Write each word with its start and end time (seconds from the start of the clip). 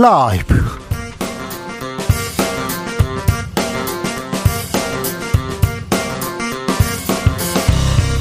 라이브. 0.00 0.54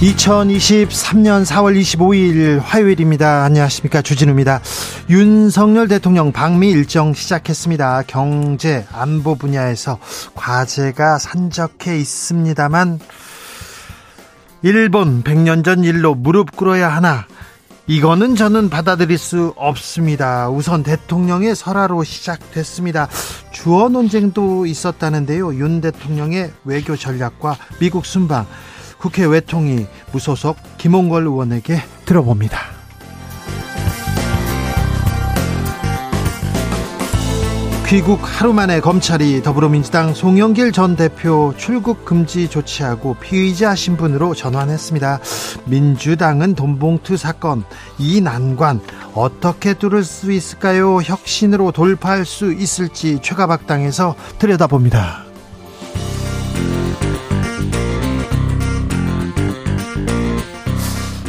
2023년 0.02 1.45
4월 1.45 1.79
25일 1.79 2.59
화요일입니다. 2.63 3.43
안녕하십니까. 3.43 4.02
주진우입니다. 4.02 4.59
윤석열 5.11 5.88
대통령 5.88 6.31
방미 6.31 6.71
일정 6.71 7.13
시작했습니다. 7.13 8.05
경제, 8.07 8.88
안보 8.91 9.35
분야에서 9.35 9.99
과제가 10.34 11.20
산적해 11.20 11.95
있습니다만, 11.99 12.99
일본 14.63 15.21
100년 15.21 15.63
전 15.63 15.84
일로 15.84 16.16
무릎 16.16 16.55
꿇어야 16.55 16.89
하나, 16.89 17.27
이거는 17.90 18.36
저는 18.36 18.70
받아들일 18.70 19.18
수 19.18 19.54
없습니다. 19.55 20.50
우선 20.50 20.84
대통령의 20.84 21.55
설화로 21.55 22.04
시작됐습니다. 22.04 23.08
주어 23.52 23.88
논쟁도 23.88 24.66
있었다는데요. 24.66 25.55
윤 25.55 25.80
대통령의 25.80 26.52
외교 26.66 26.98
전략과 26.98 27.55
미국 27.80 28.05
순방, 28.05 28.46
국회 28.98 29.26
외통위 29.26 29.88
무소속 30.12 30.58
김홍걸 30.77 31.23
의원에게 31.23 31.82
들어봅니다. 32.04 32.77
귀국 37.88 38.20
하루 38.22 38.52
만에 38.52 38.82
검찰이 38.82 39.41
더불어민주당 39.41 40.14
송영길 40.14 40.73
전 40.73 40.98
대표 40.98 41.54
출국 41.55 42.04
금지 42.04 42.50
조치하고 42.50 43.16
피의자 43.22 43.76
신분으로 43.76 44.36
전환했습니다. 44.36 45.21
민주당은 45.68 46.54
돈봉투 46.55 47.16
사건 47.16 47.63
이 47.98 48.20
난관 48.20 48.82
어떻게 49.13 49.74
뚫을 49.74 50.04
수 50.04 50.34
있을까요? 50.34 50.98
혁신으로 50.98 51.71
돌파할 51.71 52.26
수 52.26 52.52
있을지 52.52 53.20
최가박당에서 53.21 54.16
들여다봅니다. 54.38 55.24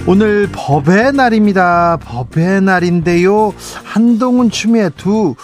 오늘 0.09 0.48
법의 0.50 1.12
날입니다. 1.12 1.98
법의 1.98 2.62
날인데요. 2.62 3.55
한동훈 3.84 4.50
추미애 4.50 4.91
두 4.97 5.37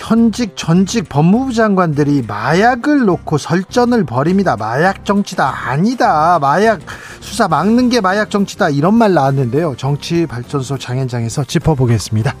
현직 0.00 0.56
전직 0.56 1.10
법무부 1.10 1.52
장관들이 1.52 2.24
마약을 2.26 3.04
놓고 3.04 3.36
설전을 3.36 4.04
벌입니다. 4.04 4.56
마약 4.56 5.04
정치다 5.04 5.68
아니다. 5.68 6.38
마약 6.38 6.80
수사 7.20 7.48
막는 7.48 7.90
게 7.90 8.00
마약 8.00 8.30
정치다 8.30 8.70
이런 8.70 8.94
말 8.94 9.12
나왔는데요. 9.12 9.74
정치 9.76 10.24
발전소 10.26 10.78
장현장에서 10.78 11.44
짚어보겠습니다. 11.44 12.34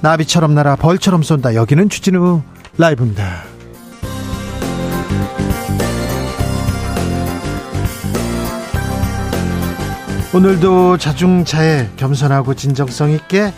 나비처럼 0.00 0.54
날아 0.54 0.76
벌처럼 0.76 1.22
쏜다. 1.22 1.54
여기는 1.54 1.90
추진우 1.90 2.40
라이브입니다. 2.78 3.42
오늘도 10.34 10.96
자중차에 10.96 11.90
겸손하고 11.98 12.54
진정성 12.54 13.10
있게 13.10 13.52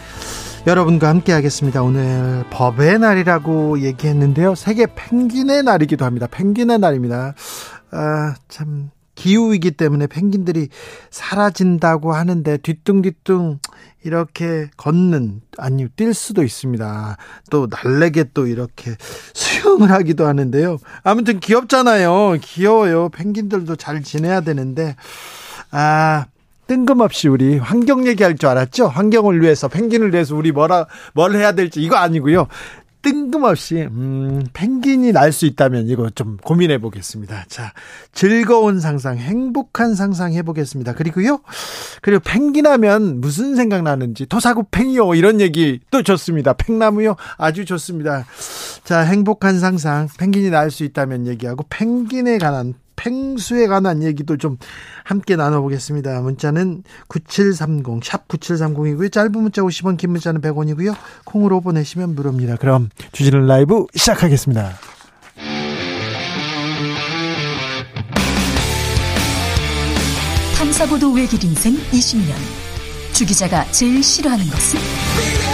여러분과 0.66 1.08
함께 1.08 1.32
하겠습니다. 1.32 1.82
오늘 1.82 2.42
법의 2.48 2.98
날이라고 2.98 3.80
얘기했는데요. 3.80 4.54
세계 4.54 4.86
펭귄의 4.86 5.62
날이기도 5.62 6.06
합니다. 6.06 6.26
펭귄의 6.26 6.78
날입니다. 6.78 7.34
아, 7.90 8.34
참 8.48 8.90
기후이기 9.14 9.72
때문에 9.72 10.06
펭귄들이 10.06 10.68
사라진다고 11.10 12.14
하는데 12.14 12.56
뒤뚱뒤뚱 12.56 13.58
이렇게 14.04 14.70
걷는 14.78 15.42
아니 15.58 15.86
뛸 15.86 16.14
수도 16.14 16.42
있습니다. 16.42 17.18
또 17.50 17.68
날래게 17.70 18.30
또 18.32 18.46
이렇게 18.46 18.96
수영을 19.34 19.90
하기도 19.90 20.26
하는데요. 20.26 20.78
아무튼 21.02 21.40
귀엽잖아요. 21.40 22.38
귀여워요. 22.40 23.10
펭귄들도 23.10 23.76
잘 23.76 24.02
지내야 24.02 24.40
되는데 24.40 24.96
아 25.70 26.24
뜬금없이 26.66 27.28
우리 27.28 27.58
환경 27.58 28.06
얘기할 28.06 28.36
줄 28.36 28.48
알았죠? 28.48 28.86
환경을 28.88 29.42
위해서 29.42 29.68
펭귄을 29.68 30.12
위해서 30.12 30.34
우리 30.34 30.52
뭐라 30.52 30.86
뭘 31.12 31.34
해야 31.34 31.52
될지 31.52 31.80
이거 31.82 31.96
아니고요. 31.96 32.46
뜬금없이 33.02 33.82
음, 33.82 34.42
펭귄이 34.54 35.12
날 35.12 35.30
수 35.30 35.44
있다면 35.44 35.88
이거 35.88 36.08
좀 36.08 36.38
고민해 36.38 36.78
보겠습니다. 36.78 37.44
자, 37.48 37.74
즐거운 38.12 38.80
상상, 38.80 39.18
행복한 39.18 39.94
상상 39.94 40.32
해 40.32 40.42
보겠습니다. 40.42 40.94
그리고요. 40.94 41.40
그리고 42.00 42.22
펭귄 42.24 42.66
하면 42.66 43.20
무슨 43.20 43.56
생각 43.56 43.82
나는지 43.82 44.24
토사구 44.24 44.64
팽이요 44.70 45.14
이런 45.16 45.42
얘기 45.42 45.80
또 45.90 46.02
좋습니다. 46.02 46.54
팽나무요 46.54 47.16
아주 47.36 47.66
좋습니다. 47.66 48.24
자, 48.84 49.00
행복한 49.00 49.58
상상, 49.60 50.08
펭귄이 50.18 50.48
날 50.48 50.70
수 50.70 50.82
있다면 50.84 51.26
얘기하고 51.26 51.64
펭귄에 51.68 52.38
관한 52.38 52.72
펭수에 53.04 53.66
관한 53.66 54.02
얘기도 54.02 54.38
좀 54.38 54.56
함께 55.04 55.36
나눠보겠습니다. 55.36 56.22
문자는 56.22 56.84
9730, 57.08 58.02
샵 58.02 58.26
9730이고요. 58.28 59.12
짧은 59.12 59.32
문자 59.32 59.60
50원, 59.60 59.98
긴 59.98 60.10
문자는 60.12 60.40
100원이고요. 60.40 60.96
콩으로 61.24 61.60
보내시면 61.60 62.14
무료입니다. 62.14 62.56
그럼 62.56 62.88
주진우 63.12 63.46
라이브 63.46 63.84
시작하겠습니다. 63.94 64.72
탐사보도 70.56 71.12
외길 71.12 71.44
인생 71.44 71.74
20년. 71.74 72.32
주 73.12 73.26
기자가 73.26 73.64
제일 73.70 74.02
싫어하는 74.02 74.46
것은? 74.46 75.53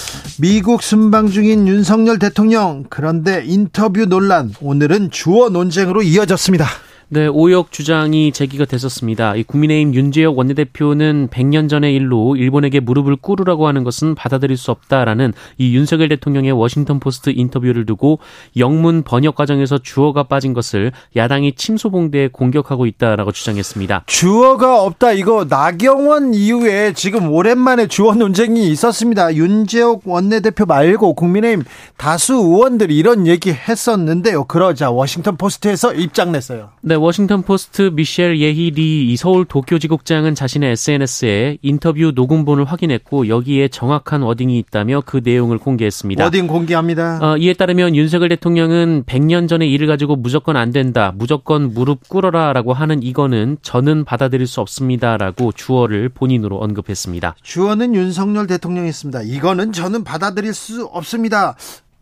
미국 0.39 0.81
순방 0.81 1.29
중인 1.29 1.67
윤석열 1.67 2.19
대통령 2.19 2.85
그런데 2.89 3.43
인터뷰 3.45 4.05
논란 4.05 4.53
오늘은 4.61 5.11
주어 5.11 5.49
논쟁으로 5.49 6.01
이어졌습니다. 6.01 6.67
네, 7.13 7.27
오역 7.27 7.73
주장이 7.73 8.31
제기가 8.31 8.63
됐었습니다. 8.63 9.35
이 9.35 9.43
국민의힘 9.43 9.93
윤재옥 9.93 10.37
원내대표는 10.37 11.27
100년 11.27 11.67
전의 11.67 11.93
일로 11.93 12.37
일본에게 12.37 12.79
무릎을 12.79 13.17
꿇으라고 13.17 13.67
하는 13.67 13.83
것은 13.83 14.15
받아들일 14.15 14.55
수 14.55 14.71
없다라는 14.71 15.33
이 15.57 15.75
윤석열 15.75 16.07
대통령의 16.07 16.53
워싱턴 16.53 17.01
포스트 17.01 17.29
인터뷰를 17.35 17.85
두고 17.85 18.19
영문 18.55 19.03
번역 19.03 19.35
과정에서 19.35 19.77
주어가 19.77 20.23
빠진 20.23 20.53
것을 20.53 20.93
야당이 21.17 21.55
침소봉대해 21.55 22.29
공격하고 22.29 22.85
있다라고 22.85 23.33
주장했습니다. 23.33 24.03
주어가 24.05 24.81
없다 24.81 25.11
이거 25.11 25.45
나경원 25.49 26.33
이후에 26.33 26.93
지금 26.93 27.29
오랜만에 27.29 27.87
주어 27.87 28.15
논쟁이 28.15 28.69
있었습니다. 28.69 29.35
윤재옥 29.35 30.03
원내대표 30.05 30.65
말고 30.65 31.15
국민의힘 31.15 31.65
다수 31.97 32.35
의원들이 32.35 32.95
이런 32.95 33.27
얘기 33.27 33.51
했었는데요. 33.51 34.45
그러자 34.45 34.91
워싱턴 34.91 35.35
포스트에서 35.35 35.93
입장 35.93 36.31
냈어요. 36.31 36.69
네, 36.79 37.00
워싱턴 37.01 37.41
포스트 37.41 37.91
미셸 37.93 38.39
예희 38.39 38.69
리 38.71 39.17
서울 39.17 39.45
도쿄지국장은 39.45 40.35
자신의 40.35 40.71
SNS에 40.71 41.57
인터뷰 41.61 42.11
녹음본을 42.13 42.65
확인했고 42.65 43.27
여기에 43.27 43.67
정확한 43.69 44.21
wording이 44.21 44.57
있다며 44.59 45.01
그 45.05 45.21
내용을 45.23 45.57
공개했습니다. 45.57 46.23
wording 46.23 46.47
공개합니다. 46.47 47.19
어, 47.21 47.37
이에 47.37 47.53
따르면 47.53 47.95
윤석열 47.95 48.29
대통령은 48.29 49.03
100년 49.05 49.49
전의 49.49 49.71
일을 49.71 49.87
가지고 49.87 50.15
무조건 50.15 50.55
안 50.55 50.71
된다, 50.71 51.11
무조건 51.15 51.73
무릎 51.73 52.07
꿇어라라고 52.07 52.73
하는 52.73 53.03
이거는 53.03 53.57
저는 53.61 54.05
받아들일 54.05 54.47
수 54.47 54.61
없습니다라고 54.61 55.51
주어를 55.51 56.09
본인으로 56.09 56.57
언급했습니다. 56.57 57.35
주어는 57.41 57.95
윤석열 57.95 58.47
대통령이었습니다. 58.47 59.23
이거는 59.23 59.71
저는 59.71 60.03
받아들일 60.03 60.53
수 60.53 60.85
없습니다. 60.85 61.55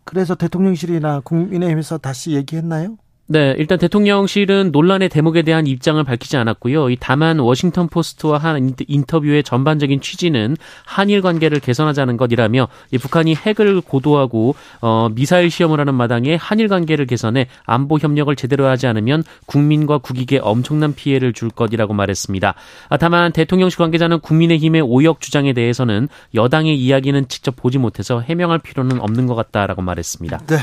그래서 0.04 0.34
대통령실이나 0.34 1.20
국민의힘에서 1.20 1.98
다시 1.98 2.32
얘기했나요? 2.32 2.96
네, 3.32 3.54
일단 3.58 3.78
대통령실은 3.78 4.70
논란의 4.72 5.08
대목에 5.08 5.42
대한 5.42 5.68
입장을 5.68 6.02
밝히지 6.02 6.36
않았고요. 6.36 6.88
다만 6.98 7.38
워싱턴 7.38 7.86
포스트와 7.86 8.38
한 8.38 8.74
인터뷰의 8.88 9.44
전반적인 9.44 10.00
취지는 10.00 10.56
한일 10.84 11.22
관계를 11.22 11.60
개선하자는 11.60 12.16
것이라며 12.16 12.66
북한이 13.00 13.36
핵을 13.36 13.82
고도하고 13.82 14.56
어, 14.80 15.10
미사일 15.14 15.48
시험을 15.48 15.78
하는 15.78 15.94
마당에 15.94 16.34
한일 16.34 16.66
관계를 16.66 17.06
개선해 17.06 17.46
안보 17.66 17.98
협력을 17.98 18.34
제대로 18.34 18.66
하지 18.66 18.88
않으면 18.88 19.22
국민과 19.46 19.98
국익에 19.98 20.40
엄청난 20.42 20.92
피해를 20.92 21.32
줄 21.32 21.50
것이라고 21.50 21.94
말했습니다. 21.94 22.54
아, 22.88 22.96
다만 22.96 23.30
대통령실 23.30 23.78
관계자는 23.78 24.18
국민의힘의 24.18 24.80
오역 24.80 25.20
주장에 25.20 25.52
대해서는 25.52 26.08
여당의 26.34 26.76
이야기는 26.76 27.28
직접 27.28 27.54
보지 27.54 27.78
못해서 27.78 28.18
해명할 28.18 28.58
필요는 28.58 29.00
없는 29.00 29.28
것 29.28 29.36
같다라고 29.36 29.82
말했습니다. 29.82 30.38
네. 30.48 30.56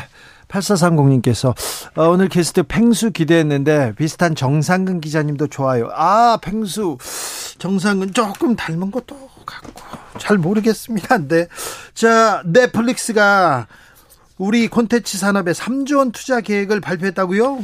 8430님께서 0.47 1.55
어, 1.95 2.09
오늘 2.09 2.29
게스트 2.29 2.63
펭수 2.63 3.11
기대했는데 3.11 3.93
비슷한 3.95 4.35
정상근 4.35 5.01
기자님도 5.01 5.47
좋아요. 5.47 5.89
아, 5.93 6.37
펭수 6.41 6.97
정상근 7.57 8.13
조금 8.13 8.55
닮은 8.55 8.91
것도 8.91 9.15
같고 9.45 9.81
잘 10.19 10.37
모르겠습니다. 10.37 11.17
네. 11.27 11.47
자, 11.93 12.41
넷플릭스가 12.45 13.67
우리 14.37 14.67
콘텐츠 14.67 15.17
산업에 15.17 15.51
3조 15.51 15.97
원 15.97 16.11
투자 16.11 16.41
계획을 16.41 16.79
발표했다고요? 16.81 17.63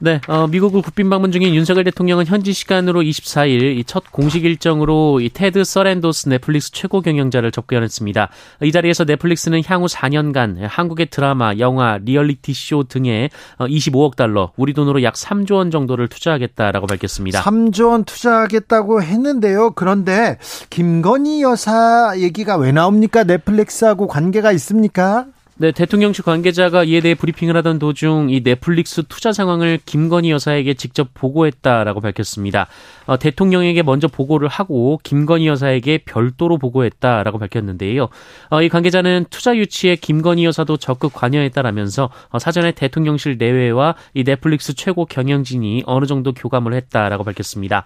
네, 0.00 0.20
어, 0.28 0.46
미국을 0.46 0.80
국빈 0.80 1.10
방문 1.10 1.30
중인 1.32 1.54
윤석열 1.54 1.84
대통령은 1.84 2.24
현지 2.26 2.52
시간으로 2.54 3.02
24일 3.02 3.76
이 3.78 3.84
첫 3.90 4.12
공식 4.12 4.44
일정으로 4.44 5.18
이 5.20 5.30
테드 5.30 5.64
서랜도스 5.64 6.28
넷플릭스 6.28 6.70
최고 6.70 7.00
경영자를 7.00 7.50
접견했습니다. 7.50 8.28
이 8.62 8.70
자리에서 8.70 9.02
넷플릭스는 9.02 9.62
향후 9.66 9.86
4년간 9.86 10.58
한국의 10.68 11.06
드라마, 11.06 11.54
영화, 11.58 11.98
리얼리티 12.00 12.54
쇼 12.54 12.84
등에 12.84 13.30
25억 13.58 14.12
어, 14.12 14.14
달러, 14.16 14.52
우리 14.56 14.74
돈으로 14.74 15.02
약 15.02 15.14
3조 15.14 15.54
원 15.54 15.72
정도를 15.72 16.06
투자하겠다라고 16.06 16.86
밝혔습니다. 16.86 17.42
3조 17.42 17.88
원 17.90 18.04
투자하겠다고 18.04 19.02
했는데요. 19.02 19.72
그런데 19.72 20.38
김건희 20.70 21.42
여사 21.42 22.12
얘기가 22.16 22.56
왜 22.56 22.70
나옵니까? 22.70 23.24
넷플릭스하고 23.24 24.06
관계가 24.06 24.52
있습니까? 24.52 25.26
네, 25.60 25.72
대통령실 25.72 26.24
관계자가 26.24 26.84
이에 26.84 27.02
대해 27.02 27.14
브리핑을 27.14 27.54
하던 27.58 27.78
도중 27.78 28.28
이 28.30 28.42
넷플릭스 28.42 29.02
투자 29.06 29.30
상황을 29.30 29.78
김건희 29.84 30.30
여사에게 30.30 30.72
직접 30.72 31.12
보고했다라고 31.12 32.00
밝혔습니다. 32.00 32.66
어, 33.04 33.18
대통령에게 33.18 33.82
먼저 33.82 34.08
보고를 34.08 34.48
하고 34.48 34.98
김건희 35.02 35.46
여사에게 35.48 35.98
별도로 36.06 36.56
보고했다라고 36.56 37.38
밝혔는데요. 37.38 38.08
어, 38.48 38.62
이 38.62 38.70
관계자는 38.70 39.26
투자 39.28 39.54
유치에 39.54 39.96
김건희 39.96 40.46
여사도 40.46 40.78
적극 40.78 41.12
관여했다라면서 41.12 42.08
어, 42.30 42.38
사전에 42.38 42.72
대통령실 42.72 43.36
내외와 43.36 43.96
이 44.14 44.24
넷플릭스 44.24 44.72
최고 44.72 45.04
경영진이 45.04 45.82
어느 45.84 46.06
정도 46.06 46.32
교감을 46.32 46.72
했다라고 46.72 47.22
밝혔습니다. 47.22 47.84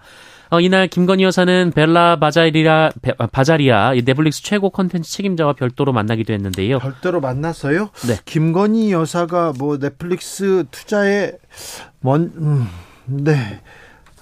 어, 0.55 0.61
이날 0.61 0.87
김건희 0.87 1.25
여사는 1.25 1.73
벨라 1.75 2.17
바자리아, 2.17 2.89
바자리아 3.33 3.91
넷플릭스 4.05 4.41
최고 4.41 4.69
컨텐츠 4.69 5.11
책임자와 5.11 5.51
별도로 5.51 5.91
만나기도 5.91 6.31
했는데요. 6.31 6.79
별도로 6.79 7.19
만났어요? 7.19 7.89
네. 8.07 8.17
김건희 8.23 8.93
여사가 8.93 9.51
뭐 9.57 9.77
넷플릭스 9.77 10.63
투자에 10.71 11.33
먼, 11.99 12.31
음, 12.37 12.69
네. 13.05 13.59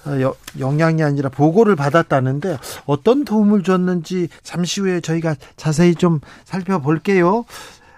어, 0.06 0.20
여, 0.20 0.34
영향이 0.58 1.04
아니라 1.04 1.28
보고를 1.28 1.76
받았다는데 1.76 2.58
어떤 2.84 3.24
도움을 3.24 3.62
줬는지 3.62 4.26
잠시 4.42 4.80
후에 4.80 5.00
저희가 5.00 5.36
자세히 5.56 5.94
좀 5.94 6.18
살펴볼게요. 6.44 7.44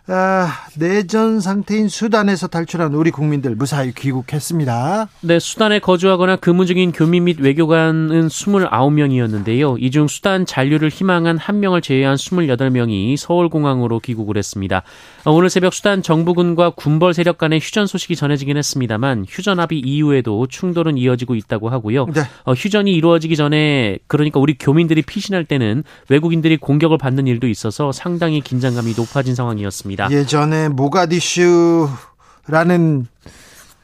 아, 0.08 0.52
내전 0.78 1.40
상태인 1.40 1.88
수단에서 1.88 2.46
탈출한 2.46 2.94
우리 2.94 3.10
국민들 3.10 3.56
무사히 3.56 3.92
귀국했습니다. 3.92 5.08
네, 5.22 5.38
수단에 5.40 5.80
거주하거나 5.80 6.36
근무 6.36 6.64
중인 6.64 6.92
교민 6.92 7.24
및 7.24 7.40
외교관은 7.40 8.28
29명이었는데요. 8.28 9.76
이 9.82 9.90
중 9.90 10.06
수단 10.06 10.46
잔류를 10.46 10.90
희망한 10.90 11.38
1명을 11.38 11.82
제외한 11.82 12.14
28명이 12.14 13.16
서울공항으로 13.16 13.98
귀국을 14.00 14.36
했습니다. 14.36 14.82
어, 15.24 15.32
오늘 15.32 15.50
새벽 15.50 15.74
수단 15.74 16.02
정부군과 16.02 16.70
군벌 16.76 17.12
세력 17.12 17.38
간의 17.38 17.58
휴전 17.58 17.86
소식이 17.88 18.14
전해지긴 18.14 18.56
했습니다만 18.58 19.24
휴전 19.28 19.58
합의 19.58 19.80
이후에도 19.80 20.46
충돌은 20.46 20.98
이어지고 20.98 21.34
있다고 21.34 21.68
하고요. 21.70 22.06
네. 22.14 22.20
어, 22.44 22.52
휴전이 22.52 22.92
이루어지기 22.92 23.34
전에 23.34 23.98
그러니까 24.06 24.38
우리 24.38 24.54
교민들이 24.56 25.02
피신할 25.02 25.46
때는 25.46 25.82
외국인들이 26.10 26.58
공격을 26.58 26.98
받는 26.98 27.26
일도 27.26 27.48
있어서 27.48 27.90
상당히 27.90 28.40
긴장감이 28.40 28.92
높아진 28.96 29.34
상황이었습니다. 29.34 29.95
있습니다. 29.96 30.10
예전에 30.10 30.68
모가디슈라는 30.68 31.88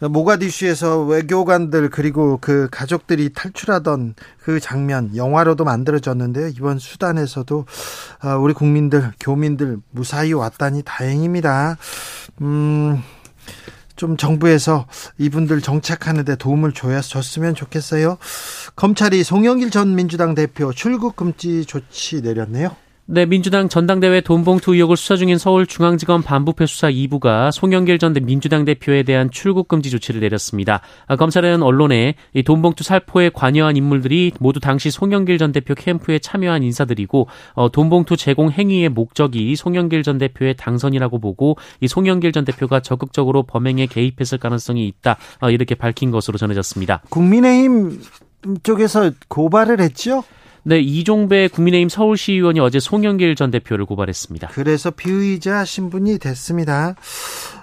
모가디슈에서 0.00 1.02
외교관들 1.04 1.88
그리고 1.90 2.38
그 2.40 2.68
가족들이 2.70 3.32
탈출하던 3.32 4.14
그 4.42 4.60
장면 4.60 5.16
영화로도 5.16 5.64
만들어졌는데요. 5.64 6.48
이번 6.48 6.78
수단에서도 6.78 7.66
아, 8.20 8.36
우리 8.36 8.52
국민들 8.52 9.12
교민들 9.20 9.78
무사히 9.90 10.32
왔다니 10.32 10.82
다행입니다. 10.84 11.76
음. 12.42 13.02
좀 13.94 14.16
정부에서 14.16 14.86
이분들 15.18 15.60
정착하는데 15.60 16.34
도움을 16.36 16.72
줘야 16.72 17.00
줬으면 17.00 17.54
좋겠어요. 17.54 18.18
검찰이 18.74 19.22
송영길 19.22 19.70
전 19.70 19.94
민주당 19.94 20.34
대표 20.34 20.72
출국 20.72 21.14
금지 21.14 21.64
조치 21.66 22.20
내렸네요. 22.20 22.74
네, 23.06 23.26
민주당 23.26 23.68
전당대회 23.68 24.20
돈봉투 24.20 24.74
의혹을 24.74 24.96
수사 24.96 25.16
중인 25.16 25.36
서울중앙지검 25.36 26.22
반부패 26.22 26.66
수사 26.66 26.88
2부가 26.88 27.50
송영길 27.50 27.98
전 27.98 28.14
민주당 28.14 28.64
대표에 28.64 29.02
대한 29.02 29.28
출국 29.28 29.66
금지 29.66 29.90
조치를 29.90 30.20
내렸습니다. 30.20 30.82
아, 31.08 31.16
검찰은 31.16 31.64
언론에 31.64 32.14
이 32.32 32.44
돈봉투 32.44 32.84
살포에 32.84 33.30
관여한 33.30 33.76
인물들이 33.76 34.30
모두 34.38 34.60
당시 34.60 34.92
송영길 34.92 35.38
전 35.38 35.50
대표 35.50 35.74
캠프에 35.74 36.20
참여한 36.20 36.62
인사들이고 36.62 37.26
어, 37.54 37.72
돈봉투 37.72 38.16
제공 38.16 38.52
행위의 38.52 38.88
목적이 38.88 39.56
송영길 39.56 40.04
전 40.04 40.18
대표의 40.18 40.54
당선이라고 40.56 41.18
보고 41.18 41.56
이 41.80 41.88
송영길 41.88 42.30
전 42.30 42.44
대표가 42.44 42.78
적극적으로 42.78 43.42
범행에 43.42 43.86
개입했을 43.86 44.38
가능성이 44.38 44.86
있다 44.86 45.16
어, 45.40 45.50
이렇게 45.50 45.74
밝힌 45.74 46.12
것으로 46.12 46.38
전해졌습니다. 46.38 47.02
국민의힘 47.10 48.00
쪽에서 48.62 49.10
고발을 49.26 49.80
했죠? 49.80 50.22
네, 50.64 50.78
이종배 50.78 51.48
국민의힘 51.48 51.88
서울시의원이 51.88 52.60
어제 52.60 52.78
송영길 52.78 53.34
전 53.34 53.50
대표를 53.50 53.84
고발했습니다. 53.84 54.48
그래서 54.52 54.90
피의자 54.90 55.64
신분이 55.64 56.18
됐습니다. 56.18 56.94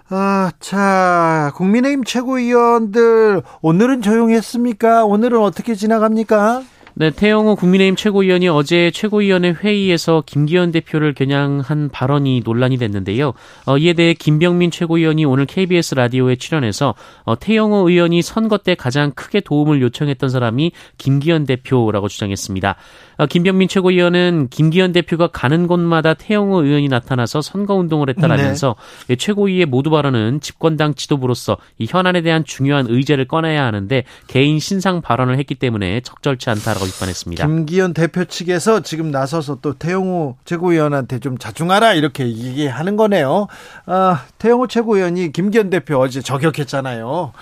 아, 0.09 0.51
자, 0.59 1.51
국민의힘 1.55 2.03
최고위원들 2.03 3.41
오늘은 3.61 4.01
조용했습니까? 4.01 5.05
오늘은 5.05 5.39
어떻게 5.39 5.75
지나갑니까? 5.75 6.63
네, 6.99 7.11
태영호 7.11 7.55
국민의힘 7.55 7.95
최고위원이 7.95 8.49
어제 8.49 8.91
최고위원회 8.91 9.51
회의에서 9.51 10.21
김기현 10.25 10.73
대표를 10.73 11.13
겨냥한 11.13 11.91
발언이 11.93 12.41
논란이 12.43 12.75
됐는데요. 12.75 13.31
어, 13.65 13.77
이에 13.77 13.93
대해 13.93 14.13
김병민 14.13 14.69
최고위원이 14.69 15.23
오늘 15.23 15.45
KBS 15.45 15.95
라디오에 15.95 16.35
출연해서 16.35 16.95
어, 17.23 17.39
태영호 17.39 17.89
의원이 17.89 18.21
선거 18.21 18.57
때 18.57 18.75
가장 18.75 19.11
크게 19.11 19.39
도움을 19.39 19.81
요청했던 19.81 20.29
사람이 20.29 20.73
김기현 20.97 21.45
대표라고 21.45 22.09
주장했습니다. 22.09 22.75
어, 23.19 23.25
김병민 23.25 23.67
최고위원은 23.67 24.47
김기현 24.49 24.93
대표가 24.93 25.27
가는 25.27 25.67
곳마다 25.67 26.13
태영호 26.13 26.63
의원이 26.63 26.87
나타나서 26.87 27.41
선거운동을 27.41 28.07
했다라면서 28.11 28.77
네. 29.09 29.15
최고위의 29.17 29.65
모두 29.65 29.89
발언은 29.89 30.39
집권당 30.39 30.95
지도부로서 30.95 31.57
이 31.77 31.85
현안에 31.87 32.21
대한 32.21 32.45
중요한 32.45 32.85
의제를 32.87 33.27
꺼내야 33.27 33.65
하는데 33.65 34.05
개인 34.27 34.59
신상 34.59 35.01
발언을 35.01 35.37
했기 35.37 35.55
때문에 35.55 35.99
적절치 35.99 36.49
않다라고 36.49 36.85
비판했습니다. 36.85 37.45
김기현 37.45 37.93
대표 37.93 38.23
측에서 38.23 38.79
지금 38.79 39.11
나서서 39.11 39.59
또 39.61 39.73
태영호 39.73 40.37
최고위원한테 40.45 41.19
좀 41.19 41.37
자중하라 41.37 41.95
이렇게 41.95 42.25
얘기하는 42.25 42.95
거네요. 42.95 43.47
아, 43.85 44.23
태영호 44.37 44.67
최고위원이 44.67 45.33
김기현 45.33 45.69
대표 45.69 45.97
어제 45.97 46.21
저격했잖아요. 46.21 47.33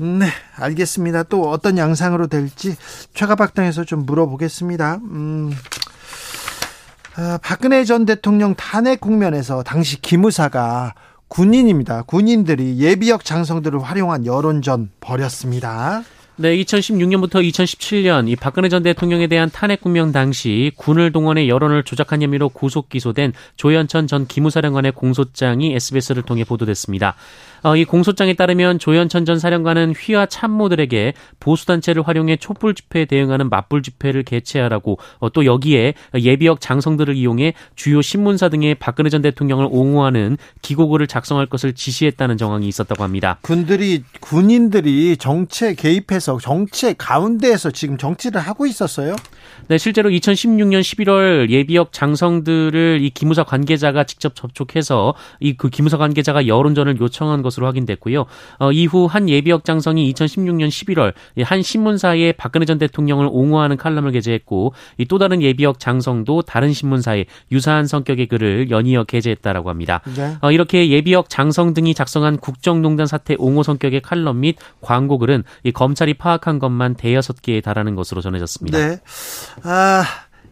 네, 0.00 0.28
알겠습니다. 0.56 1.24
또 1.24 1.50
어떤 1.50 1.76
양상으로 1.76 2.26
될지 2.26 2.74
최가박당에서 3.12 3.84
좀 3.84 4.06
물어보겠습니다. 4.06 4.94
음, 4.94 5.52
아, 7.16 7.38
박근혜 7.42 7.84
전 7.84 8.06
대통령 8.06 8.54
탄핵 8.54 8.98
국면에서 9.00 9.62
당시 9.62 10.00
기무사가 10.00 10.94
군인입니다. 11.28 12.04
군인들이 12.04 12.78
예비역 12.78 13.26
장성들을 13.26 13.82
활용한 13.82 14.24
여론전 14.24 14.90
벌였습니다. 15.00 16.02
네, 16.40 16.56
2016년부터 16.56 17.46
2017년 17.50 18.26
이 18.30 18.34
박근혜 18.34 18.70
전 18.70 18.82
대통령에 18.82 19.26
대한 19.26 19.50
탄핵 19.50 19.82
국명 19.82 20.10
당시 20.10 20.72
군을 20.76 21.12
동원해 21.12 21.48
여론을 21.48 21.82
조작한 21.82 22.22
혐의로 22.22 22.48
구속 22.48 22.88
기소된 22.88 23.34
조현천 23.56 24.06
전 24.06 24.26
기무사령관의 24.26 24.92
공소장이 24.92 25.74
SBS를 25.74 26.22
통해 26.22 26.44
보도됐습니다. 26.44 27.14
어, 27.62 27.76
이 27.76 27.84
공소장에 27.84 28.32
따르면 28.32 28.78
조현천 28.78 29.26
전 29.26 29.38
사령관은 29.38 29.92
휘하 29.92 30.24
참모들에게 30.24 31.12
보수단체를 31.40 32.08
활용해 32.08 32.36
촛불 32.36 32.74
집회에 32.74 33.04
대응하는 33.04 33.50
맞불 33.50 33.82
집회를 33.82 34.22
개최하라고 34.22 34.98
어, 35.18 35.30
또 35.30 35.44
여기에 35.44 35.92
예비역 36.14 36.62
장성들을 36.62 37.16
이용해 37.16 37.52
주요 37.76 38.00
신문사 38.00 38.48
등의 38.48 38.76
박근혜 38.76 39.10
전 39.10 39.20
대통령을 39.20 39.68
옹호하는 39.70 40.38
기고글을 40.62 41.06
작성할 41.06 41.48
것을 41.48 41.74
지시했다는 41.74 42.38
정황이 42.38 42.66
있었다고 42.66 43.04
합니다. 43.04 43.38
군들이 43.42 44.04
군인들이 44.20 45.18
정치에 45.18 45.74
개입해서 45.74 46.29
정치의 46.38 46.96
가운데에서 46.98 47.70
지금 47.70 47.96
정치를 47.96 48.40
하고 48.40 48.66
있었어요? 48.66 49.14
네, 49.68 49.78
실제로 49.78 50.10
2016년 50.10 50.80
11월 50.80 51.48
예비역 51.50 51.92
장성들을 51.92 53.00
이 53.02 53.10
기무사 53.10 53.44
관계자가 53.44 54.04
직접 54.04 54.34
접촉해서 54.34 55.14
이 55.38 55.54
그 55.60 55.68
기무사 55.68 55.98
관계자가 55.98 56.46
여론전을 56.46 56.98
요청한 57.00 57.42
것으로 57.42 57.66
확인됐고요. 57.66 58.24
어, 58.60 58.72
이후 58.72 59.04
한 59.04 59.28
예비역 59.28 59.66
장성이 59.66 60.10
2016년 60.14 60.68
11월 60.68 61.12
한 61.44 61.60
신문사에 61.60 62.32
박근혜 62.32 62.64
전 62.64 62.78
대통령을 62.78 63.28
옹호하는 63.30 63.76
칼럼을 63.76 64.10
게재했고 64.12 64.72
이또 64.96 65.18
다른 65.18 65.42
예비역 65.42 65.78
장성도 65.78 66.40
다른 66.40 66.72
신문사에 66.72 67.26
유사한 67.52 67.86
성격의 67.86 68.26
글을 68.28 68.70
연이어 68.70 69.04
게재했다라고 69.04 69.68
합니다. 69.68 70.00
네. 70.16 70.36
어, 70.40 70.50
이렇게 70.50 70.88
예비역 70.88 71.28
장성 71.28 71.74
등이 71.74 71.92
작성한 71.92 72.38
국정농단 72.38 73.06
사태 73.06 73.34
옹호 73.38 73.62
성격의 73.62 74.00
칼럼 74.00 74.40
및 74.40 74.56
광고 74.80 75.18
글은 75.18 75.44
이 75.64 75.72
검찰이 75.72 76.14
파악한 76.20 76.58
것만 76.58 76.94
대여섯 76.94 77.42
개에 77.42 77.60
달하는 77.60 77.94
것으로 77.96 78.20
전해졌습니다. 78.20 78.78
네. 78.78 79.00
아, 79.64 80.04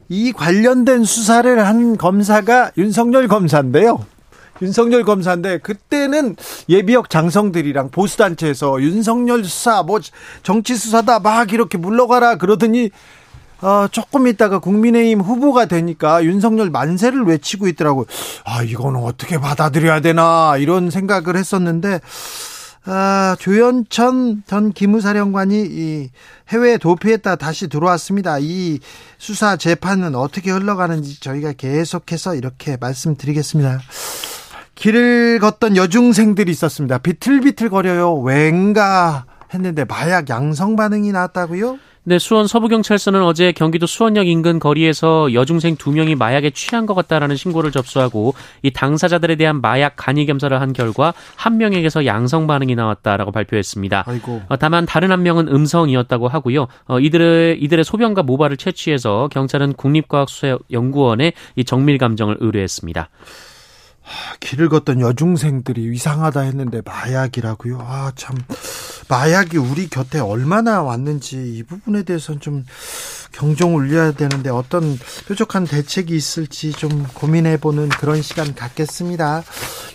이 0.09 0.33
관련된 0.33 1.05
수사를 1.05 1.65
한 1.65 1.97
검사가 1.97 2.73
윤석열 2.79 3.29
검사인데요. 3.29 4.05
윤석열 4.63 5.05
검사인데 5.05 5.59
그때는 5.59 6.35
예비역 6.69 7.11
장성들이랑 7.11 7.91
보수단체에서 7.91 8.81
윤석열 8.83 9.45
수사 9.45 9.83
뭐 9.85 10.01
정치 10.43 10.75
수사다 10.75 11.21
막 11.21 11.53
이렇게 11.53 11.79
물러가라 11.79 12.37
그러더니 12.37 12.91
어, 13.61 13.87
조금 13.91 14.27
있다가 14.27 14.61
국민의힘 14.61 15.21
후보가 15.21 15.67
되니까 15.67 16.25
윤석열 16.25 16.71
만세를 16.71 17.25
외치고 17.25 17.67
있더라고요. 17.69 18.07
아, 18.45 18.63
이거는 18.63 19.03
어떻게 19.03 19.39
받아들여야 19.39 20.01
되나, 20.01 20.57
이런 20.59 20.91
생각을 20.91 21.37
했었는데, 21.37 22.01
아, 22.91 23.37
조현천 23.39 24.45
전 24.47 24.73
기무사령관이 24.73 25.67
이 25.71 26.11
해외에 26.49 26.79
도피했다 26.79 27.37
다시 27.37 27.69
들어왔습니다. 27.69 28.39
이 28.41 28.79
수사 29.19 29.57
재판은 29.59 30.15
어떻게 30.15 30.51
흘러가는지 30.51 31.21
저희가 31.21 31.53
계속해서 31.53 32.35
이렇게 32.35 32.79
말씀드리겠습니다. 32.81 33.81
길을 34.75 35.39
걷던 35.41 35.77
여중생들이 35.77 36.51
있었습니다. 36.51 36.97
비틀비틀 36.97 37.69
거려요. 37.69 38.15
왠가 38.15 39.27
했는데 39.53 39.85
마약 39.85 40.31
양성 40.31 40.75
반응이 40.75 41.13
나왔다고요? 41.13 41.79
네, 42.09 42.19
수원 42.19 42.47
서부경찰서는 42.47 43.23
어제 43.23 43.53
경기도 43.53 43.85
수원역 43.87 44.29
인근 44.29 44.59
거리에서 44.59 45.35
여중생 45.35 45.77
두 45.77 45.93
명이 45.93 46.15
마약에 46.15 46.49
취한 46.49 46.87
것 46.87 46.95
같다라는 46.95 47.37
신고를 47.37 47.71
접수하고 47.71 48.33
이 48.63 48.71
당사자들에 48.71 49.37
대한 49.37 49.61
마약 49.61 49.93
간이 49.97 50.25
검사를 50.25 50.59
한 50.59 50.73
결과 50.73 51.13
한 51.37 51.59
명에게서 51.59 52.07
양성 52.07 52.47
반응이 52.47 52.77
나왔다라고 52.77 53.31
발표했습니다. 53.31 54.05
아이고. 54.07 54.41
어, 54.49 54.57
다만 54.57 54.87
다른 54.87 55.13
한 55.13 55.23
명은 55.23 55.49
음성이었다고 55.49 56.29
하고요. 56.29 56.69
어, 56.87 56.99
이들의 56.99 57.61
이들의 57.61 57.85
소변과 57.85 58.23
모발을 58.23 58.57
채취해서 58.57 59.29
경찰은 59.31 59.75
국립과학수사연구원에 59.75 61.35
이 61.57 61.65
정밀 61.67 61.99
감정을 61.99 62.39
의뢰했습니다. 62.41 63.11
길을 64.41 64.69
걷던 64.69 65.01
여중생들이 65.01 65.95
이상하다 65.95 66.41
했는데 66.41 66.83
마약이라고요. 66.85 67.79
아, 67.81 68.13
참. 68.15 68.37
마약이 69.09 69.57
우리 69.57 69.89
곁에 69.89 70.19
얼마나 70.19 70.83
왔는지 70.83 71.37
이 71.37 71.63
부분에 71.63 72.03
대해서는 72.03 72.41
좀 72.41 72.65
경종을 73.33 73.87
울려야 73.89 74.13
되는데 74.13 74.49
어떤 74.49 74.99
뾰족한 75.29 75.65
대책이 75.65 76.17
있을지 76.17 76.73
좀 76.73 77.07
고민해보는 77.13 77.91
그런 77.91 78.23
시간 78.23 78.55
갖겠습니다. 78.55 79.43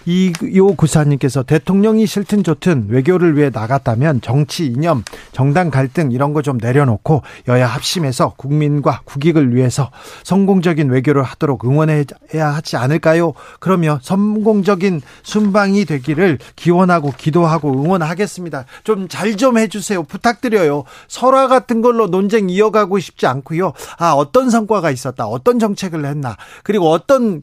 이요 0.06 0.76
구사님께서 0.76 1.44
대통령이 1.44 2.06
싫든 2.06 2.44
좋든 2.44 2.88
외교를 2.90 3.38
위해 3.38 3.50
나갔다면 3.52 4.22
정치 4.22 4.68
이념, 4.68 5.04
정당 5.32 5.72
갈등 5.72 6.12
이런 6.12 6.32
거 6.34 6.44
좀 6.44 6.58
내려놓고 6.62 7.24
여야 7.48 7.66
합심해서 7.66 8.34
국민과 8.38 9.02
국익을 9.06 9.56
위해서 9.56 9.90
성공적인 10.24 10.90
외교를 10.90 11.24
하도록 11.24 11.64
응원해야 11.66 12.04
하지 12.34 12.78
않을까요? 12.78 13.34
그러면 13.60 14.00
성공적인 14.04 15.02
순방이 15.24 15.86
되기를 15.86 16.38
기원하고 16.56 17.14
기도하고 17.18 17.72
응원하겠습니다. 17.72 18.66
좀 18.84 19.08
잘좀 19.08 19.44
좀 19.44 19.58
해주세요. 19.58 20.04
부탁드려요. 20.04 20.84
설화 21.08 21.48
같은 21.48 21.82
걸로 21.82 22.08
논쟁 22.08 22.50
이어가고 22.50 23.00
싶지 23.00 23.23
않고요. 23.28 23.74
아 23.98 24.12
어떤 24.12 24.50
성과가 24.50 24.92
있었다. 24.92 25.28
어떤 25.28 25.60
정책을 25.60 26.06
했나. 26.06 26.38
그리고 26.64 26.90
어떤 26.92 27.42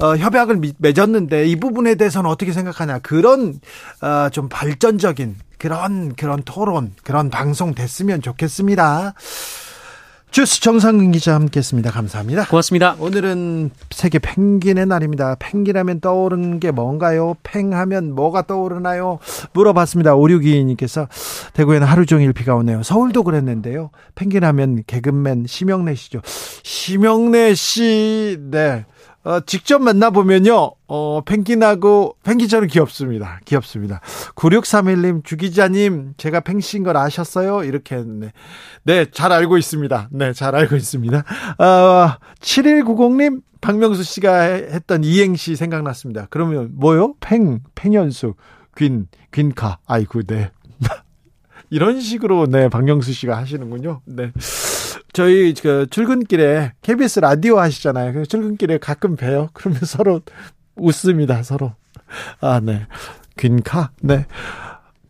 어, 0.00 0.16
협약을 0.16 0.60
맺었는데 0.78 1.46
이 1.46 1.56
부분에 1.56 1.94
대해서는 1.94 2.30
어떻게 2.30 2.52
생각하냐. 2.52 3.00
그런 3.00 3.60
어, 4.02 4.28
좀 4.30 4.48
발전적인 4.48 5.36
그런 5.58 6.14
그런 6.14 6.42
토론 6.44 6.92
그런 7.02 7.30
방송 7.30 7.74
됐으면 7.74 8.22
좋겠습니다. 8.22 9.14
주스 10.30 10.60
정상근 10.60 11.10
기자 11.12 11.34
함께했습니다. 11.34 11.90
감사합니다. 11.90 12.46
고맙습니다. 12.46 12.96
오늘은 13.00 13.70
세계 13.90 14.18
펭귄의 14.18 14.86
날입니다. 14.86 15.36
펭귄하면 15.38 16.00
떠오르는 16.00 16.60
게 16.60 16.70
뭔가요? 16.70 17.34
팽하면 17.42 18.14
뭐가 18.14 18.42
떠오르나요? 18.42 19.18
물어봤습니다. 19.54 20.14
오류기님께서 20.14 21.08
대구에는 21.54 21.86
하루 21.86 22.04
종일 22.06 22.32
비가 22.34 22.54
오네요. 22.54 22.82
서울도 22.82 23.24
그랬는데요. 23.24 23.90
펭귄하면 24.14 24.84
개그맨 24.86 25.46
심영래 25.48 25.94
씨죠. 25.94 26.20
심영래 26.62 27.54
씨, 27.54 28.36
네. 28.50 28.84
어, 29.24 29.40
직접 29.40 29.82
만나보면요, 29.82 30.72
어, 30.86 31.20
펭귄하고, 31.24 32.16
펭귄처럼 32.22 32.68
귀엽습니다. 32.68 33.40
귀엽습니다. 33.44 34.00
9631님, 34.36 35.24
주기자님, 35.24 36.14
제가 36.16 36.40
펭신 36.40 36.84
걸 36.84 36.96
아셨어요? 36.96 37.64
이렇게 37.64 37.96
했네. 37.96 38.32
네, 38.84 39.06
잘 39.10 39.32
알고 39.32 39.58
있습니다. 39.58 40.08
네, 40.12 40.32
잘 40.32 40.54
알고 40.54 40.76
있습니다. 40.76 41.18
어, 41.58 42.16
7190님, 42.40 43.42
박명수 43.60 44.04
씨가 44.04 44.40
했던 44.40 45.02
이행시 45.02 45.56
생각났습니다. 45.56 46.28
그러면 46.30 46.70
뭐요? 46.74 47.14
팽, 47.20 47.60
팽현수, 47.74 48.34
귄, 48.76 49.08
귄카. 49.32 49.78
아이고, 49.86 50.22
네. 50.22 50.52
이런 51.70 52.00
식으로, 52.00 52.46
네, 52.46 52.68
박명수 52.68 53.12
씨가 53.12 53.36
하시는군요. 53.36 54.00
네. 54.06 54.32
저희 55.18 55.52
그 55.52 55.88
출근길에 55.90 56.74
KBS 56.80 57.18
라디오 57.18 57.58
하시잖아요. 57.58 58.12
그 58.12 58.24
출근길에 58.24 58.78
가끔 58.78 59.16
봬요. 59.16 59.48
그러면 59.52 59.80
서로 59.82 60.20
웃습니다. 60.76 61.42
서로. 61.42 61.72
아, 62.40 62.60
네. 62.60 62.86
균카? 63.36 63.90
네. 64.00 64.26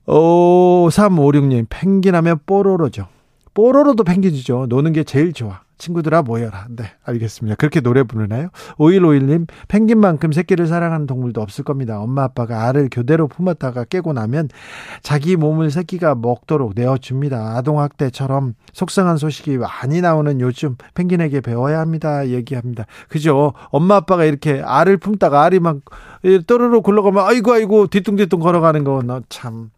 오, 0.06 0.88
356님, 0.90 1.66
펭귄 1.68 2.14
하면 2.14 2.38
뽀로로죠. 2.46 3.06
뽀로로도 3.52 4.02
펭귄이죠. 4.02 4.64
노는 4.70 4.94
게 4.94 5.04
제일 5.04 5.34
좋아. 5.34 5.60
친구들아 5.78 6.22
모여라. 6.22 6.66
네, 6.70 6.84
알겠습니다. 7.04 7.56
그렇게 7.56 7.80
노래 7.80 8.02
부르나요? 8.02 8.48
5151님, 8.78 9.46
펭귄만큼 9.68 10.32
새끼를 10.32 10.66
사랑하는 10.66 11.06
동물도 11.06 11.40
없을 11.40 11.64
겁니다. 11.64 12.00
엄마 12.00 12.24
아빠가 12.24 12.66
알을 12.66 12.88
교대로 12.90 13.28
품었다가 13.28 13.84
깨고 13.84 14.12
나면 14.12 14.48
자기 15.02 15.36
몸을 15.36 15.70
새끼가 15.70 16.16
먹도록 16.16 16.72
내어줍니다. 16.74 17.56
아동학대처럼 17.56 18.54
속상한 18.72 19.16
소식이 19.16 19.58
많이 19.58 20.00
나오는 20.00 20.40
요즘 20.40 20.76
펭귄에게 20.94 21.40
배워야 21.40 21.80
합니다. 21.80 22.28
얘기합니다. 22.28 22.86
그죠? 23.08 23.52
엄마 23.70 23.96
아빠가 23.96 24.24
이렇게 24.24 24.60
알을 24.60 24.96
품다가 24.98 25.44
알이 25.44 25.60
막 25.60 25.78
또르르 26.46 26.80
굴러가면 26.80 27.24
아이고 27.24 27.52
아이고 27.52 27.86
뒤뚱뒤뚱 27.86 28.40
걸어가는 28.40 28.84
거 28.84 28.98
참. 29.28 29.70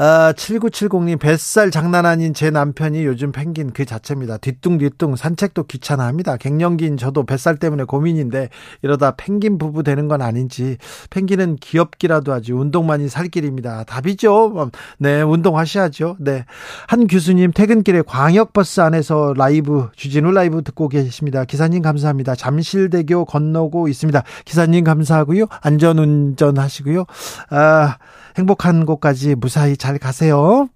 아, 0.00 0.32
7970님, 0.32 1.18
뱃살 1.18 1.72
장난 1.72 2.06
아닌 2.06 2.32
제 2.32 2.50
남편이 2.50 3.04
요즘 3.04 3.32
펭귄 3.32 3.72
그 3.72 3.84
자체입니다. 3.84 4.36
뒤뚱뒤뚱 4.36 5.16
산책도 5.16 5.64
귀찮아 5.64 6.06
합니다. 6.06 6.36
갱년기인 6.36 6.96
저도 6.96 7.24
뱃살 7.24 7.56
때문에 7.56 7.82
고민인데 7.82 8.48
이러다 8.82 9.16
펭귄 9.16 9.58
부부 9.58 9.82
되는 9.82 10.06
건 10.06 10.22
아닌지 10.22 10.76
펭귄은 11.10 11.56
귀엽기라도 11.56 12.32
하지 12.32 12.52
운동만이 12.52 13.08
살 13.08 13.26
길입니다. 13.26 13.82
답이죠. 13.88 14.70
네, 14.98 15.20
운동하셔야죠. 15.20 16.18
네. 16.20 16.44
한 16.86 17.08
교수님 17.08 17.50
퇴근길에 17.50 18.02
광역버스 18.02 18.80
안에서 18.80 19.34
라이브, 19.36 19.88
주진우 19.96 20.30
라이브 20.30 20.62
듣고 20.62 20.88
계십니다. 20.88 21.44
기사님 21.44 21.82
감사합니다. 21.82 22.36
잠실대교 22.36 23.24
건너고 23.24 23.88
있습니다. 23.88 24.22
기사님 24.44 24.84
감사하고요. 24.84 25.46
안전운전 25.60 26.56
하시고요. 26.56 27.04
아, 27.50 27.96
행복한 28.38 28.86
곳까지 28.86 29.34
무사히 29.34 29.76
잘 29.76 29.98
가세요. 29.98 30.68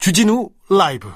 주진우 0.00 0.48
라이브 0.68 1.08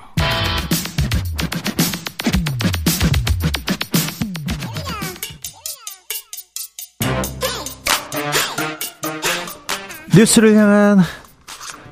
뉴스를 10.14 10.54
향한 10.56 11.00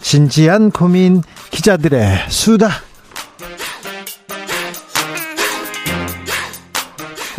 진지한 0.01 0.71
고민 0.71 1.23
기자들의 1.51 2.31
수다. 2.31 2.88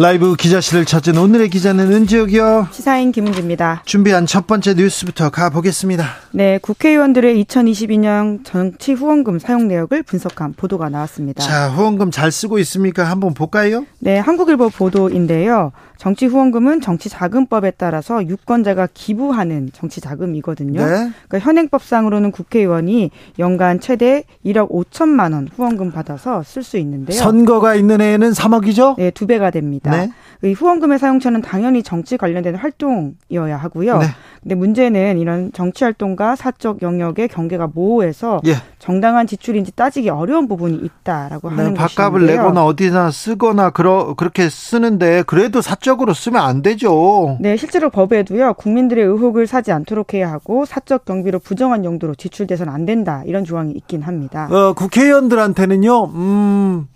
라이브 0.01 0.37
기자실을 0.37 0.85
찾은 0.85 1.17
오늘의 1.17 1.49
기자는 1.49 1.91
은지옥이요. 1.91 2.69
시사인 2.71 3.11
김은지입니다. 3.11 3.81
준비한 3.83 4.25
첫 4.25 4.47
번째 4.47 4.75
뉴스부터 4.75 5.29
가보겠습니다. 5.29 6.05
네, 6.31 6.57
국회의원들의 6.61 7.43
2022년 7.43 8.39
정치 8.45 8.93
후원금 8.93 9.39
사용 9.39 9.67
내역을 9.67 10.03
분석한 10.03 10.53
보도가 10.53 10.87
나왔습니다. 10.87 11.43
자, 11.43 11.67
후원금 11.67 12.11
잘 12.11 12.31
쓰고 12.31 12.59
있습니까? 12.59 13.03
한번 13.03 13.33
볼까요? 13.33 13.85
네, 13.99 14.19
한국일보 14.19 14.69
보도인데요. 14.69 15.73
정치 15.97 16.27
후원금은 16.27 16.79
정치 16.79 17.09
자금법에 17.09 17.71
따라서 17.71 18.25
유권자가 18.25 18.87
기부하는 18.93 19.69
정치 19.73 19.99
자금이거든요. 19.99 20.79
네. 20.79 21.11
그러니까 21.27 21.39
현행법상으로는 21.39 22.31
국회의원이 22.31 23.11
연간 23.37 23.81
최대 23.81 24.23
1억 24.45 24.71
5천만 24.71 25.33
원 25.33 25.49
후원금 25.53 25.91
받아서 25.91 26.41
쓸 26.43 26.63
수 26.63 26.77
있는데요. 26.77 27.19
선거가 27.19 27.75
있는 27.75 27.99
해에는 27.99 28.31
3억이죠? 28.31 28.95
네, 28.95 29.11
두 29.11 29.27
배가 29.27 29.51
됩니다. 29.51 29.88
네. 29.91 30.09
이 30.41 30.53
후원금의 30.53 30.99
사용처는 30.99 31.41
당연히 31.41 31.83
정치 31.83 32.15
관련된 32.15 32.55
활동이어야 32.55 33.57
하고요. 33.57 33.97
네. 33.97 34.05
근데 34.41 34.55
문제는 34.55 35.17
이런 35.17 35.51
정치 35.51 35.83
활동과 35.83 36.37
사적 36.37 36.81
영역의 36.81 37.27
경계가 37.27 37.67
모호해서 37.73 38.39
예. 38.45 38.53
정당한 38.79 39.27
지출인지 39.27 39.73
따지기 39.73 40.09
어려운 40.09 40.47
부분이 40.47 40.77
있다라고 40.77 41.49
네, 41.49 41.55
하는 41.55 41.73
것인데요. 41.75 41.87
밥값을 41.87 42.25
내거나 42.25 42.63
어디나 42.63 43.11
쓰거나 43.11 43.71
그러, 43.71 44.13
그렇게 44.13 44.47
쓰는데 44.47 45.23
그래도 45.23 45.61
사적으로 45.61 46.13
쓰면 46.13 46.41
안 46.41 46.61
되죠. 46.61 47.37
네, 47.41 47.57
실제로 47.57 47.89
법에도요. 47.89 48.53
국민들의 48.53 49.03
의혹을 49.03 49.45
사지 49.45 49.73
않도록 49.73 50.13
해야 50.13 50.31
하고 50.31 50.63
사적 50.63 51.03
경비로 51.03 51.39
부정한 51.39 51.83
용도로 51.83 52.15
지출돼서는 52.15 52.71
안 52.71 52.85
된다. 52.85 53.23
이런 53.25 53.43
조항이 53.43 53.73
있긴 53.73 54.03
합니다. 54.03 54.47
어, 54.49 54.71
국회의원들한테는요. 54.73 56.05
음. 56.15 56.87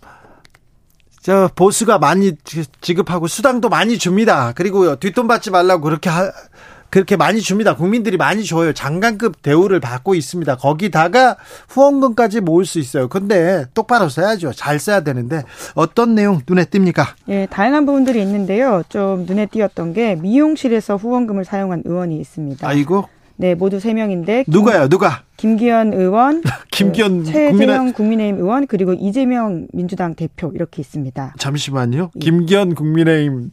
저 1.23 1.49
보수가 1.55 1.99
많이 1.99 2.33
지급하고 2.81 3.27
수당도 3.27 3.69
많이 3.69 3.97
줍니다. 3.97 4.51
그리고 4.55 4.97
뒷돈 4.97 5.27
받지 5.29 5.51
말라고 5.51 5.81
그렇게 5.83 6.09
하, 6.09 6.29
그렇게 6.89 7.15
많이 7.15 7.39
줍니다. 7.39 7.77
국민들이 7.77 8.17
많이 8.17 8.43
줘요. 8.43 8.73
장관급 8.73 9.41
대우를 9.41 9.79
받고 9.79 10.15
있습니다. 10.15 10.57
거기다가 10.57 11.37
후원금까지 11.69 12.41
모을 12.41 12.65
수 12.65 12.77
있어요. 12.77 13.07
근데 13.07 13.65
똑바로 13.73 14.09
써야죠. 14.09 14.51
잘 14.51 14.79
써야 14.79 14.99
되는데 14.99 15.43
어떤 15.75 16.13
내용 16.13 16.41
눈에 16.45 16.65
띕니까? 16.65 17.05
예, 17.29 17.47
다양한 17.49 17.85
부분들이 17.85 18.21
있는데요. 18.21 18.83
좀 18.89 19.25
눈에 19.25 19.45
띄었던 19.45 19.93
게 19.93 20.15
미용실에서 20.15 20.97
후원금을 20.97 21.45
사용한 21.45 21.83
의원이 21.85 22.19
있습니다. 22.19 22.67
아이고. 22.67 23.07
네, 23.35 23.55
모두 23.55 23.79
세 23.79 23.93
명인데 23.93 24.45
누가요? 24.47 24.87
누가? 24.87 25.23
김기현 25.37 25.93
의원, 25.93 26.41
김기현 26.71 27.23
그 27.23 27.31
최재형 27.31 27.93
국민의... 27.93 27.93
국민의 27.93 28.29
힘 28.29 28.37
의원 28.37 28.67
그리고 28.67 28.93
이재명 28.93 29.67
민주당 29.73 30.15
대표 30.15 30.51
이렇게 30.53 30.81
있습니다. 30.81 31.35
잠시만요. 31.37 32.11
예. 32.15 32.19
김기현 32.19 32.75
국민의힘 32.75 33.51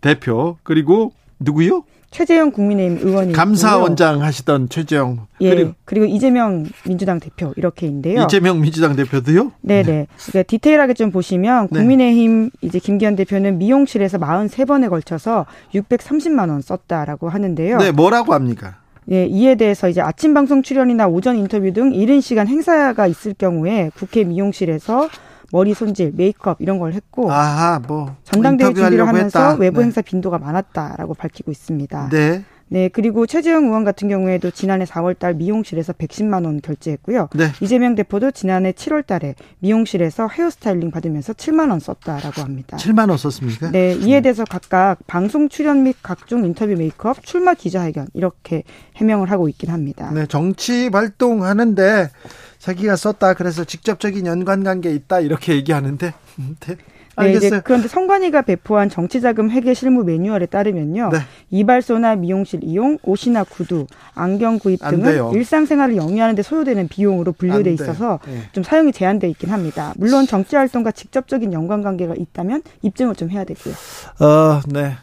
대표 0.00 0.56
그리고 0.62 1.12
누구요? 1.40 1.84
최재형 2.12 2.52
국민의힘 2.52 3.08
의원이 3.08 3.32
감사원장 3.32 4.22
하시던 4.22 4.68
최재형 4.68 5.26
예 5.40 5.48
그리고, 5.48 5.72
그리고 5.86 6.06
이재명 6.06 6.66
민주당 6.86 7.18
대표 7.18 7.54
이렇게인데요. 7.56 8.22
이재명 8.22 8.60
민주당 8.60 8.94
대표도요? 8.94 9.52
네네. 9.62 9.82
네. 9.82 10.06
그러니까 10.28 10.42
디테일하게 10.42 10.92
좀 10.92 11.10
보시면 11.10 11.68
네. 11.70 11.78
국민의힘 11.78 12.50
이제 12.60 12.78
김기현 12.78 13.16
대표는 13.16 13.56
미용실에서 13.58 14.18
43번에 14.18 14.90
걸쳐서 14.90 15.46
630만 15.74 16.50
원 16.50 16.60
썼다라고 16.60 17.30
하는데요. 17.30 17.78
네, 17.78 17.90
뭐라고 17.92 18.34
합니까? 18.34 18.81
예, 19.10 19.26
이에 19.26 19.56
대해서 19.56 19.88
이제 19.88 20.00
아침 20.00 20.32
방송 20.34 20.62
출연이나 20.62 21.08
오전 21.08 21.36
인터뷰 21.36 21.72
등 21.72 21.92
이른 21.92 22.20
시간 22.20 22.46
행사가 22.46 23.06
있을 23.06 23.34
경우에 23.36 23.90
국회 23.96 24.24
미용실에서 24.24 25.08
머리 25.52 25.74
손질, 25.74 26.12
메이크업 26.16 26.58
이런 26.60 26.78
걸 26.78 26.94
했고 26.94 27.30
아하, 27.30 27.80
뭐 27.86 28.16
전당대회 28.24 28.72
준비를 28.72 29.06
하면서 29.06 29.38
했다. 29.38 29.54
외부 29.60 29.80
네. 29.80 29.84
행사 29.84 30.00
빈도가 30.00 30.38
많았다라고 30.38 31.14
밝히고 31.14 31.50
있습니다. 31.50 32.08
네. 32.10 32.44
네, 32.72 32.88
그리고 32.88 33.26
최재형 33.26 33.66
의원 33.66 33.84
같은 33.84 34.08
경우에도 34.08 34.50
지난해 34.50 34.86
4월 34.86 35.18
달 35.18 35.34
미용실에서 35.34 35.92
110만 35.92 36.46
원 36.46 36.62
결제했고요. 36.62 37.28
네. 37.34 37.52
이재명 37.60 37.94
대표도 37.94 38.30
지난해 38.30 38.72
7월 38.72 39.06
달에 39.06 39.34
미용실에서 39.58 40.28
hair 40.28 40.50
styling 40.50 40.90
받으면서 40.90 41.34
7만 41.34 41.68
원 41.68 41.80
썼다라고 41.80 42.40
합니다. 42.40 42.78
7만 42.78 43.10
원 43.10 43.18
썼습니까? 43.18 43.72
네, 43.72 43.92
이에 44.00 44.22
대해서 44.22 44.46
각각 44.46 45.06
방송 45.06 45.50
출연 45.50 45.82
및 45.82 45.96
각종 46.02 46.46
인터뷰 46.46 46.74
메이크업, 46.74 47.22
출마 47.26 47.52
기자회견 47.52 48.08
이렇게 48.14 48.62
해명을 48.96 49.30
하고 49.30 49.50
있긴 49.50 49.68
합니다. 49.68 50.10
네, 50.14 50.24
정치 50.26 50.88
활동하는데 50.88 52.08
자기가 52.58 52.96
썼다 52.96 53.34
그래서 53.34 53.64
직접적인 53.64 54.24
연관관계 54.24 54.94
있다 54.94 55.20
이렇게 55.20 55.54
얘기하는데 55.56 56.14
네. 57.24 57.32
네, 57.32 57.46
이제 57.46 57.60
그런데 57.64 57.88
성관위가 57.88 58.42
배포한 58.42 58.88
정치자금 58.88 59.50
회계 59.50 59.74
실무 59.74 60.04
매뉴얼에 60.04 60.46
따르면요. 60.46 61.10
네. 61.10 61.18
이발소나 61.50 62.16
미용실 62.16 62.60
이용, 62.62 62.98
옷이나 63.02 63.44
구두, 63.44 63.86
안경 64.14 64.58
구입 64.58 64.80
등은 64.80 65.32
일상생활을 65.34 65.96
영위하는 65.96 66.34
데 66.34 66.42
소요되는 66.42 66.88
비용으로 66.88 67.32
분류돼 67.32 67.72
있어서 67.72 68.20
네. 68.26 68.48
좀 68.52 68.62
사용이 68.64 68.92
제한돼 68.92 69.28
있긴 69.30 69.50
합니다. 69.50 69.92
물론 69.96 70.26
정치 70.26 70.56
활동과 70.56 70.92
직접적인 70.92 71.52
연관관계가 71.52 72.14
있다면 72.16 72.62
입증을 72.82 73.14
좀 73.14 73.30
해야 73.30 73.44
되고요. 73.44 73.74
어, 74.20 74.60
네. 74.68 74.94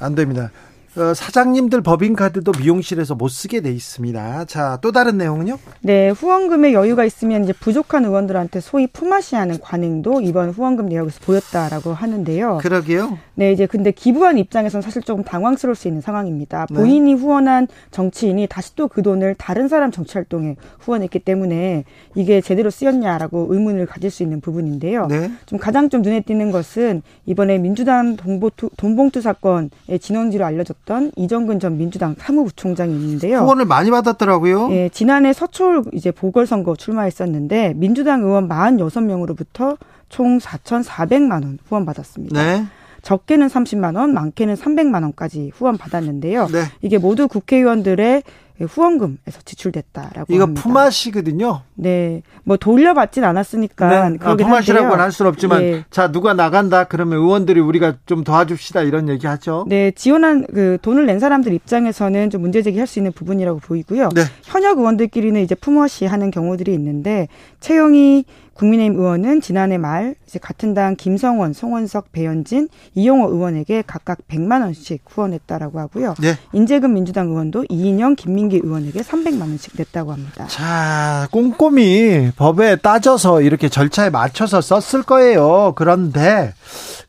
안 0.00 0.14
됩니다. 0.14 0.50
어, 0.96 1.12
사장님들 1.12 1.82
법인카드도 1.82 2.52
미용실에서 2.60 3.16
못 3.16 3.28
쓰게 3.28 3.60
돼 3.60 3.72
있습니다. 3.72 4.44
자, 4.44 4.78
또 4.80 4.92
다른 4.92 5.18
내용은요? 5.18 5.58
네, 5.82 6.10
후원금에 6.10 6.72
여유가 6.72 7.04
있으면 7.04 7.42
이제 7.42 7.52
부족한 7.52 8.04
의원들한테 8.04 8.60
소위 8.60 8.86
품앗이하는 8.86 9.58
관행도 9.60 10.20
이번 10.20 10.50
후원금 10.50 10.86
내역에서 10.86 11.18
보였다라고 11.24 11.92
하는데요. 11.92 12.58
그러게요. 12.62 13.18
네, 13.34 13.50
이제 13.50 13.66
근데 13.66 13.90
기부한 13.90 14.38
입장에서는 14.38 14.82
사실 14.82 15.02
조금 15.02 15.24
당황스러울 15.24 15.74
수 15.74 15.88
있는 15.88 16.00
상황입니다. 16.00 16.66
네. 16.70 16.74
본인이 16.76 17.14
네. 17.14 17.20
후원한 17.20 17.66
정치인이 17.90 18.46
다시 18.46 18.76
또 18.76 18.88
그 18.94 19.02
돈을 19.02 19.34
다른 19.34 19.66
사람 19.66 19.90
정치 19.90 20.12
활동에 20.14 20.54
후원했기 20.78 21.18
때문에 21.18 21.84
이게 22.14 22.40
제대로 22.40 22.70
쓰였냐라고 22.70 23.48
의문을 23.50 23.86
가질 23.86 24.10
수 24.10 24.22
있는 24.22 24.40
부분인데요. 24.40 25.08
네. 25.08 25.32
좀 25.46 25.58
가장 25.58 25.88
좀 25.88 26.02
눈에 26.02 26.20
띄는 26.20 26.52
것은 26.52 27.02
이번에 27.26 27.58
민주당 27.58 28.16
돈봉투 28.16 29.20
사건의 29.20 29.70
진원지로 30.00 30.44
알려졌 30.44 30.83
있었던 30.84 31.12
이정근 31.16 31.58
전 31.60 31.76
민주당 31.76 32.14
사무부총장이 32.18 32.94
있는데요. 32.94 33.40
후원을 33.40 33.64
많이 33.64 33.90
받았더라고요. 33.90 34.70
예, 34.72 34.88
지난해 34.90 35.32
서초울 35.32 35.84
이제 35.92 36.10
보궐선거 36.10 36.76
출마했었는데 36.76 37.74
민주당 37.76 38.22
의원 38.22 38.48
46명으로부터 38.48 39.76
총 40.08 40.38
4,400만 40.38 41.32
원 41.42 41.58
후원 41.68 41.84
받았습니다. 41.84 42.40
네. 42.40 42.64
적게는 43.02 43.48
30만 43.48 43.96
원, 43.96 44.14
많게는 44.14 44.54
300만 44.54 45.02
원까지 45.02 45.52
후원 45.54 45.76
받았는데요. 45.76 46.46
네. 46.46 46.64
이게 46.80 46.96
모두 46.96 47.28
국회의원들의 47.28 48.22
후원금에서 48.60 49.40
지출됐다라고 49.44 50.32
이거 50.32 50.44
합니다. 50.44 50.62
품앗이거든요. 50.62 51.62
네, 51.74 52.22
뭐 52.44 52.56
돌려받진 52.56 53.24
않았으니까 53.24 54.08
네. 54.08 54.18
아, 54.20 54.36
품앗이라고는 54.36 55.02
할 55.02 55.10
수는 55.10 55.28
없지만 55.30 55.60
네. 55.60 55.84
자 55.90 56.12
누가 56.12 56.34
나간다 56.34 56.84
그러면 56.84 57.18
의원들이 57.18 57.60
우리가 57.60 57.94
좀 58.06 58.22
도와줍시다 58.22 58.82
이런 58.82 59.08
얘기하죠. 59.08 59.64
네, 59.68 59.90
지원한 59.90 60.46
그 60.46 60.78
돈을 60.82 61.06
낸 61.06 61.18
사람들 61.18 61.52
입장에서는 61.52 62.30
좀 62.30 62.42
문제 62.42 62.62
제기할 62.62 62.86
수 62.86 62.98
있는 62.98 63.12
부분이라고 63.12 63.58
보이고요. 63.58 64.10
네. 64.14 64.22
현역 64.44 64.78
의원들끼리는 64.78 65.40
이제 65.40 65.54
품앗이 65.54 66.08
하는 66.08 66.30
경우들이 66.30 66.72
있는데 66.74 67.28
채용이 67.64 68.26
국민의힘 68.52 69.00
의원은 69.00 69.40
지난해 69.40 69.78
말 69.78 70.14
이제 70.28 70.38
같은 70.38 70.74
당 70.74 70.96
김성원, 70.96 71.54
송원석, 71.54 72.12
배현진, 72.12 72.68
이용호 72.94 73.30
의원에게 73.32 73.82
각각 73.86 74.18
100만 74.28 74.60
원씩 74.60 75.02
후원했다라고 75.08 75.80
하고요. 75.80 76.14
네. 76.20 76.36
인재금 76.52 76.92
민주당 76.92 77.28
의원도 77.28 77.64
이인영, 77.70 78.16
김민기 78.16 78.60
의원에게 78.62 79.00
300만 79.00 79.40
원씩 79.40 79.72
냈다고 79.78 80.12
합니다. 80.12 80.46
자, 80.48 81.26
꼼꼼히 81.32 82.30
법에 82.36 82.76
따져서 82.76 83.40
이렇게 83.40 83.70
절차에 83.70 84.10
맞춰서 84.10 84.60
썼을 84.60 85.02
거예요. 85.02 85.72
그런데 85.74 86.52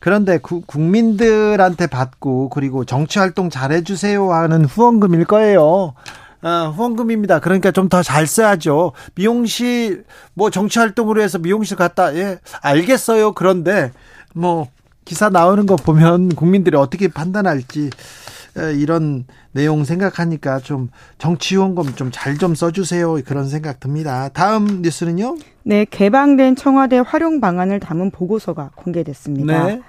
그런데 0.00 0.38
구, 0.38 0.62
국민들한테 0.62 1.86
받고 1.86 2.48
그리고 2.48 2.84
정치 2.86 3.18
활동 3.18 3.50
잘해 3.50 3.84
주세요 3.84 4.32
하는 4.32 4.64
후원금일 4.64 5.26
거예요. 5.26 5.94
아, 6.46 6.68
후원금입니다. 6.68 7.40
그러니까 7.40 7.72
좀 7.72 7.88
더 7.88 8.02
잘 8.02 8.26
써야죠. 8.26 8.92
미용실 9.16 10.04
뭐 10.34 10.50
정치 10.50 10.78
활동으로 10.78 11.20
해서 11.20 11.38
미용실 11.38 11.76
갔다 11.76 12.14
예 12.14 12.38
알겠어요. 12.62 13.32
그런데 13.32 13.90
뭐 14.32 14.68
기사 15.04 15.28
나오는 15.28 15.66
거 15.66 15.74
보면 15.76 16.30
국민들이 16.36 16.76
어떻게 16.76 17.08
판단할지 17.08 17.90
이런 18.76 19.24
내용 19.52 19.84
생각하니까 19.84 20.60
좀 20.60 20.88
정치 21.18 21.56
후원금 21.56 21.94
좀 21.96 22.10
잘좀 22.12 22.38
좀 22.38 22.54
써주세요. 22.54 23.18
그런 23.24 23.48
생각 23.48 23.80
듭니다. 23.80 24.28
다음 24.32 24.82
뉴스는요? 24.82 25.36
네, 25.64 25.84
개방된 25.84 26.54
청와대 26.56 27.02
활용 27.04 27.40
방안을 27.40 27.80
담은 27.80 28.10
보고서가 28.12 28.70
공개됐습니다. 28.76 29.64
네. 29.66 29.80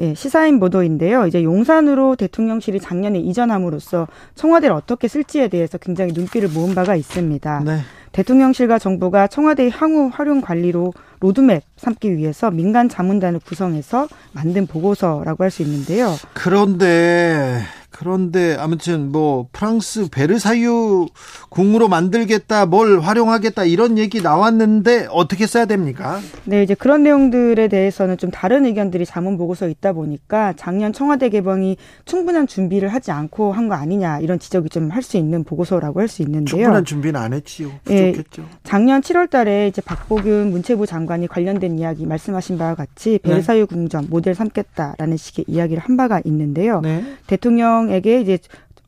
예, 0.00 0.14
시사인 0.14 0.58
보도인데요. 0.58 1.26
이제 1.26 1.44
용산으로 1.44 2.16
대통령실이 2.16 2.80
작년에 2.80 3.18
이전함으로써 3.18 4.08
청와대를 4.34 4.74
어떻게 4.74 5.06
쓸지에 5.06 5.48
대해서 5.48 5.78
굉장히 5.78 6.12
눈길을 6.12 6.48
모은 6.48 6.74
바가 6.74 6.96
있습니다. 6.96 7.62
네. 7.64 7.78
대통령실과 8.12 8.78
정부가 8.78 9.26
청와대의 9.26 9.70
향후 9.70 10.10
활용 10.12 10.40
관리로 10.40 10.92
로드맵 11.20 11.62
삼기 11.76 12.16
위해서 12.16 12.50
민간 12.50 12.88
자문단을 12.88 13.40
구성해서 13.40 14.08
만든 14.32 14.66
보고서라고 14.66 15.44
할 15.44 15.50
수 15.50 15.62
있는데요. 15.62 16.14
그런데 16.34 17.60
그런데 18.02 18.56
아무튼 18.58 19.12
뭐 19.12 19.46
프랑스 19.52 20.08
베르사유 20.10 21.06
궁으로 21.50 21.88
만들겠다, 21.88 22.66
뭘 22.66 23.00
활용하겠다 23.00 23.64
이런 23.64 23.96
얘기 23.98 24.20
나왔는데 24.20 25.06
어떻게 25.10 25.46
써야 25.46 25.64
됩니까? 25.66 26.20
네, 26.44 26.62
이제 26.62 26.74
그런 26.74 27.02
내용들에 27.02 27.68
대해서는 27.68 28.18
좀 28.18 28.30
다른 28.30 28.66
의견들이 28.66 29.06
자문 29.06 29.36
보고서 29.38 29.68
있다 29.68 29.92
보니까 29.92 30.52
작년 30.56 30.92
청와대 30.92 31.28
개방이 31.28 31.76
충분한 32.04 32.46
준비를 32.46 32.88
하지 32.88 33.10
않고 33.12 33.52
한 33.52 33.68
거 33.68 33.74
아니냐 33.76 34.18
이런 34.18 34.38
지적이 34.40 34.68
좀 34.68 34.90
할 34.90 35.02
수 35.02 35.16
있는 35.16 35.44
보고서라고 35.44 36.00
할 36.00 36.08
수 36.08 36.22
있는데요. 36.22 36.44
충분한 36.46 36.84
준비는 36.84 37.20
안 37.20 37.32
했지요. 37.32 37.70
예, 37.88 38.10
부족했죠. 38.10 38.42
네, 38.42 38.48
작년 38.64 39.00
7월달에 39.00 39.68
이제 39.68 39.80
박보균 39.80 40.50
문체부 40.50 40.86
장관이 40.86 41.28
관련된 41.28 41.78
이야기 41.78 42.04
말씀하신 42.06 42.58
바와 42.58 42.74
같이 42.74 43.12
네. 43.12 43.18
베르사유 43.18 43.66
궁전 43.68 44.08
모델 44.10 44.34
삼겠다라는 44.34 45.16
식의 45.16 45.44
이야기를 45.46 45.82
한 45.82 45.96
바가 45.96 46.20
있는데요. 46.24 46.80
네. 46.80 47.04
대통령 47.28 47.90
대통령에게 47.92 48.20
이제 48.22 48.38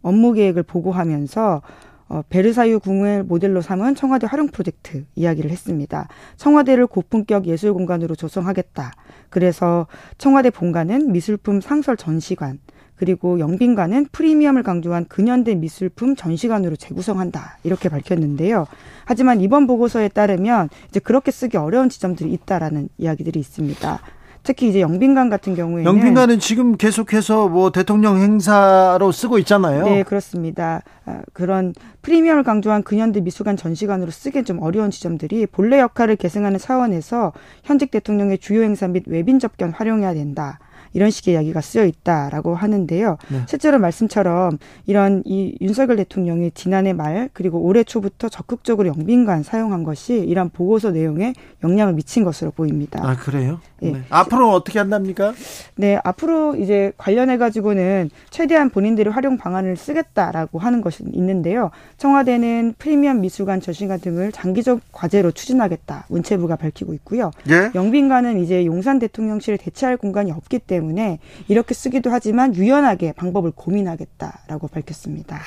업무 0.02 0.32
계획을 0.32 0.62
보고하면서 0.62 1.62
어, 2.08 2.22
베르사유 2.28 2.80
궁을 2.80 3.24
모델로 3.24 3.62
삼은 3.62 3.94
청와대 3.94 4.26
활용 4.26 4.48
프로젝트 4.48 5.04
이야기를 5.14 5.50
했습니다. 5.50 6.08
청와대를 6.36 6.86
고품격 6.86 7.46
예술 7.46 7.72
공간으로 7.72 8.14
조성하겠다. 8.14 8.92
그래서 9.30 9.86
청와대 10.18 10.50
본관은 10.50 11.12
미술품 11.12 11.60
상설 11.60 11.96
전시관, 11.96 12.58
그리고 12.96 13.40
영빈관은 13.40 14.08
프리미엄을 14.12 14.62
강조한 14.62 15.06
근현대 15.06 15.54
미술품 15.56 16.14
전시관으로 16.14 16.76
재구성한다. 16.76 17.58
이렇게 17.64 17.88
밝혔는데요. 17.88 18.66
하지만 19.06 19.40
이번 19.40 19.66
보고서에 19.66 20.08
따르면 20.08 20.68
이제 20.90 21.00
그렇게 21.00 21.30
쓰기 21.30 21.56
어려운 21.56 21.88
지점들이 21.88 22.32
있다라는 22.32 22.90
이야기들이 22.98 23.40
있습니다. 23.40 24.00
특히 24.44 24.68
이제 24.68 24.80
영빈관 24.80 25.30
같은 25.30 25.54
경우에는 25.54 25.84
영빈관은 25.84 26.38
지금 26.38 26.76
계속해서 26.76 27.48
뭐 27.48 27.72
대통령 27.72 28.18
행사로 28.18 29.10
쓰고 29.10 29.38
있잖아요. 29.38 29.84
네, 29.84 30.02
그렇습니다. 30.02 30.82
아, 31.06 31.22
그런 31.32 31.72
프리미엄을 32.02 32.44
강조한 32.44 32.82
근현대 32.82 33.22
미술관 33.22 33.56
전시관으로 33.56 34.10
쓰기엔 34.10 34.44
좀 34.44 34.62
어려운 34.62 34.90
지점들이 34.90 35.46
본래 35.46 35.80
역할을 35.80 36.16
계승하는 36.16 36.58
차원에서 36.58 37.32
현직 37.64 37.90
대통령의 37.90 38.38
주요 38.38 38.62
행사 38.62 38.86
및 38.86 39.04
외빈 39.06 39.38
접견 39.38 39.70
활용해야 39.70 40.12
된다. 40.12 40.58
이런 40.94 41.10
식의 41.10 41.34
이야기가 41.34 41.60
쓰여 41.60 41.84
있다라고 41.84 42.54
하는데요. 42.54 43.18
네. 43.28 43.42
실제로 43.46 43.78
말씀처럼 43.78 44.58
이런 44.86 45.22
이 45.26 45.56
윤석열 45.60 45.96
대통령이 45.96 46.52
지난해 46.52 46.92
말 46.92 47.28
그리고 47.32 47.58
올해 47.58 47.84
초부터 47.84 48.28
적극적으로 48.28 48.88
영빈관 48.88 49.42
사용한 49.42 49.82
것이 49.82 50.14
이런 50.14 50.48
보고서 50.50 50.92
내용에 50.92 51.34
영향을 51.62 51.94
미친 51.94 52.24
것으로 52.24 52.52
보입니다. 52.52 53.00
아 53.02 53.16
그래요? 53.16 53.60
네. 53.84 53.98
네. 53.98 54.02
앞으로 54.10 54.52
어떻게 54.52 54.78
한답니까? 54.78 55.34
네, 55.76 55.98
앞으로 56.04 56.56
이제 56.56 56.92
관련해 56.96 57.38
가지고는 57.38 58.10
최대한 58.30 58.70
본인들이 58.70 59.10
활용 59.10 59.36
방안을 59.36 59.76
쓰겠다라고 59.76 60.58
하는 60.58 60.80
것이 60.80 61.04
있는데요. 61.12 61.70
청와대는 61.98 62.74
프리미엄 62.78 63.20
미술관 63.20 63.60
전시관 63.60 64.00
등을 64.00 64.32
장기적 64.32 64.80
과제로 64.92 65.30
추진하겠다 65.30 66.06
문체부가 66.08 66.56
밝히고 66.56 66.94
있고요. 66.94 67.30
예? 67.50 67.70
영빈관은 67.74 68.42
이제 68.42 68.66
용산 68.66 68.98
대통령실을 68.98 69.58
대체할 69.58 69.96
공간이 69.96 70.32
없기 70.32 70.58
때문에 70.60 70.74
때문에 70.94 71.18
이렇게 71.48 71.74
쓰기도 71.74 72.10
하지만 72.10 72.54
유연하게 72.54 73.12
방법을 73.12 73.52
고민하겠다라고 73.54 74.68
밝혔습니다. 74.68 75.40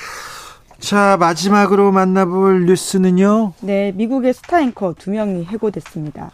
자, 0.79 1.17
마지막으로 1.19 1.91
만나볼 1.91 2.65
뉴스는요? 2.67 3.53
네, 3.61 3.91
미국의 3.93 4.33
스타 4.33 4.61
앵커 4.61 4.93
두 4.97 5.09
명이 5.11 5.45
해고됐습니다. 5.45 6.31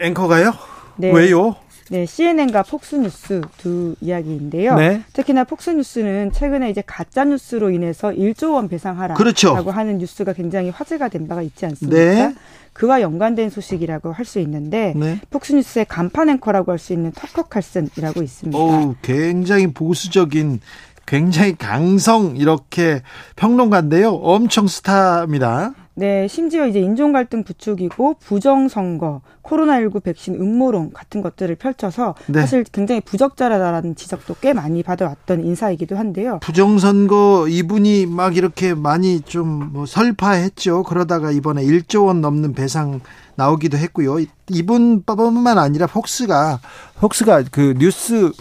앵커가요? 0.00 0.52
네. 0.96 1.12
왜요? 1.12 1.56
네, 1.88 2.04
CNN과 2.04 2.64
폭스뉴스 2.64 3.42
두 3.58 3.94
이야기인데요. 4.00 4.74
네. 4.74 5.02
특히나 5.12 5.44
폭스뉴스는 5.44 6.32
최근에 6.32 6.68
이제 6.68 6.82
가짜 6.84 7.24
뉴스로 7.24 7.70
인해서 7.70 8.10
1조 8.10 8.54
원 8.54 8.68
배상하라라고 8.68 9.16
그렇죠. 9.16 9.54
하는 9.54 9.98
뉴스가 9.98 10.32
굉장히 10.32 10.70
화제가 10.70 11.08
된 11.08 11.28
바가 11.28 11.42
있지 11.42 11.64
않습니까? 11.64 11.96
네. 11.96 12.34
그와 12.72 13.00
연관된 13.00 13.50
소식이라고 13.50 14.12
할 14.12 14.26
수 14.26 14.40
있는데 14.40 14.94
네. 14.96 15.20
폭스뉴스의 15.30 15.86
간판 15.88 16.28
앵커라고 16.28 16.72
할 16.72 16.78
수 16.78 16.92
있는 16.92 17.12
터커 17.12 17.44
칼슨이라고 17.44 18.20
있습니다. 18.22 18.58
오, 18.58 18.96
굉장히 19.02 19.72
보수적인 19.72 20.60
굉장히 21.06 21.54
강성 21.56 22.36
이렇게 22.36 23.00
평론가인데요. 23.36 24.10
엄청 24.10 24.66
스타입니다. 24.66 25.72
네, 25.98 26.28
심지어 26.28 26.66
이제 26.66 26.78
인종 26.78 27.12
갈등 27.12 27.42
부추기고 27.42 28.16
부정 28.20 28.68
선거, 28.68 29.22
코로나19 29.42 30.02
백신 30.02 30.34
음모론 30.34 30.92
같은 30.92 31.22
것들을 31.22 31.54
펼쳐서 31.56 32.14
네. 32.26 32.40
사실 32.40 32.64
굉장히 32.64 33.00
부적절하다라는 33.00 33.96
지적도 33.96 34.36
꽤 34.40 34.52
많이 34.52 34.82
받아왔던 34.82 35.44
인사이기도 35.44 35.96
한데요. 35.96 36.38
부정 36.42 36.78
선거 36.78 37.46
이분이 37.48 38.06
막 38.06 38.36
이렇게 38.36 38.74
많이 38.74 39.20
좀 39.22 39.56
뭐 39.72 39.86
설파했죠. 39.86 40.82
그러다가 40.84 41.30
이번에 41.30 41.62
1조 41.62 42.06
원 42.06 42.20
넘는 42.20 42.54
배상 42.54 43.00
나오기도 43.36 43.76
했고요. 43.76 44.18
이분뿐만 44.48 45.58
아니라 45.58 45.86
폭스가 45.86 46.60
폭스가 47.00 47.44
그 47.50 47.74
뉴스 47.78 48.32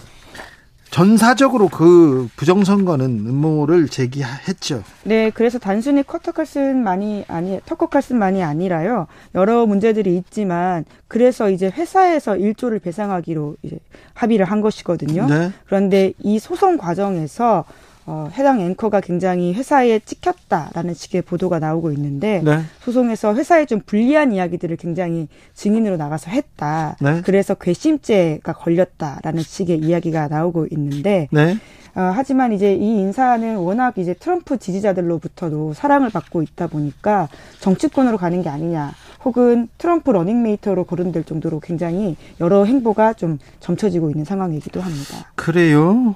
전사적으로 0.95 1.67
그 1.67 2.29
부정선거는 2.38 3.25
음모를 3.27 3.89
제기했죠. 3.89 4.81
네, 5.03 5.29
그래서 5.29 5.60
단순히 5.60 6.03
커터칼슨만이 6.03 7.25
아니 7.27 7.60
터커칼슨만이 7.65 8.41
아니라요. 8.41 9.08
여러 9.36 9.65
문제들이 9.65 10.15
있지만 10.15 10.86
그래서 11.10 11.49
이제 11.49 11.67
회사에서 11.67 12.38
일조를 12.38 12.79
배상하기로 12.79 13.58
이제 13.63 13.77
합의를 14.13 14.45
한 14.45 14.62
것이거든요. 14.62 15.27
네. 15.27 15.51
그런데 15.65 16.13
이 16.19 16.39
소송 16.39 16.77
과정에서 16.77 17.65
어, 18.08 18.30
해당 18.34 18.60
앵커가 18.62 19.02
굉장히 19.02 19.54
회사에 19.54 20.00
찍혔다라는 20.00 20.94
식의 20.94 21.24
보도가 21.24 21.60
나오고 21.60 21.91
있는데 21.94 22.41
네. 22.44 22.60
소송에서 22.82 23.34
회사에 23.34 23.65
좀 23.65 23.82
불리한 23.84 24.32
이야기들을 24.32 24.78
굉장히 24.78 25.28
증인으로 25.56 25.98
나가서 25.98 26.30
했다. 26.30 26.98
네. 27.02 27.22
그래서 27.26 27.56
괘씸죄가 27.56 28.54
걸렸다라는 28.54 29.41
식의 29.41 29.80
이야기가 29.80 30.28
나오고 30.28 30.68
있는데 30.72 31.28
네. 31.32 31.58
어, 31.96 32.12
하지만 32.13 32.52
이제 32.52 32.76
이 32.76 33.00
인사는 33.00 33.56
워낙 33.56 33.98
이제 33.98 34.13
트럼프 34.13 34.60
지지자들로부터도 34.60 35.74
사랑을 35.74 36.10
받고 36.10 36.44
있다 36.44 36.68
보니까 36.68 37.30
정치권으로 37.62 38.18
가는 38.18 38.41
게 38.44 38.50
아니냐. 38.50 38.91
혹은 39.24 39.70
트럼프 39.80 40.12
러닝메이트로 40.12 40.84
거론될 40.84 41.24
정도로 41.24 41.60
굉장히 41.60 42.15
여러 42.39 42.65
행보가 42.65 43.13
좀 43.13 43.39
점쳐지고 43.62 44.12
있는 44.12 44.26
상황이기도 44.26 44.82
합니다. 44.82 45.32
그래요? 45.36 46.15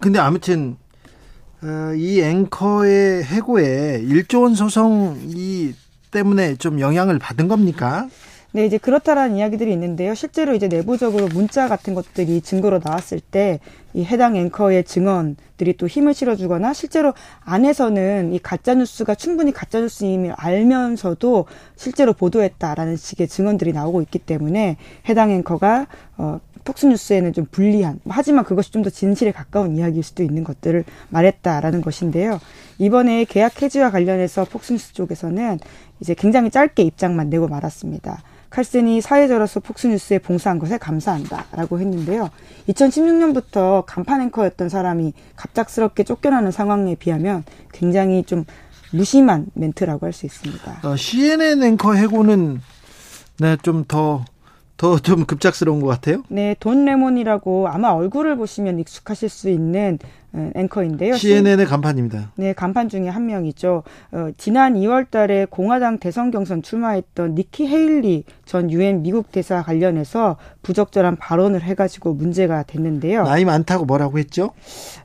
근데 0.00 0.18
아무튼 0.18 0.76
어, 0.76 0.79
이 1.96 2.20
앵커의 2.20 3.22
해고에 3.24 4.02
1조 4.02 4.42
원 4.42 4.54
소송 4.54 5.18
이 5.26 5.74
때문에 6.10 6.56
좀 6.56 6.80
영향을 6.80 7.18
받은 7.18 7.48
겁니까? 7.48 8.08
네, 8.52 8.66
이제 8.66 8.78
그렇다라는 8.78 9.36
이야기들이 9.36 9.72
있는데요. 9.72 10.14
실제로 10.14 10.54
이제 10.54 10.66
내부적으로 10.66 11.28
문자 11.28 11.68
같은 11.68 11.94
것들이 11.94 12.40
증거로 12.40 12.80
나왔을 12.82 13.20
때 13.20 13.60
이 13.92 14.04
해당 14.04 14.36
앵커의 14.36 14.84
증언들이 14.84 15.76
또 15.76 15.86
힘을 15.88 16.14
실어주거나 16.14 16.72
실제로 16.72 17.12
안에서는 17.44 18.32
이 18.32 18.38
가짜 18.38 18.74
뉴스가 18.74 19.16
충분히 19.16 19.52
가짜 19.52 19.80
뉴스임을 19.80 20.32
알면서도 20.36 21.46
실제로 21.74 22.12
보도했다라는 22.12 22.96
식의 22.96 23.26
증언들이 23.26 23.72
나오고 23.72 24.02
있기 24.02 24.20
때문에 24.20 24.76
해당 25.08 25.30
앵커가 25.30 25.88
어 26.18 26.40
폭스뉴스에는 26.64 27.32
좀 27.32 27.46
불리한 27.50 28.00
하지만 28.08 28.44
그것이 28.44 28.70
좀 28.72 28.80
더 28.82 28.88
진실에 28.90 29.30
가까운 29.32 29.76
이야기일 29.76 30.02
수도 30.02 30.22
있는 30.22 30.42
것들을 30.44 30.84
말했다라는 31.10 31.82
것인데요. 31.82 32.40
이번에 32.78 33.24
계약 33.24 33.60
해지와 33.62 33.90
관련해서 33.90 34.44
폭스뉴스 34.46 34.94
쪽에서는 34.94 35.58
이제 36.00 36.14
굉장히 36.14 36.50
짧게 36.50 36.82
입장만 36.82 37.28
내고 37.28 37.46
말았습니다. 37.48 38.22
칼슨이 38.48 39.00
사회자로서 39.00 39.60
폭스뉴스에 39.60 40.18
봉사한 40.18 40.58
것에 40.58 40.78
감사한다라고 40.78 41.78
했는데요. 41.78 42.30
2016년부터 42.68 43.84
간판 43.86 44.20
앵커였던 44.22 44.68
사람이 44.68 45.12
갑작스럽게 45.36 46.04
쫓겨나는 46.04 46.50
상황에 46.50 46.94
비하면 46.96 47.44
굉장히 47.72 48.24
좀 48.24 48.44
무심한 48.92 49.46
멘트라고 49.54 50.06
할 50.06 50.12
수 50.12 50.26
있습니다. 50.26 50.80
어, 50.82 50.96
CNN 50.96 51.62
앵커 51.62 51.94
해고는 51.94 52.60
네, 53.38 53.56
좀더 53.62 54.24
더 54.80 54.98
좀 54.98 55.26
급작스러운 55.26 55.80
것 55.80 55.88
같아요. 55.88 56.22
네, 56.28 56.56
돈 56.58 56.86
레몬이라고 56.86 57.68
아마 57.68 57.90
얼굴을 57.90 58.36
보시면 58.36 58.78
익숙하실 58.78 59.28
수 59.28 59.50
있는 59.50 59.98
어, 60.32 60.50
앵커인데요. 60.54 61.16
CNN의 61.16 61.66
간판입니다. 61.66 62.32
네, 62.36 62.52
간판 62.54 62.88
중에 62.88 63.08
한 63.08 63.26
명이죠. 63.26 63.82
어, 64.12 64.28
지난 64.38 64.74
2월 64.74 65.10
달에 65.10 65.46
공화당 65.50 65.98
대선 65.98 66.30
경선 66.30 66.62
출마했던 66.62 67.34
니키 67.34 67.66
헤일리 67.66 68.24
전 68.46 68.70
유엔 68.70 69.02
미국 69.02 69.30
대사 69.32 69.62
관련해서 69.62 70.36
부적절한 70.62 71.16
발언을 71.16 71.62
해가지고 71.62 72.14
문제가 72.14 72.62
됐는데요. 72.62 73.24
나이 73.24 73.44
많다고 73.44 73.84
뭐라고 73.84 74.18
했죠? 74.18 74.52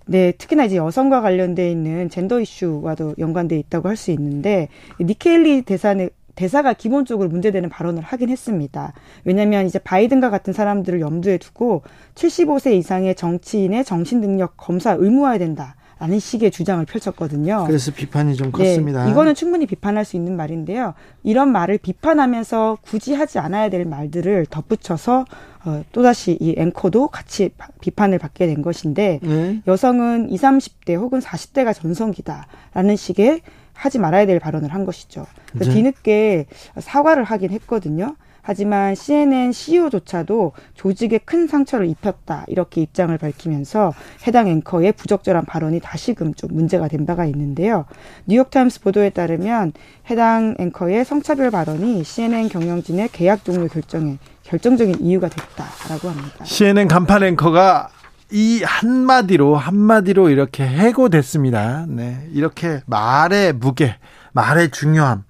네, 0.06 0.32
특히나 0.32 0.66
이제 0.66 0.78
여성과 0.78 1.20
관련돼 1.22 1.70
있는 1.70 2.10
젠더 2.10 2.40
이슈와도 2.40 3.16
연관돼 3.18 3.58
있다고 3.60 3.90
할 3.90 3.98
수 3.98 4.12
있는데 4.12 4.70
니키 5.02 5.28
헤일리 5.30 5.64
대사는 5.64 6.10
대사가 6.36 6.74
기본적으로 6.74 7.30
문제되는 7.30 7.70
발언을 7.70 8.04
하긴 8.04 8.30
했습니다. 8.30 8.94
왜냐하면 9.24 9.66
이제 9.66 9.80
바이든과 9.80 10.30
같은 10.30 10.54
사람들을 10.54 11.02
염두에 11.02 11.38
두고 11.38 11.84
75세 12.16 12.74
이상의 12.74 13.16
정치인의 13.16 13.86
정신 13.86 14.22
능력 14.22 14.58
검사 14.58 14.92
의무화해야 14.92 15.40
된다. 15.40 15.76
라는 15.98 16.20
식의 16.20 16.52
주장을 16.52 16.84
펼쳤거든요. 16.86 17.64
그래서 17.68 17.92
비판이 17.94 18.36
좀 18.36 18.52
컸습니다. 18.52 19.06
네, 19.06 19.12
이거는 19.12 19.34
충분히 19.34 19.66
비판할 19.66 20.04
수 20.04 20.18
있는 20.18 20.36
말인데요. 20.36 20.94
이런 21.24 21.54
말을 21.54 21.78
비판하면서 21.78 22.80
굳이 22.82 23.14
하지 23.14 23.40
않아야 23.40 23.70
될 23.70 23.86
말들을 23.86 24.48
덧붙여서 24.48 25.26
어, 25.64 25.84
또다시 25.94 26.38
이 26.42 26.54
앵커도 26.58 27.08
같이 27.08 27.50
비판을 27.80 28.20
받게 28.20 28.46
된 28.46 28.62
것인데 28.62 29.20
네. 29.24 29.62
여성은 29.66 30.30
20, 30.32 30.44
30대 30.44 30.96
혹은 30.96 31.22
40대가 31.22 31.74
전성기다라는 31.74 32.98
식의 32.98 33.42
하지 33.76 34.00
말아야 34.00 34.26
될 34.26 34.40
발언을 34.40 34.74
한 34.74 34.86
것이죠. 34.86 35.26
그래서 35.52 35.70
네. 35.70 35.76
뒤늦게 35.76 36.46
사과를 36.80 37.24
하긴 37.24 37.52
했거든요. 37.52 38.16
하지만 38.48 38.94
CNN 38.94 39.52
CEO조차도 39.52 40.52
조직에 40.76 41.18
큰 41.18 41.48
상처를 41.48 41.88
입혔다 41.88 42.46
이렇게 42.48 42.82
입장을 42.82 43.18
밝히면서 43.18 43.92
해당 44.28 44.48
앵커의 44.48 44.92
부적절한 44.92 45.46
발언이 45.46 45.80
다시금 45.80 46.36
좀 46.36 46.52
문제가 46.54 46.88
된 46.88 47.08
바가 47.08 47.26
있는데요. 47.26 47.86
뉴욕타임스 48.28 48.82
보도에 48.82 49.10
따르면 49.10 49.74
해당 50.12 50.54
앵커의 50.60 51.06
성차별 51.06 51.50
발언이 51.50 52.04
CNN 52.04 52.50
경영진의 52.50 53.10
계약 53.12 53.44
종료 53.44 53.68
결정에 53.68 54.20
결정적인 54.44 54.98
이유가 55.02 55.28
됐다라고 55.28 56.10
합니다. 56.10 56.46
CNN 56.46 56.88
간판 56.88 57.24
앵커가 57.24 57.90
이 58.32 58.64
한마디로 58.64 59.56
한마디로 59.56 60.30
이렇게 60.30 60.66
해고됐습니다. 60.66 61.86
네. 61.88 62.28
이렇게 62.34 62.82
말의 62.86 63.54
무게, 63.54 63.98
말의 64.34 64.72
중요함. 64.72 65.24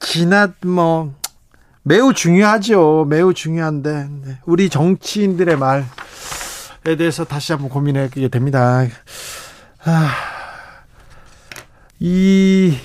지난 0.00 0.54
뭐 0.64 1.14
매우 1.82 2.12
중요하죠. 2.12 3.06
매우 3.08 3.34
중요한데 3.34 4.08
네. 4.24 4.38
우리 4.46 4.68
정치인들의 4.68 5.56
말에 5.56 5.84
대해서 6.96 7.24
다시 7.24 7.52
한번 7.52 7.68
고민하게 7.70 8.28
됩니다. 8.28 8.84
아, 9.84 10.10
이 12.00 12.76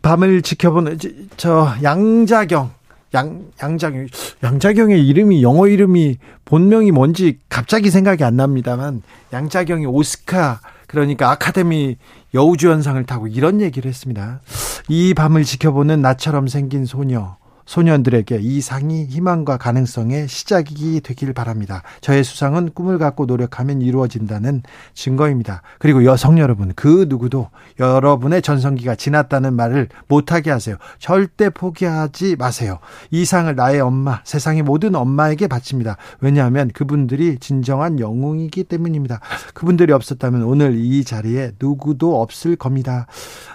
밤을 0.00 0.42
지켜보는 0.42 0.98
저 1.36 1.74
양자경 1.82 2.77
양 3.14 3.46
양자경 3.62 4.06
양자경의 4.42 5.06
이름이 5.06 5.42
영어 5.42 5.66
이름이 5.66 6.18
본명이 6.44 6.90
뭔지 6.90 7.38
갑자기 7.48 7.90
생각이 7.90 8.24
안 8.24 8.36
납니다만 8.36 9.02
양자경이 9.32 9.86
오스카 9.86 10.60
그러니까 10.86 11.30
아카데미 11.30 11.96
여우주연상을 12.34 13.04
타고 13.04 13.26
이런 13.26 13.60
얘기를 13.60 13.88
했습니다. 13.88 14.40
이 14.88 15.14
밤을 15.14 15.44
지켜보는 15.44 16.00
나처럼 16.00 16.48
생긴 16.48 16.84
소녀 16.84 17.36
소년들에게 17.68 18.38
이 18.40 18.62
상이 18.62 19.04
희망과 19.04 19.58
가능성의 19.58 20.26
시작이 20.26 21.02
되길 21.02 21.34
바랍니다. 21.34 21.82
저의 22.00 22.24
수상은 22.24 22.70
꿈을 22.72 22.96
갖고 22.96 23.26
노력하면 23.26 23.82
이루어진다는 23.82 24.62
증거입니다. 24.94 25.60
그리고 25.78 26.06
여성 26.06 26.38
여러분, 26.38 26.72
그 26.74 27.04
누구도 27.10 27.50
여러분의 27.78 28.40
전성기가 28.40 28.94
지났다는 28.94 29.52
말을 29.52 29.88
못하게 30.08 30.50
하세요. 30.50 30.76
절대 30.98 31.50
포기하지 31.50 32.36
마세요. 32.36 32.78
이 33.10 33.26
상을 33.26 33.54
나의 33.54 33.80
엄마, 33.80 34.22
세상의 34.24 34.62
모든 34.62 34.94
엄마에게 34.94 35.46
바칩니다. 35.46 35.98
왜냐하면 36.20 36.70
그분들이 36.72 37.36
진정한 37.38 38.00
영웅이기 38.00 38.64
때문입니다. 38.64 39.20
그분들이 39.52 39.92
없었다면 39.92 40.42
오늘 40.42 40.78
이 40.78 41.04
자리에 41.04 41.52
누구도 41.60 42.22
없을 42.22 42.56
겁니다. 42.56 43.06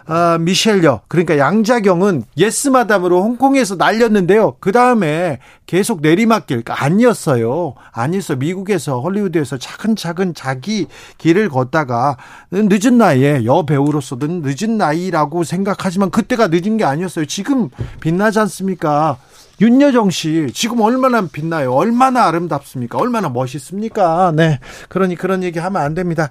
아, 0.05 0.37
미셸여, 0.39 1.01
그러니까 1.07 1.39
양자경은 1.39 2.25
예스마담으로 2.37 3.23
홍콩에서 3.23 3.75
날려 3.75 4.02
걸렸는데요. 4.03 4.57
그 4.59 4.71
다음에 4.71 5.39
계속 5.65 6.01
내리막길 6.01 6.63
아니었어요. 6.67 7.75
아니었어. 7.91 8.35
미국에서 8.35 8.99
헐리우드에서 8.99 9.57
차근차근 9.57 10.33
자기 10.33 10.87
길을 11.17 11.49
걷다가 11.49 12.17
늦은 12.51 12.97
나이에 12.97 13.45
여배우로서든 13.45 14.41
늦은 14.43 14.77
나이라고 14.77 15.43
생각하지만 15.43 16.09
그때가 16.09 16.47
늦은 16.47 16.77
게 16.77 16.83
아니었어요. 16.83 17.25
지금 17.25 17.69
빛나지 18.01 18.39
않습니까? 18.39 19.17
윤여정 19.61 20.09
씨 20.09 20.47
지금 20.53 20.81
얼마나 20.81 21.25
빛나요? 21.27 21.73
얼마나 21.73 22.25
아름답습니까? 22.25 22.97
얼마나 22.97 23.29
멋있습니까? 23.29 24.33
네. 24.35 24.59
그러니 24.89 25.15
그런 25.15 25.43
얘기 25.43 25.59
하면 25.59 25.81
안 25.81 25.93
됩니다. 25.93 26.29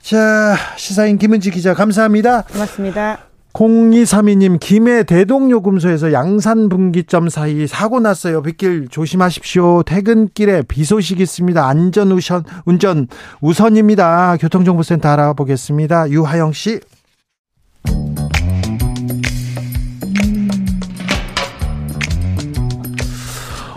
자, 0.00 0.56
시사인 0.76 1.18
김은지 1.18 1.50
기자 1.50 1.74
감사합니다. 1.74 2.42
고맙습니다. 2.42 3.25
0232님, 3.56 4.60
김해 4.60 5.02
대동요금소에서 5.04 6.12
양산 6.12 6.68
분기점 6.68 7.30
사이 7.30 7.66
사고 7.66 8.00
났어요. 8.00 8.42
빗길 8.42 8.88
조심하십시오. 8.88 9.82
퇴근길에 9.84 10.62
비 10.62 10.84
소식 10.84 11.20
있습니다. 11.20 11.66
안전 11.66 12.12
우선, 12.12 12.44
운전 12.66 13.08
우선입니다. 13.40 14.36
교통정보센터 14.36 15.08
알아보겠습니다. 15.08 16.10
유하영 16.10 16.52
씨. 16.52 16.80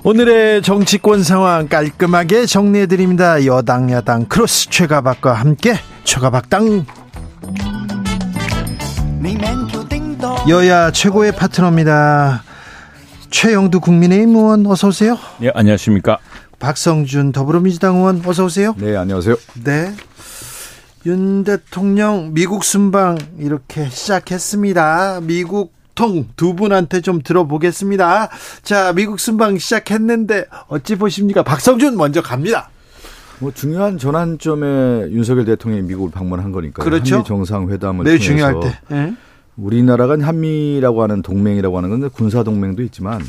오늘의 0.03 0.61
정치권 0.61 1.23
상황 1.23 1.69
깔끔하게 1.69 2.47
정리해드립니다. 2.47 3.45
여당, 3.45 3.91
야당, 3.91 4.25
크로스 4.25 4.69
최가박과 4.69 5.33
함께 5.33 5.75
최가박당. 6.03 6.85
여야 10.49 10.91
최고의 10.91 11.35
파트너입니다. 11.35 12.43
최영두 13.29 13.79
국민의힘 13.79 14.35
의원 14.35 14.65
어서 14.65 14.87
오세요. 14.87 15.17
네, 15.39 15.51
안녕하십니까. 15.53 16.19
박성준 16.59 17.31
더불어민주당 17.31 17.97
의원 17.97 18.21
어서 18.25 18.45
오세요. 18.45 18.75
네, 18.77 18.95
안녕하세요. 18.95 19.35
네. 19.63 19.93
윤 21.05 21.43
대통령 21.43 22.33
미국 22.33 22.63
순방 22.63 23.17
이렇게 23.37 23.89
시작했습니다. 23.89 25.21
미국 25.23 25.73
통 25.95 26.29
두 26.37 26.55
분한테 26.55 27.01
좀 27.01 27.21
들어보겠습니다. 27.21 28.29
자, 28.63 28.93
미국 28.93 29.19
순방 29.19 29.57
시작했는데 29.57 30.45
어찌 30.67 30.95
보십니까? 30.95 31.43
박성준 31.43 31.97
먼저 31.97 32.21
갑니다. 32.21 32.69
뭐 33.39 33.51
중요한 33.51 33.97
전환점에 33.97 35.11
윤석열 35.11 35.45
대통령이 35.45 35.83
미국을 35.83 36.11
방문한 36.11 36.51
거니까 36.51 36.83
그렇죠. 36.83 37.15
한미 37.15 37.27
정상회담을 37.27 38.03
네, 38.05 38.11
통해서 38.11 38.23
중요할 38.23 38.59
때. 38.59 38.79
네. 38.89 39.15
우리나라가 39.55 40.17
한미라고 40.19 41.03
하는 41.03 41.21
동맹이라고 41.21 41.77
하는 41.77 41.89
건 41.89 42.09
군사 42.09 42.43
동맹도 42.43 42.83
있지만 42.83 43.21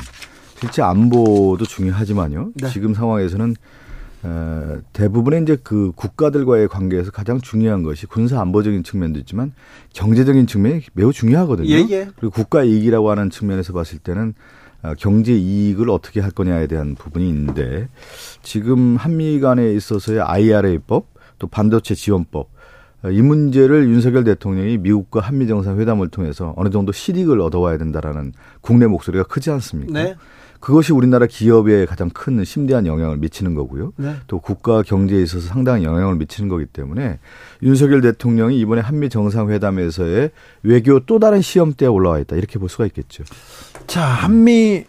실제 0.59 0.81
안보도 0.81 1.65
중요하지만요. 1.65 2.51
네. 2.55 2.69
지금 2.69 2.93
상황에서는 2.93 3.55
어, 4.23 4.77
대부분의 4.93 5.41
이제 5.41 5.57
그 5.63 5.91
국가들과의 5.95 6.67
관계에서 6.67 7.09
가장 7.09 7.41
중요한 7.41 7.81
것이 7.81 8.05
군사 8.05 8.39
안보적인 8.39 8.83
측면도 8.83 9.17
있지만 9.19 9.51
경제적인 9.93 10.45
측면이 10.45 10.81
매우 10.93 11.11
중요하거든요. 11.11 11.67
예, 11.67 11.85
예. 11.89 12.07
그리고 12.15 12.29
국가 12.29 12.63
이익이라고 12.63 13.09
하는 13.09 13.31
측면에서 13.31 13.73
봤을 13.73 13.97
때는 13.97 14.29
어, 14.29 14.33
경제 14.97 15.33
이익을 15.33 15.89
어떻게 15.89 16.19
할 16.19 16.31
거냐에 16.31 16.67
대한 16.67 16.95
부분이 16.95 17.27
있는데 17.29 17.87
지금 18.41 18.95
한미 18.95 19.39
간에 19.39 19.73
있어서의 19.73 20.21
IRA법 20.21 21.05
또 21.39 21.47
반도체 21.47 21.95
지원법 21.95 22.49
어, 23.03 23.09
이 23.09 23.21
문제를 23.21 23.87
윤석열 23.89 24.23
대통령이 24.23 24.77
미국과 24.77 25.21
한미 25.21 25.47
정상회담을 25.47 26.09
통해서 26.09 26.53
어느 26.55 26.69
정도 26.69 26.91
실익을 26.91 27.41
얻어와야 27.41 27.77
된다라는 27.77 28.33
국내 28.61 28.87
목소리가 28.87 29.23
크지 29.23 29.49
않습니까? 29.51 29.93
네. 29.93 30.15
그것이 30.59 30.93
우리나라 30.93 31.25
기업에 31.25 31.87
가장 31.87 32.09
큰 32.11 32.45
심대한 32.45 32.85
영향을 32.85 33.17
미치는 33.17 33.55
거고요. 33.55 33.93
네. 33.97 34.13
또 34.27 34.39
국가 34.39 34.83
경제에 34.83 35.19
있어서 35.23 35.47
상당히 35.47 35.83
영향을 35.83 36.15
미치는 36.17 36.49
거기 36.49 36.67
때문에 36.67 37.17
윤석열 37.63 38.01
대통령이 38.01 38.59
이번에 38.59 38.79
한미 38.81 39.09
정상회담에서의 39.09 40.29
외교 40.61 40.99
또 41.01 41.17
다른 41.17 41.41
시험대에 41.41 41.87
올라와 41.87 42.19
있다 42.19 42.35
이렇게 42.35 42.59
볼 42.59 42.69
수가 42.69 42.85
있겠죠. 42.85 43.23
자, 43.91 44.05
한미 44.05 44.85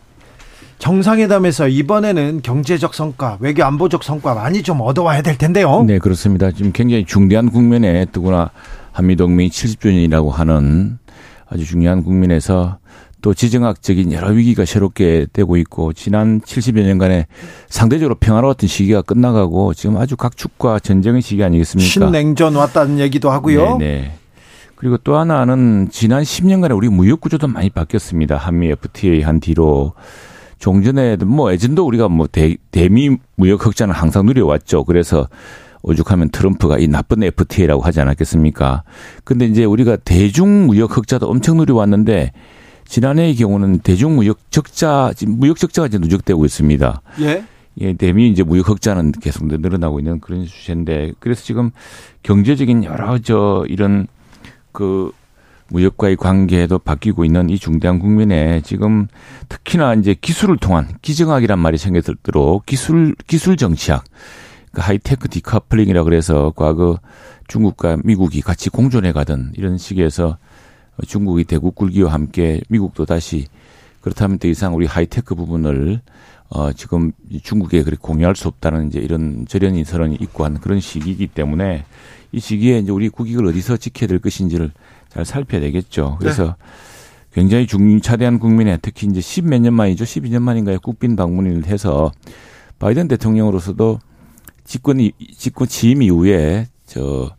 정상회담에서 0.78 1.66
이번에는 1.66 2.40
경제적 2.40 2.94
성과, 2.94 3.36
외교 3.40 3.64
안보적 3.64 4.04
성과 4.04 4.32
많이 4.32 4.62
좀 4.62 4.80
얻어와야 4.80 5.22
될 5.22 5.36
텐데요. 5.36 5.82
네, 5.84 5.98
그렇습니다. 5.98 6.52
지금 6.52 6.70
굉장히 6.70 7.04
중대한 7.04 7.50
국면에 7.50 8.06
더구나 8.12 8.52
한미 8.92 9.16
동맹이 9.16 9.50
70주년이라고 9.50 10.30
하는 10.30 11.00
아주 11.48 11.64
중요한 11.66 12.04
국면에서 12.04 12.78
또 13.22 13.34
지정학적인 13.34 14.12
여러 14.12 14.28
위기가 14.28 14.64
새롭게 14.64 15.26
되고 15.32 15.56
있고 15.56 15.92
지난 15.92 16.40
70여 16.40 16.84
년간의 16.84 17.26
상대적으로 17.68 18.14
평화로웠던 18.14 18.68
시기가 18.68 19.02
끝나가고 19.02 19.74
지금 19.74 19.96
아주 19.96 20.16
각축과 20.16 20.78
전쟁의 20.78 21.22
시기 21.22 21.42
아니겠습니까? 21.42 21.90
신냉전 21.90 22.54
왔다는 22.54 23.00
얘기도 23.00 23.32
하고요. 23.32 23.78
네네. 23.78 24.21
그리고 24.82 24.96
또 24.96 25.16
하나는 25.16 25.90
지난 25.92 26.24
10년간에 26.24 26.76
우리 26.76 26.88
무역 26.88 27.20
구조도 27.20 27.46
많이 27.46 27.70
바뀌었습니다. 27.70 28.36
한미 28.36 28.68
FTA 28.70 29.22
한 29.22 29.38
뒤로 29.38 29.92
종전에도 30.58 31.24
뭐 31.24 31.52
예전도 31.52 31.86
우리가 31.86 32.08
뭐 32.08 32.26
대, 32.26 32.56
대미 32.72 33.16
무역 33.36 33.64
흑자는 33.64 33.94
항상 33.94 34.26
누려왔죠. 34.26 34.82
그래서 34.82 35.28
오죽하면 35.84 36.30
트럼프가 36.30 36.78
이 36.78 36.88
나쁜 36.88 37.22
FTA라고 37.22 37.80
하지 37.80 38.00
않았겠습니까? 38.00 38.82
근데 39.22 39.44
이제 39.44 39.64
우리가 39.64 39.98
대중 39.98 40.66
무역 40.66 40.96
흑자도 40.96 41.30
엄청 41.30 41.58
누려왔는데 41.58 42.32
지난해의 42.84 43.36
경우는 43.36 43.78
대중 43.84 44.16
무역 44.16 44.50
적자, 44.50 45.12
무역 45.28 45.58
적자가 45.58 45.86
이제 45.86 45.98
누적되고 45.98 46.44
있습니다. 46.44 47.02
예. 47.20 47.44
예, 47.80 47.92
대미 47.92 48.28
이제 48.30 48.42
무역 48.42 48.68
흑자는 48.68 49.12
계속 49.12 49.46
늘어나고 49.46 50.00
있는 50.00 50.18
그런 50.18 50.44
추세인데 50.44 51.12
그래서 51.20 51.44
지금 51.44 51.70
경제적인 52.24 52.82
여러 52.82 53.18
저 53.18 53.64
이런 53.68 54.08
그 54.72 55.12
무역과의 55.68 56.16
관계도 56.16 56.80
바뀌고 56.80 57.24
있는 57.24 57.48
이 57.48 57.58
중대한 57.58 57.98
국면에 57.98 58.60
지금 58.62 59.08
특히나 59.48 59.94
이제 59.94 60.14
기술을 60.14 60.58
통한 60.58 60.88
기정학이란 61.00 61.58
말이 61.58 61.78
생겼도록 61.78 62.66
기술 62.66 63.14
기술 63.26 63.56
정치학 63.56 64.04
그 64.72 64.80
하이테크 64.80 65.28
decoupling이라 65.28 66.04
그래서 66.04 66.52
과거 66.54 66.98
중국과 67.48 67.98
미국이 68.04 68.40
같이 68.40 68.70
공존해 68.70 69.12
가던 69.12 69.52
이런 69.56 69.78
시기에서 69.78 70.36
중국이 71.06 71.44
대국 71.44 71.74
굴기와 71.74 72.12
함께 72.12 72.60
미국도 72.68 73.06
다시 73.06 73.46
그렇다면 74.00 74.38
더 74.38 74.48
이상 74.48 74.74
우리 74.74 74.86
하이테크 74.86 75.34
부분을 75.34 76.00
어 76.48 76.72
지금 76.72 77.12
중국에 77.42 77.82
그렇게 77.82 78.00
공유할 78.00 78.36
수 78.36 78.48
없다는 78.48 78.88
이제 78.88 78.98
이런 78.98 79.46
절연인 79.48 79.84
선언이 79.84 80.16
있고 80.20 80.44
한 80.44 80.60
그런 80.60 80.80
시기이기 80.80 81.28
때문에 81.28 81.84
이 82.32 82.40
시기에 82.40 82.78
이제 82.78 82.90
우리 82.90 83.08
국익을 83.08 83.46
어디서 83.46 83.76
지켜야 83.76 84.08
될 84.08 84.18
것인지를 84.18 84.72
잘 85.10 85.24
살펴야 85.24 85.60
되겠죠. 85.60 86.16
그래서 86.18 86.44
네. 86.44 86.52
굉장히 87.34 87.66
중차대한 87.66 88.38
국민에 88.38 88.78
특히 88.80 89.06
이제 89.06 89.20
십 89.20 89.44
몇 89.46 89.60
년 89.60 89.74
만이죠. 89.74 90.04
십이 90.04 90.30
년 90.30 90.42
만인가에 90.42 90.78
국빈 90.78 91.16
방문을 91.16 91.66
해서 91.66 92.12
바이든 92.78 93.08
대통령으로서도 93.08 93.98
집권 94.64 95.10
집권 95.36 95.68
취임 95.68 96.02
이후에 96.02 96.66
저 96.86 97.30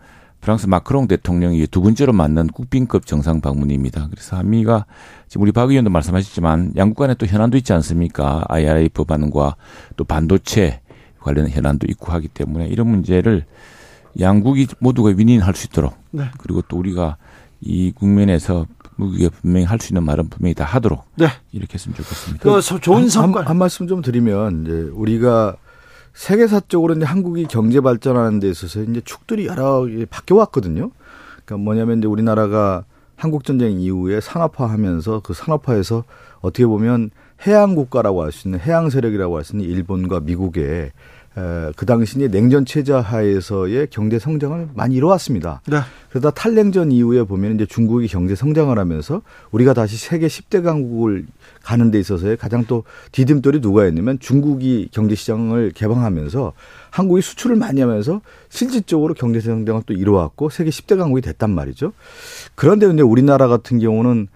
프랑스 0.42 0.68
마크롱 0.68 1.08
대통령이 1.08 1.66
두 1.68 1.82
번째로 1.82 2.12
만난 2.12 2.48
국빈급 2.48 3.06
정상 3.06 3.40
방문입니다. 3.40 4.08
그래서 4.12 4.36
한미가 4.36 4.86
지금 5.28 5.44
우리 5.44 5.52
박 5.52 5.70
의원도 5.70 5.90
말씀하셨지만 5.90 6.74
양국 6.76 6.98
간에 6.98 7.14
또 7.16 7.26
현안도 7.26 7.58
있지 7.58 7.72
않습니까? 7.74 8.44
IRA 8.50 8.90
법안과 8.90 9.56
또 9.96 10.04
반도체 10.04 10.82
관련 11.20 11.48
현안도 11.50 11.88
있고 11.92 12.12
하기 12.12 12.28
때문에 12.28 12.68
이런 12.68 12.88
문제를 12.88 13.46
양국이 14.20 14.68
모두가 14.80 15.10
윈윈할 15.10 15.56
수 15.56 15.68
있도록 15.68 15.96
네. 16.12 16.26
그리고 16.38 16.62
또 16.68 16.78
우리가 16.78 17.18
이 17.62 17.92
국면에서 17.92 18.66
무기가 18.96 19.30
분명히 19.42 19.66
할 19.66 19.80
수 19.80 19.92
있는 19.92 20.04
말은 20.04 20.30
분명히 20.30 20.54
다 20.54 20.66
하도록 20.66 21.04
네. 21.16 21.28
이렇게 21.52 21.74
했으면 21.76 21.96
좋겠습니다. 21.96 22.44
그 22.44 22.62
좋은 22.80 23.10
성과 23.10 23.42
한, 23.42 23.48
한, 23.48 23.58
말씀 23.58 23.88
좀 23.88 24.02
드리면 24.02 24.64
이제 24.64 24.72
우리가 24.94 25.56
세계사적으로 26.14 26.94
이제 26.94 27.06
한국이 27.06 27.46
경제 27.48 27.82
발전하는 27.82 28.40
데 28.40 28.50
있어서 28.50 28.82
이제 28.84 29.02
축들이 29.04 29.48
여러 29.48 29.88
바뀌어 30.10 30.38
왔거든요. 30.38 30.92
그러니까 31.46 31.64
뭐냐면 31.64 32.00
이제 32.00 32.08
우리나라가 32.08 32.84
한국 33.16 33.44
전쟁 33.44 33.80
이후에 33.80 34.22
산업화하면서 34.22 35.22
그 35.22 35.34
산업화에서 35.34 36.04
어떻게 36.42 36.66
보면 36.66 37.10
해양 37.48 37.74
국가라고 37.76 38.24
할 38.24 38.32
수 38.32 38.48
있는 38.48 38.60
해양 38.60 38.90
세력이라고 38.90 39.38
할 39.38 39.44
수 39.44 39.56
있는 39.56 39.70
일본과 39.70 40.20
미국의 40.20 40.92
그 41.36 41.86
당시에 41.86 42.28
냉전 42.28 42.66
체제 42.66 42.94
하에서의 42.94 43.88
경제 43.90 44.20
성장을 44.20 44.70
많이 44.76 44.96
이뤄왔습니다. 44.96 45.62
네. 45.68 45.80
그러다 46.10 46.30
탈냉전 46.30 46.92
이후에 46.92 47.24
보면 47.24 47.56
이제 47.56 47.66
중국이 47.66 48.08
경제 48.08 48.36
성장을 48.36 48.78
하면서 48.78 49.22
우리가 49.52 49.74
다시 49.74 49.98
세계 49.98 50.28
10대 50.28 50.64
강국을 50.64 51.26
가는 51.64 51.90
데 51.90 52.00
있어서의 52.00 52.38
가장 52.38 52.66
또 52.66 52.84
디딤돌이 53.12 53.62
누가 53.62 53.88
있냐면 53.88 54.20
중국이 54.20 54.90
경제 54.92 55.16
시장을 55.16 55.72
개방하면서 55.74 56.54
한국이 56.92 57.22
수출을 57.24 57.56
많이 57.56 57.82
하면서 57.82 58.22
실질적으로 58.50 59.16
경제 59.16 59.40
성장을 59.40 59.82
또 59.88 59.94
이뤄왔고 59.94 60.50
세계 60.50 60.70
10대 60.70 60.98
강국이 60.98 61.22
됐단 61.22 61.50
말이죠. 61.50 61.94
그런데 62.54 62.88
이제 62.92 63.02
우리나라 63.02 63.48
같은 63.48 63.80
경우는 63.80 64.28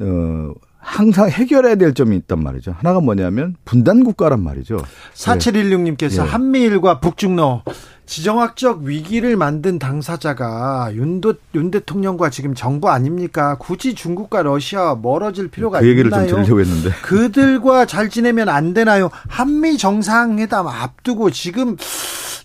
어 0.00 0.52
항상 0.78 1.28
해결해야 1.28 1.74
될 1.74 1.92
점이 1.92 2.16
있단 2.16 2.42
말이죠. 2.42 2.74
하나가 2.78 3.00
뭐냐면 3.00 3.56
분단 3.64 4.04
국가란 4.04 4.42
말이죠. 4.42 4.78
4716님께서 5.14 6.22
네. 6.22 6.30
한미일과 6.30 7.00
북중로 7.00 7.62
지정학적 8.06 8.82
위기를 8.84 9.36
만든 9.36 9.78
당사자가 9.78 10.90
윤도, 10.94 11.34
윤 11.54 11.70
대통령과 11.70 12.30
지금 12.30 12.54
정부 12.54 12.88
아닙니까? 12.88 13.56
굳이 13.58 13.94
중국과 13.94 14.42
러시아 14.42 14.94
멀어질 14.94 15.48
필요가 15.48 15.80
그 15.80 15.88
얘기를 15.88 16.10
있나요? 16.10 16.26
좀 16.26 16.42
드리려고 16.42 16.60
했는데. 16.60 16.90
그들과 17.02 17.84
잘 17.84 18.08
지내면 18.08 18.48
안 18.48 18.72
되나요? 18.72 19.10
한미 19.28 19.76
정상회담 19.76 20.66
앞두고 20.66 21.30
지금 21.30 21.76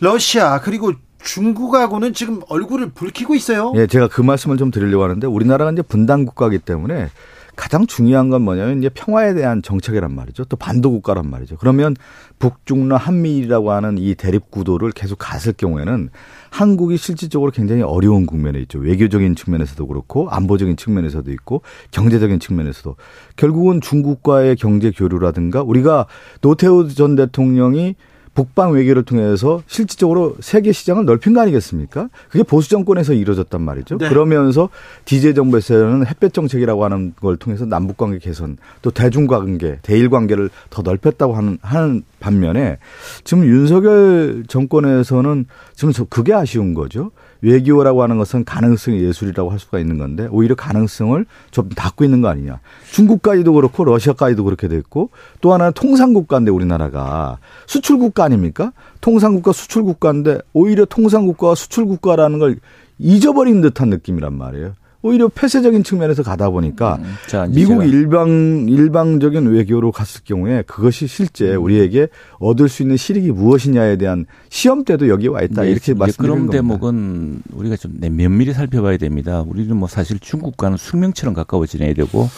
러시아 0.02 0.60
그리고 0.60 0.92
중국하고는 1.24 2.14
지금 2.14 2.42
얼굴을 2.50 2.90
붉히고 2.90 3.34
있어요. 3.34 3.72
예, 3.78 3.88
제가 3.88 4.10
그 4.10 4.22
말씀을 4.22 4.58
좀 4.58 4.70
드리려고 4.70 5.06
하는데 5.06 5.26
우리나라가 5.26 5.72
이제 5.72 5.82
분단 5.82 6.26
국가이기 6.26 6.60
때문에 6.60 7.10
가장 7.56 7.86
중요한 7.86 8.30
건 8.30 8.42
뭐냐면 8.42 8.80
이제 8.80 8.90
평화에 8.90 9.34
대한 9.34 9.62
정책이란 9.62 10.14
말이죠. 10.14 10.46
또 10.46 10.56
반도 10.58 10.92
국가란 10.92 11.30
말이죠. 11.30 11.58
그러면 11.58 11.96
북중러 12.40 12.98
한미일이라고 12.98 13.72
하는 13.72 13.98
이 13.98 14.16
대립 14.16 14.50
구도를 14.50 14.92
계속 14.92 15.18
갔을 15.20 15.54
경우에는 15.54 16.10
한국이 16.50 16.98
실질적으로 16.98 17.52
굉장히 17.52 17.82
어려운 17.82 18.26
국면에 18.26 18.60
있죠. 18.62 18.80
외교적인 18.80 19.36
측면에서도 19.36 19.86
그렇고 19.88 20.30
안보적인 20.30 20.78
측면에서도 20.78 21.32
있고 21.32 21.62
경제적인 21.92 22.40
측면에서도 22.40 22.96
결국은 23.36 23.82
중국과의 23.82 24.56
경제 24.56 24.92
교류라든가 24.92 25.62
우리가 25.62 26.08
노태우 26.42 26.90
전 26.90 27.16
대통령이 27.16 27.96
북방 28.34 28.74
외교를 28.74 29.04
통해서 29.04 29.62
실질적으로 29.68 30.36
세계 30.40 30.72
시장을 30.72 31.06
넓힌 31.06 31.34
거 31.34 31.42
아니겠습니까? 31.42 32.10
그게 32.30 32.44
보수 32.44 32.70
정권에서 32.70 33.14
이루어졌단 33.14 33.62
말이죠. 33.62 33.98
네. 33.98 34.10
그러면서 34.10 34.70
디제 35.06 35.34
정부에서는 35.34 36.08
햇볕 36.08 36.34
정책이라고 36.34 36.84
하는 36.84 37.14
걸 37.20 37.38
통해서 37.38 37.66
남북 37.66 37.98
관계 37.98 38.18
개선, 38.18 38.58
또 38.82 38.92
대중 38.92 39.28
관계, 39.28 39.78
대일 39.82 40.10
관계를 40.10 40.50
더 40.70 40.82
넓혔다고 40.82 41.36
하는 41.36 41.58
하는 41.62 42.04
반면에 42.20 42.78
지금 43.24 43.46
윤석열 43.46 44.44
정권에서는 44.48 45.46
지금 45.76 45.94
그게 46.10 46.34
아쉬운 46.34 46.74
거죠. 46.74 47.12
외교라고 47.44 48.02
하는 48.02 48.18
것은 48.18 48.46
가능성의 48.46 49.04
예술이라고 49.04 49.52
할 49.52 49.60
수가 49.60 49.78
있는 49.78 49.98
건데 49.98 50.28
오히려 50.32 50.56
가능성을 50.56 51.26
좀 51.52 51.70
닫고 51.70 52.06
있는 52.06 52.22
거 52.22 52.30
아니냐. 52.30 52.60
중국까지도 52.92 53.54
그렇고 53.54 53.84
러시아까지도 53.84 54.46
그렇게 54.46 54.70
됐고 54.70 55.10
또 55.42 55.54
하나는 55.54 55.74
통상국가인데 55.74 56.52
우리나라가 56.52 57.38
수출국가 57.68 58.24
아닙니까? 58.24 58.72
통상국가 59.02 59.52
수출국가인데 59.52 60.40
오히려 60.54 60.86
통상국가와 60.86 61.56
수출국가라는 61.56 62.40
걸 62.40 62.58
잊어버린 62.98 63.62
듯한 63.62 63.90
느낌이란 63.90 64.34
말이에요. 64.34 64.74
오히려 65.04 65.28
폐쇄적인 65.28 65.84
측면에서 65.84 66.24
가다 66.24 66.50
보니까 66.50 66.96
음, 66.96 67.14
자, 67.28 67.46
미국 67.50 67.84
일방 67.84 68.68
일방적인 68.70 69.48
외교로 69.48 69.92
갔을 69.92 70.22
경우에 70.24 70.64
그것이 70.66 71.08
실제 71.08 71.56
음. 71.56 71.64
우리에게 71.64 72.08
얻을 72.40 72.70
수 72.70 72.84
있는 72.84 72.96
실익이 72.96 73.32
무엇이냐에 73.32 73.98
대한 73.98 74.26
시험 74.50 74.86
때도 74.86 75.10
여기 75.10 75.28
와 75.28 75.42
있다 75.42 75.64
네, 75.64 75.72
이렇게 75.72 75.94
말씀드리는 75.94 76.48
겁니다. 76.48 76.52
그런 76.52 76.68
대목은 76.68 77.42
우리가 77.52 77.76
좀 77.76 77.98
면밀히 78.00 78.54
살펴봐야 78.54 78.96
됩니다. 78.96 79.44
우리는 79.46 79.76
뭐 79.76 79.90
사실 79.90 80.20
중국과는 80.20 80.78
숙명처럼 80.78 81.34
가까워 81.34 81.66
지내야 81.66 81.94
되고 81.94 82.30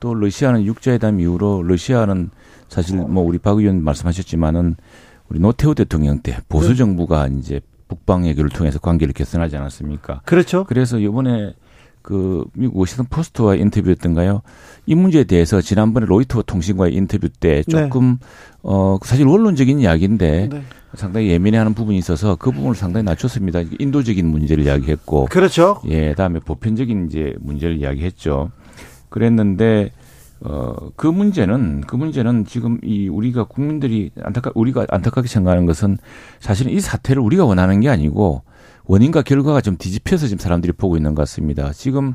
또 0.00 0.14
러시아는 0.14 0.64
육자회담 0.64 1.20
이후로 1.20 1.64
러시아는 1.64 2.30
사실 2.68 2.96
뭐 2.96 3.22
우리 3.24 3.36
박 3.36 3.58
의원 3.58 3.84
말씀하셨지만은 3.84 4.76
우리 5.28 5.38
노태우 5.38 5.74
대통령 5.74 6.20
때 6.20 6.38
보수 6.48 6.70
네. 6.70 6.76
정부가 6.76 7.28
이제 7.28 7.60
북방 7.88 8.24
외교를 8.24 8.48
통해서 8.48 8.78
관계를 8.78 9.12
개선하지 9.12 9.56
않았습니까? 9.56 10.22
그렇죠. 10.24 10.64
그래서 10.64 10.98
이번에 10.98 11.54
그 12.06 12.44
미국 12.54 12.78
워싱턴 12.78 13.06
포스트와 13.10 13.56
인터뷰였던가요? 13.56 14.42
이 14.86 14.94
문제에 14.94 15.24
대해서 15.24 15.60
지난번에 15.60 16.06
로이터 16.06 16.42
통신과의 16.42 16.94
인터뷰 16.94 17.28
때 17.28 17.64
네. 17.66 17.88
조금 17.88 18.18
네. 18.20 18.26
어 18.62 18.96
사실 19.02 19.26
원론적인 19.26 19.80
이야기인데 19.80 20.48
네. 20.52 20.62
상당히 20.94 21.30
예민해하는 21.30 21.74
부분이 21.74 21.98
있어서 21.98 22.36
그 22.36 22.52
부분을 22.52 22.76
상당히 22.76 23.02
낮췄습니다. 23.02 23.62
인도적인 23.80 24.24
문제를 24.24 24.64
이야기했고, 24.64 25.26
그렇죠. 25.26 25.80
예, 25.88 26.14
다음에 26.14 26.38
보편적인 26.38 27.08
이제 27.08 27.34
문제를 27.40 27.76
이야기했죠. 27.76 28.52
그랬는데 29.08 29.90
어그 30.44 31.08
문제는 31.08 31.80
그 31.88 31.96
문제는 31.96 32.44
지금 32.44 32.78
이 32.84 33.08
우리가 33.08 33.44
국민들이 33.44 34.12
안타까 34.22 34.52
우리가 34.54 34.86
안타깝게 34.88 35.26
생각하는 35.26 35.66
것은 35.66 35.98
사실은 36.38 36.70
이 36.70 36.78
사태를 36.78 37.20
우리가 37.20 37.44
원하는 37.44 37.80
게 37.80 37.88
아니고 37.88 38.42
원인과 38.86 39.22
결과가 39.22 39.60
좀 39.60 39.76
뒤집혀서 39.76 40.26
지금 40.28 40.38
사람들이 40.38 40.72
보고 40.72 40.96
있는 40.96 41.14
것 41.14 41.22
같습니다. 41.22 41.72
지금 41.72 42.14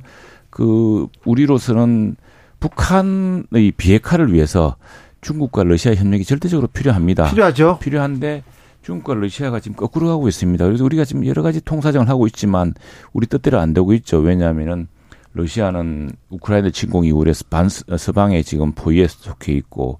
그 0.49 1.07
우리로서는 1.25 2.15
북한의 2.59 3.71
비핵화를 3.75 4.33
위해서 4.33 4.75
중국과 5.21 5.63
러시아 5.63 5.93
협력이 5.93 6.23
절대적으로 6.23 6.67
필요합니다. 6.67 7.29
필요하죠. 7.29 7.79
필요한데 7.79 8.43
중국과 8.81 9.15
러시아가 9.15 9.59
지금 9.59 9.75
거꾸로 9.75 10.07
가고 10.07 10.27
있습니다. 10.27 10.65
그래서 10.65 10.83
우리가 10.83 11.05
지금 11.05 11.25
여러 11.25 11.43
가지 11.43 11.61
통사정을 11.61 12.09
하고 12.09 12.25
있지만 12.27 12.73
우리 13.13 13.27
뜻대로 13.27 13.59
안 13.59 13.73
되고 13.73 13.93
있죠. 13.93 14.17
왜냐하면은 14.19 14.87
러시아는 15.33 16.11
우크라이나 16.29 16.71
침공 16.71 17.05
이후에 17.05 17.31
반 17.49 17.69
서방에 17.69 18.43
지금 18.43 18.73
포위에 18.73 19.07
속해 19.07 19.53
있고 19.53 19.99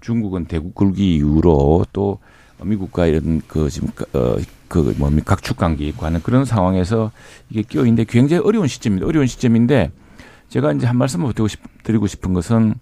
중국은 0.00 0.46
대국 0.46 0.74
굴기 0.74 1.16
이후로 1.16 1.86
또 1.92 2.18
미국과 2.62 3.06
이런 3.06 3.42
그 3.46 3.68
지금 3.68 3.88
어 4.14 4.36
그 4.70 4.94
뭡니까 4.98 5.34
각축 5.34 5.56
관계 5.56 5.84
있고 5.88 6.06
하는 6.06 6.22
그런 6.22 6.44
상황에서 6.44 7.10
이게 7.50 7.62
끼어 7.62 7.82
있는데 7.82 8.04
굉장히 8.04 8.40
어려운 8.44 8.68
시점입니다. 8.68 9.06
어려운 9.06 9.26
시점인데 9.26 9.90
제가 10.48 10.72
이제 10.72 10.86
한 10.86 10.96
말씀을 10.96 11.34
드리고 11.82 12.06
싶은 12.06 12.32
것은 12.32 12.74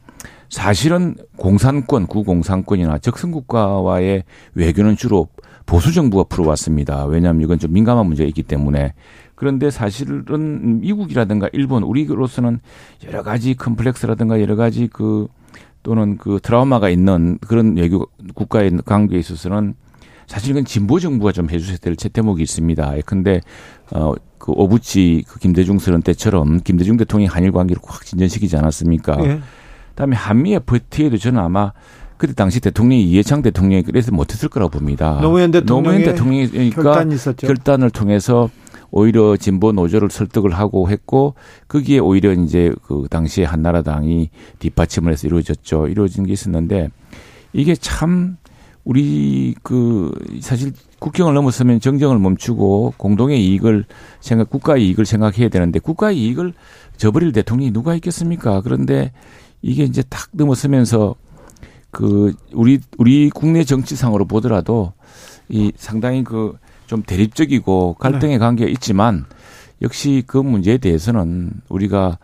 사실은 0.50 1.16
공산권, 1.36 2.06
구공산권이나 2.06 2.98
적성국가와의 2.98 4.24
외교는 4.54 4.96
주로 4.96 5.28
보수 5.64 5.92
정부가 5.92 6.24
풀어왔습니다. 6.24 7.06
왜냐하면 7.06 7.42
이건 7.42 7.58
좀 7.58 7.72
민감한 7.72 8.06
문제가 8.06 8.28
있기 8.28 8.42
때문에. 8.42 8.92
그런데 9.34 9.70
사실은 9.70 10.80
미국이라든가 10.80 11.48
일본, 11.54 11.84
우리로서는 11.84 12.60
여러 13.06 13.22
가지 13.22 13.54
컴플렉스라든가 13.54 14.42
여러 14.42 14.56
가지 14.56 14.88
그 14.88 15.28
또는 15.82 16.18
그 16.18 16.38
트라우마가 16.42 16.90
있는 16.90 17.38
그런 17.46 17.76
외교 17.76 18.06
국가의 18.34 18.78
관계에 18.84 19.18
있어서는 19.18 19.74
사실 20.28 20.52
이건 20.52 20.64
진보 20.64 21.00
정부가 21.00 21.32
좀 21.32 21.50
해주셔야 21.50 21.78
될 21.78 21.96
대목이 21.96 22.42
있습니다. 22.42 22.94
근데 23.04 23.40
어 23.90 24.14
그 24.38 24.52
오부치 24.52 25.24
그 25.28 25.38
김대중 25.38 25.78
서런 25.78 26.00
때처럼 26.00 26.60
김대중 26.60 26.96
대통령이 26.96 27.28
한일 27.28 27.52
관계를 27.52 27.82
확 27.84 28.06
진전시키지 28.06 28.56
않았습니까? 28.56 29.16
네. 29.16 29.40
그다음에 29.90 30.16
한미 30.16 30.54
FTA도 30.54 31.18
저는 31.18 31.40
아마 31.40 31.72
그때 32.16 32.32
당시 32.32 32.60
대통령이 32.60 33.04
이해창 33.04 33.42
대통령이 33.42 33.82
그래서 33.82 34.10
못했을 34.10 34.48
거라고 34.48 34.70
봅니다. 34.70 35.20
노무현 35.20 35.50
노무현 35.50 36.02
대통령이니까 36.02 36.82
결단이 36.82 37.14
있었죠. 37.14 37.46
결단을 37.46 37.90
통해서 37.90 38.48
오히려 38.90 39.36
진보 39.36 39.72
노조를 39.72 40.08
설득을 40.08 40.52
하고 40.52 40.88
했고 40.88 41.34
거기에 41.68 41.98
오히려 41.98 42.32
이제 42.32 42.72
그 42.84 43.06
당시에 43.10 43.44
한나라당이 43.44 44.30
뒷받침을 44.60 45.12
해서 45.12 45.26
이루어졌죠. 45.26 45.88
이루어진 45.88 46.24
게 46.24 46.32
있었는데 46.32 46.88
이게 47.52 47.74
참 47.74 48.38
우리 48.88 49.54
그 49.62 50.10
사실 50.40 50.72
국경을 50.98 51.34
넘어서면 51.34 51.78
정정을 51.80 52.18
멈추고 52.18 52.94
공동의 52.96 53.44
이익을 53.44 53.84
생각 54.20 54.48
국가의 54.48 54.86
이익을 54.86 55.04
생각해야 55.04 55.50
되는데 55.50 55.78
국가의 55.78 56.18
이익을 56.18 56.54
저버릴 56.96 57.32
대통령이 57.32 57.70
누가 57.70 57.94
있겠습니까? 57.94 58.62
그런데 58.62 59.12
이게 59.60 59.84
이제 59.84 60.02
탁 60.08 60.28
넘어서면서 60.32 61.16
그 61.90 62.32
우리 62.52 62.80
우리 62.96 63.28
국내 63.28 63.62
정치상으로 63.64 64.24
보더라도 64.24 64.94
이 65.48 65.70
상당히 65.76 66.24
그 66.24 66.56
좀 66.88 67.02
대립적이고 67.02 67.96
갈등의 68.00 68.36
네. 68.36 68.38
관계가 68.38 68.68
있지만 68.70 69.26
역시 69.82 70.24
그 70.26 70.38
문제에 70.38 70.78
대해서는 70.78 71.52
우리가 71.68 72.18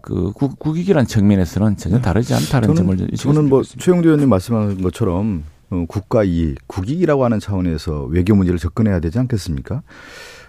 그 0.00 0.32
국, 0.32 0.58
국익이란 0.58 1.06
측면에서는 1.06 1.76
전혀 1.76 1.96
네. 1.96 2.02
다르지 2.02 2.32
않다는 2.32 2.74
점을 2.74 2.96
저는 3.16 3.48
뭐 3.48 3.62
최영두 3.62 4.08
의원님 4.08 4.28
말씀하신 4.28 4.82
것처럼 4.82 5.42
어, 5.46 5.53
국가 5.88 6.24
이익, 6.24 6.58
국익이라고 6.66 7.24
하는 7.24 7.40
차원에서 7.40 8.04
외교 8.04 8.34
문제를 8.34 8.58
접근해야 8.58 9.00
되지 9.00 9.18
않겠습니까? 9.18 9.82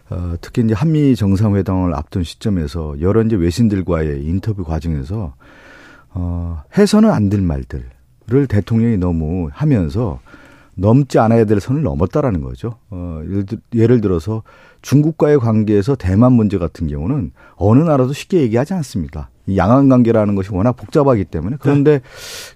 어, 0.10 0.36
특히 0.42 0.62
이제 0.64 0.74
한미 0.74 1.16
정상회담을 1.16 1.96
앞둔 1.96 2.24
시점에서 2.24 3.02
여러 3.02 3.24
이제 3.24 3.36
외신들과의 3.36 4.24
인터뷰 4.24 4.64
과정에서 4.64 5.34
어, 6.12 6.64
해서는 6.78 7.10
안 7.12 7.30
될 7.30 7.42
말들을 7.42 8.48
대통령이 8.48 8.98
너무 8.98 9.50
하면서 9.52 10.20
넘지 10.76 11.20
않아야 11.20 11.46
될 11.46 11.60
선을 11.60 11.82
넘었다라는 11.84 12.42
거죠. 12.42 12.76
어, 12.90 13.22
예를 13.74 14.02
들어서 14.02 14.44
중국과의 14.82 15.40
관계에서 15.40 15.96
대만 15.96 16.34
문제 16.34 16.58
같은 16.58 16.88
경우는 16.88 17.32
어느 17.56 17.82
나라도 17.82 18.14
쉽게 18.14 18.42
얘기하지 18.42 18.74
않습니다. 18.76 19.30
이 19.48 19.58
양안 19.58 19.90
관계라는 19.90 20.36
것이 20.36 20.50
워낙 20.52 20.74
복잡하기 20.74 21.26
때문에 21.26 21.58
그런데 21.60 22.00
네. 22.00 22.02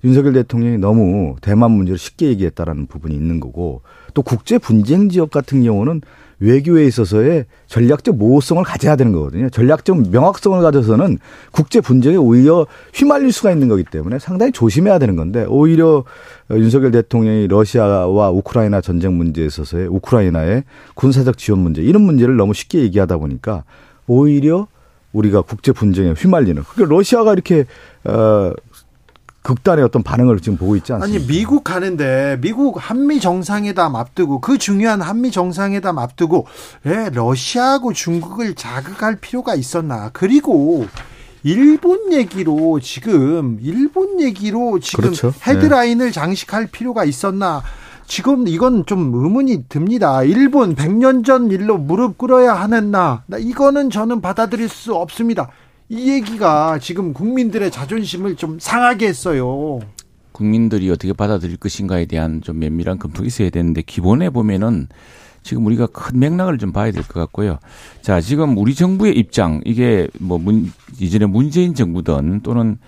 윤석열 0.04 0.34
대통령이 0.34 0.78
너무 0.78 1.36
대만 1.42 1.72
문제를 1.72 1.98
쉽게 1.98 2.28
얘기했다라는 2.28 2.88
부분이 2.88 3.16
있는 3.16 3.40
거고 3.40 3.82
또 4.14 4.22
국제 4.22 4.58
분쟁 4.58 5.10
지역 5.10 5.32
같은 5.32 5.64
경우는 5.64 6.02
외교에 6.40 6.86
있어서의 6.86 7.46
전략적 7.68 8.16
모호성을 8.16 8.64
가져야 8.64 8.96
되는 8.96 9.12
거거든요. 9.12 9.50
전략적 9.50 10.10
명확성을 10.10 10.62
가져서는 10.62 11.20
국제 11.52 11.82
분쟁에 11.82 12.16
오히려 12.16 12.66
휘말릴 12.94 13.32
수가 13.32 13.52
있는 13.52 13.68
거기 13.68 13.84
때문에 13.84 14.20
상당히 14.20 14.52
조심해야 14.52 15.00
되는 15.00 15.16
건데 15.16 15.46
오히려 15.48 16.06
윤석열 16.52 16.92
대통령이 16.92 17.48
러시아와 17.48 18.32
우크라이나 18.32 18.80
전쟁 18.82 19.18
문제에 19.18 19.46
있어서의 19.46 19.88
우크라이나의 19.88 20.64
군사적 20.96 21.38
지원 21.38 21.60
문제 21.60 21.82
이런 21.82 22.04
문제를 22.04 22.38
너무 22.38 22.54
쉽게 22.54 22.80
얘기하다 22.80 23.18
보니까 23.18 23.66
오히려 24.08 24.68
우리가 25.14 25.42
국제 25.42 25.72
분쟁에 25.72 26.12
휘말리는. 26.12 26.64
그러니까 26.64 26.96
러시아가 26.96 27.34
이렇게 27.34 27.66
어 28.04 28.54
극단의 29.42 29.84
어떤 29.84 30.04
반응을 30.04 30.40
지금 30.42 30.58
보고 30.58 30.76
있지 30.76 30.94
않습니까? 30.94 31.18
아니 31.18 31.28
미국 31.28 31.64
가는데 31.64 32.38
미국 32.42 32.78
한미 32.78 33.20
정상회담 33.20 33.96
앞두고 33.96 34.42
그 34.42 34.58
중요한 34.58 35.02
한미 35.02 35.32
정상회담 35.32 35.98
앞두고 35.98 36.46
왜 36.84 37.10
러시아하고 37.10 37.94
중국을 37.94 38.54
자극할 38.56 39.16
필요가 39.16 39.56
있었나? 39.56 40.10
그리고 40.14 40.86
일본 41.44 42.12
얘기로 42.12 42.80
지금 42.82 43.58
일본 43.62 44.22
얘기로 44.22 44.80
지금 44.80 45.06
그렇죠. 45.06 45.34
헤드라인을 45.48 46.08
네. 46.08 46.12
장식할 46.12 46.68
필요가 46.68 47.06
있었나? 47.06 47.64
지금 48.10 48.48
이건 48.48 48.88
좀 48.88 49.14
의문이 49.14 49.66
듭니다. 49.70 50.24
일본 50.24 50.74
100년 50.76 51.24
전 51.24 51.52
일로 51.52 51.78
무릎 51.78 52.18
꿇어야 52.18 52.56
하는 52.56 52.90
나. 52.90 53.24
이거는 53.40 53.92
저는 53.92 54.20
받아들일 54.20 54.68
수 54.68 54.96
없습니다. 54.96 55.50
이 55.90 56.10
얘기가 56.12 56.80
지금 56.80 57.14
국민들의 57.14 57.70
자존심을 57.70 58.36
좀 58.36 58.58
상하게 58.60 59.08
했어요. 59.10 59.80
국민들이 60.32 60.90
어떻게 60.90 61.14
받아들일 61.14 61.58
것인가에 61.58 62.06
대한 62.08 62.42
좀 62.42 62.58
면밀한 62.58 62.98
검토가 62.98 63.28
있어야 63.28 63.52
되는데 63.52 63.84
기본에 63.84 64.32
보면은 64.32 64.88
지금 65.44 65.68
우리가 65.68 65.86
큰 65.88 66.20
맥락을 66.20 66.58
좀 66.58 66.72
봐야 66.72 66.92
될 66.92 67.04
것 67.04 67.14
같고요. 67.14 67.60
자, 68.02 68.22
지금 68.22 68.58
우리 68.58 68.74
정부의 68.74 69.18
입장 69.20 69.62
이게 69.66 70.08
뭐 70.20 70.40
문, 70.40 70.72
이전에 71.00 71.28
문재인 71.28 71.76
정부든 71.76 72.42
또는 72.42 72.80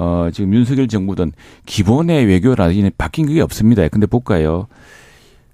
어 0.00 0.30
지금 0.32 0.54
윤석열 0.54 0.86
정부든 0.86 1.32
기본의 1.66 2.26
외교 2.26 2.54
라인이 2.54 2.88
바뀐 2.96 3.26
게 3.26 3.40
없습니다. 3.40 3.86
근데 3.88 4.06
볼까요? 4.06 4.68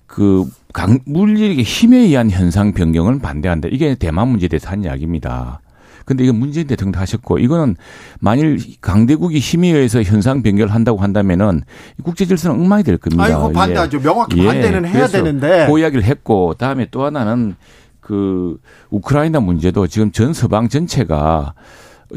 그 0.07 0.45
강, 0.75 0.99
물리력의 1.07 1.65
힘에 1.65 1.97
의한 2.01 2.29
현상 2.29 2.73
변경을 2.75 3.21
반대한다. 3.21 3.69
이게 3.73 3.95
대만 3.95 4.29
문제에 4.29 4.49
대해서 4.49 4.69
한 4.69 4.85
이야기입니다. 4.85 5.61
근데 6.05 6.25
이건 6.25 6.37
문재인 6.37 6.67
대통령도 6.67 7.01
하셨고 7.01 7.39
이거는 7.39 7.77
만일 8.21 8.59
강대국이 8.83 9.39
힘에 9.39 9.69
의해서 9.69 10.03
현상 10.03 10.43
변경을 10.43 10.75
한다고 10.75 10.99
한다면은 10.99 11.63
국제 12.03 12.27
질서는 12.27 12.61
엉망이 12.61 12.83
될 12.83 12.99
겁니다. 12.99 13.25
아이고 13.25 13.51
반대하죠. 13.51 13.97
예. 13.97 14.03
명확히 14.03 14.41
예. 14.41 14.47
반대는 14.47 14.85
해야 14.87 15.07
되는데. 15.07 15.67
그 15.71 15.79
이야기를 15.79 16.05
했고 16.05 16.53
다음에 16.59 16.87
또 16.91 17.07
하나는 17.07 17.55
그 18.01 18.59
우크라이나 18.91 19.41
문제도 19.41 19.87
지금 19.87 20.13
전 20.13 20.35
서방 20.35 20.69
전체가 20.69 21.55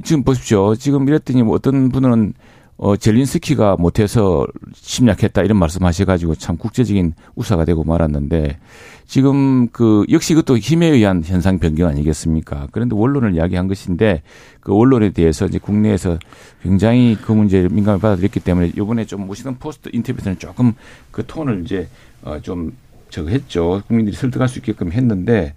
지금 0.04 0.24
보십시오. 0.24 0.76
지금 0.76 1.08
이랬더니 1.08 1.43
뭐 1.43 1.56
어떤 1.56 1.89
분은 1.89 2.34
어, 2.78 2.95
젤린스키가 2.95 3.78
못해서 3.78 4.45
침략했다 4.74 5.41
이런 5.41 5.58
말씀 5.58 5.84
하셔가지고 5.84 6.36
참 6.36 6.58
국제적인 6.58 7.14
우사가 7.36 7.66
되고 7.66 7.84
말았는데 7.84 8.60
지금 9.08 9.68
그 9.70 10.06
역시 10.12 10.36
그것도 10.36 10.60
힘에 10.60 10.86
의한 10.88 11.24
현상 11.26 11.58
변경 11.58 11.88
아니겠습니까? 11.88 12.68
그런데 12.72 12.95
원론을 12.95 13.34
이야기한 13.34 13.68
것인데 13.68 14.22
그 14.60 14.76
원론에 14.76 15.10
대해서 15.10 15.48
이제 15.48 15.58
국내에서 15.58 16.20
굉장히 16.62 17.18
그 17.20 17.32
문제를 17.32 17.70
민감히 17.70 18.00
받아들였기 18.00 18.41
때문에 18.41 18.74
이번에 18.76 19.06
좀 19.06 19.26
모시던 19.26 19.58
포스트 19.58 19.89
인터뷰에서는 19.91 20.38
조금 20.38 20.74
그 21.12 21.26
톤을 21.26 21.64
이제 21.64 21.88
어 22.24 22.39
좀 22.41 22.74
저거 23.10 23.30
했죠. 23.30 23.82
국민들이 23.88 24.16
설득할 24.16 24.48
수 24.48 24.60
있게끔 24.60 24.91
했는데 24.91 25.54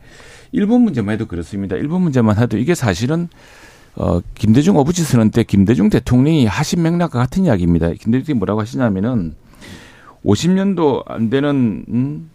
일본 0.52 0.82
문제만 0.82 1.14
해도 1.14 1.26
그렇습니다. 1.26 1.76
일본 1.76 2.02
문제만 2.02 2.38
해도 2.38 2.56
이게 2.56 2.74
사실은 2.74 3.28
어, 3.96 4.20
김대중 4.34 4.76
어부지 4.76 5.02
선언 5.02 5.30
때 5.30 5.42
김대중 5.42 5.90
대통령이 5.90 6.46
하신 6.46 6.82
맥락과 6.82 7.18
같은 7.18 7.44
이야기입니다. 7.44 7.90
김대중이 7.92 8.38
뭐라고 8.38 8.60
하시냐면은 8.60 9.34
50년도 10.24 11.04
안 11.06 11.30
되는, 11.30 11.84
음, 11.88 12.30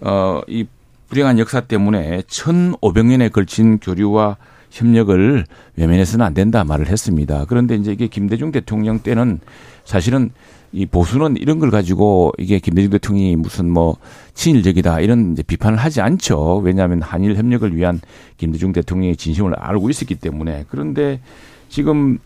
어, 0.00 0.42
이 0.48 0.66
불행한 1.08 1.38
역사 1.38 1.60
때문에 1.60 2.22
1,500년에 2.22 3.32
걸친 3.32 3.78
교류와 3.78 4.36
협력을 4.70 5.44
외면해서는 5.76 6.26
안 6.26 6.34
된다 6.34 6.64
말을 6.64 6.88
했습니다. 6.88 7.46
그런데 7.48 7.74
이제 7.76 7.92
이게 7.92 8.06
김대중 8.06 8.52
대통령 8.52 8.98
때는 8.98 9.40
사실은 9.84 10.30
이 10.72 10.84
보수는 10.86 11.36
이런 11.38 11.58
걸 11.58 11.70
가지고 11.70 12.32
이게 12.38 12.58
김대중 12.58 12.90
대통령이 12.90 13.36
무슨 13.36 13.70
뭐 13.70 13.96
친일적이다 14.34 15.00
이런 15.00 15.32
이제 15.32 15.42
비판을 15.42 15.78
하지 15.78 16.00
않죠. 16.00 16.58
왜냐하면 16.58 17.00
한일 17.02 17.36
협력을 17.36 17.74
위한 17.74 18.00
김대중 18.36 18.72
대통령의 18.72 19.16
진심을 19.16 19.54
알고 19.54 19.88
있었기 19.88 20.16
때문에 20.16 20.66
그런데 20.68 21.20
지금 21.68 22.18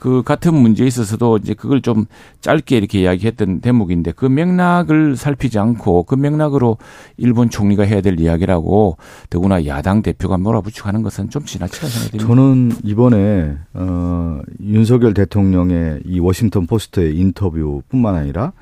그 0.00 0.22
같은 0.22 0.54
문제에 0.54 0.86
있어서도 0.86 1.36
이제 1.36 1.52
그걸 1.52 1.82
좀 1.82 2.06
짧게 2.40 2.78
이렇게 2.78 3.02
이야기했던 3.02 3.60
대목인데 3.60 4.12
그 4.12 4.24
맥락을 4.24 5.14
살피지 5.14 5.58
않고 5.58 6.04
그 6.04 6.14
맥락으로 6.14 6.78
일본 7.18 7.50
총리가 7.50 7.84
해야 7.84 8.00
될 8.00 8.18
이야기라고 8.18 8.96
더구나 9.28 9.66
야당 9.66 10.00
대표가 10.00 10.38
몰아붙이고 10.38 10.88
하는 10.88 11.02
것은 11.02 11.28
좀 11.28 11.44
지나치다 11.44 11.86
생각이 11.86 12.16
듭니다. 12.16 12.26
저는 12.26 12.72
이번에 12.82 13.58
어 13.74 14.40
윤석열 14.62 15.12
대통령의 15.12 16.00
이 16.06 16.18
워싱턴 16.18 16.66
포스트의 16.66 17.18
인터뷰뿐만 17.18 18.14
아니라 18.14 18.54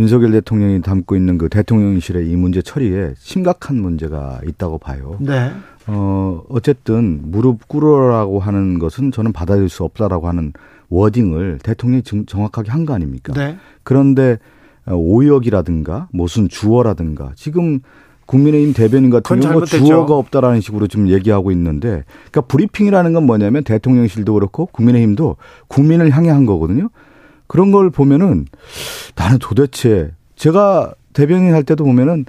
윤석열 0.00 0.32
대통령이 0.32 0.80
담고 0.80 1.14
있는 1.14 1.36
그 1.36 1.48
대통령실의 1.48 2.28
이 2.28 2.36
문제 2.36 2.62
처리에 2.62 3.12
심각한 3.18 3.76
문제가 3.76 4.40
있다고 4.46 4.78
봐요. 4.78 5.16
네. 5.20 5.52
어, 5.86 6.42
어쨌든 6.48 7.20
무릎 7.24 7.68
꿇으라고 7.68 8.40
하는 8.40 8.78
것은 8.78 9.12
저는 9.12 9.32
받아들일 9.32 9.68
수 9.68 9.84
없다라고 9.84 10.28
하는 10.28 10.52
워딩을 10.88 11.58
대통령이 11.62 12.02
정확하게 12.26 12.70
한 12.70 12.86
거 12.86 12.94
아닙니까? 12.94 13.32
네. 13.34 13.56
그런데 13.82 14.38
어, 14.86 14.94
오역이라든가 14.94 16.08
무슨 16.12 16.48
주어라든가 16.48 17.32
지금 17.36 17.80
국민의힘 18.24 18.72
대변인 18.72 19.10
같은 19.10 19.40
경우 19.40 19.66
주어가 19.66 20.14
없다라는 20.14 20.60
식으로 20.60 20.86
지금 20.86 21.08
얘기하고 21.08 21.50
있는데 21.50 22.04
그러니까 22.30 22.40
브리핑이라는 22.42 23.12
건 23.12 23.26
뭐냐면 23.26 23.64
대통령실도 23.64 24.32
그렇고 24.34 24.66
국민의힘도 24.66 25.36
국민을 25.68 26.10
향해 26.10 26.30
한 26.30 26.46
거거든요. 26.46 26.88
그런 27.50 27.72
걸 27.72 27.90
보면은 27.90 28.46
나는 29.16 29.40
도대체 29.40 30.12
제가 30.36 30.94
대변인 31.12 31.52
할 31.52 31.64
때도 31.64 31.82
보면은 31.82 32.24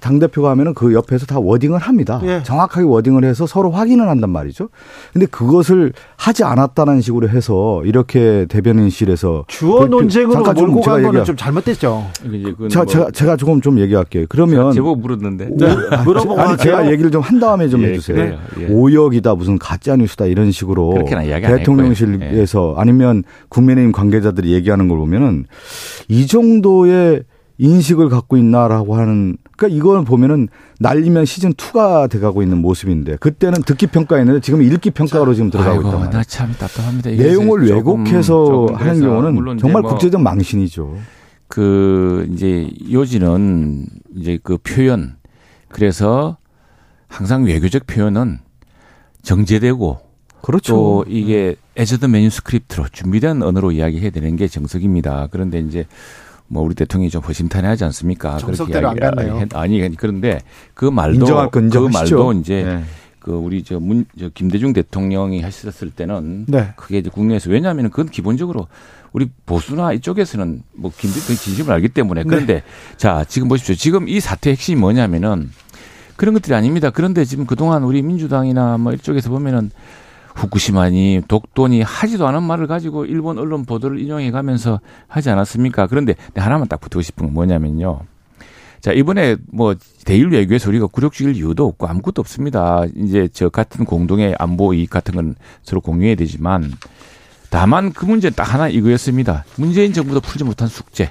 당 0.00 0.18
대표가 0.18 0.50
하면은 0.50 0.72
그 0.74 0.94
옆에서 0.94 1.26
다 1.26 1.38
워딩을 1.38 1.78
합니다. 1.78 2.20
예. 2.24 2.42
정확하게 2.42 2.86
워딩을 2.86 3.24
해서 3.24 3.46
서로 3.46 3.70
확인을 3.70 4.08
한단 4.08 4.30
말이죠. 4.30 4.68
근데 5.12 5.26
그것을 5.26 5.92
하지 6.16 6.44
않았다는 6.44 7.02
식으로 7.02 7.28
해서 7.28 7.82
이렇게 7.84 8.46
대변인실에서 8.48 9.44
주어 9.48 9.86
논쟁으로 9.86 10.42
몰고 10.52 10.80
간 10.80 11.02
거는 11.02 11.24
좀 11.24 11.36
잘못됐죠. 11.36 12.06
자, 12.70 12.78
뭐 12.84 12.86
제가 12.86 13.10
제가 13.10 13.36
조금 13.36 13.60
좀 13.60 13.78
얘기할게요. 13.78 14.24
그러면 14.28 14.72
제보 14.72 14.94
물었는데 14.94 15.50
네. 15.56 15.74
물어보고 16.04 16.40
아니 16.40 16.56
제가 16.56 16.90
얘기를 16.90 17.10
좀 17.10 17.26
한 17.26 17.40
다음에 17.40 17.68
좀 17.68 17.82
예, 17.82 17.88
해주세요. 17.88 18.38
예. 18.60 18.66
오역이다 18.68 19.34
무슨 19.34 19.58
가짜 19.58 19.96
뉴스다 19.96 20.26
이런 20.26 20.52
식으로 20.52 20.94
대통령실에서 21.06 22.74
아니면 22.76 23.24
국민의힘 23.48 23.92
관계자들이 23.92 24.52
얘기하는 24.52 24.88
걸 24.88 24.98
보면은 24.98 25.46
이 26.08 26.26
정도의 26.26 27.24
인식을 27.58 28.08
갖고 28.08 28.36
있나라고 28.36 28.96
하는 28.96 29.36
그러니까 29.56 29.76
이걸 29.76 30.04
보면은 30.04 30.48
날리면 30.78 31.24
시즌 31.24 31.54
2가 31.54 32.10
돼가고 32.10 32.42
있는 32.42 32.58
모습인데 32.58 33.16
그때는 33.16 33.62
듣기 33.62 33.86
평가였는데 33.86 34.40
지금 34.40 34.62
읽기 34.62 34.90
평가로 34.90 35.34
지금 35.34 35.50
들어가고 35.50 35.80
있다 35.80 35.90
말이에요. 35.90 36.10
나참 36.10 36.52
답답합니다. 36.52 37.10
내용을 37.10 37.68
왜곡해서 37.68 38.68
하는 38.74 39.00
경우는 39.00 39.58
정말 39.58 39.82
뭐 39.82 39.92
국제적 39.92 40.20
망신이죠. 40.20 40.96
그 41.48 42.28
이제 42.32 42.68
요지는 42.90 43.86
이제 44.16 44.38
그 44.42 44.58
표현 44.58 45.16
그래서 45.68 46.36
항상 47.08 47.44
외교적 47.44 47.86
표현은 47.86 48.38
정제되고 49.22 49.98
그렇죠. 50.42 50.72
또 50.72 51.04
이게 51.08 51.56
에저드 51.76 52.06
매뉴스크립트로 52.06 52.86
준비된 52.92 53.42
언어로 53.42 53.72
이야기해야 53.72 54.10
되는 54.10 54.36
게 54.36 54.46
정석입니다. 54.48 55.28
그런데 55.30 55.58
이제 55.60 55.86
뭐 56.48 56.62
우리 56.62 56.74
대통령이 56.74 57.10
좀 57.10 57.22
허심탄회하지 57.22 57.84
않습니까? 57.84 58.38
정석대로 58.38 58.88
안 58.90 58.96
갔네요. 58.96 59.46
아니 59.54 59.96
그런데 59.96 60.40
그 60.74 60.84
말도 60.84 61.50
그 61.50 61.58
말도 61.92 62.32
이제 62.34 62.62
네. 62.64 62.84
그 63.18 63.32
우리 63.32 63.64
저 63.64 63.80
문 63.80 64.04
저 64.18 64.28
김대중 64.28 64.72
대통령이 64.72 65.42
하셨을 65.42 65.90
때는 65.90 66.46
네. 66.46 66.72
그게 66.76 66.98
이제 66.98 67.10
국내에서 67.10 67.50
왜냐하면 67.50 67.90
그건 67.90 68.08
기본적으로 68.08 68.68
우리 69.12 69.28
보수나 69.46 69.92
이쪽에서는 69.92 70.62
뭐 70.74 70.92
김대중 70.96 71.34
진심을 71.34 71.72
알기 71.72 71.88
때문에 71.88 72.22
네. 72.22 72.28
그런데 72.28 72.54
네. 72.54 72.62
자 72.96 73.24
지금 73.28 73.48
보십시오. 73.48 73.74
지금 73.74 74.08
이 74.08 74.20
사태 74.20 74.50
핵심이 74.50 74.80
뭐냐면은 74.80 75.50
그런 76.14 76.32
것들이 76.34 76.54
아닙니다. 76.54 76.90
그런데 76.90 77.24
지금 77.24 77.46
그동안 77.46 77.82
우리 77.82 78.00
민주당이나 78.02 78.78
뭐 78.78 78.92
이쪽에서 78.92 79.28
보면은 79.30 79.70
후쿠시마니 80.36 81.22
독도니 81.26 81.82
하지도 81.82 82.26
않은 82.28 82.42
말을 82.42 82.66
가지고 82.66 83.06
일본 83.06 83.38
언론 83.38 83.64
보도를 83.64 83.98
인용해 83.98 84.30
가면서 84.30 84.80
하지 85.08 85.30
않았습니까? 85.30 85.86
그런데 85.86 86.14
하나만 86.34 86.68
딱 86.68 86.80
붙이고 86.80 87.02
싶은 87.02 87.26
건 87.26 87.34
뭐냐면요. 87.34 88.00
자, 88.80 88.92
이번에 88.92 89.36
뭐 89.50 89.74
대일 90.04 90.28
외교에서 90.28 90.68
우리가 90.68 90.86
굴욕적일 90.86 91.34
이유도 91.34 91.66
없고 91.66 91.88
아무것도 91.88 92.20
없습니다. 92.20 92.84
이제 92.94 93.28
저 93.32 93.48
같은 93.48 93.84
공동의 93.84 94.36
안보 94.38 94.74
이익 94.74 94.90
같은 94.90 95.14
건 95.14 95.34
서로 95.62 95.80
공유해야 95.80 96.14
되지만 96.14 96.70
다만 97.50 97.92
그 97.92 98.04
문제는 98.04 98.34
딱 98.36 98.52
하나 98.52 98.68
이거였습니다. 98.68 99.44
문재인 99.56 99.92
정부도 99.92 100.20
풀지 100.20 100.44
못한 100.44 100.68
숙제. 100.68 101.10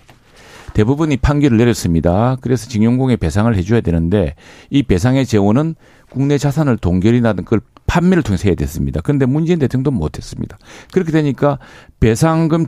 대부분이 0.74 1.18
판결을 1.18 1.58
내렸습니다. 1.58 2.38
그래서 2.42 2.68
징용공에 2.68 3.16
배상을 3.16 3.54
해줘야 3.56 3.82
되는데 3.82 4.36
이 4.70 4.84
배상의 4.84 5.26
재원은 5.26 5.76
국내 6.10 6.38
자산을 6.38 6.78
동결이나 6.78 7.34
그걸 7.34 7.62
판매를 7.96 8.24
통해서 8.24 8.50
해야 8.50 8.56
됐습니다. 8.56 9.00
그런데 9.02 9.26
문재인 9.26 9.58
대통령도 9.58 9.92
못했습니다. 9.92 10.58
그렇게 10.92 11.14
되니까 11.14 11.60
배상금 12.02 12.68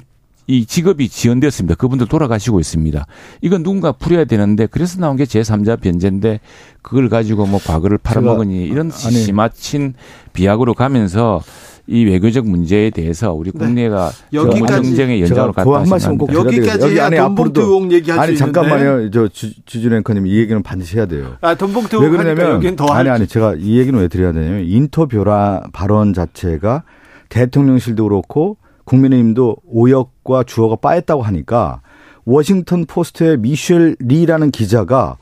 이 0.50 0.66
직업이 0.66 1.10
지연되었습니다. 1.10 1.76
그분들 1.76 2.08
돌아가시고 2.08 2.62
있습니다. 2.62 3.06
이건 3.42 3.64
누군가 3.64 3.92
풀어야 3.92 4.24
되는데 4.24 4.68
그래서 4.68 5.02
나온 5.02 5.18
게 5.18 5.26
제3자 5.26 5.82
변제인데 5.82 6.40
그걸 6.82 7.10
가지고 7.10 7.46
뭐 7.46 7.60
과거를 7.60 7.98
팔아먹으니 7.98 8.64
이런 8.64 8.90
아니, 9.06 9.26
지마친 9.26 9.96
비약으로 10.32 10.74
가면서 10.74 11.42
이 11.88 12.04
외교적 12.04 12.46
문제에 12.46 12.90
대해서 12.90 13.34
우리 13.34 13.52
네. 13.52 13.60
국내가 13.60 14.12
네. 14.32 14.38
여기까지 14.38 14.90
정쟁의 14.90 15.22
연장으로 15.22 15.54
갔다 15.54 15.90
말씀 15.90 16.18
꼭 16.18 16.34
여기까지 16.34 16.86
여기 16.86 17.00
안에 17.00 17.18
돈봉투 17.18 17.62
의혹 17.62 17.92
얘기할 17.92 18.20
아니 18.20 18.38
잠깐만요. 18.38 19.10
저 19.12 19.28
주진 19.30 19.94
앵커님 19.94 20.28
이 20.28 20.38
얘기는 20.38 20.62
반드시 20.62 20.98
해야 20.98 21.06
돼요. 21.06 21.38
아 21.40 21.56
돈봉투 21.56 22.00
왜 22.00 22.10
그러냐면 22.10 22.76
더 22.76 22.88
아니 22.88 23.10
아니 23.10 23.26
제가 23.26 23.56
이 23.58 23.80
얘기는 23.80 23.98
왜 23.98 24.10
드려야 24.10 24.34
되냐면 24.34 24.66
인터뷰라 24.66 25.64
발언 25.72 26.14
자체가 26.14 26.84
대통령실도 27.30 28.04
그렇고 28.04 28.58
국민의힘도 28.84 29.58
오역과 29.66 30.44
주어가 30.44 30.76
빠했다고 30.76 31.22
하니까 31.22 31.82
워싱턴 32.26 32.86
포스트의 32.86 33.38
미셸 33.38 33.96
리라는 34.00 34.52
기자가 34.52 35.18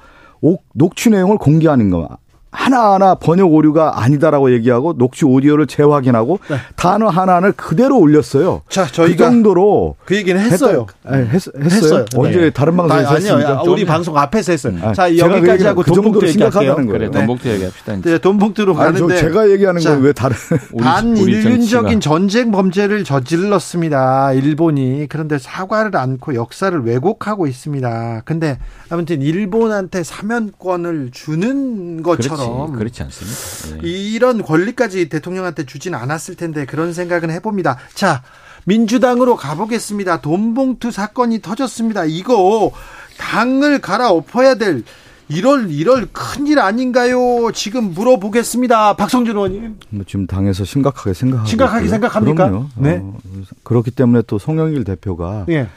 녹취 0.73 1.11
내용을 1.11 1.37
공개하는 1.37 1.91
거 1.91 2.17
하나하나 2.55 3.15
번역 3.15 3.53
오류가 3.53 4.01
아니다라고 4.03 4.51
얘기하고 4.53 4.93
녹취 4.97 5.25
오디오를 5.25 5.67
재확인하고 5.67 6.39
네. 6.49 6.57
단어 6.75 7.09
하나를 7.09 7.51
그대로 7.53 7.99
올렸어요. 7.99 8.61
자, 8.69 8.85
저희가 8.87 9.25
그 9.25 9.31
정도로 9.31 9.95
그 10.05 10.15
얘기는 10.15 10.39
했어요. 10.39 10.85
했, 11.07 11.33
했, 11.33 11.41
했어요. 11.59 12.05
언제 12.15 12.39
네. 12.39 12.49
다른 12.49 12.77
방송에서 12.77 13.07
아, 13.09 13.15
아니요. 13.15 13.37
했습니까? 13.37 13.63
우리 13.63 13.85
방송 13.85 14.17
앞에서 14.17 14.51
했어요. 14.53 14.73
음. 14.73 14.93
자, 14.93 15.09
그 15.09 15.17
여기까지 15.17 15.65
하고 15.65 15.81
그 15.83 15.91
돈봉투 15.91 16.27
얘기할게요. 16.27 16.75
그래, 16.75 17.09
돈봉투 17.11 17.49
얘기합시다. 17.49 17.95
네, 18.01 18.17
돈봉투로 18.17 18.73
가는데 18.75 19.17
제가 19.17 19.49
얘기하는 19.49 19.81
건 19.81 20.05
왜 20.05 20.13
다른 20.13 20.35
반인륜적인 20.79 21.99
전쟁 22.01 22.51
범죄를 22.51 23.03
저질렀습니다. 23.03 24.33
일본이 24.33 25.07
그런데 25.09 25.37
사과를 25.37 25.95
않고 25.97 26.35
역사를 26.35 26.77
왜곡하고 26.83 27.47
있습니다. 27.47 28.21
근데 28.25 28.57
아무튼 28.89 29.21
일본한테 29.21 30.03
사면권을 30.03 31.09
주는 31.11 32.03
것처럼 32.03 32.44
것처럼 32.51 32.73
그렇지 32.73 33.03
않습니다. 33.03 33.81
네. 33.81 33.89
이런 33.89 34.41
권리까지 34.41 35.09
대통령한테 35.09 35.65
주진 35.65 35.93
않았을 35.95 36.35
텐데 36.35 36.65
그런 36.65 36.93
생각은 36.93 37.29
해봅니다. 37.31 37.77
자, 37.93 38.23
민주당으로 38.65 39.35
가보겠습니다. 39.35 40.21
돈봉투 40.21 40.91
사건이 40.91 41.41
터졌습니다. 41.41 42.05
이거 42.05 42.71
당을 43.17 43.79
갈아엎어야 43.79 44.55
될 44.55 44.83
이럴 45.27 45.71
이럴 45.71 46.07
큰일 46.11 46.59
아닌가요? 46.59 47.51
지금 47.51 47.93
물어보겠습니다. 47.93 48.95
박성준 48.95 49.35
의원님. 49.35 49.79
뭐 49.89 50.05
지금 50.05 50.27
당에서 50.27 50.65
심각하게 50.65 51.13
생각하고 51.13 51.47
심각하게 51.47 51.85
있고요. 51.85 51.91
생각합니까? 51.91 52.49
그럼요. 52.49 52.69
네. 52.75 52.99
어, 53.01 53.17
그렇기 53.63 53.91
때문에 53.91 54.23
또 54.27 54.37
송영길 54.37 54.83
대표가 54.83 55.45
네. 55.47 55.67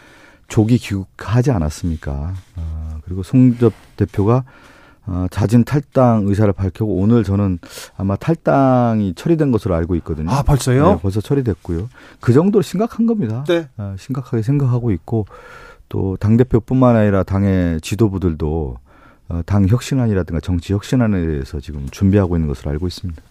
조기 0.48 0.78
귀국하지 0.78 1.50
않았습니까? 1.50 2.34
어, 2.56 2.98
그리고 3.04 3.22
송접 3.22 3.72
대표가 3.96 4.44
어, 5.10 5.26
자진 5.30 5.64
탈당 5.64 6.24
의사를 6.26 6.52
밝히고 6.52 6.96
오늘 6.96 7.24
저는 7.24 7.58
아마 7.96 8.14
탈당이 8.16 9.14
처리된 9.14 9.50
것으로 9.50 9.74
알고 9.74 9.94
있거든요. 9.96 10.30
아 10.30 10.42
벌써요? 10.42 10.92
네, 10.92 10.98
벌써 11.00 11.22
처리됐고요. 11.22 11.88
그 12.20 12.34
정도로 12.34 12.62
심각한 12.62 13.06
겁니다. 13.06 13.42
네. 13.48 13.68
어, 13.78 13.96
심각하게 13.98 14.42
생각하고 14.42 14.90
있고 14.92 15.26
또당 15.88 16.36
대표뿐만 16.36 16.94
아니라 16.94 17.22
당의 17.22 17.80
지도부들도 17.80 18.76
어, 19.30 19.42
당 19.46 19.66
혁신안이라든가 19.66 20.40
정치 20.40 20.74
혁신안에 20.74 21.24
대해서 21.26 21.58
지금 21.58 21.88
준비하고 21.90 22.36
있는 22.36 22.46
것으로 22.46 22.70
알고 22.72 22.86
있습니다. 22.86 23.22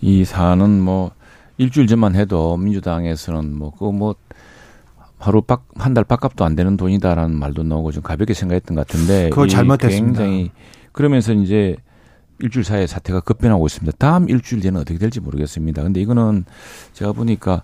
이 0.00 0.24
사안은 0.24 0.80
뭐 0.80 1.12
일주일 1.56 1.86
전만 1.86 2.16
해도 2.16 2.56
민주당에서는 2.56 3.56
뭐 3.56 3.70
그뭐 3.70 3.92
뭐 3.92 4.14
하루 5.18 5.42
한달 5.76 6.04
밥값도 6.04 6.44
안 6.44 6.56
되는 6.56 6.76
돈이다라는 6.76 7.36
말도 7.36 7.62
나오고 7.62 7.92
좀 7.92 8.02
가볍게 8.02 8.34
생각했던 8.34 8.74
것 8.74 8.86
같은데 8.86 9.30
그거 9.30 9.46
잘못했습니다. 9.46 10.20
굉장히 10.20 10.50
그러면서 10.92 11.32
이제 11.32 11.76
일주일 12.38 12.64
사이에 12.64 12.86
사태가 12.86 13.20
급변하고 13.20 13.66
있습니다. 13.66 13.96
다음 13.98 14.28
일주일 14.28 14.60
뒤에는 14.60 14.80
어떻게 14.80 14.98
될지 14.98 15.20
모르겠습니다. 15.20 15.82
근데 15.82 16.00
이거는 16.00 16.44
제가 16.92 17.12
보니까 17.12 17.62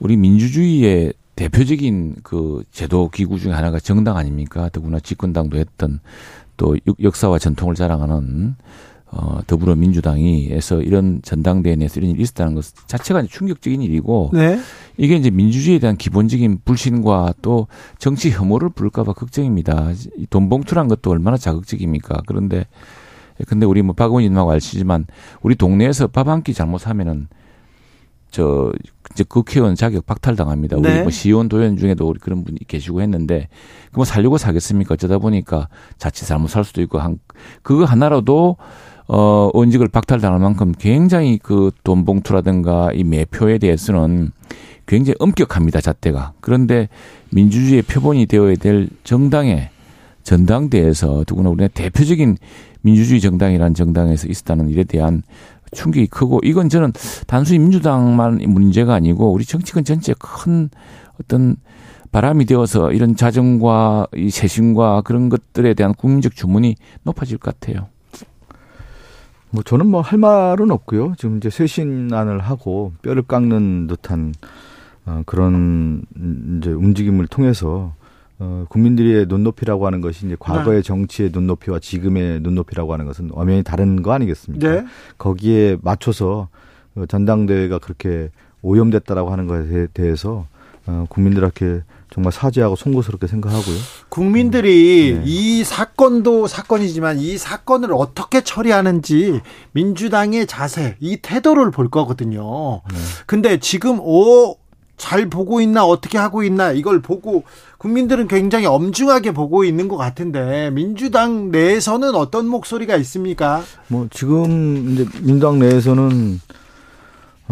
우리 0.00 0.16
민주주의의 0.16 1.12
대표적인 1.36 2.16
그 2.22 2.64
제도 2.70 3.08
기구 3.08 3.38
중에 3.38 3.52
하나가 3.52 3.78
정당 3.78 4.16
아닙니까? 4.16 4.68
더구나 4.70 4.98
집권당도 5.00 5.58
했던 5.58 6.00
또 6.56 6.76
역사와 7.02 7.38
전통을 7.38 7.74
자랑하는 7.74 8.56
어, 9.12 9.40
더불어민주당이에서 9.46 10.82
이런 10.82 11.20
전당대회 11.22 11.74
내에서 11.76 11.98
이런 11.98 12.12
일이 12.12 12.22
있었다는 12.22 12.54
것 12.54 12.64
자체가 12.86 13.22
충격적인 13.24 13.82
일이고 13.82 14.30
네. 14.32 14.60
이게 14.96 15.16
이제 15.16 15.30
민주주의에 15.30 15.80
대한 15.80 15.96
기본적인 15.96 16.60
불신과 16.64 17.34
또 17.42 17.66
정치 17.98 18.30
혐오를 18.30 18.68
부를까봐 18.68 19.14
걱정입니다. 19.14 19.88
돈 20.30 20.48
봉투란 20.48 20.86
것도 20.86 21.10
얼마나 21.10 21.36
자극적입니까? 21.36 22.22
그런데 22.26 22.66
근데 23.48 23.66
우리 23.66 23.82
뭐 23.82 23.94
박원님하고 23.94 24.52
아시지만 24.52 25.06
우리 25.42 25.54
동네에서 25.56 26.06
밥 26.08 26.28
한 26.28 26.42
끼 26.42 26.54
잘못하면은 26.54 27.26
저 28.30 28.70
이제 29.12 29.24
국회의원 29.24 29.74
자격 29.74 30.06
박탈당합니다. 30.06 30.76
네. 30.76 30.92
우리 30.92 31.02
뭐 31.02 31.10
시의원 31.10 31.48
도의원 31.48 31.76
중에도 31.76 32.06
우리 32.06 32.20
그런 32.20 32.44
분이 32.44 32.58
계시고 32.68 33.00
했는데 33.02 33.48
그뭐 33.92 34.04
살려고 34.04 34.38
사겠습니까? 34.38 34.94
어쩌다 34.94 35.18
보니까 35.18 35.68
자칫 35.98 36.26
잘못 36.26 36.46
살 36.46 36.62
수도 36.64 36.80
있고 36.82 37.00
한 37.00 37.18
그거 37.62 37.84
하나로도 37.84 38.56
어 39.12 39.50
원직을 39.54 39.88
박탈당할 39.88 40.38
만큼 40.38 40.72
굉장히 40.78 41.36
그 41.38 41.72
돈 41.82 42.04
봉투라든가 42.04 42.92
이 42.94 43.02
매표에 43.02 43.58
대해서는 43.58 44.30
굉장히 44.86 45.16
엄격합니다. 45.18 45.80
잣대가. 45.80 46.32
그런데 46.40 46.88
민주주의의 47.30 47.82
표본이 47.82 48.26
되어야 48.26 48.54
될 48.54 48.88
정당의 49.02 49.70
전당대에서 50.22 51.24
더구나 51.26 51.50
우리가 51.50 51.68
대표적인 51.74 52.36
민주주의 52.82 53.20
정당이라는 53.20 53.74
정당에서 53.74 54.28
있었다는 54.28 54.68
일에 54.68 54.84
대한 54.84 55.22
충격이 55.72 56.06
크고 56.06 56.40
이건 56.44 56.68
저는 56.68 56.92
단순히 57.26 57.58
민주당만 57.58 58.38
문제가 58.46 58.94
아니고 58.94 59.32
우리 59.32 59.44
정치권 59.44 59.82
전체 59.84 60.14
큰 60.18 60.70
어떤 61.20 61.56
바람이 62.12 62.44
되어서 62.44 62.92
이런 62.92 63.16
자정과 63.16 64.06
이 64.16 64.30
세심과 64.30 65.02
그런 65.02 65.28
것들에 65.28 65.74
대한 65.74 65.94
국민적 65.94 66.36
주문이 66.36 66.76
높아질 67.02 67.38
것 67.38 67.58
같아요. 67.58 67.88
뭐 69.50 69.62
저는 69.62 69.86
뭐 69.86 70.00
할 70.00 70.18
말은 70.18 70.70
없고요. 70.70 71.14
지금 71.18 71.36
이제 71.38 71.50
쇄신안을 71.50 72.38
하고 72.40 72.92
뼈를 73.02 73.22
깎는 73.22 73.86
듯한 73.88 74.32
어 75.06 75.22
그런 75.26 76.02
이제 76.58 76.70
움직임을 76.70 77.26
통해서 77.26 77.94
어, 78.38 78.64
국민들의 78.70 79.26
눈높이라고 79.26 79.86
하는 79.86 80.00
것이 80.00 80.24
이제 80.26 80.36
과거의 80.38 80.78
네. 80.78 80.82
정치의 80.82 81.30
눈높이와 81.32 81.78
지금의 81.78 82.40
눈높이라고 82.40 82.92
하는 82.92 83.04
것은 83.04 83.30
엄연히 83.32 83.62
다른 83.62 84.02
거 84.02 84.12
아니겠습니까? 84.12 84.66
네. 84.66 84.86
거기에 85.18 85.76
맞춰서 85.82 86.48
어, 86.94 87.04
전당대회가 87.06 87.78
그렇게 87.78 88.30
오염됐다라고 88.62 89.30
하는 89.30 89.46
것에 89.46 89.88
대해서 89.92 90.46
어, 90.86 91.04
국민들한테 91.10 91.82
정말 92.12 92.32
사죄하고 92.32 92.76
송구스럽게 92.76 93.26
생각하고요. 93.26 93.76
국민들이 94.08 95.14
네. 95.18 95.22
이 95.24 95.64
사건도 95.64 96.46
사건이지만 96.46 97.18
이 97.18 97.38
사건을 97.38 97.90
어떻게 97.92 98.42
처리하는지 98.42 99.40
민주당의 99.72 100.46
자세, 100.46 100.96
이 101.00 101.18
태도를 101.18 101.70
볼 101.70 101.88
거거든요. 101.88 102.82
네. 102.90 102.98
근데 103.26 103.58
지금 103.58 104.00
오 104.00 104.60
잘 105.00 105.30
보고 105.30 105.62
있나 105.62 105.84
어떻게 105.84 106.18
하고 106.18 106.44
있나 106.44 106.72
이걸 106.72 107.00
보고 107.00 107.42
국민들은 107.78 108.28
굉장히 108.28 108.66
엄중하게 108.66 109.32
보고 109.32 109.64
있는 109.64 109.88
것 109.88 109.96
같은데 109.96 110.70
민주당 110.70 111.50
내에서는 111.50 112.14
어떤 112.14 112.46
목소리가 112.46 112.96
있습니까? 112.96 113.64
뭐 113.88 114.06
지금 114.10 114.92
이제 114.92 115.06
민주당 115.22 115.58
내에서는 115.58 116.40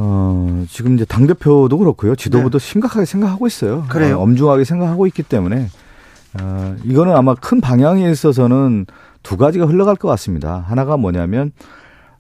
어 0.01 0.65
지금 0.69 0.95
이제 0.95 1.05
당 1.05 1.27
대표도 1.27 1.77
그렇고요 1.77 2.15
지도부도 2.15 2.61
네. 2.61 2.65
심각하게 2.65 3.05
생각하고 3.05 3.49
있어요. 3.49 3.85
그래요? 3.89 4.19
어, 4.19 4.23
엄중하게 4.23 4.63
생각하고 4.63 5.09
있기 5.09 5.25
때문에 5.25 5.69
어 6.41 6.77
이거는 6.85 7.17
아마 7.17 7.35
큰 7.35 7.61
방향에 7.61 8.09
있어서는 8.09 8.87
두 9.25 9.37
가지가 9.37 9.67
흘러갈 9.67 9.97
것 9.97 10.07
같습니다. 10.09 10.65
하나가 10.69 10.97
뭐냐면 10.97 11.51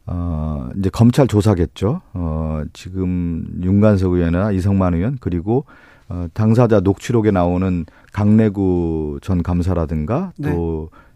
어, 0.06 0.70
이제 0.76 0.90
검찰 0.90 1.28
조사겠죠. 1.28 2.00
어, 2.14 2.62
지금 2.72 3.46
윤관석 3.62 4.14
의원이나 4.14 4.50
이성만 4.50 4.94
의원 4.94 5.18
그리고 5.20 5.64
어, 6.08 6.26
당사자 6.32 6.80
녹취록에 6.80 7.30
나오는 7.30 7.84
강내구 8.12 9.20
전 9.22 9.42
감사라든가 9.42 10.32
네. 10.36 10.50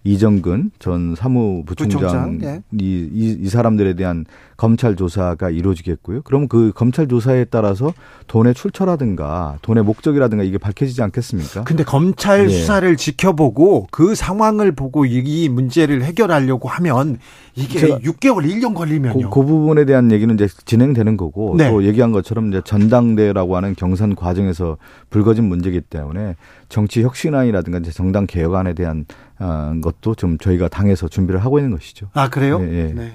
또 0.04 0.10
이정근 0.10 0.72
전 0.78 1.14
사무부총장 1.14 2.38
네. 2.38 2.62
이, 2.78 3.08
이, 3.12 3.38
이 3.40 3.48
사람들에 3.48 3.94
대한 3.94 4.24
검찰 4.56 4.94
조사가 4.94 5.50
이루어지겠고요. 5.50 6.22
그럼 6.22 6.46
그 6.46 6.72
검찰 6.74 7.08
조사에 7.08 7.46
따라서 7.46 7.92
돈의 8.28 8.54
출처라든가 8.54 9.58
돈의 9.62 9.82
목적이라든가 9.84 10.44
이게 10.44 10.58
밝혀지지 10.58 11.02
않겠습니까? 11.02 11.64
근데 11.64 11.82
검찰 11.84 12.46
네. 12.46 12.52
수사를 12.52 12.96
지켜보고 12.96 13.88
그 13.90 14.14
상황을 14.14 14.72
보고 14.72 15.04
이 15.04 15.48
문제를 15.48 16.04
해결하려고 16.04 16.68
하면 16.68 17.18
이게 17.54 17.80
6개월, 17.98 18.48
1년 18.48 18.74
걸리면요. 18.74 19.30
그, 19.30 19.40
그, 19.40 19.46
부분에 19.46 19.84
대한 19.84 20.10
얘기는 20.10 20.32
이제 20.34 20.48
진행되는 20.64 21.16
거고 21.16 21.54
네. 21.58 21.70
또 21.70 21.84
얘기한 21.84 22.12
것처럼 22.12 22.48
이제 22.48 22.62
전당대라고 22.64 23.56
하는 23.56 23.74
경선 23.74 24.14
과정에서 24.14 24.78
불거진 25.10 25.44
문제이기 25.44 25.82
때문에 25.82 26.36
정치 26.68 27.02
혁신안이라든가 27.02 27.78
이제 27.80 27.90
정당 27.90 28.26
개혁안에 28.26 28.72
대한 28.74 29.04
어, 29.04 29.31
것도 29.80 30.14
좀 30.14 30.38
저희가 30.38 30.68
당에서 30.68 31.08
준비를 31.08 31.44
하고 31.44 31.58
있는 31.58 31.72
것이죠. 31.72 32.08
아 32.14 32.28
그래요? 32.28 32.58
네. 32.58 32.66
네. 32.66 32.92
네. 32.94 33.12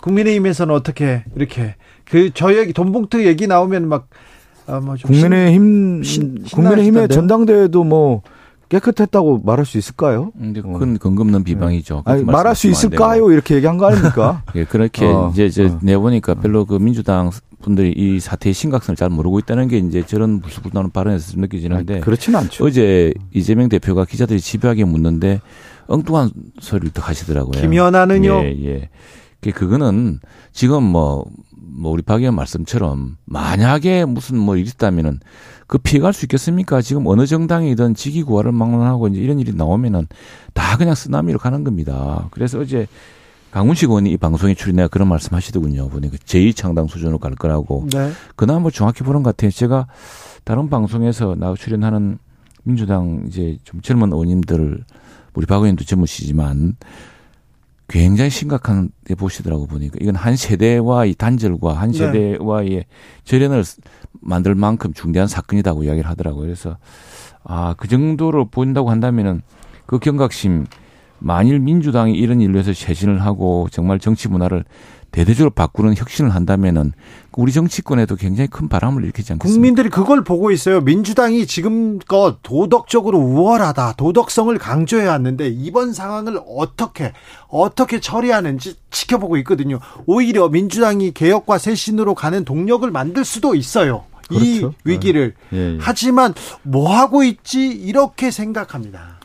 국민의힘에서는 0.00 0.74
어떻게 0.74 1.24
이렇게 1.34 1.74
그 2.04 2.30
저 2.34 2.54
얘기 2.56 2.72
돈봉투 2.72 3.24
얘기 3.26 3.46
나오면 3.46 3.88
막 3.88 4.08
아, 4.66 4.80
뭐 4.80 4.96
국민의힘 5.02 6.02
신, 6.02 6.44
국민의힘의 6.52 7.08
전당대회도 7.08 7.84
뭐 7.84 8.22
깨끗했다고 8.68 9.42
말할 9.44 9.64
수 9.64 9.78
있을까요? 9.78 10.32
근데 10.36 10.60
그건 10.60 10.98
근검는 10.98 11.44
비방이죠. 11.44 12.02
아니, 12.04 12.24
말할 12.24 12.56
수 12.56 12.66
있을까요? 12.66 13.30
이렇게 13.30 13.54
얘기한 13.54 13.78
거 13.78 13.86
아닙니까? 13.86 14.42
예, 14.56 14.64
그렇게 14.64 15.06
어, 15.06 15.30
이제 15.32 15.48
저 15.50 15.66
어. 15.66 15.78
내보니까 15.82 16.34
별로 16.34 16.64
그 16.64 16.78
민주당 16.78 17.30
분들이 17.62 17.92
이 17.96 18.20
사태의 18.20 18.54
심각성을 18.54 18.96
잘 18.96 19.08
모르고 19.08 19.38
있다는 19.40 19.68
게 19.68 19.78
이제 19.78 20.04
저런 20.04 20.40
무수부나는 20.40 20.90
발언에서 20.90 21.38
느껴지는데 21.40 21.94
아니, 21.94 22.02
그렇지는 22.02 22.38
않죠. 22.40 22.64
어제 22.64 23.12
이재명 23.32 23.68
대표가 23.68 24.04
기자들이 24.04 24.40
집요하게 24.40 24.84
묻는데 24.84 25.40
엉뚱한 25.86 26.30
소리를 26.60 26.90
또 26.92 27.02
하시더라고요. 27.02 27.60
김연아는요? 27.60 28.42
예, 28.44 28.56
예. 28.64 28.90
그거는 29.52 30.18
지금 30.52 30.82
뭐, 30.82 31.24
뭐 31.52 31.92
우리 31.92 32.02
박 32.02 32.20
의원 32.20 32.34
말씀처럼 32.34 33.16
만약에 33.26 34.04
무슨 34.04 34.38
뭐 34.38 34.56
일이 34.56 34.68
있다면은 34.68 35.20
그 35.66 35.78
피해갈 35.78 36.12
수 36.12 36.24
있겠습니까? 36.24 36.80
지금 36.80 37.06
어느 37.06 37.26
정당이든 37.26 37.94
직위 37.94 38.22
구화를 38.22 38.52
막론하고 38.52 39.08
이제 39.08 39.20
이런 39.20 39.38
일이 39.38 39.52
나오면은 39.52 40.06
다 40.52 40.76
그냥 40.76 40.94
쓰나미로 40.94 41.38
가는 41.38 41.64
겁니다. 41.64 42.28
그래서 42.30 42.58
어제 42.58 42.86
강훈식 43.56 43.88
의원이 43.88 44.10
이 44.10 44.18
방송에 44.18 44.52
출연해 44.52 44.86
그런 44.88 45.08
말씀 45.08 45.34
하시더군요. 45.34 45.88
보니까 45.88 46.18
제2창당 46.18 46.90
수준으로 46.90 47.18
갈 47.18 47.34
거라고. 47.34 47.88
네. 47.90 48.12
그나마 48.36 48.60
뭐 48.60 48.70
정확히 48.70 49.02
보는 49.02 49.22
것 49.22 49.34
같아요. 49.34 49.50
제가 49.50 49.86
다른 50.44 50.68
방송에서 50.68 51.34
나 51.38 51.54
출연하는 51.54 52.18
민주당 52.64 53.24
이제 53.26 53.56
좀 53.64 53.80
젊은 53.80 54.12
의원님들 54.12 54.84
우리 55.32 55.46
박 55.46 55.62
의원도 55.62 55.84
젊으시지만 55.84 56.76
굉장히 57.88 58.28
심각한 58.28 58.90
데 59.04 59.14
보시더라고 59.14 59.66
보니까 59.66 59.96
이건 60.02 60.16
한 60.16 60.36
세대와의 60.36 61.14
단절과 61.14 61.72
한 61.72 61.92
네. 61.92 61.98
세대와의 61.98 62.68
네. 62.68 62.86
절연을 63.24 63.64
만들 64.20 64.54
만큼 64.54 64.92
중대한 64.92 65.28
사건이라고 65.28 65.84
이야기를 65.84 66.10
하더라고요. 66.10 66.42
그래서 66.42 66.76
아, 67.42 67.74
그 67.78 67.88
정도로 67.88 68.50
보인다고 68.50 68.90
한다면은 68.90 69.40
그 69.86 69.98
경각심 69.98 70.66
만일 71.18 71.60
민주당이 71.60 72.14
이런 72.14 72.40
일로 72.40 72.58
해서 72.58 72.72
쇄신을 72.72 73.22
하고 73.22 73.68
정말 73.70 73.98
정치 73.98 74.28
문화를 74.28 74.64
대대적으로 75.12 75.50
바꾸는 75.50 75.96
혁신을 75.96 76.34
한다면은 76.34 76.92
우리 77.32 77.50
정치권에도 77.50 78.16
굉장히 78.16 78.48
큰 78.48 78.68
바람을 78.68 79.02
일으키지 79.04 79.32
않겠습니까? 79.32 79.54
국민들이 79.54 79.88
그걸 79.88 80.22
보고 80.22 80.50
있어요. 80.50 80.82
민주당이 80.82 81.46
지금껏 81.46 82.38
도덕적으로 82.42 83.18
우월하다, 83.18 83.94
도덕성을 83.96 84.56
강조해 84.58 85.06
왔는데 85.06 85.48
이번 85.48 85.94
상황을 85.94 86.38
어떻게 86.46 87.12
어떻게 87.48 87.98
처리하는지 87.98 88.74
지켜보고 88.90 89.38
있거든요. 89.38 89.78
오히려 90.04 90.48
민주당이 90.48 91.12
개혁과 91.12 91.56
쇄신으로 91.58 92.14
가는 92.14 92.44
동력을 92.44 92.90
만들 92.90 93.24
수도 93.24 93.54
있어요. 93.54 94.04
그렇죠. 94.28 94.44
이 94.44 94.68
위기를. 94.84 95.34
예, 95.52 95.56
예. 95.56 95.78
하지만 95.80 96.34
뭐 96.62 96.94
하고 96.94 97.22
있지 97.22 97.68
이렇게 97.68 98.30
생각합니다. 98.30 99.15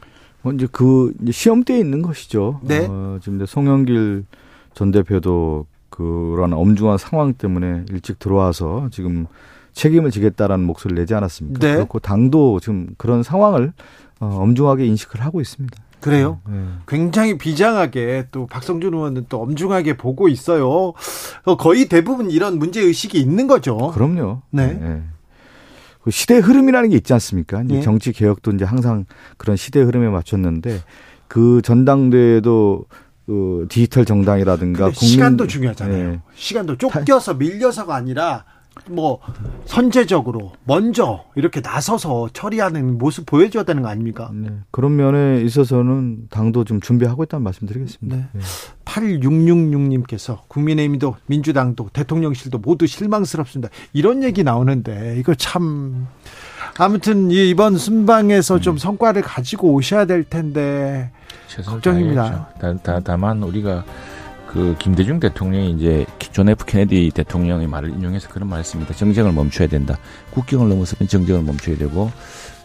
뭐 0.41 0.53
이제 0.53 0.67
그 0.71 1.13
시험대에 1.29 1.79
있는 1.79 2.01
것이죠. 2.01 2.59
네. 2.63 2.87
어, 2.89 3.19
지금 3.21 3.45
송영길 3.45 4.25
전 4.73 4.91
대표도 4.91 5.65
그런 5.89 6.53
엄중한 6.53 6.97
상황 6.97 7.33
때문에 7.33 7.85
일찍 7.89 8.17
들어와서 8.17 8.87
지금 8.91 9.27
책임을 9.73 10.11
지겠다라는 10.11 10.65
목소리를 10.65 11.01
내지 11.01 11.13
않았습니까? 11.13 11.59
네. 11.59 11.75
그렇고 11.75 11.99
당도 11.99 12.59
지금 12.59 12.89
그런 12.97 13.23
상황을 13.23 13.73
어, 14.19 14.25
엄중하게 14.41 14.85
인식을 14.85 15.21
하고 15.21 15.41
있습니다. 15.41 15.77
그래요? 15.99 16.39
네. 16.49 16.63
굉장히 16.87 17.37
비장하게 17.37 18.27
또 18.31 18.47
박성준 18.47 18.93
의원은 18.93 19.27
또 19.29 19.41
엄중하게 19.41 19.97
보고 19.97 20.27
있어요. 20.27 20.93
어, 21.45 21.57
거의 21.57 21.87
대부분 21.87 22.31
이런 22.31 22.57
문제 22.57 22.81
의식이 22.81 23.19
있는 23.19 23.45
거죠. 23.47 23.91
그럼요. 23.93 24.41
네. 24.49 24.73
네. 24.73 25.03
그 26.03 26.11
시대 26.11 26.37
흐름이라는 26.37 26.89
게 26.89 26.95
있지 26.95 27.13
않습니까? 27.13 27.61
이제 27.63 27.75
예. 27.75 27.81
정치 27.81 28.11
개혁도 28.11 28.51
이제 28.51 28.65
항상 28.65 29.05
그런 29.37 29.55
시대 29.55 29.81
흐름에 29.81 30.09
맞췄는데 30.09 30.81
그 31.27 31.61
전당대회도 31.63 32.85
그 33.27 33.67
디지털 33.69 34.05
정당이라든가 34.05 34.85
국민 34.91 34.95
시간도 34.95 35.47
중요하잖아요. 35.47 36.09
예. 36.13 36.21
시간도 36.33 36.77
쫓겨서 36.77 37.35
밀려서가 37.35 37.95
아니라 37.95 38.45
뭐 38.87 39.19
선제적으로 39.65 40.53
먼저 40.63 41.25
이렇게 41.35 41.59
나서서 41.61 42.29
처리하는 42.33 42.97
모습 42.97 43.25
보여줘야 43.25 43.63
되는 43.63 43.83
거 43.83 43.89
아닙니까? 43.89 44.31
네. 44.33 44.49
그런 44.71 44.95
면에 44.95 45.41
있어서는 45.41 46.27
당도 46.29 46.63
좀 46.63 46.79
준비하고 46.79 47.23
있다는 47.23 47.43
말씀드리겠습니다. 47.43 48.15
네. 48.15 48.27
네. 48.31 48.41
8666님께서 48.85 50.39
국민의힘도 50.47 51.15
민주당도 51.25 51.89
대통령실도 51.93 52.59
모두 52.59 52.87
실망스럽습니다. 52.87 53.69
이런 53.93 54.23
얘기 54.23 54.43
나오는데 54.43 55.17
이거 55.19 55.35
참 55.35 56.07
아무튼 56.77 57.29
이번 57.31 57.77
순방에서 57.77 58.59
좀 58.59 58.75
음. 58.75 58.77
성과를 58.77 59.21
가지고 59.21 59.73
오셔야 59.73 60.05
될 60.05 60.23
텐데 60.23 61.11
걱정입니다. 61.65 62.49
다, 62.59 62.73
다, 62.77 62.99
다만 63.03 63.43
우리가 63.43 63.83
그 64.51 64.75
김대중 64.79 65.19
대통령이 65.19 65.71
이제 65.71 66.05
존 66.33 66.49
F 66.49 66.65
케네디 66.65 67.11
대통령의 67.15 67.67
말을 67.67 67.89
인용해서 67.91 68.27
그런 68.29 68.49
말했습니다. 68.49 68.93
정쟁을 68.95 69.31
멈춰야 69.31 69.67
된다. 69.67 69.97
국경을 70.31 70.67
넘어서면 70.67 71.07
정쟁을 71.07 71.41
멈춰야 71.43 71.77
되고 71.77 72.11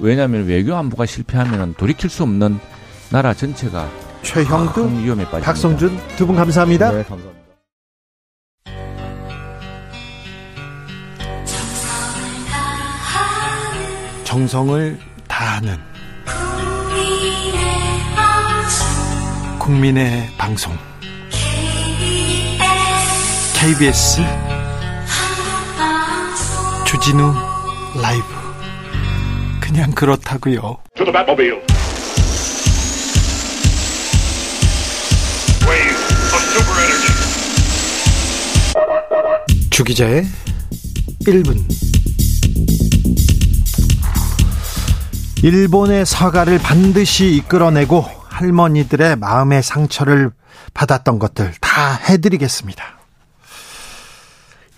왜냐하면 0.00 0.46
외교 0.46 0.74
안보가 0.74 1.06
실패하면 1.06 1.74
돌이킬 1.74 2.10
수 2.10 2.24
없는 2.24 2.58
나라 3.10 3.32
전체가 3.34 3.88
최형두 4.22 5.00
위험에 5.00 5.24
빠집니다. 5.24 5.40
박성준 5.46 5.96
두 6.16 6.26
분 6.26 6.34
감사합니다. 6.34 6.90
네, 6.90 7.04
감사합니다. 7.04 7.36
정성을 14.24 14.98
다하는 15.28 15.76
국민의 19.60 20.28
방송 20.36 20.76
KBS 23.66 24.20
주진우 26.86 27.34
라이브 28.00 28.24
그냥 29.60 29.90
그렇다고요. 29.90 30.76
주 39.70 39.82
기자의 39.82 40.24
1분 41.26 41.58
일본의 45.42 46.06
사과를 46.06 46.60
반드시 46.60 47.34
이끌어내고 47.34 48.04
할머니들의 48.28 49.16
마음의 49.16 49.64
상처를 49.64 50.30
받았던 50.72 51.18
것들 51.18 51.54
다 51.60 51.94
해드리겠습니다. 51.94 52.95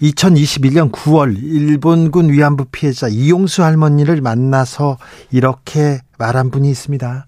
2021년 0.02 0.92
9월 0.92 1.36
일본군 1.42 2.30
위안부 2.30 2.66
피해자 2.66 3.08
이용수 3.08 3.64
할머니를 3.64 4.20
만나서 4.20 4.98
이렇게 5.30 6.00
말한 6.18 6.50
분이 6.50 6.70
있습니다. 6.70 7.26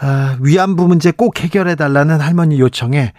아, 0.00 0.36
위안부 0.40 0.88
문제 0.88 1.12
꼭 1.12 1.40
해결해 1.40 1.76
달라는 1.76 2.20
할머니 2.20 2.58
요청에 2.58 3.12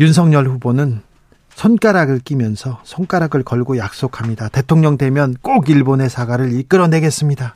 윤석열 0.00 0.48
후보는 0.48 1.02
손가락을 1.50 2.20
끼면서 2.20 2.80
손가락을 2.84 3.42
걸고 3.42 3.78
약속합니다. 3.78 4.48
대통령 4.48 4.96
되면 4.96 5.34
꼭 5.42 5.68
일본의 5.68 6.08
사과를 6.08 6.52
이끌어내겠습니다. 6.52 7.54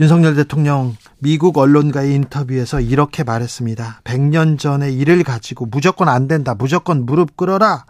윤석열 0.00 0.34
대통령 0.34 0.96
미국 1.18 1.58
언론과의 1.58 2.14
인터뷰에서 2.14 2.80
이렇게 2.80 3.24
말했습니다. 3.24 4.00
100년 4.04 4.58
전의 4.58 4.94
일을 4.94 5.22
가지고 5.24 5.66
무조건 5.66 6.08
안 6.08 6.28
된다. 6.28 6.54
무조건 6.54 7.04
무릎 7.04 7.36
꿇어라. 7.36 7.84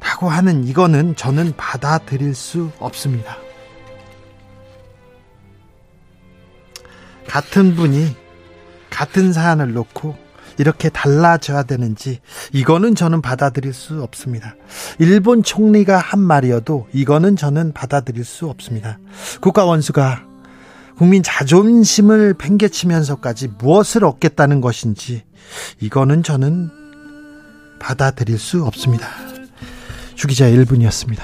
라고 0.00 0.28
하는 0.28 0.66
이거는 0.66 1.16
저는 1.16 1.54
받아들일 1.56 2.34
수 2.34 2.70
없습니다. 2.78 3.36
같은 7.26 7.74
분이 7.74 8.14
같은 8.90 9.32
사안을 9.32 9.72
놓고 9.72 10.16
이렇게 10.58 10.88
달라져야 10.88 11.64
되는지 11.64 12.20
이거는 12.52 12.94
저는 12.94 13.20
받아들일 13.20 13.74
수 13.74 14.02
없습니다. 14.02 14.54
일본 14.98 15.42
총리가 15.42 15.98
한 15.98 16.20
말이어도 16.20 16.88
이거는 16.92 17.36
저는 17.36 17.72
받아들일 17.72 18.24
수 18.24 18.48
없습니다. 18.48 18.98
국가 19.40 19.64
원수가 19.64 20.24
국민 20.96 21.22
자존심을 21.22 22.34
팽개치면서까지 22.34 23.48
무엇을 23.58 24.04
얻겠다는 24.04 24.62
것인지 24.62 25.24
이거는 25.80 26.22
저는 26.22 26.70
받아들일 27.78 28.38
수 28.38 28.64
없습니다. 28.64 29.08
주기자 30.16 30.46
1분이었습니다. 30.50 31.20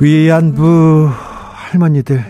위안부 0.00 1.10
할머니들 1.10 2.24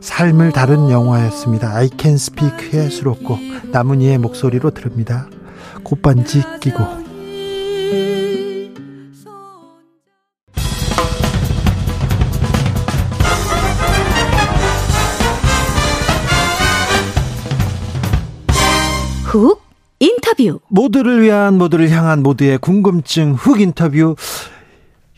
삶을 0.00 0.52
다룬 0.52 0.88
영화였습니다. 0.88 1.74
I 1.74 1.90
Can 1.98 2.14
Speak의 2.14 2.90
수록곡 2.90 3.40
나문희의 3.72 4.18
목소리로 4.18 4.70
들읍니다. 4.70 5.28
꽃반지 5.82 6.42
끼고 6.60 6.84
훅 19.24 19.65
인터뷰. 20.26 20.60
모두를 20.68 21.22
위한 21.22 21.56
모두를 21.56 21.90
향한 21.90 22.22
모두의 22.22 22.58
궁금증 22.58 23.34
흑 23.34 23.60
인터뷰. 23.60 24.16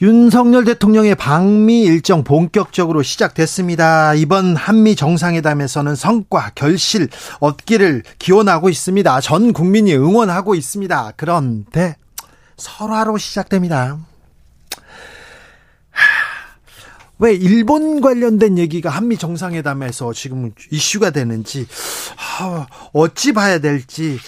윤석열 0.00 0.64
대통령의 0.64 1.16
방미 1.16 1.82
일정 1.82 2.22
본격적으로 2.22 3.02
시작됐습니다. 3.02 4.14
이번 4.14 4.54
한미 4.54 4.94
정상회담에서는 4.94 5.96
성과, 5.96 6.50
결실 6.54 7.08
얻기를 7.40 8.04
기원하고 8.18 8.68
있습니다. 8.68 9.20
전 9.20 9.52
국민이 9.52 9.94
응원하고 9.96 10.54
있습니다. 10.54 11.14
그런데 11.16 11.96
설화로 12.56 13.18
시작됩니다. 13.18 13.98
왜 17.18 17.34
일본 17.34 18.00
관련된 18.00 18.58
얘기가 18.58 18.90
한미 18.90 19.16
정상회담에서 19.16 20.12
지금 20.12 20.52
이슈가 20.70 21.10
되는지 21.10 21.66
어찌 22.92 23.32
봐야 23.32 23.58
될지 23.58 24.20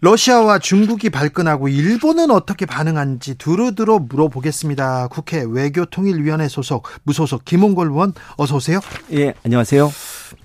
러시아와 0.00 0.58
중국이 0.58 1.10
발끈하고 1.10 1.68
일본은 1.68 2.30
어떻게 2.30 2.66
반응한지 2.66 3.36
두루두루 3.36 4.06
물어보겠습니다. 4.08 5.08
국회 5.08 5.44
외교통일위원회 5.48 6.48
소속 6.48 6.86
무소속 7.04 7.44
김홍걸 7.44 7.88
의원 7.88 8.12
어서 8.36 8.56
오세요. 8.56 8.80
예, 9.12 9.34
안녕하세요. 9.44 9.90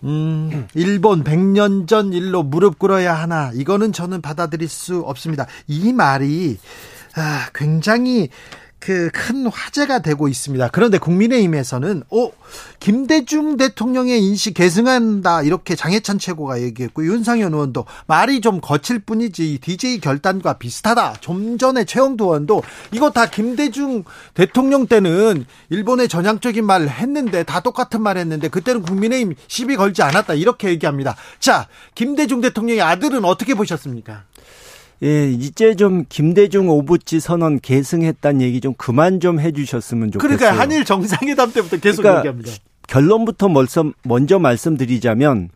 음, 0.03 0.67
일본 0.73 1.23
100년 1.23 1.87
전 1.87 2.13
일로 2.13 2.43
무릎 2.43 2.79
꿇어야 2.79 3.13
하나 3.13 3.51
이거는 3.53 3.91
저는 3.91 4.21
받아들일 4.21 4.69
수 4.69 4.99
없습니다. 5.01 5.47
이 5.67 5.91
말이 5.91 6.57
아, 7.15 7.49
굉장히 7.53 8.29
그 8.81 9.11
큰 9.31 9.45
화제가 9.47 9.99
되고 9.99 10.27
있습니다. 10.27 10.69
그런데 10.69 10.97
국민의힘에서는 10.97 12.03
어 12.09 12.31
김대중 12.79 13.55
대통령의 13.57 14.19
인식 14.23 14.55
계승한다 14.55 15.43
이렇게 15.43 15.75
장해찬 15.75 16.17
최고가 16.17 16.61
얘기했고 16.61 17.05
윤상현 17.05 17.53
의원도 17.53 17.85
말이 18.07 18.41
좀 18.41 18.59
거칠 18.61 18.99
뿐이지 18.99 19.59
DJ 19.61 19.99
결단과 19.99 20.53
비슷하다. 20.53 21.13
좀 21.21 21.57
전에 21.57 21.85
최영도 21.85 22.25
의원도 22.25 22.63
이거 22.91 23.11
다 23.11 23.29
김대중 23.29 24.03
대통령 24.33 24.87
때는 24.87 25.45
일본의 25.69 26.07
전향적인 26.07 26.65
말을 26.65 26.89
했는데 26.89 27.43
다 27.43 27.59
똑같은 27.59 28.01
말 28.01 28.17
했는데 28.17 28.47
그때는 28.47 28.81
국민의힘 28.81 29.35
시비 29.47 29.75
걸지 29.75 30.01
않았다 30.01 30.33
이렇게 30.33 30.69
얘기합니다. 30.69 31.15
자 31.39 31.67
김대중 31.95 32.41
대통령의 32.41 32.81
아들은 32.81 33.23
어떻게 33.25 33.53
보셨습니까? 33.53 34.23
예, 35.03 35.31
이제 35.31 35.75
좀 35.75 36.05
김대중 36.09 36.69
오부치 36.69 37.19
선언 37.19 37.59
계승했다는 37.59 38.41
얘기 38.41 38.61
좀 38.61 38.73
그만 38.77 39.19
좀 39.19 39.39
해주셨으면 39.39 40.11
좋겠어요. 40.11 40.37
그러니까 40.37 40.61
한일 40.61 40.85
정상회담 40.85 41.53
때부터 41.53 41.77
계속 41.77 42.03
그러니까 42.03 42.19
얘기합니다. 42.19 42.51
결론부터 42.87 43.49
먼저, 43.49 43.91
먼저 44.03 44.37
말씀드리자면 44.37 45.49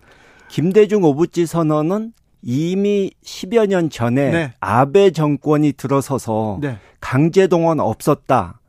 김대중 0.49 1.03
오부치 1.03 1.45
선언은 1.45 2.13
이미 2.41 3.11
10여 3.23 3.67
년 3.67 3.89
전에 3.89 4.31
네. 4.31 4.53
아베 4.59 5.11
정권이 5.11 5.73
들어서서 5.73 6.59
네. 6.61 6.77
강제 6.99 7.47
동원 7.47 7.79
없었다. 7.79 8.59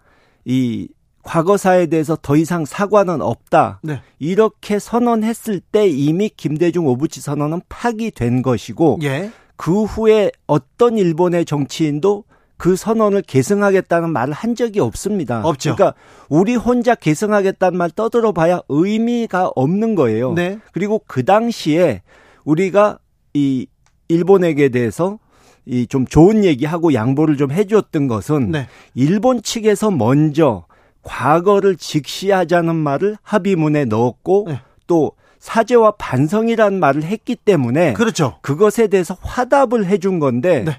이 0.44 0.88
과거사에 1.22 1.86
대해서 1.86 2.16
더 2.20 2.36
이상 2.36 2.64
사과는 2.64 3.20
없다. 3.20 3.80
네. 3.82 4.00
이렇게 4.18 4.78
선언했을 4.78 5.60
때 5.60 5.88
이미 5.88 6.30
김대중 6.34 6.86
오부치 6.86 7.20
선언은 7.20 7.62
파기된 7.68 8.42
것이고 8.42 9.00
예. 9.02 9.30
그 9.56 9.84
후에 9.84 10.30
어떤 10.46 10.98
일본의 10.98 11.44
정치인도 11.44 12.24
그 12.56 12.74
선언을 12.74 13.22
계승하겠다는 13.22 14.10
말을 14.10 14.32
한 14.32 14.54
적이 14.54 14.80
없습니다. 14.80 15.42
없죠. 15.44 15.74
그러니까 15.74 15.98
우리 16.28 16.54
혼자 16.56 16.94
계승하겠다는 16.94 17.76
말 17.76 17.90
떠들어 17.90 18.32
봐야 18.32 18.60
의미가 18.68 19.52
없는 19.54 19.94
거예요. 19.94 20.32
네. 20.32 20.58
그리고 20.72 21.00
그 21.06 21.24
당시에 21.24 22.02
우리가 22.44 22.98
이 23.34 23.66
일본에게 24.08 24.70
대해서 24.70 25.18
이 25.66 25.86
좀 25.88 26.06
좋은 26.06 26.44
얘기하고 26.44 26.94
양보를 26.94 27.36
좀 27.36 27.50
해줬던 27.50 28.06
것은 28.06 28.52
네. 28.52 28.68
일본 28.94 29.42
측에서 29.42 29.90
먼저 29.90 30.64
과거를 31.02 31.76
직시하자는 31.76 32.74
말을 32.74 33.16
합의문에 33.22 33.84
넣었고 33.86 34.44
네. 34.48 34.60
또 34.86 35.12
사죄와 35.46 35.92
반성이라는 35.92 36.80
말을 36.80 37.04
했기 37.04 37.36
때문에 37.36 37.92
그렇죠. 37.92 38.38
그것에 38.42 38.88
대해서 38.88 39.16
화답을 39.20 39.86
해준 39.86 40.18
건데 40.18 40.64
네. 40.64 40.76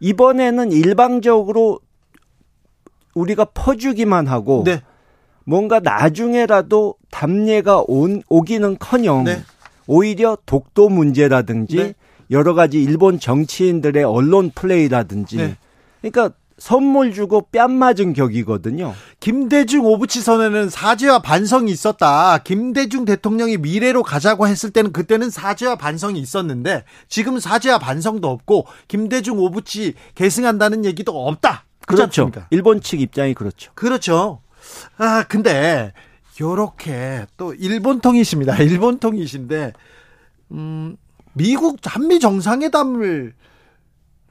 이번에는 0.00 0.72
일방적으로 0.72 1.80
우리가 3.12 3.44
퍼주기만 3.52 4.26
하고 4.26 4.62
네. 4.64 4.80
뭔가 5.44 5.80
나중에라도 5.80 6.94
답례가 7.10 7.84
온, 7.86 8.22
오기는커녕 8.30 9.24
네. 9.24 9.42
오히려 9.86 10.38
독도 10.46 10.88
문제라든지 10.88 11.76
네. 11.76 11.94
여러 12.30 12.54
가지 12.54 12.82
일본 12.82 13.20
정치인들의 13.20 14.04
언론 14.04 14.50
플레이라든지 14.54 15.36
네. 15.36 15.56
그러니까 16.00 16.34
선물 16.58 17.14
주고 17.14 17.42
뺨 17.52 17.72
맞은 17.72 18.12
격이거든요. 18.12 18.94
김대중 19.20 19.84
오부치 19.86 20.20
선언에는 20.20 20.70
사죄와 20.70 21.20
반성이 21.20 21.70
있었다. 21.70 22.38
김대중 22.38 23.04
대통령이 23.04 23.58
미래로 23.58 24.02
가자고 24.02 24.48
했을 24.48 24.70
때는 24.70 24.92
그때는 24.92 25.30
사죄와 25.30 25.76
반성이 25.76 26.20
있었는데 26.20 26.84
지금 27.08 27.38
사죄와 27.38 27.78
반성도 27.78 28.28
없고 28.28 28.66
김대중 28.88 29.38
오부치 29.38 29.94
계승한다는 30.14 30.84
얘기도 30.84 31.26
없다. 31.26 31.64
그렇죠. 31.86 32.22
않습니까? 32.22 32.46
일본 32.50 32.80
측 32.80 33.00
입장이 33.00 33.34
그렇죠. 33.34 33.72
그렇죠. 33.74 34.42
아, 34.98 35.24
근데 35.28 35.92
요렇게 36.40 37.26
또 37.36 37.54
일본 37.54 38.00
통이십니다. 38.00 38.56
일본 38.62 38.98
통이신데 38.98 39.72
음 40.52 40.96
미국 41.32 41.78
한미 41.84 42.20
정상회담을 42.20 43.34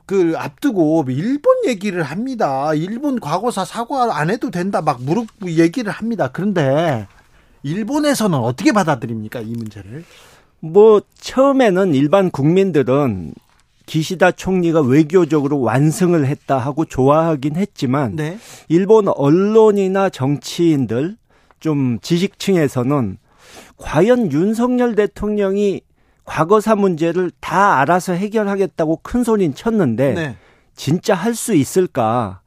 그 0.08 0.34
앞두고 0.38 1.06
일본 1.10 1.66
얘기를 1.68 2.02
합니다. 2.02 2.74
일본 2.74 3.20
과거사 3.20 3.66
사과 3.66 4.18
안 4.18 4.30
해도 4.30 4.50
된다 4.50 4.82
막 4.82 5.02
무릎 5.04 5.28
얘기를 5.46 5.92
합니다. 5.92 6.30
그런데 6.32 7.08
일본에서는 7.64 8.38
어떻게 8.40 8.72
받아들입니까 8.72 9.42
이 9.42 9.52
문제를? 9.52 10.06
뭐 10.62 11.02
처음에는 11.20 11.94
일반 11.94 12.32
국민들은 12.32 13.34
기시다 13.86 14.32
총리가 14.32 14.82
외교적으로 14.82 15.60
완승을 15.60 16.26
했다 16.26 16.58
하고 16.58 16.86
좋아하긴 16.86 17.58
했지만 17.58 18.16
네. 18.16 18.40
일본 18.70 19.10
언론이나 19.10 20.10
정치인들 20.10 21.18
좀 21.60 22.00
지식층에서는 22.02 23.18
과연 23.76 24.32
윤석열 24.32 24.96
대통령이 24.96 25.82
과거사 26.28 26.76
문제를 26.76 27.32
다 27.40 27.80
알아서 27.80 28.14
해결하겠다고 28.14 29.00
큰 29.02 29.24
소리는 29.24 29.56
쳤는데 29.56 30.14
네. 30.14 30.36
진짜 30.76 31.16
할 31.16 31.34
수 31.34 31.56
있을까? 31.56 32.42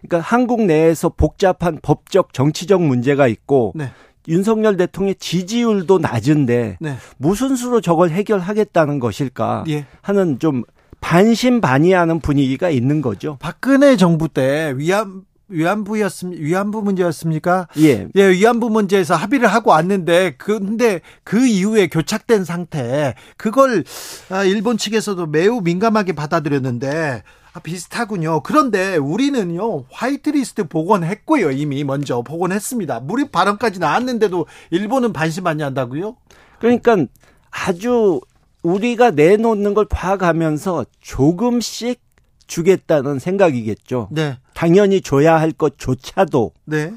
그러니까 0.00 0.20
한국 0.20 0.62
내에서 0.62 1.08
복잡한 1.10 1.78
법적 1.82 2.32
정치적 2.32 2.82
문제가 2.82 3.26
있고 3.26 3.72
네. 3.74 3.90
윤석열 4.28 4.76
대통령의 4.76 5.16
지지율도 5.16 5.98
낮은데 5.98 6.78
네. 6.80 6.96
무슨 7.18 7.56
수로 7.56 7.80
저걸 7.80 8.10
해결하겠다는 8.10 8.98
것일까 9.00 9.64
예. 9.68 9.84
하는 10.00 10.38
좀 10.38 10.62
반신반의하는 11.00 12.20
분위기가 12.20 12.70
있는 12.70 13.02
거죠. 13.02 13.36
박근혜 13.40 13.96
정부 13.96 14.28
때 14.28 14.72
위안 14.76 15.24
위안부였습 15.48 16.32
위안부 16.32 16.82
문제였습니까? 16.82 17.68
예. 17.78 18.08
예, 18.14 18.28
위안부 18.30 18.70
문제에서 18.70 19.14
합의를 19.14 19.48
하고 19.48 19.70
왔는데 19.70 20.36
근데 20.38 21.00
그 21.22 21.46
이후에 21.46 21.88
교착된 21.88 22.44
상태 22.44 23.14
그걸 23.36 23.84
아, 24.30 24.44
일본 24.44 24.78
측에서도 24.78 25.26
매우 25.26 25.60
민감하게 25.60 26.14
받아들였는데 26.14 27.22
아, 27.52 27.60
비슷하군요. 27.60 28.42
그런데 28.42 28.96
우리는요 28.96 29.84
화이트리스트 29.90 30.68
복원했고요 30.68 31.52
이미 31.52 31.84
먼저 31.84 32.22
복원했습니다. 32.22 33.00
무립 33.00 33.30
발언까지 33.30 33.78
나왔는데도 33.78 34.46
일본은 34.70 35.12
반신반의한다고요? 35.12 36.16
그러니까 36.58 36.96
아주 37.50 38.20
우리가 38.62 39.10
내놓는 39.12 39.74
걸 39.74 39.86
봐가면서 39.86 40.86
조금씩 41.00 42.00
주겠다는 42.46 43.18
생각이겠죠. 43.18 44.08
네. 44.10 44.38
당연히 44.54 45.00
줘야 45.00 45.40
할 45.40 45.52
것조차도. 45.52 46.52
네. 46.64 46.94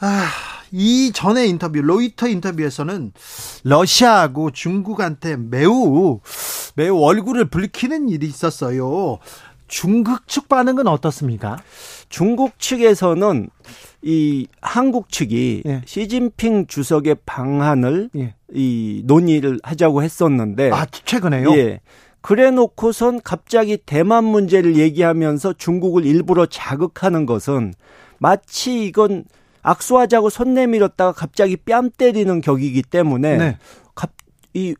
아, 0.00 0.28
이 0.72 1.12
전에 1.14 1.46
인터뷰, 1.46 1.80
로이터 1.80 2.28
인터뷰에서는 2.28 3.12
러시아하고 3.64 4.50
중국한테 4.50 5.36
매우, 5.36 6.20
매우 6.74 7.02
얼굴을 7.02 7.46
붉히는 7.46 8.08
일이 8.08 8.26
있었어요. 8.26 9.18
중국 9.68 10.26
측 10.26 10.48
반응은 10.48 10.88
어떻습니까? 10.88 11.56
중국 12.08 12.58
측에서는 12.58 13.48
이 14.02 14.46
한국 14.60 15.10
측이 15.10 15.62
예. 15.66 15.82
시진핑 15.84 16.66
주석의 16.66 17.16
방한을 17.24 18.10
예. 18.16 18.34
이 18.52 19.02
논의를 19.04 19.60
하자고 19.62 20.02
했었는데 20.02 20.70
아 20.72 20.86
최근에요? 20.86 21.54
예. 21.56 21.80
그래 22.22 22.50
놓고선 22.50 23.20
갑자기 23.22 23.76
대만 23.78 24.24
문제를 24.24 24.76
얘기하면서 24.76 25.54
중국을 25.54 26.04
일부러 26.04 26.46
자극하는 26.46 27.26
것은 27.26 27.74
마치 28.18 28.84
이건 28.84 29.24
악수하자고 29.62 30.30
손 30.30 30.54
내밀었다가 30.54 31.12
갑자기 31.12 31.56
뺨 31.56 31.90
때리는 31.90 32.40
격이기 32.40 32.82
때문에 32.82 33.36
네. 33.36 33.58
갑, 33.94 34.10
이 34.54 34.74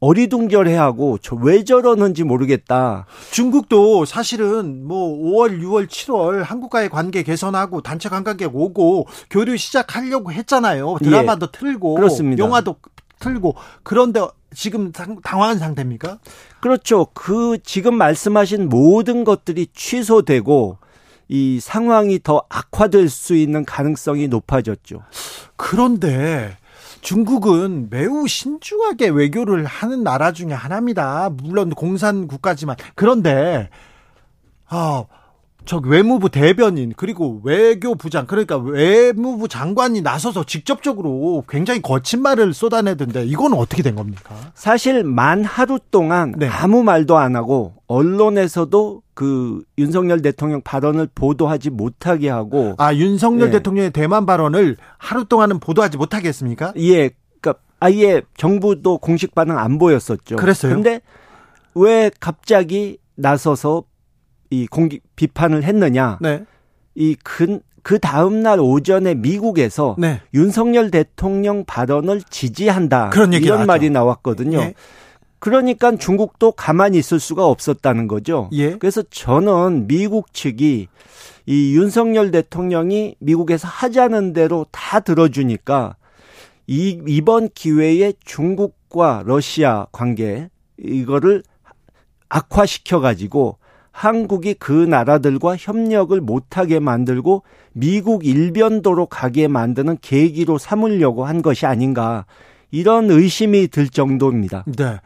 어리둥절해하고 0.00 1.18
저 1.18 1.36
왜 1.36 1.64
저러는지 1.64 2.24
모르겠다. 2.24 3.06
중국도 3.30 4.04
사실은 4.04 4.84
뭐 4.86 5.16
5월, 5.16 5.60
6월, 5.62 5.86
7월 5.86 6.42
한국과의 6.42 6.88
관계 6.88 7.22
개선하고 7.22 7.82
단체 7.82 8.08
관광객 8.08 8.54
오고 8.54 9.06
교류 9.30 9.56
시작하려고 9.56 10.32
했잖아요. 10.32 10.96
드라마도 11.02 11.46
예. 11.46 11.58
틀고 11.58 11.94
그렇습니다. 11.94 12.42
영화도 12.44 12.76
틀고 13.22 13.54
그런데 13.82 14.20
지금 14.52 14.92
당황한 14.92 15.58
상태입니까? 15.58 16.18
그렇죠. 16.60 17.06
그 17.14 17.58
지금 17.62 17.94
말씀하신 17.94 18.68
모든 18.68 19.24
것들이 19.24 19.68
취소되고 19.72 20.78
이 21.28 21.60
상황이 21.60 22.22
더 22.22 22.44
악화될 22.50 23.08
수 23.08 23.34
있는 23.34 23.64
가능성이 23.64 24.28
높아졌죠. 24.28 25.02
그런데 25.56 26.56
중국은 27.00 27.88
매우 27.90 28.28
신중하게 28.28 29.08
외교를 29.08 29.64
하는 29.64 30.02
나라 30.02 30.32
중에 30.32 30.52
하나입니다. 30.52 31.30
물론 31.30 31.70
공산 31.70 32.26
국가지만 32.26 32.76
그런데 32.94 33.70
아 34.68 35.04
저 35.64 35.80
외무부 35.84 36.28
대변인 36.28 36.92
그리고 36.96 37.40
외교부장 37.44 38.26
그러니까 38.26 38.56
외무부 38.56 39.48
장관이 39.48 40.00
나서서 40.00 40.44
직접적으로 40.44 41.44
굉장히 41.48 41.80
거친 41.80 42.20
말을 42.22 42.52
쏟아내던데 42.52 43.24
이건 43.26 43.54
어떻게 43.54 43.82
된 43.82 43.94
겁니까? 43.94 44.34
사실 44.54 45.04
만 45.04 45.44
하루 45.44 45.78
동안 45.90 46.34
네. 46.36 46.48
아무 46.48 46.82
말도 46.82 47.16
안 47.16 47.36
하고 47.36 47.74
언론에서도 47.86 49.02
그 49.14 49.62
윤석열 49.78 50.22
대통령 50.22 50.60
발언을 50.62 51.08
보도하지 51.14 51.70
못하게 51.70 52.28
하고 52.28 52.74
아 52.78 52.94
윤석열 52.94 53.50
네. 53.50 53.58
대통령의 53.58 53.90
대만 53.92 54.26
발언을 54.26 54.76
하루 54.98 55.24
동안은 55.24 55.60
보도하지 55.60 55.96
못하게 55.96 56.28
했습니까? 56.28 56.72
예. 56.78 57.10
그러니까 57.40 57.62
아예 57.78 58.22
정부도 58.36 58.98
공식 58.98 59.34
반응 59.34 59.58
안 59.58 59.78
보였었죠. 59.78 60.36
그랬어요. 60.36 60.74
근데 60.74 61.00
왜 61.74 62.10
갑자기 62.20 62.98
나서서 63.14 63.84
이 64.52 64.66
공기 64.66 65.00
비판을 65.16 65.64
했느냐? 65.64 66.18
네. 66.20 66.44
이그 66.94 67.60
그 67.82 67.98
다음 67.98 68.40
날 68.40 68.60
오전에 68.60 69.14
미국에서 69.14 69.96
네. 69.98 70.20
윤석열 70.34 70.90
대통령 70.90 71.64
발언을 71.64 72.20
지지한다. 72.28 73.08
그런 73.10 73.32
얘기 73.32 73.46
이런 73.46 73.56
나왔죠. 73.56 73.66
말이 73.66 73.90
나왔거든요. 73.90 74.58
예. 74.58 74.74
그러니까 75.38 75.96
중국도 75.96 76.52
가만히 76.52 76.98
있을 76.98 77.18
수가 77.18 77.46
없었다는 77.46 78.06
거죠. 78.06 78.50
예. 78.52 78.76
그래서 78.76 79.02
저는 79.02 79.88
미국 79.88 80.34
측이 80.34 80.86
이 81.46 81.74
윤석열 81.74 82.30
대통령이 82.30 83.16
미국에서 83.18 83.66
하자는 83.66 84.34
대로 84.34 84.66
다 84.70 85.00
들어주니까 85.00 85.96
이 86.66 87.00
이번 87.08 87.48
기회에 87.48 88.12
중국과 88.24 89.24
러시아 89.24 89.86
관계 89.90 90.50
이거를 90.78 91.42
악화시켜 92.28 93.00
가지고 93.00 93.56
한국이 93.92 94.54
그 94.54 94.72
나라들과 94.72 95.56
협력을 95.56 96.18
못하게 96.20 96.80
만들고 96.80 97.42
미국 97.72 98.26
일변도로 98.26 99.06
가게 99.06 99.48
만드는 99.48 99.98
계기로 100.00 100.58
삼으려고 100.58 101.24
한 101.24 101.42
것이 101.42 101.66
아닌가 101.66 102.24
이런 102.70 103.10
의심이 103.10 103.68
들 103.68 103.88
정도입니다. 103.88 104.64
네. 104.76 104.98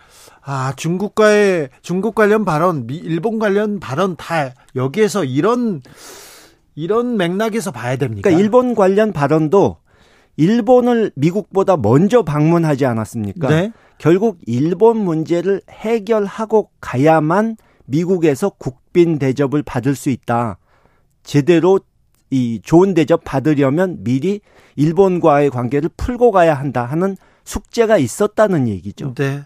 아, 0.42 0.72
중국과의 0.76 1.70
중국 1.82 2.14
관련 2.14 2.44
발언, 2.44 2.86
미, 2.86 2.96
일본 2.96 3.40
관련 3.40 3.80
발언 3.80 4.16
다 4.16 4.54
여기에서 4.76 5.24
이런 5.24 5.82
이런 6.76 7.16
맥락에서 7.16 7.72
봐야 7.72 7.96
됩니까? 7.96 8.28
그러니까 8.28 8.40
일본 8.40 8.74
관련 8.76 9.12
발언도 9.12 9.78
일본을 10.36 11.12
미국보다 11.16 11.76
먼저 11.76 12.22
방문하지 12.22 12.86
않았습니까? 12.86 13.48
네. 13.48 13.72
결국 13.98 14.38
일본 14.46 14.98
문제를 14.98 15.62
해결하고 15.70 16.70
가야만 16.80 17.56
미국에서 17.86 18.50
국빈 18.50 19.18
대접을 19.18 19.62
받을 19.62 19.94
수 19.94 20.10
있다. 20.10 20.58
제대로 21.22 21.80
이 22.30 22.60
좋은 22.62 22.94
대접 22.94 23.22
받으려면 23.24 23.98
미리 24.02 24.40
일본과의 24.74 25.50
관계를 25.50 25.90
풀고 25.96 26.32
가야 26.32 26.54
한다 26.54 26.84
하는 26.84 27.16
숙제가 27.44 27.96
있었다는 27.96 28.66
얘기죠. 28.68 29.14
네. 29.14 29.42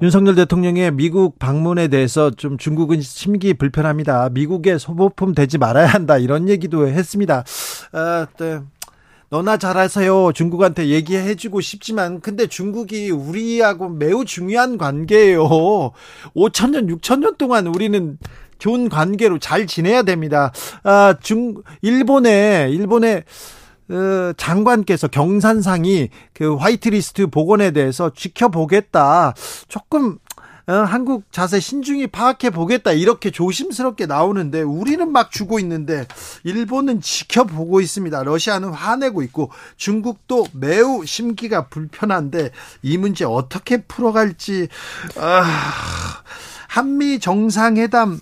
윤석열 0.00 0.36
대통령의 0.36 0.92
미국 0.92 1.38
방문에 1.38 1.88
대해서 1.88 2.30
좀 2.30 2.56
중국은 2.56 3.00
심기 3.00 3.54
불편합니다. 3.54 4.30
미국의 4.30 4.78
소모품 4.78 5.34
되지 5.34 5.58
말아야 5.58 5.86
한다 5.86 6.16
이런 6.16 6.48
얘기도 6.48 6.86
했습니다. 6.86 7.44
아, 7.92 8.26
네. 8.38 8.60
너나 9.30 9.56
잘하세요. 9.56 10.32
중국한테 10.34 10.88
얘기해주고 10.88 11.60
싶지만, 11.60 12.20
근데 12.20 12.48
중국이 12.48 13.10
우리하고 13.10 13.88
매우 13.88 14.24
중요한 14.24 14.76
관계예요. 14.76 15.92
5천 16.34 16.70
년, 16.70 16.88
6천 16.88 17.20
년 17.20 17.36
동안 17.36 17.68
우리는 17.68 18.18
좋은 18.58 18.88
관계로 18.88 19.38
잘 19.38 19.68
지내야 19.68 20.02
됩니다. 20.02 20.52
아, 20.82 21.14
중, 21.22 21.62
일본에, 21.80 22.70
일본에, 22.70 23.22
어, 23.88 24.32
장관께서 24.36 25.06
경산상이 25.06 26.08
그 26.32 26.56
화이트리스트 26.56 27.28
복원에 27.28 27.70
대해서 27.70 28.10
지켜보겠다. 28.12 29.34
조금 29.68 30.18
어, 30.70 30.84
한국 30.84 31.24
자세 31.32 31.58
신중히 31.58 32.06
파악해 32.06 32.50
보겠다 32.50 32.92
이렇게 32.92 33.32
조심스럽게 33.32 34.06
나오는데 34.06 34.62
우리는 34.62 35.10
막 35.10 35.32
주고 35.32 35.58
있는데 35.58 36.06
일본은 36.44 37.00
지켜보고 37.00 37.80
있습니다. 37.80 38.22
러시아는 38.22 38.68
화내고 38.68 39.22
있고 39.22 39.50
중국도 39.76 40.46
매우 40.52 41.04
심기가 41.04 41.66
불편한데 41.66 42.52
이 42.82 42.98
문제 42.98 43.24
어떻게 43.24 43.78
풀어갈지 43.82 44.68
아, 45.16 45.42
한미 46.68 47.18
정상회담 47.18 48.20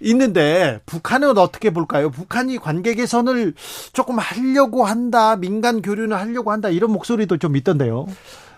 있는데 0.00 0.80
북한은 0.86 1.38
어떻게 1.38 1.70
볼까요? 1.70 2.10
북한이 2.10 2.58
관계 2.58 2.94
개선을 2.94 3.54
조금 3.92 4.18
하려고 4.18 4.86
한다, 4.86 5.36
민간 5.36 5.82
교류는 5.82 6.16
하려고 6.16 6.50
한다 6.50 6.68
이런 6.68 6.90
목소리도 6.90 7.36
좀 7.36 7.54
있던데요. 7.54 8.06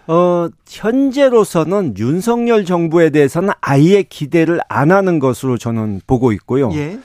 어, 0.06 0.48
현재로서는 0.68 1.94
윤석열 1.98 2.64
정부에 2.64 3.10
대해서는 3.10 3.50
아예 3.60 4.02
기대를 4.02 4.60
안 4.68 4.90
하는 4.90 5.18
것으로 5.18 5.58
저는 5.58 6.00
보고 6.06 6.32
있고요. 6.32 6.70
예. 6.74 6.98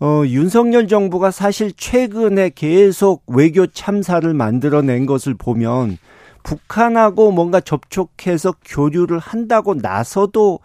어, 0.00 0.24
윤석열 0.26 0.88
정부가 0.88 1.30
사실 1.30 1.72
최근에 1.72 2.50
계속 2.54 3.22
외교 3.28 3.66
참사를 3.66 4.34
만들어낸 4.34 5.06
것을 5.06 5.34
보면 5.34 5.96
북한하고 6.42 7.30
뭔가 7.30 7.60
접촉해서 7.60 8.52
교류를 8.64 9.20
한다고 9.20 9.74
나서도 9.74 10.58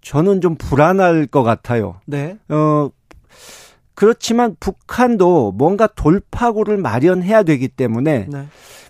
저는 0.00 0.40
좀 0.40 0.56
불안할 0.56 1.26
것 1.28 1.44
같아요. 1.44 2.00
네. 2.06 2.36
어, 2.48 2.90
그렇지만 3.94 4.56
북한도 4.58 5.52
뭔가 5.52 5.86
돌파구를 5.86 6.76
마련해야 6.76 7.44
되기 7.44 7.68
때문에 7.68 8.26
네. 8.28 8.46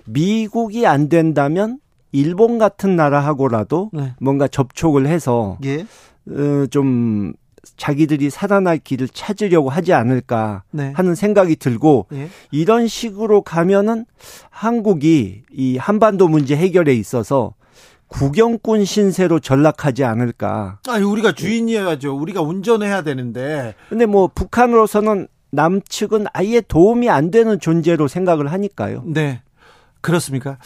미국이 0.06 0.86
안 0.86 1.10
된다면 1.10 1.78
일본 2.12 2.58
같은 2.58 2.94
나라하고라도 2.94 3.90
네. 3.92 4.14
뭔가 4.20 4.46
접촉을 4.46 5.06
해서 5.06 5.58
예. 5.64 5.86
어, 6.28 6.66
좀 6.70 7.32
자기들이 7.76 8.30
살아날 8.30 8.78
길을 8.78 9.08
찾으려고 9.08 9.70
하지 9.70 9.92
않을까 9.92 10.62
네. 10.70 10.92
하는 10.94 11.14
생각이 11.14 11.56
들고 11.56 12.06
예. 12.12 12.28
이런 12.50 12.86
식으로 12.86 13.42
가면은 13.42 14.04
한국이 14.50 15.42
이 15.52 15.76
한반도 15.78 16.28
문제 16.28 16.56
해결에 16.56 16.94
있어서 16.94 17.54
구경꾼 18.08 18.84
신세로 18.84 19.40
전락하지 19.40 20.04
않을까. 20.04 20.78
아니 20.86 21.04
우리가 21.04 21.32
주인이어야죠. 21.32 22.14
우리가 22.14 22.42
운전해야 22.42 23.02
되는데. 23.02 23.74
근데 23.88 24.04
뭐 24.04 24.28
북한으로서는 24.32 25.28
남측은 25.50 26.26
아예 26.32 26.60
도움이 26.60 27.08
안 27.08 27.30
되는 27.30 27.58
존재로 27.58 28.08
생각을 28.08 28.52
하니까요. 28.52 29.02
네. 29.06 29.42
그렇습니까? 30.02 30.58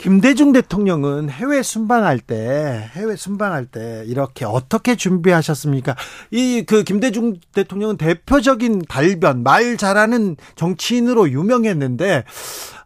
김대중 0.00 0.52
대통령은 0.52 1.28
해외 1.28 1.62
순방할 1.62 2.20
때 2.20 2.88
해외 2.94 3.16
순방할 3.16 3.66
때 3.66 4.02
이렇게 4.06 4.46
어떻게 4.46 4.96
준비하셨습니까? 4.96 5.94
이 6.30 6.64
그 6.66 6.84
김대중 6.84 7.34
대통령은 7.52 7.98
대표적인 7.98 8.82
달변 8.88 9.42
말 9.42 9.76
잘하는 9.76 10.36
정치인으로 10.56 11.30
유명했는데 11.30 12.24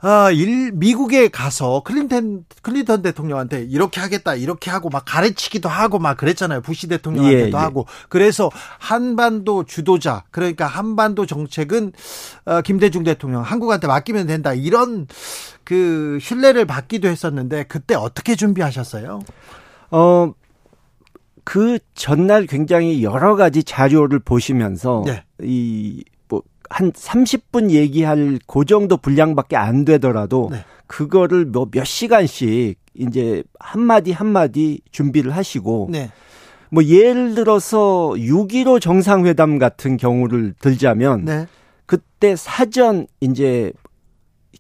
아, 0.07 0.31
일, 0.31 0.71
미국에 0.73 1.29
가서 1.29 1.81
클린턴, 1.83 2.45
클린턴 2.61 3.01
대통령한테 3.01 3.63
이렇게 3.63 4.03
하겠다, 4.03 4.35
이렇게 4.35 4.71
하고 4.71 4.91
막 4.91 5.03
가르치기도 5.07 5.71
하고 5.71 5.99
막 5.99 6.19
그랬잖아요. 6.19 6.61
부시 6.61 6.89
대통령한테도 6.89 7.47
예, 7.47 7.51
예. 7.51 7.57
하고. 7.57 7.87
그래서 8.11 8.51
한반도 8.79 9.65
주도자, 9.65 10.25
그러니까 10.31 10.67
한반도 10.67 11.25
정책은 11.25 11.93
어, 12.45 12.61
김대중 12.61 13.03
대통령, 13.03 13.41
한국한테 13.41 13.87
맡기면 13.87 14.27
된다. 14.27 14.53
이런 14.53 15.07
그 15.65 16.19
신뢰를 16.21 16.67
받기도 16.67 17.09
했었는데 17.09 17.65
그때 17.65 17.95
어떻게 17.95 18.37
준비하셨어요? 18.37 19.21
어, 19.91 20.33
그 21.45 21.79
전날 21.95 22.45
굉장히 22.45 23.03
여러 23.03 23.37
가지 23.37 23.65
자료를 23.65 24.19
보시면서 24.19 25.03
네. 25.07 25.25
이 25.41 26.05
한 26.71 26.93
30분 26.93 27.71
얘기할 27.71 28.39
그 28.47 28.65
정도 28.65 28.97
분량밖에 28.97 29.57
안 29.57 29.85
되더라도 29.85 30.49
네. 30.51 30.65
그거를 30.87 31.45
뭐 31.45 31.67
몇 31.71 31.85
시간씩 31.85 32.79
이제 32.95 33.43
한마디 33.59 34.13
한마디 34.13 34.81
준비를 34.93 35.35
하시고 35.35 35.89
네. 35.91 36.11
뭐 36.71 36.85
예를 36.85 37.35
들어서 37.35 38.13
6.15 38.17 38.81
정상회담 38.81 39.59
같은 39.59 39.97
경우를 39.97 40.55
들자면 40.61 41.25
네. 41.25 41.47
그때 41.87 42.37
사전 42.37 43.07
이제 43.21 43.73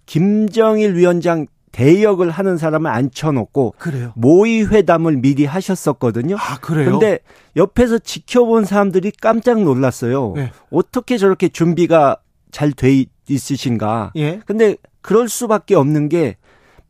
김정일 0.06 0.94
위원장 0.96 1.46
대역을 1.74 2.30
하는 2.30 2.56
사람을 2.56 2.88
앉혀놓고 2.88 3.74
그래요. 3.78 4.12
모의 4.14 4.70
회담을 4.70 5.16
미리 5.16 5.44
하셨었거든요. 5.44 6.36
아 6.38 6.58
그래요? 6.60 6.92
근데 6.92 7.18
옆에서 7.56 7.98
지켜본 7.98 8.64
사람들이 8.64 9.10
깜짝 9.20 9.60
놀랐어요. 9.60 10.34
네. 10.36 10.52
어떻게 10.70 11.18
저렇게 11.18 11.48
준비가 11.48 12.18
잘 12.52 12.70
돼 12.70 13.06
있으신가? 13.28 14.12
예. 14.14 14.40
근데 14.46 14.76
그럴 15.00 15.28
수밖에 15.28 15.74
없는 15.74 16.08
게 16.08 16.36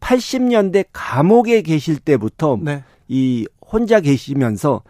80년대 0.00 0.84
감옥에 0.92 1.62
계실 1.62 1.98
때부터 1.98 2.58
네. 2.60 2.84
이 3.08 3.46
혼자 3.66 4.00
계시면서 4.00 4.82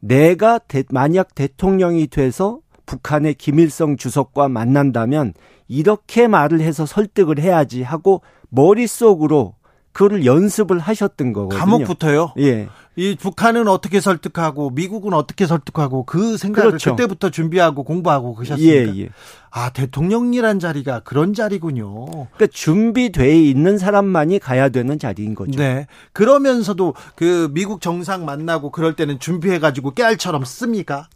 내가 0.00 0.58
대, 0.58 0.84
만약 0.90 1.34
대통령이 1.34 2.08
돼서 2.08 2.60
북한의 2.88 3.34
김일성 3.34 3.96
주석과 3.98 4.48
만난다면 4.48 5.34
이렇게 5.68 6.26
말을 6.26 6.60
해서 6.60 6.86
설득을 6.86 7.38
해야지 7.38 7.82
하고 7.82 8.22
머릿속으로 8.48 9.54
그거를 9.92 10.24
연습을 10.24 10.78
하셨던 10.78 11.32
거거든요. 11.32 11.58
감옥부터요? 11.58 12.32
예. 12.38 12.68
이 12.96 13.16
북한은 13.16 13.68
어떻게 13.68 14.00
설득하고 14.00 14.70
미국은 14.70 15.12
어떻게 15.12 15.46
설득하고 15.46 16.04
그 16.04 16.36
생각을 16.36 16.70
그렇죠. 16.70 16.96
그때부터 16.96 17.30
준비하고 17.30 17.84
공부하고 17.84 18.34
그러셨습니까? 18.34 18.94
예, 18.96 19.02
예. 19.02 19.08
아, 19.50 19.70
대통령이란 19.70 20.58
자리가 20.58 21.00
그런 21.00 21.34
자리군요. 21.34 22.06
그러니까 22.06 22.46
준비돼 22.50 23.40
있는 23.40 23.78
사람만이 23.78 24.38
가야 24.38 24.68
되는 24.70 24.98
자리인 24.98 25.34
거죠. 25.34 25.58
네. 25.58 25.86
그러면서도 26.12 26.94
그 27.14 27.50
미국 27.52 27.80
정상 27.80 28.24
만나고 28.24 28.70
그럴 28.70 28.96
때는 28.96 29.20
준비해 29.20 29.58
가지고 29.58 29.92
깨알처럼 29.92 30.44
씁니까? 30.44 31.08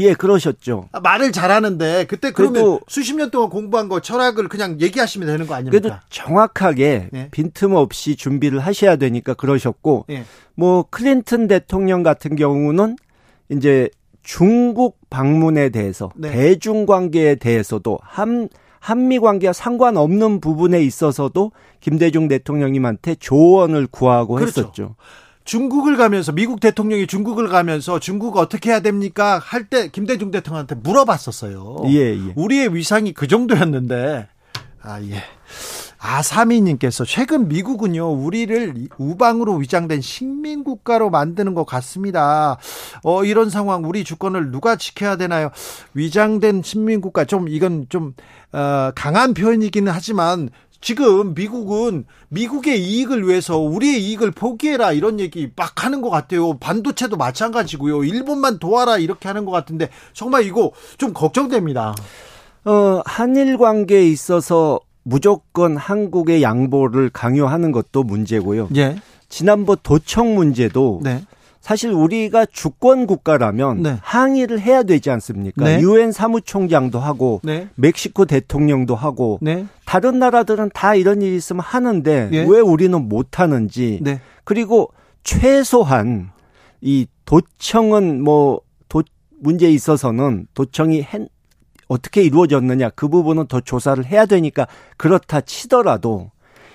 예, 0.00 0.14
그러셨죠. 0.14 0.88
아, 0.92 1.00
말을 1.00 1.32
잘하는데 1.32 2.06
그때 2.06 2.32
그러면 2.32 2.80
수십 2.88 3.14
년 3.16 3.30
동안 3.30 3.50
공부한 3.50 3.88
거 3.88 4.00
철학을 4.00 4.48
그냥 4.48 4.80
얘기하시면 4.80 5.26
되는 5.26 5.46
거 5.46 5.54
아닙니까? 5.54 5.80
그래도 5.80 5.96
정확하게 6.08 7.10
예. 7.14 7.28
빈틈없이 7.30 8.16
준비를 8.16 8.60
하셔야 8.60 8.96
되니까 8.96 9.34
그러셨고 9.34 10.06
예. 10.10 10.24
뭐 10.54 10.84
클린턴 10.90 11.48
대통령 11.48 12.02
같은 12.02 12.36
경우는 12.36 12.96
이제 13.50 13.88
중국 14.22 14.98
방문에 15.10 15.70
대해서 15.70 16.10
네. 16.14 16.30
대중 16.30 16.86
관계에 16.86 17.34
대해서도 17.34 17.98
한 18.02 18.48
한미 18.78 19.18
관계와 19.18 19.52
상관없는 19.52 20.40
부분에 20.40 20.82
있어서도 20.82 21.52
김대중 21.80 22.28
대통령님한테 22.28 23.16
조언을 23.16 23.86
구하고 23.86 24.34
그렇죠. 24.34 24.60
했었죠. 24.60 24.96
중국을 25.54 25.96
가면서 25.96 26.30
미국 26.30 26.60
대통령이 26.60 27.08
중국을 27.08 27.48
가면서 27.48 27.98
중국 27.98 28.36
어떻게 28.36 28.70
해야 28.70 28.78
됩니까? 28.78 29.40
할 29.42 29.64
때 29.68 29.88
김대중 29.88 30.30
대통령한테 30.30 30.76
물어봤었어요. 30.76 31.82
예, 31.86 32.14
예. 32.14 32.32
우리의 32.36 32.72
위상이 32.72 33.12
그 33.12 33.26
정도였는데 33.26 34.28
아 34.80 35.02
예. 35.02 35.24
아사미님께서 35.98 37.04
최근 37.04 37.48
미국은요 37.48 38.12
우리를 38.12 38.88
우방으로 38.96 39.56
위장된 39.56 40.00
식민 40.00 40.62
국가로 40.62 41.10
만드는 41.10 41.54
것 41.54 41.64
같습니다. 41.66 42.56
어 43.02 43.24
이런 43.24 43.50
상황 43.50 43.84
우리 43.84 44.04
주권을 44.04 44.52
누가 44.52 44.76
지켜야 44.76 45.16
되나요? 45.16 45.50
위장된 45.94 46.62
식민 46.62 47.00
국가 47.00 47.24
좀 47.24 47.48
이건 47.48 47.86
좀 47.88 48.14
어, 48.52 48.92
강한 48.94 49.34
표현이기는 49.34 49.90
하지만 49.92 50.50
지금 50.80 51.34
미국은 51.34 52.04
미국의 52.28 52.82
이익을 52.82 53.28
위해서 53.28 53.58
우리의 53.58 54.02
이익을 54.02 54.30
포기해라 54.30 54.92
이런 54.92 55.20
얘기 55.20 55.50
막 55.54 55.84
하는 55.84 56.00
것 56.00 56.08
같아요. 56.10 56.56
반도체도 56.58 57.16
마찬가지고요. 57.16 58.04
일본만 58.04 58.58
도와라 58.58 58.98
이렇게 58.98 59.28
하는 59.28 59.44
것 59.44 59.50
같은데 59.50 59.90
정말 60.12 60.44
이거 60.44 60.72
좀 60.96 61.12
걱정됩니다. 61.12 61.94
어, 62.64 63.02
한일 63.04 63.58
관계에 63.58 64.06
있어서 64.08 64.80
무조건 65.02 65.76
한국의 65.76 66.42
양보를 66.42 67.10
강요하는 67.10 67.72
것도 67.72 68.02
문제고요. 68.02 68.68
예. 68.76 68.96
지난번 69.28 69.76
도청 69.82 70.34
문제도 70.34 71.00
네. 71.02 71.22
사실 71.60 71.92
우리가 71.92 72.46
주권 72.46 73.06
국가라면 73.06 73.82
네. 73.82 73.98
항의를 74.02 74.60
해야 74.60 74.82
되지 74.82 75.10
않습니까? 75.10 75.64
네. 75.64 75.80
유엔 75.80 76.10
사무총장도 76.10 76.98
하고 76.98 77.40
네. 77.44 77.68
멕시코 77.74 78.24
대통령도 78.24 78.94
하고 78.94 79.38
네. 79.42 79.66
다른 79.84 80.18
나라들은 80.18 80.70
다 80.72 80.94
이런 80.94 81.20
일이 81.20 81.36
있으면 81.36 81.60
하는데 81.60 82.30
예. 82.32 82.40
왜 82.48 82.60
우리는 82.60 83.08
못 83.08 83.38
하는지 83.38 83.98
네. 84.02 84.20
그리고 84.44 84.90
최소한 85.22 86.30
이 86.80 87.06
도청은 87.26 88.22
뭐 88.22 88.62
도 88.90 89.02
문제에 89.40 89.70
있어서는 89.70 90.46
도청이 90.52 91.00
한, 91.00 91.28
어떻게 91.88 92.22
이루어졌느냐 92.22 92.90
그 92.90 93.08
부분은 93.08 93.46
더 93.46 93.60
조사를 93.60 94.04
해야 94.04 94.26
되니까 94.26 94.66
그렇다 94.98 95.40
치더라도 95.40 96.30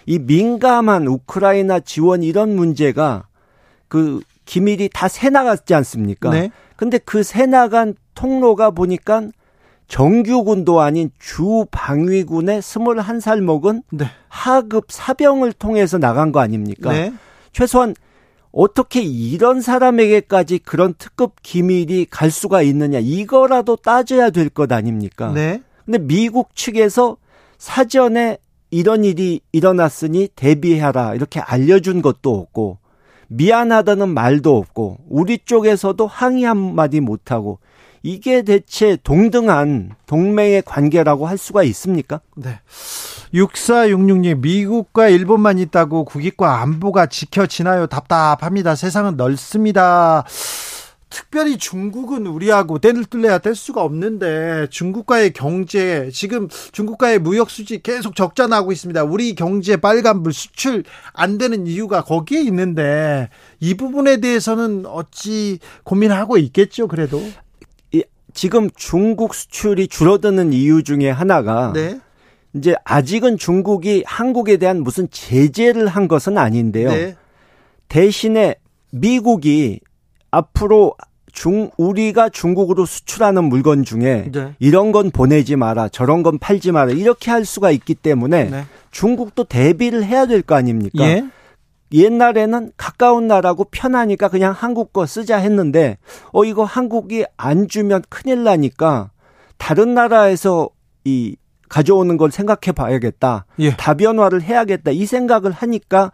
이 0.07 0.17
민감한 0.17 1.07
우크라이나 1.07 1.79
지원 1.81 2.23
이런 2.23 2.55
문제가 2.55 3.27
그 3.87 4.21
기밀이 4.45 4.89
다 4.93 5.07
새 5.07 5.29
나갔지 5.29 5.73
않습니까? 5.73 6.29
네. 6.29 6.51
근데 6.75 6.97
그 6.97 7.23
새 7.23 7.45
나간 7.45 7.95
통로가 8.15 8.71
보니까 8.71 9.23
정규군도 9.87 10.81
아닌 10.81 11.11
주방위군의 11.19 12.61
21살 12.61 13.41
먹은 13.41 13.83
네. 13.91 14.05
하급 14.27 14.85
사병을 14.91 15.53
통해서 15.53 15.97
나간 15.97 16.31
거 16.31 16.39
아닙니까? 16.39 16.91
네. 16.91 17.13
최소한 17.53 17.95
어떻게 18.51 19.01
이런 19.01 19.61
사람에게까지 19.61 20.59
그런 20.59 20.93
특급 20.97 21.33
기밀이 21.43 22.07
갈 22.09 22.31
수가 22.31 22.61
있느냐 22.63 22.99
이거라도 22.99 23.75
따져야 23.75 24.29
될 24.29 24.49
것 24.49 24.71
아닙니까? 24.71 25.31
네. 25.33 25.61
근데 25.85 25.99
미국 25.99 26.55
측에서 26.55 27.17
사전에 27.57 28.37
이런 28.71 29.03
일이 29.03 29.41
일어났으니 29.51 30.29
대비해라 30.35 31.13
이렇게 31.15 31.39
알려준 31.39 32.01
것도 32.01 32.33
없고 32.33 32.79
미안하다는 33.27 34.09
말도 34.09 34.57
없고 34.57 34.99
우리 35.09 35.39
쪽에서도 35.43 36.05
항의 36.05 36.43
한마디 36.43 36.99
못하고 36.99 37.59
이게 38.03 38.43
대체 38.43 38.97
동등한 39.03 39.95
동맹의 40.05 40.61
관계라고 40.63 41.25
할 41.27 41.39
수가 41.39 41.63
있습니까? 41.63 42.21
네. 42.35 42.59
6466님, 43.33 44.41
미국과 44.41 45.07
일본만 45.07 45.57
있다고 45.57 46.05
국익과 46.05 46.61
안보가 46.61 47.07
지켜지나요? 47.07 47.87
답답합니다. 47.87 48.75
세상은 48.75 49.17
넓습니다. 49.17 50.23
특별히 51.15 51.57
중국은 51.57 52.27
우리하고 52.27 52.77
뗄 52.77 53.05
뚫려야 53.05 53.37
뗄 53.37 53.55
수가 53.55 53.81
없는데 53.81 54.67
중국과의 54.69 55.31
경제 55.31 56.09
지금 56.11 56.49
중국과의 56.73 57.19
무역 57.19 57.49
수지 57.49 57.81
계속 57.81 58.17
적자 58.17 58.47
나고 58.47 58.73
있습니다. 58.73 59.01
우리 59.05 59.33
경제 59.33 59.77
빨간불 59.77 60.33
수출 60.33 60.83
안 61.13 61.37
되는 61.37 61.67
이유가 61.67 62.03
거기에 62.03 62.41
있는데 62.41 63.29
이 63.61 63.75
부분에 63.75 64.17
대해서는 64.17 64.85
어찌 64.87 65.59
고민하고 65.85 66.37
있겠죠. 66.37 66.89
그래도 66.89 67.23
지금 68.33 68.69
중국 68.75 69.35
수출이 69.35 69.87
줄어드는 69.87 70.51
이유 70.51 70.83
중에 70.83 71.09
하나가 71.09 71.71
네. 71.73 71.97
이제 72.53 72.75
아직은 72.83 73.37
중국이 73.37 74.03
한국에 74.05 74.57
대한 74.57 74.83
무슨 74.83 75.09
제재를 75.09 75.87
한 75.87 76.09
것은 76.09 76.37
아닌데요. 76.37 76.89
네. 76.89 77.15
대신에 77.87 78.55
미국이 78.91 79.79
앞으로 80.35 80.95
중 81.31 81.69
우리가 81.77 82.29
중국으로 82.29 82.85
수출하는 82.85 83.43
물건 83.45 83.83
중에 83.83 84.29
네. 84.31 84.55
이런 84.59 84.91
건 84.91 85.11
보내지 85.11 85.55
마라, 85.57 85.89
저런 85.89 86.23
건 86.23 86.39
팔지 86.39 86.71
마라 86.71 86.91
이렇게 86.91 87.29
할 87.31 87.43
수가 87.45 87.71
있기 87.71 87.95
때문에 87.95 88.49
네. 88.49 88.65
중국도 88.91 89.43
대비를 89.45 90.03
해야 90.05 90.25
될 90.25 90.41
거 90.41 90.55
아닙니까? 90.55 91.03
예? 91.05 91.25
옛날에는 91.93 92.71
가까운 92.77 93.27
나라고 93.27 93.65
편하니까 93.65 94.27
그냥 94.29 94.53
한국 94.57 94.91
거 94.91 95.05
쓰자 95.05 95.37
했는데 95.37 95.97
어 96.31 96.43
이거 96.43 96.63
한국이 96.63 97.25
안 97.37 97.67
주면 97.67 98.01
큰일 98.09 98.43
나니까 98.43 99.11
다른 99.57 99.93
나라에서 99.93 100.69
이 101.03 101.35
가져오는 101.69 102.17
걸 102.17 102.31
생각해 102.31 102.71
봐야겠다. 102.75 103.45
예. 103.59 103.75
다변화를 103.75 104.41
해야겠다. 104.41 104.91
이 104.91 105.05
생각을 105.05 105.51
하니까 105.51 106.11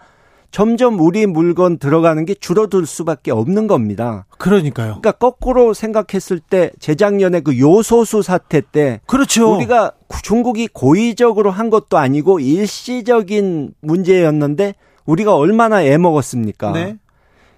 점점 0.52 1.00
우리 1.00 1.26
물건 1.26 1.78
들어가는 1.78 2.26
게 2.26 2.34
줄어들 2.34 2.86
수밖에 2.86 3.32
없는 3.32 3.68
겁니다. 3.68 4.26
그러니까요. 4.38 5.00
그러니까 5.00 5.14
거꾸로 5.14 5.74
생각했을 5.74 6.40
때 6.40 6.72
재작년에 6.80 7.40
그 7.40 7.58
요소수 7.58 8.22
사태 8.22 8.62
때 8.62 9.00
그렇죠. 9.08 9.56
우리가 9.56 9.94
중국이 10.24 10.68
고의적으로 10.68 11.52
한 11.52 11.70
것도 11.70 11.98
아니고 11.98 12.42
일시적인 12.42 13.74
문제였는데 13.82 14.76
우리가 15.06 15.36
얼마나 15.36 15.84
애먹었습니까? 15.84 16.72
네. 16.74 16.98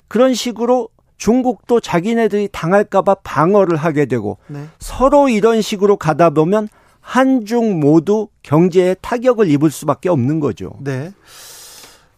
그런 0.08 0.36
식으로 0.36 0.90
중국도 1.18 1.80
자기네들이 1.80 2.50
당할까봐 2.52 3.16
방어를 3.24 3.78
하게 3.78 4.06
되고 4.06 4.38
네. 4.48 4.66
서로 4.78 5.30
이런 5.30 5.62
식으로 5.62 5.98
가다 5.98 6.30
보면 6.30 6.68
한중 7.00 7.80
모두 7.80 8.28
경제에 8.44 8.96
타격을 9.02 9.50
입을 9.50 9.72
수밖에 9.72 10.10
없는 10.10 10.40
거죠. 10.40 10.74
네. 10.80 11.12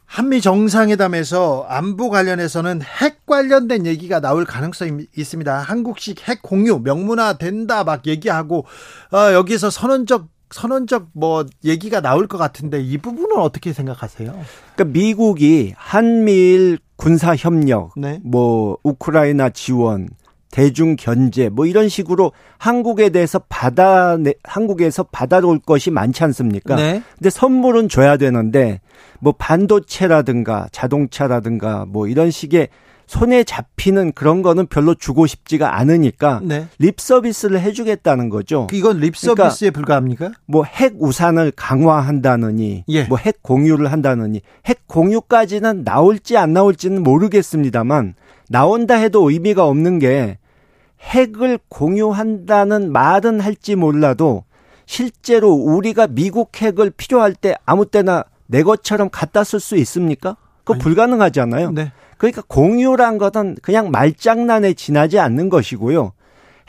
한미 0.06 0.42
정상회담에서 0.42 1.66
안보 1.68 2.10
관련해서는 2.10 2.82
핵 2.82 3.26
관련된 3.26 3.86
얘기가 3.86 4.20
나올 4.20 4.46
가능성이 4.46 5.08
있습니다. 5.18 5.58
한국식 5.58 6.28
핵 6.28 6.42
공유 6.42 6.80
명문화 6.80 7.38
된다 7.38 7.84
막 7.84 8.06
얘기하고 8.08 8.66
어, 9.12 9.34
여기서 9.34 9.70
선언적 9.70 10.28
선언적 10.52 11.10
뭐 11.14 11.46
얘기가 11.64 12.02
나올 12.02 12.28
것 12.28 12.38
같은데 12.38 12.80
이 12.82 12.98
부분은 12.98 13.38
어떻게 13.38 13.74
생각하세요? 13.74 14.32
그러니까 14.76 14.84
미국이 14.98 15.74
한미일 15.76 16.78
군사 16.96 17.36
협력, 17.36 17.92
네. 17.98 18.22
뭐 18.24 18.78
우크라이나 18.84 19.50
지원, 19.50 20.08
대중 20.56 20.96
견제 20.96 21.50
뭐 21.50 21.66
이런 21.66 21.90
식으로 21.90 22.32
한국에 22.58 23.10
대해서 23.10 23.40
받아 23.50 24.18
한국에서 24.46 25.04
받아올 25.04 25.60
것이 25.60 25.92
많지 25.92 26.24
않습니까? 26.24 26.78
네. 26.78 27.04
근데 27.18 27.30
선물은 27.30 27.90
줘야 27.90 28.16
되는데 28.16 28.80
뭐 29.20 29.34
반도체라든가 29.38 30.70
자동차라든가 30.72 31.84
뭐 31.86 32.08
이런 32.08 32.32
식의 32.32 32.70
손에 33.06 33.44
잡히는 33.44 34.14
그런 34.14 34.42
거는 34.42 34.68
별로 34.68 34.96
주고 34.96 35.28
싶지가 35.28 35.78
않으니까 35.78 36.40
네. 36.42 36.68
립 36.80 37.02
서비스를 37.02 37.60
해주겠다는 37.60 38.30
거죠. 38.30 38.68
이건 38.72 39.00
립 39.00 39.18
서비스에 39.18 39.72
그러니까 39.72 39.74
불과합니까? 39.74 40.32
뭐 40.46 40.64
핵 40.64 40.94
우산을 40.98 41.52
강화한다느니, 41.58 42.86
예. 42.88 43.04
뭐핵 43.04 43.44
공유를 43.44 43.92
한다느니, 43.92 44.40
핵 44.66 44.88
공유까지는 44.88 45.84
나올지 45.84 46.38
안 46.38 46.54
나올지는 46.54 47.04
모르겠습니다만 47.04 48.16
나온다 48.50 48.96
해도 48.96 49.30
의미가 49.30 49.68
없는 49.68 50.00
게 50.00 50.38
핵을 51.06 51.60
공유한다는 51.70 52.92
말은 52.92 53.40
할지 53.40 53.76
몰라도 53.76 54.44
실제로 54.86 55.52
우리가 55.52 56.08
미국 56.08 56.52
핵을 56.62 56.92
필요할 56.92 57.34
때 57.34 57.56
아무 57.66 57.86
때나 57.86 58.24
내 58.48 58.64
것처럼 58.64 59.10
갖다 59.12 59.44
쓸 59.44 59.60
수 59.60 59.76
있습니까? 59.78 60.38
그거 60.64 60.78
불가능하잖아요. 60.80 61.72
네. 61.72 61.92
그러니까 62.18 62.42
공유란 62.48 63.18
것은 63.18 63.58
그냥 63.62 63.92
말장난에 63.92 64.74
지나지 64.74 65.20
않는 65.20 65.50
것이고요. 65.50 66.12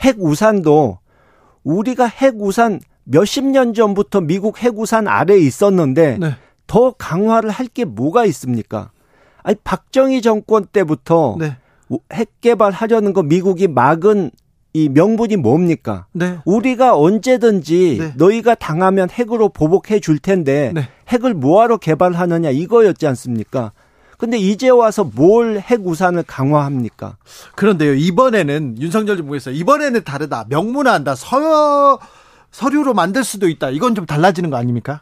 핵 0.01 0.15
우산도 0.19 0.99
우리가 1.63 2.05
핵 2.05 2.35
우산 2.39 2.79
몇십 3.03 3.45
년 3.45 3.73
전부터 3.73 4.21
미국 4.21 4.61
핵 4.61 4.77
우산 4.77 5.07
아래에 5.07 5.39
있었는데 5.39 6.17
네. 6.19 6.35
더 6.67 6.91
강화를 6.91 7.49
할 7.49 7.67
게 7.67 7.85
뭐가 7.85 8.25
있습니까? 8.25 8.91
아니 9.43 9.55
박정희 9.63 10.21
정권 10.21 10.65
때부터 10.65 11.37
네. 11.39 11.57
핵 12.13 12.41
개발하려는 12.41 13.13
거 13.13 13.23
미국이 13.23 13.67
막은 13.67 14.31
이 14.73 14.89
명분이 14.89 15.37
뭡니까? 15.37 16.05
네. 16.11 16.37
우리가 16.45 16.97
언제든지 16.97 17.97
네. 17.99 18.13
너희가 18.15 18.55
당하면 18.55 19.09
핵으로 19.09 19.49
보복해 19.49 19.99
줄 19.99 20.19
텐데 20.19 20.71
네. 20.75 20.89
핵을 21.07 21.33
뭐하러 21.33 21.77
개발하느냐 21.77 22.51
이거였지 22.51 23.07
않습니까? 23.07 23.71
근데 24.17 24.37
이제 24.37 24.69
와서 24.69 25.03
뭘 25.03 25.59
핵우산을 25.59 26.23
강화합니까? 26.23 27.17
그런데요, 27.55 27.93
이번에는 27.93 28.77
윤석열 28.79 29.17
정부에서 29.17 29.51
이번에는 29.51 30.03
다르다. 30.03 30.45
명문화한다. 30.49 31.15
서, 31.15 31.99
서류로 32.51 32.93
만들 32.95 33.23
수도 33.23 33.47
있다. 33.47 33.69
이건 33.69 33.93
좀 33.93 34.05
달라지는 34.05 34.49
거 34.49 34.57
아닙니까? 34.57 35.01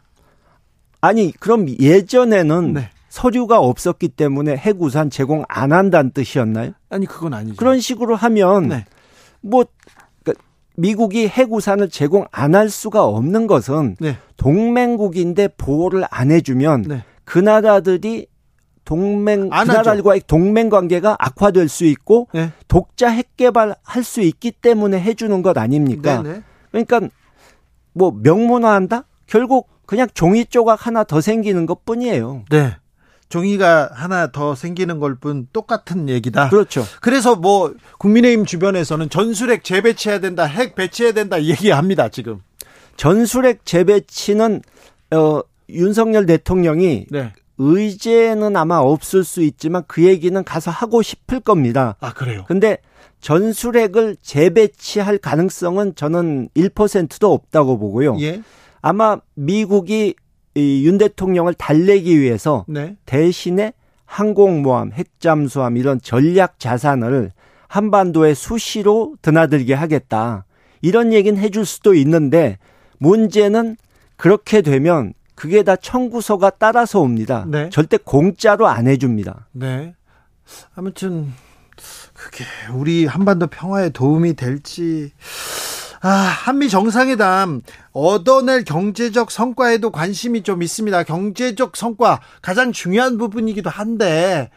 아니 1.00 1.32
그럼 1.32 1.68
예전에는 1.68 2.72
네. 2.74 2.90
서류가 3.16 3.60
없었기 3.60 4.08
때문에 4.08 4.56
핵우산 4.56 5.08
제공 5.08 5.42
안 5.48 5.72
한다는 5.72 6.10
뜻이었나요? 6.10 6.72
아니 6.90 7.06
그건 7.06 7.32
아니죠. 7.32 7.56
그런 7.56 7.80
식으로 7.80 8.14
하면 8.14 8.68
네. 8.68 8.84
뭐 9.40 9.64
그러니까 10.22 10.44
미국이 10.76 11.26
핵우산을 11.26 11.88
제공 11.88 12.26
안 12.30 12.54
할 12.54 12.68
수가 12.68 13.04
없는 13.06 13.46
것은 13.46 13.96
네. 14.00 14.18
동맹국인데 14.36 15.48
보호를 15.56 16.04
안 16.10 16.30
해주면 16.30 16.82
네. 16.82 17.04
그 17.24 17.38
나라들이 17.38 18.26
동맹 18.84 19.48
그 19.48 19.54
나라들과의 19.54 20.20
동맹 20.26 20.68
관계가 20.68 21.16
악화될 21.18 21.70
수 21.70 21.86
있고 21.86 22.28
네. 22.34 22.52
독자 22.68 23.08
핵 23.08 23.34
개발할 23.38 24.04
수 24.04 24.20
있기 24.20 24.52
때문에 24.52 25.00
해주는 25.00 25.40
것 25.40 25.56
아닙니까? 25.56 26.20
네, 26.20 26.32
네. 26.34 26.42
그러니까 26.70 27.00
뭐 27.94 28.10
명문화한다? 28.22 29.04
결국 29.26 29.70
그냥 29.86 30.06
종이 30.12 30.44
조각 30.44 30.86
하나 30.86 31.02
더 31.02 31.22
생기는 31.22 31.64
것 31.64 31.86
뿐이에요. 31.86 32.44
네. 32.50 32.76
종이가 33.28 33.90
하나 33.92 34.30
더 34.30 34.54
생기는 34.54 34.98
걸 35.00 35.16
뿐 35.16 35.48
똑같은 35.52 36.08
얘기다. 36.08 36.48
그렇죠. 36.50 36.84
그래서 37.00 37.34
뭐 37.36 37.74
국민의힘 37.98 38.44
주변에서는 38.46 39.08
전술핵 39.10 39.64
재배치해야 39.64 40.20
된다, 40.20 40.44
핵 40.44 40.74
배치해야 40.74 41.12
된다 41.12 41.42
얘기합니다 41.42 42.08
지금. 42.08 42.40
전술핵 42.96 43.64
재배치는 43.64 44.62
어 45.12 45.40
윤석열 45.68 46.26
대통령이 46.26 47.06
네. 47.10 47.32
의제는 47.58 48.56
아마 48.56 48.78
없을 48.78 49.24
수 49.24 49.42
있지만 49.42 49.82
그 49.86 50.04
얘기는 50.04 50.42
가서 50.44 50.70
하고 50.70 51.02
싶을 51.02 51.40
겁니다. 51.40 51.96
아, 52.00 52.12
그래요? 52.12 52.44
근데 52.46 52.78
전술핵을 53.20 54.16
재배치할 54.22 55.18
가능성은 55.18 55.94
저는 55.94 56.50
1%도 56.54 57.32
없다고 57.32 57.78
보고요. 57.78 58.16
예. 58.20 58.42
아마 58.82 59.18
미국이 59.34 60.14
이윤 60.56 60.98
대통령을 60.98 61.54
달래기 61.54 62.18
위해서 62.18 62.64
네. 62.66 62.96
대신에 63.04 63.72
항공모함, 64.06 64.92
핵잠수함 64.92 65.76
이런 65.76 66.00
전략 66.00 66.58
자산을 66.58 67.32
한반도에 67.68 68.34
수시로 68.34 69.16
드나들게 69.22 69.74
하겠다. 69.74 70.44
이런 70.80 71.12
얘기는 71.12 71.38
해줄 71.38 71.66
수도 71.66 71.94
있는데 71.94 72.58
문제는 72.98 73.76
그렇게 74.16 74.62
되면 74.62 75.12
그게 75.34 75.62
다 75.62 75.76
청구서가 75.76 76.50
따라서 76.50 77.00
옵니다. 77.00 77.44
네. 77.48 77.68
절대 77.70 77.98
공짜로 77.98 78.66
안 78.66 78.86
해줍니다. 78.86 79.48
네. 79.52 79.94
아무튼 80.74 81.32
그게 82.14 82.44
우리 82.72 83.04
한반도 83.04 83.46
평화에 83.48 83.90
도움이 83.90 84.34
될지 84.34 85.12
아, 86.08 86.08
한미 86.08 86.68
정상회담 86.68 87.62
얻어낼 87.90 88.62
경제적 88.62 89.32
성과에도 89.32 89.90
관심이 89.90 90.44
좀 90.44 90.62
있습니다. 90.62 91.02
경제적 91.02 91.76
성과 91.76 92.20
가장 92.42 92.70
중요한 92.70 93.18
부분이기도 93.18 93.70
한데 93.70 94.50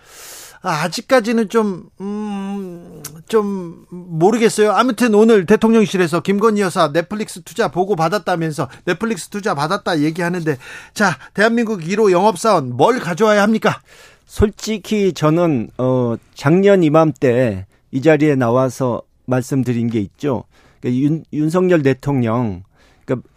아, 0.62 0.84
아직까지는 0.84 1.50
좀, 1.50 1.90
음, 2.02 3.02
좀, 3.28 3.84
모르겠어요. 3.90 4.74
아무튼 4.74 5.16
오늘 5.16 5.48
대통령실에서 5.48 6.20
김건희 6.20 6.62
여사 6.62 6.92
넷플릭스 6.92 7.42
투자 7.42 7.70
보고 7.70 7.96
받았다면서 7.96 8.70
넷플릭스 8.86 9.30
투자 9.30 9.56
받았다 9.56 10.02
얘기하는데, 10.02 10.58
자, 10.94 11.18
대한민국 11.34 11.80
1호 11.80 12.12
영업사원 12.12 12.76
뭘 12.76 13.00
가져와야 13.00 13.42
합니까? 13.42 13.82
솔직히 14.28 15.14
저는, 15.14 15.70
어, 15.80 16.18
작년 16.36 16.84
이맘때 16.84 17.66
이 17.92 18.02
자리에 18.04 18.36
나와서 18.36 19.02
말씀드린 19.26 19.90
게 19.90 20.00
있죠. 20.02 20.44
그러니까 20.80 21.02
윤, 21.02 21.24
윤석열 21.34 21.82
대통령, 21.84 22.64
그러니까 23.06 23.28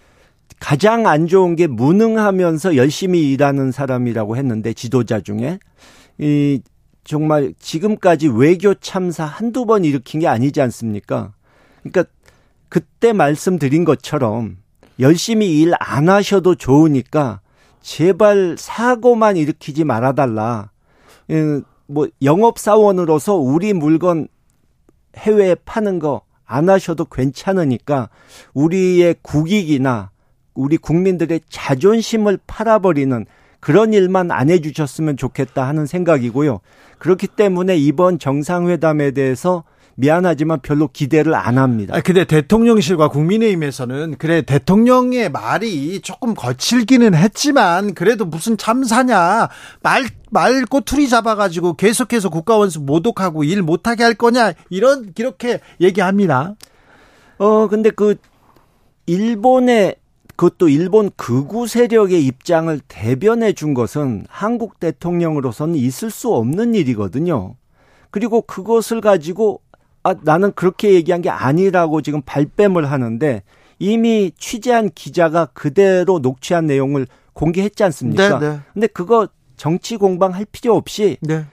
가장 0.60 1.06
안 1.06 1.26
좋은 1.26 1.56
게 1.56 1.66
무능하면서 1.66 2.76
열심히 2.76 3.32
일하는 3.32 3.72
사람이라고 3.72 4.36
했는데 4.36 4.72
지도자 4.72 5.20
중에 5.20 5.58
이 6.18 6.60
정말 7.04 7.52
지금까지 7.58 8.28
외교 8.28 8.74
참사 8.74 9.24
한두 9.24 9.66
번 9.66 9.84
일으킨 9.84 10.20
게 10.20 10.28
아니지 10.28 10.60
않습니까? 10.60 11.32
그러니까 11.82 12.04
그때 12.68 13.12
말씀드린 13.12 13.84
것처럼 13.84 14.58
열심히 15.00 15.60
일 15.60 15.74
안 15.80 16.08
하셔도 16.08 16.54
좋으니까 16.54 17.40
제발 17.80 18.56
사고만 18.56 19.36
일으키지 19.36 19.82
말아달라. 19.84 20.70
뭐 21.86 22.06
영업사원으로서 22.22 23.34
우리 23.34 23.72
물건 23.72 24.28
해외에 25.16 25.56
파는 25.56 25.98
거 25.98 26.22
안 26.52 26.68
하셔도 26.68 27.04
괜찮으니까 27.06 28.10
우리의 28.52 29.16
국익이나 29.22 30.10
우리 30.54 30.76
국민들의 30.76 31.40
자존심을 31.48 32.38
팔아버리는 32.46 33.24
그런 33.58 33.94
일만 33.94 34.30
안 34.30 34.50
해주셨으면 34.50 35.16
좋겠다 35.16 35.66
하는 35.66 35.86
생각이고요. 35.86 36.60
그렇기 36.98 37.28
때문에 37.28 37.76
이번 37.76 38.18
정상회담에 38.18 39.12
대해서 39.12 39.64
미안하지만 39.96 40.60
별로 40.60 40.88
기대를 40.88 41.34
안 41.34 41.58
합니다. 41.58 41.96
아, 41.96 42.00
근데 42.00 42.24
대통령실과 42.24 43.08
국민의힘에서는 43.08 44.16
그래 44.18 44.42
대통령의 44.42 45.30
말이 45.30 46.00
조금 46.00 46.34
거칠기는 46.34 47.14
했지만 47.14 47.94
그래도 47.94 48.24
무슨 48.24 48.56
참사냐 48.56 49.48
말 49.82 50.22
말 50.32 50.64
꼬투리 50.64 51.10
잡아가지고 51.10 51.74
계속해서 51.74 52.30
국가원수 52.30 52.80
모독하고 52.80 53.44
일 53.44 53.60
못하게 53.60 54.02
할 54.02 54.14
거냐 54.14 54.54
이런 54.70 55.12
이렇게 55.18 55.60
얘기합니다. 55.78 56.54
어 57.36 57.68
근데 57.68 57.90
그 57.90 58.14
일본의 59.04 59.96
그것도 60.36 60.70
일본 60.70 61.10
극우 61.16 61.66
세력의 61.66 62.24
입장을 62.24 62.80
대변해 62.88 63.52
준 63.52 63.74
것은 63.74 64.24
한국 64.30 64.80
대통령으로서는 64.80 65.74
있을 65.74 66.10
수 66.10 66.32
없는 66.32 66.74
일이거든요. 66.74 67.54
그리고 68.10 68.40
그것을 68.40 69.02
가지고 69.02 69.60
아, 70.02 70.14
나는 70.22 70.52
그렇게 70.52 70.94
얘기한 70.94 71.22
게 71.22 71.30
아니라고 71.30 72.02
지금 72.02 72.22
발뺌을 72.22 72.90
하는데 72.90 73.42
이미 73.78 74.32
취재한 74.36 74.90
기자가 74.94 75.46
그대로 75.46 76.18
녹취한 76.18 76.66
내용을 76.66 77.06
공개했지 77.32 77.84
않습니까? 77.84 78.38
네, 78.38 78.48
네. 78.50 78.60
근데 78.72 78.86
그거 78.86 79.28
정치 79.56 79.96
공방할 79.96 80.46
필요 80.50 80.76
없이 80.76 81.16
네. 81.20 81.46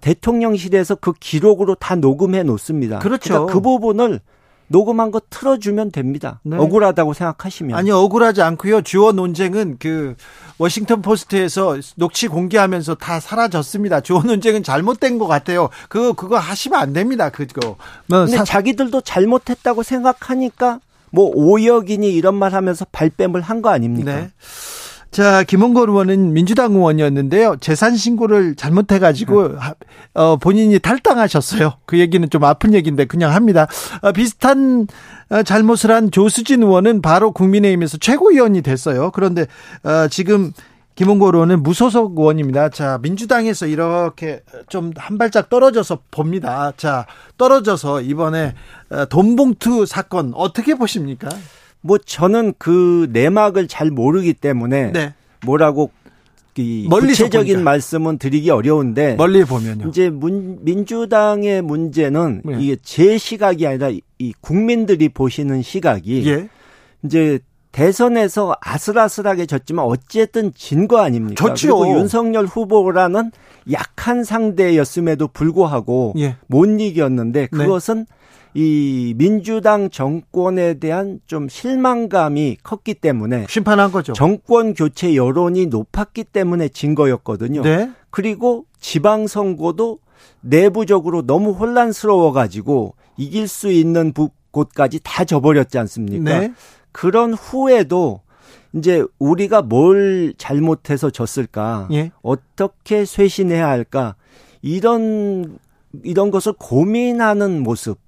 대통령실에서 0.00 0.96
그 0.96 1.12
기록으로 1.18 1.74
다 1.74 1.94
녹음해 1.94 2.42
놓습니다. 2.42 2.98
그렇죠. 2.98 3.32
그러니까 3.32 3.52
그 3.52 3.60
부분을 3.60 4.20
녹음한 4.68 5.10
거 5.10 5.20
틀어주면 5.30 5.90
됩니다. 5.92 6.40
네. 6.42 6.56
억울하다고 6.56 7.12
생각하시면. 7.12 7.76
아니, 7.76 7.90
억울하지 7.90 8.42
않고요. 8.42 8.82
주어 8.82 9.12
논쟁은 9.12 9.76
그 9.78 10.14
워싱턴 10.58 11.02
포스트에서 11.02 11.78
녹취 11.96 12.28
공개하면서 12.28 12.94
다 12.96 13.20
사라졌습니다. 13.20 14.00
주어 14.00 14.22
논쟁은 14.22 14.62
잘못된 14.62 15.18
것 15.18 15.26
같아요. 15.26 15.68
그거, 15.88 16.12
그거 16.12 16.38
하시면 16.38 16.78
안 16.80 16.92
됩니다. 16.92 17.28
그거. 17.30 17.76
뭐 18.06 18.24
근데 18.24 18.38
사... 18.38 18.44
자기들도 18.44 19.00
잘못했다고 19.02 19.82
생각하니까 19.82 20.80
뭐 21.10 21.30
오역이니 21.32 22.12
이런 22.12 22.34
말 22.34 22.54
하면서 22.54 22.84
발뺌을 22.90 23.40
한 23.40 23.62
거 23.62 23.70
아닙니까? 23.70 24.14
네. 24.16 24.30
자, 25.14 25.44
김원걸 25.44 25.90
의원은 25.90 26.32
민주당 26.32 26.72
의원이었는데요. 26.74 27.58
재산 27.60 27.94
신고를 27.94 28.56
잘못해 28.56 28.98
가지고, 28.98 29.46
네. 29.46 29.54
어, 30.14 30.36
본인이 30.38 30.76
탈당하셨어요. 30.80 31.74
그 31.86 32.00
얘기는 32.00 32.28
좀 32.30 32.42
아픈 32.42 32.74
얘기인데 32.74 33.04
그냥 33.04 33.32
합니다. 33.32 33.68
어, 34.02 34.10
비슷한 34.10 34.88
어, 35.30 35.44
잘못을 35.44 35.92
한 35.92 36.10
조수진 36.10 36.64
의원은 36.64 37.00
바로 37.00 37.30
국민의힘에서 37.30 37.98
최고위원이 37.98 38.62
됐어요. 38.62 39.12
그런데, 39.12 39.46
어, 39.84 40.08
지금 40.08 40.50
김원걸 40.96 41.36
의원은 41.36 41.62
무소속 41.62 42.18
의원입니다. 42.18 42.70
자, 42.70 42.98
민주당에서 43.00 43.66
이렇게 43.66 44.42
좀 44.68 44.92
한 44.96 45.16
발짝 45.16 45.48
떨어져서 45.48 46.00
봅니다. 46.10 46.72
자, 46.76 47.06
떨어져서 47.38 48.00
이번에 48.00 48.54
어, 48.90 49.04
돈봉투 49.04 49.86
사건 49.86 50.32
어떻게 50.34 50.74
보십니까? 50.74 51.28
뭐 51.86 51.98
저는 51.98 52.54
그 52.56 53.08
내막을 53.12 53.68
잘 53.68 53.90
모르기 53.90 54.32
때문에 54.32 54.90
네. 54.92 55.12
뭐라고 55.44 55.90
이 56.56 56.88
구체적인 56.88 57.54
보니까. 57.56 57.62
말씀은 57.62 58.16
드리기 58.18 58.48
어려운데 58.48 59.16
멀리 59.16 59.44
보면요. 59.44 59.88
이제 59.88 60.08
문, 60.08 60.60
민주당의 60.62 61.60
문제는 61.60 62.40
네. 62.44 62.56
이게 62.60 62.76
제 62.82 63.18
시각이 63.18 63.66
아니라 63.66 63.90
이 64.18 64.32
국민들이 64.40 65.08
보시는 65.10 65.60
시각이 65.62 66.26
예. 66.26 66.48
이제 67.04 67.40
대선에서 67.72 68.56
아슬아슬하게 68.62 69.44
졌지만 69.46 69.84
어쨌든 69.84 70.52
진 70.54 70.86
거 70.88 71.00
아닙니까? 71.00 71.34
졌죠. 71.48 71.76
그리고 71.76 71.98
윤석열 71.98 72.46
후보라는 72.46 73.30
약한 73.72 74.24
상대였음에도 74.24 75.28
불구하고 75.28 76.14
예. 76.18 76.36
못 76.46 76.66
이겼는데 76.80 77.40
네. 77.40 77.46
그것은 77.48 78.06
네. 78.08 78.14
이 78.54 79.14
민주당 79.16 79.90
정권에 79.90 80.74
대한 80.74 81.20
좀 81.26 81.48
실망감이 81.48 82.58
컸기 82.62 82.94
때문에 82.94 83.46
심판한 83.48 83.90
거죠. 83.90 84.12
정권 84.12 84.74
교체 84.74 85.16
여론이 85.16 85.66
높았기 85.66 86.24
때문에 86.24 86.68
진 86.68 86.94
거였거든요. 86.94 87.62
네. 87.62 87.90
그리고 88.10 88.64
지방 88.78 89.26
선거도 89.26 89.98
내부적으로 90.40 91.22
너무 91.22 91.50
혼란스러워 91.50 92.32
가지고 92.32 92.94
이길 93.16 93.48
수 93.48 93.72
있는 93.72 94.12
곳까지 94.52 95.00
다 95.02 95.24
져버렸지 95.24 95.78
않습니까? 95.78 96.38
네. 96.38 96.52
그런 96.92 97.34
후에도 97.34 98.20
이제 98.72 99.04
우리가 99.18 99.62
뭘 99.62 100.34
잘못해서 100.38 101.10
졌을까? 101.10 101.88
예. 101.92 102.12
어떻게 102.22 103.04
쇄신해야 103.04 103.68
할까? 103.68 104.14
이런 104.62 105.58
이런 106.02 106.30
것을 106.30 106.54
고민하는 106.58 107.62
모습, 107.62 107.98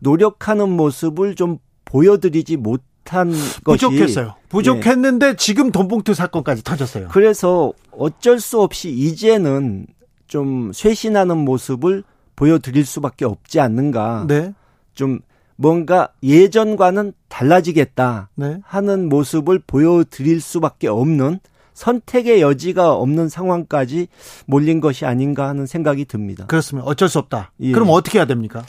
노력하는 0.00 0.68
모습을 0.70 1.34
좀 1.34 1.58
보여드리지 1.84 2.56
못 2.56 2.82
한 3.10 3.30
것이 3.64 3.86
부족했어요. 3.86 4.34
부족했는데 4.48 5.28
예. 5.28 5.36
지금 5.36 5.72
돈봉투 5.72 6.14
사건까지 6.14 6.62
터졌어요. 6.62 7.08
그래서 7.10 7.72
어쩔 7.90 8.40
수 8.40 8.60
없이 8.60 8.90
이제는 8.90 9.86
좀 10.26 10.72
쇄신하는 10.72 11.38
모습을 11.38 12.04
보여드릴 12.36 12.84
수밖에 12.84 13.24
없지 13.24 13.60
않는가. 13.60 14.26
네. 14.28 14.54
좀 14.94 15.20
뭔가 15.56 16.08
예전과는 16.22 17.12
달라지겠다 17.28 18.30
네. 18.36 18.60
하는 18.62 19.08
모습을 19.08 19.60
보여드릴 19.66 20.40
수밖에 20.40 20.88
없는 20.88 21.40
선택의 21.74 22.40
여지가 22.40 22.94
없는 22.94 23.28
상황까지 23.28 24.08
몰린 24.46 24.80
것이 24.80 25.04
아닌가 25.04 25.48
하는 25.48 25.66
생각이 25.66 26.04
듭니다. 26.04 26.46
그렇습니다. 26.46 26.86
어쩔 26.86 27.08
수 27.08 27.18
없다. 27.18 27.52
예. 27.60 27.72
그럼 27.72 27.88
어떻게 27.90 28.18
해야 28.18 28.26
됩니까? 28.26 28.64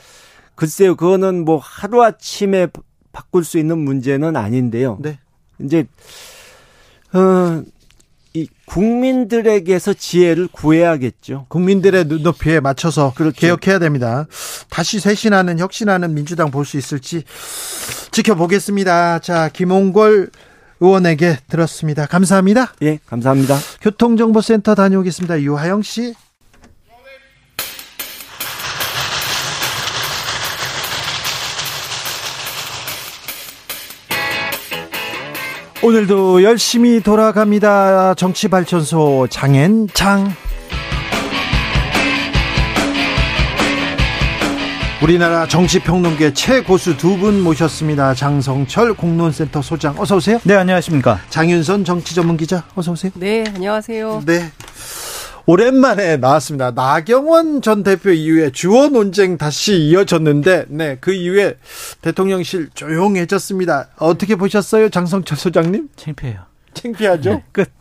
글쎄요, 0.61 0.95
그거는 0.95 1.43
뭐 1.43 1.57
하루아침에 1.57 2.67
바꿀 3.11 3.43
수 3.43 3.57
있는 3.57 3.79
문제는 3.79 4.35
아닌데요. 4.35 4.99
네. 5.01 5.17
이제, 5.59 5.87
어, 7.13 7.63
이 8.35 8.47
국민들에게서 8.65 9.95
지혜를 9.95 10.49
구해야겠죠. 10.51 11.47
국민들의 11.49 12.05
눈높이에 12.05 12.59
맞춰서 12.59 13.11
그렇죠. 13.15 13.39
개혁해야 13.39 13.79
됩니다. 13.79 14.27
다시 14.69 14.99
쇄신하는 14.99 15.57
혁신하는 15.57 16.13
민주당 16.13 16.51
볼 16.51 16.63
수 16.63 16.77
있을지 16.77 17.23
지켜보겠습니다. 18.11 19.17
자, 19.17 19.49
김홍걸 19.49 20.29
의원에게 20.79 21.39
들었습니다. 21.49 22.05
감사합니다. 22.05 22.73
예, 22.83 22.99
감사합니다. 23.07 23.57
교통정보센터 23.81 24.75
다녀오겠습니다. 24.75 25.41
유하영 25.41 25.81
씨. 25.81 26.13
오늘도 35.83 36.43
열심히 36.43 37.01
돌아갑니다. 37.01 38.13
정치발전소 38.13 39.27
장앤장. 39.29 40.31
우리나라 45.01 45.47
정치평론계 45.47 46.33
최고수 46.35 46.95
두 46.97 47.17
분 47.17 47.41
모셨습니다. 47.41 48.13
장성철 48.13 48.93
공론센터 48.93 49.63
소장 49.63 49.95
어서 49.97 50.17
오세요. 50.17 50.39
네, 50.43 50.55
안녕하십니까. 50.55 51.19
장윤선 51.31 51.83
정치전문기자 51.85 52.63
어서 52.75 52.91
오세요. 52.91 53.11
네, 53.15 53.43
안녕하세요. 53.55 54.21
네. 54.27 54.51
오랜만에 55.45 56.17
나왔습니다. 56.17 56.71
나경원 56.71 57.61
전 57.61 57.83
대표 57.83 58.11
이후에 58.11 58.51
주어 58.51 58.89
논쟁 58.89 59.37
다시 59.37 59.75
이어졌는데, 59.75 60.65
네, 60.69 60.97
그 60.99 61.13
이후에 61.13 61.57
대통령실 62.01 62.69
조용해졌습니다. 62.73 63.89
어떻게 63.97 64.35
보셨어요, 64.35 64.89
장성철 64.89 65.37
소장님? 65.37 65.89
창피해요. 65.95 66.39
창피하죠? 66.73 67.29
네, 67.31 67.43
끝. 67.51 67.71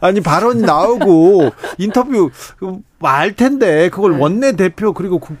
아니 0.00 0.20
발언 0.20 0.58
나오고 0.58 1.50
인터뷰 1.78 2.30
말 2.98 3.34
텐데 3.34 3.88
그걸 3.90 4.12
네. 4.12 4.18
원내 4.18 4.52
대표 4.56 4.92
그리고 4.92 5.18
국 5.18 5.36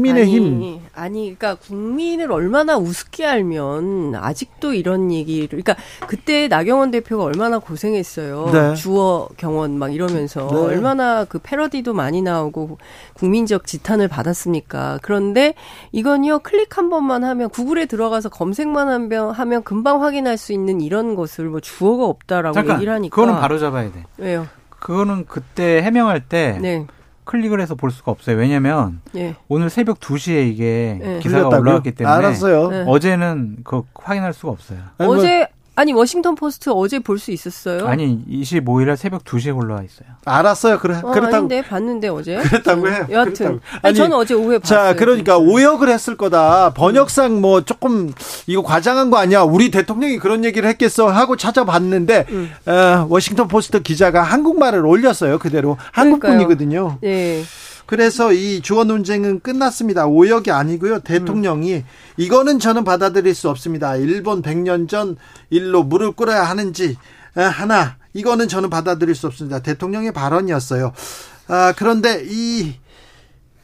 민의힘 0.00 0.44
아니, 0.44 0.82
아니 0.94 1.36
그러니까 1.36 1.54
국민을 1.56 2.32
얼마나 2.32 2.76
우습게 2.76 3.26
알면 3.26 4.14
아직도 4.14 4.72
이런 4.74 5.12
얘기를 5.12 5.48
그러니까 5.48 5.76
그때 6.06 6.48
나경원 6.48 6.90
대표가 6.90 7.24
얼마나 7.24 7.58
고생했어요. 7.58 8.50
네. 8.52 8.74
주어 8.74 9.28
경원 9.36 9.78
막 9.78 9.94
이러면서 9.94 10.48
네. 10.48 10.56
얼마나 10.56 11.24
그 11.24 11.38
패러디도 11.38 11.92
많이 11.94 12.22
나오고 12.22 12.78
국민적 13.14 13.66
지탄을 13.66 14.08
받았습니까? 14.08 14.98
그런데 15.02 15.54
이건요 15.92 16.40
클릭 16.40 16.78
한 16.78 16.90
번만 16.90 17.24
하면 17.24 17.48
구글에 17.50 17.86
들어가서 17.86 18.28
검색만 18.28 19.10
하면 19.32 19.62
금방 19.62 20.02
확인할 20.02 20.36
수 20.36 20.52
있는 20.52 20.80
이런 20.80 21.14
것을 21.14 21.46
뭐 21.46 21.60
주어가 21.60 22.04
없다라고 22.06 22.54
잠깐, 22.54 22.76
얘기를 22.76 22.92
하니까 22.92 23.14
그거는 23.14 23.40
바로 23.40 23.58
잡아야 23.58 23.90
돼. 23.92 24.04
왜요? 24.16 24.46
그거는 24.78 25.26
그때 25.26 25.82
해명할 25.82 26.28
때 26.28 26.58
네. 26.60 26.86
클릭을 27.28 27.60
해서 27.60 27.74
볼 27.74 27.90
수가 27.90 28.10
없어요. 28.10 28.36
왜냐면 28.36 29.00
예. 29.14 29.36
오늘 29.48 29.68
새벽 29.68 30.00
2시에 30.00 30.50
이게 30.50 30.98
예. 31.02 31.18
기사가 31.20 31.48
올라왔기 31.58 31.92
때문에 31.92 32.16
알았어요. 32.16 32.68
네. 32.70 32.84
어제는 32.86 33.58
그 33.64 33.82
확인할 33.94 34.32
수가 34.32 34.52
없어요. 34.52 34.78
뭐 34.96 35.08
어제 35.08 35.46
아니 35.78 35.92
워싱턴 35.92 36.34
포스트 36.34 36.70
어제 36.70 36.98
볼 36.98 37.18
수 37.18 37.30
있었어요? 37.30 37.86
아니 37.86 38.18
25일에 38.28 38.96
새벽 38.96 39.24
2시에 39.24 39.56
올라와 39.56 39.82
있어요. 39.82 40.08
알았어요. 40.24 40.78
그래 40.80 40.96
어, 41.02 41.10
그렇다고. 41.12 41.36
아닌데 41.36 41.62
봤는데 41.62 42.08
어제. 42.08 42.36
그렇다고 42.42 42.88
해요. 42.88 43.06
여하튼 43.10 43.32
그렇다고. 43.34 43.60
아니, 43.82 43.94
저는 43.94 44.16
어제 44.16 44.34
오후에 44.34 44.58
봤어요. 44.58 44.78
자, 44.78 44.94
그러니까 44.94 45.36
진짜. 45.36 45.52
오역을 45.52 45.88
했을 45.88 46.16
거다. 46.16 46.74
번역상 46.74 47.40
뭐 47.40 47.62
조금 47.64 48.12
이거 48.46 48.62
과장한 48.62 49.10
거 49.10 49.18
아니야? 49.18 49.42
우리 49.42 49.70
대통령이 49.70 50.18
그런 50.18 50.44
얘기를 50.44 50.68
했겠어 50.68 51.08
하고 51.08 51.36
찾아봤는데 51.36 52.26
음. 52.30 52.50
어, 52.66 53.06
워싱턴 53.08 53.46
포스트 53.48 53.80
기자가 53.82 54.22
한국말을 54.22 54.84
올렸어요. 54.84 55.38
그대로 55.38 55.76
한국 55.92 56.20
분이거든요. 56.20 56.98
네. 57.00 57.42
그래서 57.88 58.34
이 58.34 58.60
주어 58.60 58.84
논쟁은 58.84 59.40
끝났습니다. 59.40 60.06
오역이 60.06 60.50
아니고요. 60.50 61.00
대통령이 61.00 61.74
음. 61.76 61.84
이거는 62.18 62.58
저는 62.58 62.84
받아들일 62.84 63.34
수 63.34 63.48
없습니다. 63.48 63.96
일본 63.96 64.42
100년 64.42 64.88
전 64.88 65.16
일로 65.48 65.82
물을 65.84 66.12
끓여야 66.12 66.44
하는지 66.44 66.98
하나 67.34 67.96
이거는 68.12 68.46
저는 68.48 68.68
받아들일 68.68 69.14
수 69.14 69.26
없습니다. 69.26 69.60
대통령의 69.60 70.12
발언이었어요. 70.12 70.92
아, 71.48 71.72
그런데 71.76 72.22
이 72.26 72.76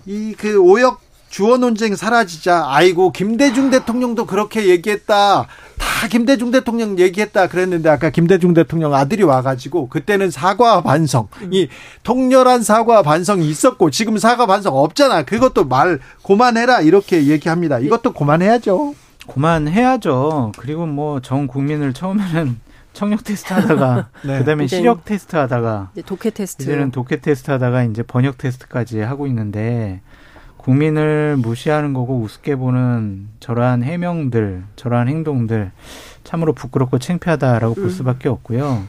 이 0.07 0.35
그 0.37 0.59
오역 0.59 1.01
주어 1.35 1.57
논쟁 1.57 1.97
사라지자 1.97 2.67
아이고 2.69 3.11
김대중 3.11 3.69
대통령도 3.69 4.25
그렇게 4.25 4.69
얘기했다. 4.69 5.49
다 5.79 6.09
김대중 6.09 6.53
대통령 6.53 6.97
얘기했다 6.97 7.49
그랬는데 7.49 7.89
아까 7.89 8.11
김대중 8.11 8.55
대통령 8.55 8.95
아들이 8.95 9.25
와가지고 9.25 9.89
그때는 9.89 10.31
사과 10.31 10.81
반성 10.81 11.27
이 11.51 11.67
통렬한 12.05 12.63
사과 12.63 13.03
반성이 13.03 13.51
있었고 13.51 13.91
지금 13.91 14.17
사과 14.17 14.47
반성 14.47 14.77
없잖아. 14.77 15.25
그것도 15.25 15.65
말 15.65 15.99
고만해라 16.23 16.83
이렇게 16.83 17.27
얘기합니다. 17.27 17.81
이것도 17.81 18.13
고만해야죠. 18.13 18.95
고만해야죠. 19.27 20.53
그리고 20.57 20.87
뭐 20.87 21.19
전 21.19 21.49
국민을 21.49 21.95
처음에는 21.95 22.61
청력 22.95 23.25
테스트 23.25 23.53
하다가 23.53 24.07
네. 24.23 24.39
그다음에 24.39 24.69
시력 24.69 25.05
테스트 25.05 25.35
하다가 25.35 25.91
이제 25.95 26.03
독해 26.03 26.31
테스트 26.31 26.63
이제는 26.63 26.93
독해 26.93 27.21
테스트 27.21 27.51
하다가 27.51 27.83
이제 27.83 28.05
번역 28.05 28.39
테스트까지 28.39 29.01
하고 29.01 29.27
있는데 29.27 30.01
국민을 30.65 31.37
무시하는 31.37 31.93
거고 31.93 32.19
우습게 32.21 32.57
보는 32.57 33.29
저러한 33.39 33.83
해명들, 33.83 34.65
저러한 34.77 35.09
행동들 35.09 35.73
참으로 36.25 36.55
부끄럽고 36.55 36.99
창피하다라고 36.99 37.75
볼 37.75 37.85
음. 37.85 37.91
수밖에 37.91 38.31
없고요. 38.31 38.85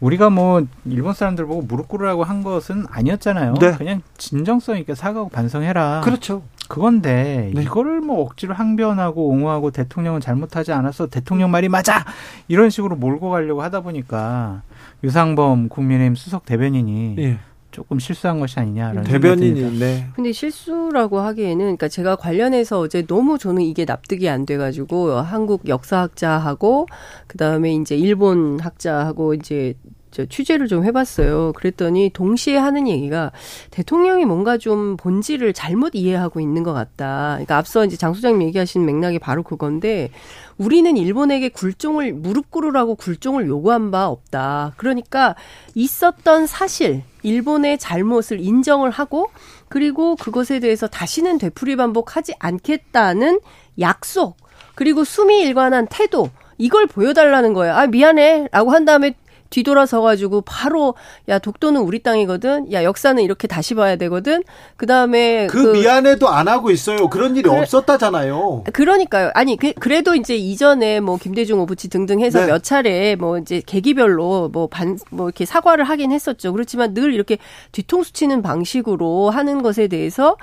우리가 0.00 0.30
뭐 0.30 0.66
일본 0.84 1.14
사람들 1.14 1.46
보고 1.46 1.62
무릎 1.62 1.86
꿇으라고 1.86 2.24
한 2.24 2.42
것은 2.42 2.86
아니었잖아요. 2.90 3.54
네. 3.60 3.76
그냥 3.76 4.02
진정성 4.16 4.78
있게 4.78 4.96
사과하고 4.96 5.30
반성해라. 5.30 6.00
그렇죠. 6.04 6.42
그건데 6.68 7.52
네. 7.54 7.62
이거를 7.62 8.00
뭐 8.00 8.20
억지로 8.22 8.54
항변하고 8.54 9.28
옹호하고 9.28 9.70
대통령은 9.70 10.20
잘못하지 10.20 10.72
않았어 10.72 11.06
대통령 11.06 11.50
말이 11.50 11.68
맞아 11.68 12.04
이런 12.48 12.70
식으로 12.70 12.96
몰고 12.96 13.30
가려고 13.30 13.62
하다 13.62 13.80
보니까 13.80 14.62
유상범 15.02 15.68
국민의힘 15.68 16.14
수석 16.14 16.44
대변인이 16.44 17.14
네. 17.16 17.38
조금 17.70 17.98
실수한 17.98 18.40
것이 18.40 18.58
아니냐라는 18.58 19.04
대변인이 19.04 19.78
네. 19.78 20.06
근데 20.14 20.32
실수라고 20.32 21.20
하기에는 21.20 21.58
그러니까 21.58 21.88
제가 21.88 22.16
관련해서 22.16 22.80
어제 22.80 23.06
너무 23.06 23.38
저는 23.38 23.62
이게 23.62 23.84
납득이 23.84 24.28
안 24.28 24.46
돼 24.46 24.56
가지고 24.56 25.12
한국 25.12 25.68
역사학자하고 25.68 26.86
그 27.26 27.36
다음에 27.36 27.74
이제 27.74 27.96
일본 27.96 28.58
학자하고 28.60 29.34
이제 29.34 29.74
저 30.10 30.24
취재를 30.24 30.68
좀 30.68 30.84
해 30.84 30.92
봤어요. 30.92 31.52
그랬더니 31.52 32.10
동시에 32.14 32.56
하는 32.56 32.88
얘기가 32.88 33.30
대통령이 33.70 34.24
뭔가 34.24 34.56
좀 34.56 34.96
본질을 34.96 35.52
잘못 35.52 35.94
이해하고 35.94 36.40
있는 36.40 36.62
것 36.62 36.72
같다. 36.72 37.32
그러니까 37.34 37.58
앞서 37.58 37.84
이제 37.84 37.96
장 37.98 38.14
소장님 38.14 38.40
얘기하신 38.48 38.86
맥락이 38.86 39.18
바로 39.18 39.42
그건데 39.42 40.10
우리는 40.58 40.96
일본에게 40.96 41.50
굴종을 41.50 42.12
무릎 42.12 42.50
꿇으라고 42.50 42.96
굴종을 42.96 43.46
요구한 43.46 43.90
바 43.90 44.08
없다. 44.08 44.74
그러니까 44.76 45.36
있었던 45.74 46.46
사실 46.46 47.02
일본의 47.22 47.78
잘못을 47.78 48.40
인정을 48.40 48.90
하고 48.90 49.30
그리고 49.68 50.16
그것에 50.16 50.60
대해서 50.60 50.88
다시는 50.88 51.38
되풀이 51.38 51.76
반복하지 51.76 52.34
않겠다는 52.38 53.40
약속 53.78 54.36
그리고 54.74 55.04
수미 55.04 55.40
일관한 55.40 55.86
태도 55.88 56.30
이걸 56.58 56.86
보여달라는 56.86 57.52
거예요. 57.52 57.74
아 57.74 57.86
미안해라고 57.86 58.72
한 58.72 58.84
다음에 58.84 59.14
뒤돌아서 59.50 60.00
가지고 60.00 60.42
바로 60.42 60.94
야 61.28 61.38
독도는 61.38 61.80
우리 61.80 62.02
땅이거든. 62.02 62.72
야 62.72 62.84
역사는 62.84 63.22
이렇게 63.22 63.48
다시 63.48 63.74
봐야 63.74 63.96
되거든. 63.96 64.42
그다음에 64.76 65.46
그, 65.48 65.72
그 65.72 65.78
미안해도 65.78 66.28
안 66.28 66.48
하고 66.48 66.70
있어요. 66.70 67.08
그런 67.08 67.36
일이 67.36 67.48
그래, 67.48 67.60
없었다잖아요. 67.60 68.64
그러니까요. 68.72 69.30
아니 69.34 69.56
그, 69.56 69.72
래도 69.88 70.14
이제 70.14 70.36
이전에 70.36 71.00
뭐 71.00 71.16
김대중 71.16 71.60
오부치 71.60 71.88
등등 71.88 72.20
해서 72.20 72.40
네. 72.40 72.46
몇 72.46 72.62
차례 72.62 73.16
뭐 73.16 73.38
이제 73.38 73.62
계기별로 73.64 74.50
뭐 74.52 74.66
반뭐 74.68 74.96
뭐 75.10 75.26
이렇게 75.28 75.44
사과를 75.44 75.84
하긴 75.84 76.12
했었죠. 76.12 76.52
그렇지만 76.52 76.94
늘 76.94 77.14
이렇게 77.14 77.38
뒤통수 77.72 78.12
치는 78.12 78.42
방식으로 78.42 79.30
하는 79.30 79.62
것에 79.62 79.88
대해서 79.88 80.36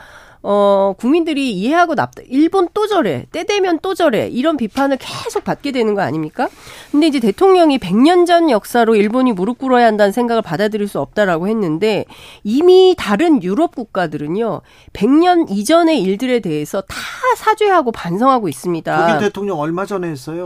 어, 0.47 0.93
국민들이 0.99 1.51
이해하고 1.53 1.95
납득, 1.95 2.23
일본 2.29 2.67
또 2.75 2.85
저래, 2.85 3.25
때 3.31 3.45
되면 3.45 3.79
또 3.81 3.95
저래, 3.95 4.27
이런 4.27 4.57
비판을 4.57 4.97
계속 4.97 5.43
받게 5.43 5.71
되는 5.71 5.95
거 5.95 6.01
아닙니까? 6.01 6.49
근데 6.91 7.07
이제 7.07 7.19
대통령이 7.19 7.79
100년 7.79 8.27
전 8.27 8.51
역사로 8.51 8.95
일본이 8.95 9.33
무릎 9.33 9.57
꿇어야 9.57 9.87
한다는 9.87 10.11
생각을 10.11 10.43
받아들일 10.43 10.87
수 10.87 10.99
없다라고 10.99 11.47
했는데 11.47 12.05
이미 12.43 12.93
다른 12.95 13.41
유럽 13.41 13.73
국가들은요, 13.73 14.61
100년 14.93 15.49
이전의 15.49 15.99
일들에 16.03 16.41
대해서 16.41 16.81
다 16.81 16.95
사죄하고 17.37 17.91
반성하고 17.91 18.47
있습니다. 18.47 19.07
독일 19.07 19.19
대통령 19.19 19.59
얼마 19.59 19.87
전에 19.87 20.09
했어요? 20.09 20.45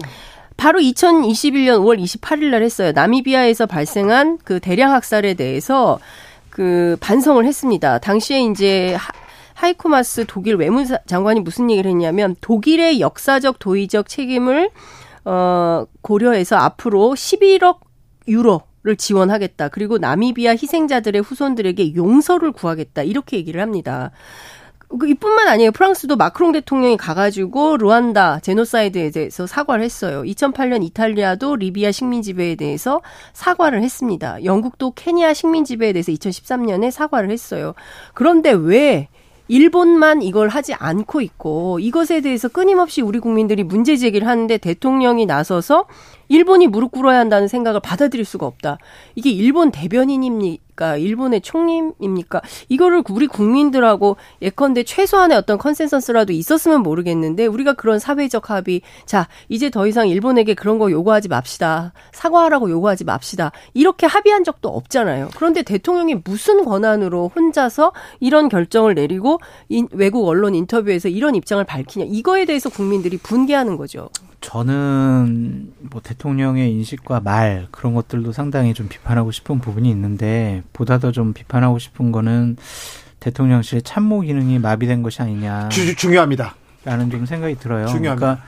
바로 0.56 0.80
2021년 0.80 1.82
5월 1.82 2.02
28일 2.02 2.52
날 2.52 2.64
했어요. 2.64 2.94
나미비아에서 2.94 3.66
발생한 3.66 4.40
그 4.46 4.62
대량 4.62 4.94
학살에 4.94 5.34
대해서 5.34 6.00
그 6.50 6.96
반성을 7.02 7.44
했습니다. 7.44 8.00
당시에 8.00 8.44
이제 8.44 8.96
하이코마스 9.60 10.26
독일 10.26 10.56
외무장관이 10.56 11.42
무슨 11.42 11.70
얘기를 11.70 11.92
했냐면 11.92 12.36
독일의 12.40 13.02
역사적 13.02 13.60
도의적 13.60 14.08
책임을 14.08 14.70
어 15.26 15.86
고려해서 16.02 16.56
앞으로 16.56 17.14
11억 17.14 17.80
유로 18.28 18.62
를 18.82 18.96
지원하겠다. 18.96 19.68
그리고 19.68 19.98
나미비아 19.98 20.52
희생자들의 20.52 21.22
후손들에게 21.22 21.96
용서를 21.96 22.54
구하겠다. 22.54 23.04
이렇게 23.04 23.36
얘기를 23.36 23.60
합니다. 23.60 24.12
그 24.98 25.06
이뿐만 25.06 25.50
아니에요. 25.50 25.74
프랑스도 25.74 26.16
마크롱 26.16 26.54
대통령이 26.54 26.96
가가지고 26.96 27.76
루안다 27.76 28.40
제노사이드에 28.40 29.12
대해서 29.12 29.46
사과를 29.46 29.84
했어요. 29.84 30.24
2008년 30.24 30.82
이탈리아도 30.86 31.58
리비아 31.58 31.92
식민 31.92 32.22
지배에 32.22 32.56
대해서 32.56 33.02
사과를 33.34 33.84
했습니다. 33.84 34.46
영국도 34.46 34.92
케니아 34.92 35.34
식민 35.34 35.66
지배에 35.66 35.92
대해서 35.92 36.14
2013년에 36.14 36.90
사과를 36.90 37.32
했어요. 37.32 37.74
그런데 38.14 38.52
왜 38.52 39.10
일본만 39.50 40.22
이걸 40.22 40.48
하지 40.48 40.74
않고 40.76 41.22
있고 41.22 41.80
이것에 41.80 42.22
대해서 42.22 42.48
끊임없이 42.48 43.02
우리 43.02 43.20
국민들이 43.20 43.64
문제 43.64 43.98
제기를 43.98 44.28
하는데 44.28 44.58
대통령이 44.58 45.26
나서서 45.26 45.88
일본이 46.30 46.68
무릎 46.68 46.92
꿇어야 46.92 47.20
한다는 47.20 47.48
생각을 47.48 47.80
받아들일 47.80 48.26
수가 48.26 48.46
없다. 48.46 48.78
이게 49.16 49.32
일본 49.32 49.72
대변인입니까? 49.72 50.69
총리입니까? 50.80 50.96
일본의 50.96 51.42
총리입니까? 51.42 52.42
이거를 52.70 53.04
우리 53.10 53.28
국민들하고 53.28 54.16
예컨대 54.42 54.84
최소한의 54.84 55.38
어떤 55.38 55.58
컨센서스라도 55.58 56.32
있었으면 56.32 56.82
모르겠는데 56.82 57.46
우리가 57.46 57.74
그런 57.74 58.00
사회적 58.00 58.50
합의 58.50 58.82
자 59.06 59.28
이제 59.50 59.70
더 59.70 59.86
이상 59.86 60.08
일본에게 60.08 60.54
그런 60.54 60.80
거 60.80 60.90
요구하지 60.90 61.28
맙시다 61.28 61.92
사과하라고 62.14 62.70
요구하지 62.70 63.04
맙시다 63.04 63.52
이렇게 63.74 64.08
합의한 64.08 64.44
적도 64.44 64.70
없잖아요. 64.70 65.30
그런데 65.36 65.62
대통령이 65.62 66.22
무슨 66.24 66.64
권한으로 66.64 67.32
혼자서 67.36 67.92
이런 68.20 68.48
결정을 68.48 68.96
내리고 68.96 69.40
외국 69.92 70.28
언론 70.28 70.56
인터뷰에서 70.56 71.10
이런 71.10 71.36
입장을 71.36 71.64
밝히냐 71.64 72.06
이거에 72.08 72.46
대해서 72.46 72.70
국민들이 72.70 73.18
분개하는 73.18 73.76
거죠. 73.76 74.10
저는 74.42 75.72
뭐 75.92 76.02
대통령의 76.02 76.72
인식과 76.74 77.20
말 77.22 77.68
그런 77.72 77.94
것들도 77.94 78.32
상당히 78.32 78.74
좀 78.74 78.88
비판하고 78.88 79.32
싶은 79.32 79.60
부분이 79.60 79.90
있는데 79.92 80.64
보다 80.74 80.98
더 80.98 81.12
좀 81.12 81.34
비판하고 81.34 81.80
싶은 81.80 82.12
거는 82.12 82.56
대통령실의 83.20 83.82
참모 83.82 84.22
기능이 84.22 84.60
마비된 84.60 85.04
것이 85.04 85.22
아니냐. 85.22 85.70
주, 85.70 85.96
중요합니다. 85.96 86.56
라는 86.86 87.10
좀 87.12 87.26
생각이 87.26 87.56
들어요. 87.56 87.88
중요합니다. 87.88 88.16
그러니까 88.36 88.46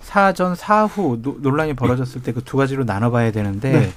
사전 0.00 0.54
사후 0.54 1.20
논란이 1.40 1.74
벌어졌을 1.74 2.22
때 2.22 2.32
그 2.32 2.40
두 2.40 2.56
가지로 2.56 2.84
나눠봐야 2.84 3.30
되는데 3.32 3.72
네. 3.72 3.92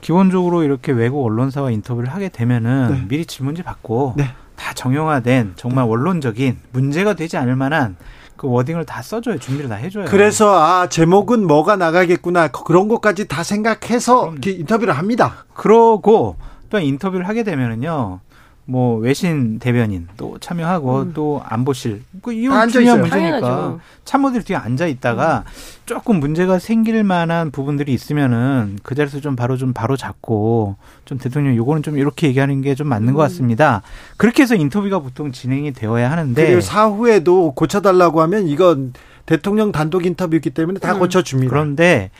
기본적으로 0.00 0.62
이렇게 0.64 0.92
외국 0.92 1.24
언론사와 1.24 1.70
인터뷰를 1.70 2.10
하게 2.10 2.28
되면은 2.28 2.88
네. 2.90 3.04
미리 3.08 3.24
질문지 3.24 3.62
받고 3.62 4.14
네. 4.18 4.34
다 4.56 4.74
정형화된 4.74 5.52
정말 5.56 5.84
네. 5.84 5.90
원론적인 5.90 6.58
문제가 6.72 7.14
되지 7.14 7.36
않을 7.38 7.56
만한 7.56 7.96
그 8.42 8.48
워딩을 8.48 8.84
다 8.84 9.02
써줘요. 9.02 9.38
준비를 9.38 9.70
다 9.70 9.76
해줘요. 9.76 10.06
그래서 10.08 10.60
아 10.60 10.88
제목은 10.88 11.46
뭐가 11.46 11.76
나가겠구나 11.76 12.48
그런 12.48 12.88
것까지 12.88 13.28
다 13.28 13.44
생각해서 13.44 14.34
인터뷰를 14.44 14.98
합니다. 14.98 15.44
그러고 15.54 16.34
또 16.68 16.80
인터뷰를 16.80 17.28
하게 17.28 17.44
되면은요. 17.44 18.18
뭐 18.64 18.96
외신 18.96 19.58
대변인 19.58 20.06
또 20.16 20.38
참여하고 20.38 21.00
음. 21.00 21.12
또 21.14 21.42
안보실 21.44 22.02
그 22.22 22.32
이런 22.32 22.68
중요한 22.68 23.00
문제니까 23.00 23.40
당연하죠. 23.40 23.80
참모들이 24.04 24.44
뒤에 24.44 24.56
앉아 24.56 24.86
있다가 24.86 25.44
음. 25.46 25.52
조금 25.84 26.20
문제가 26.20 26.58
생길 26.60 27.02
만한 27.02 27.50
부분들이 27.50 27.92
있으면은 27.92 28.78
그 28.84 28.94
자리에서 28.94 29.20
좀 29.20 29.34
바로 29.34 29.56
좀 29.56 29.72
바로 29.72 29.96
잡고 29.96 30.76
좀 31.04 31.18
대통령 31.18 31.56
요거는 31.56 31.82
좀 31.82 31.98
이렇게 31.98 32.28
얘기하는 32.28 32.62
게 32.62 32.72
좀 32.74 32.86
맞는 32.88 33.08
음. 33.08 33.14
것 33.14 33.20
같습니다. 33.22 33.82
그렇게 34.16 34.42
해서 34.44 34.54
인터뷰가 34.54 35.00
보통 35.00 35.32
진행이 35.32 35.72
되어야 35.72 36.10
하는데 36.10 36.42
그리고 36.42 36.60
사후에도 36.60 37.52
고쳐달라고 37.54 38.22
하면 38.22 38.46
이건 38.46 38.92
대통령 39.26 39.72
단독 39.72 40.06
인터뷰이기 40.06 40.50
때문에 40.50 40.78
다 40.78 40.94
음. 40.94 41.00
고쳐줍니다. 41.00 41.50
그런데 41.50 42.10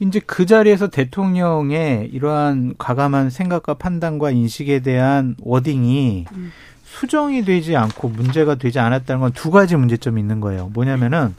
이제 0.00 0.20
그 0.24 0.46
자리에서 0.46 0.88
대통령의 0.88 2.08
이러한 2.12 2.74
과감한 2.78 3.30
생각과 3.30 3.74
판단과 3.74 4.30
인식에 4.30 4.80
대한 4.80 5.34
워딩이 5.40 6.26
음. 6.32 6.52
수정이 6.84 7.44
되지 7.44 7.76
않고 7.76 8.08
문제가 8.08 8.54
되지 8.56 8.78
않았다는 8.78 9.20
건 9.20 9.32
두 9.32 9.50
가지 9.50 9.76
문제점이 9.76 10.20
있는 10.20 10.40
거예요. 10.40 10.70
뭐냐면은 10.72 11.34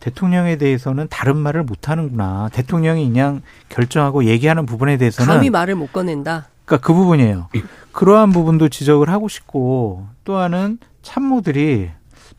대통령에 0.00 0.56
대해서는 0.56 1.06
다른 1.10 1.36
말을 1.36 1.62
못 1.62 1.88
하는구나. 1.88 2.50
대통령이 2.52 3.06
그냥 3.06 3.40
결정하고 3.70 4.24
얘기하는 4.24 4.66
부분에 4.66 4.98
대해서는 4.98 5.34
감히 5.34 5.50
말을 5.50 5.74
못 5.74 5.92
꺼낸다. 5.92 6.48
그러니까 6.64 6.86
그 6.86 6.92
부분이에요. 6.92 7.48
그러한 7.92 8.32
부분도 8.32 8.68
지적을 8.68 9.08
하고 9.08 9.28
싶고 9.28 10.06
또 10.24 10.36
하나는 10.36 10.78
참모들이 11.02 11.90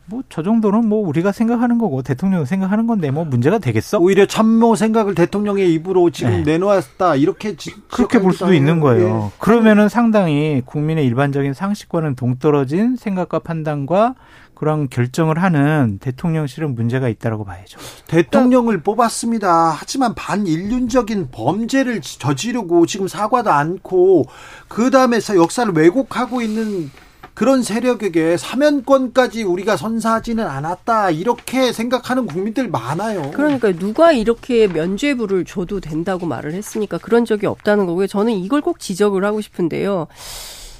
뭐 0.06 0.22
저 0.28 0.42
정도는 0.42 0.86
뭐 0.86 1.06
우리가 1.08 1.32
생각하는 1.32 1.78
거고 1.78 2.02
대통령이 2.02 2.46
생각하는 2.46 2.86
건데 2.86 3.10
뭐 3.10 3.24
문제가 3.24 3.58
되겠어? 3.58 3.98
오히려 3.98 4.26
참모 4.26 4.76
생각을 4.76 5.14
대통령의 5.14 5.72
입으로 5.72 6.10
지금 6.10 6.30
네. 6.30 6.52
내놓았다 6.52 7.16
이렇게 7.16 7.56
그렇게 7.90 8.20
볼 8.20 8.32
수도 8.32 8.52
있는 8.52 8.80
거예요. 8.80 9.08
네. 9.08 9.30
그러면은 9.38 9.88
상당히 9.88 10.62
국민의 10.66 11.06
일반적인 11.06 11.54
상식과는 11.54 12.16
동떨어진 12.16 12.96
생각과 12.96 13.38
판단과 13.38 14.14
그런 14.54 14.88
결정을 14.88 15.42
하는 15.42 15.98
대통령실은 16.00 16.74
문제가 16.74 17.08
있다라고 17.08 17.44
봐야죠. 17.44 17.78
대통령을 18.06 18.82
뽑았습니다. 18.82 19.70
하지만 19.70 20.14
반인륜적인 20.14 21.28
범죄를 21.30 22.00
저지르고 22.00 22.86
지금 22.86 23.06
사과도 23.06 23.50
않고 23.50 24.26
그 24.68 24.90
다음에서 24.90 25.36
역사를 25.36 25.70
왜곡하고 25.72 26.40
있는 26.40 26.90
그런 27.36 27.62
세력에게 27.62 28.38
사면권까지 28.38 29.42
우리가 29.42 29.76
선사하지는 29.76 30.46
않았다 30.46 31.10
이렇게 31.10 31.70
생각하는 31.70 32.26
국민들 32.26 32.66
많아요. 32.66 33.30
그러니까 33.32 33.72
누가 33.72 34.10
이렇게 34.10 34.66
면죄부를 34.66 35.44
줘도 35.44 35.80
된다고 35.80 36.24
말을 36.24 36.54
했으니까 36.54 36.96
그런 36.96 37.26
적이 37.26 37.44
없다는 37.44 37.84
거고요. 37.84 38.06
저는 38.06 38.32
이걸 38.32 38.62
꼭 38.62 38.80
지적을 38.80 39.22
하고 39.22 39.42
싶은데요. 39.42 40.06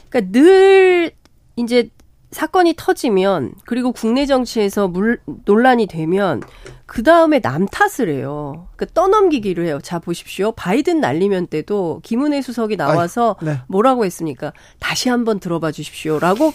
그러니까 0.08 0.32
늘 0.32 1.12
이제 1.56 1.90
사건이 2.31 2.74
터지면 2.77 3.55
그리고 3.65 3.93
국내 3.93 4.27
정치에서 4.27 4.89
물, 4.89 5.20
논란이 5.44 5.86
되면 5.86 6.43
그 6.85 7.03
다음에 7.03 7.40
남 7.40 7.66
탓을 7.66 8.09
해요. 8.09 8.69
그 8.77 8.86
떠넘기기를 8.86 9.65
해요. 9.66 9.78
자 9.82 9.98
보십시오. 9.98 10.53
바이든 10.53 11.01
날리면 11.01 11.47
때도 11.48 12.01
김은혜 12.03 12.43
수석이 12.43 12.77
나와서 12.77 13.36
아유, 13.40 13.51
네. 13.51 13.61
뭐라고 13.69 14.05
했습니까? 14.05 14.53
다시 14.78 15.09
한번 15.09 15.40
들어봐 15.40 15.73
주십시오라고 15.73 16.53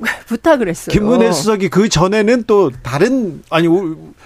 부탁을 0.26 0.68
했어요. 0.68 0.92
김문혜 0.92 1.32
수석이 1.32 1.68
그 1.68 1.88
전에는 1.88 2.44
또 2.46 2.70
다른 2.82 3.42
아니 3.50 3.66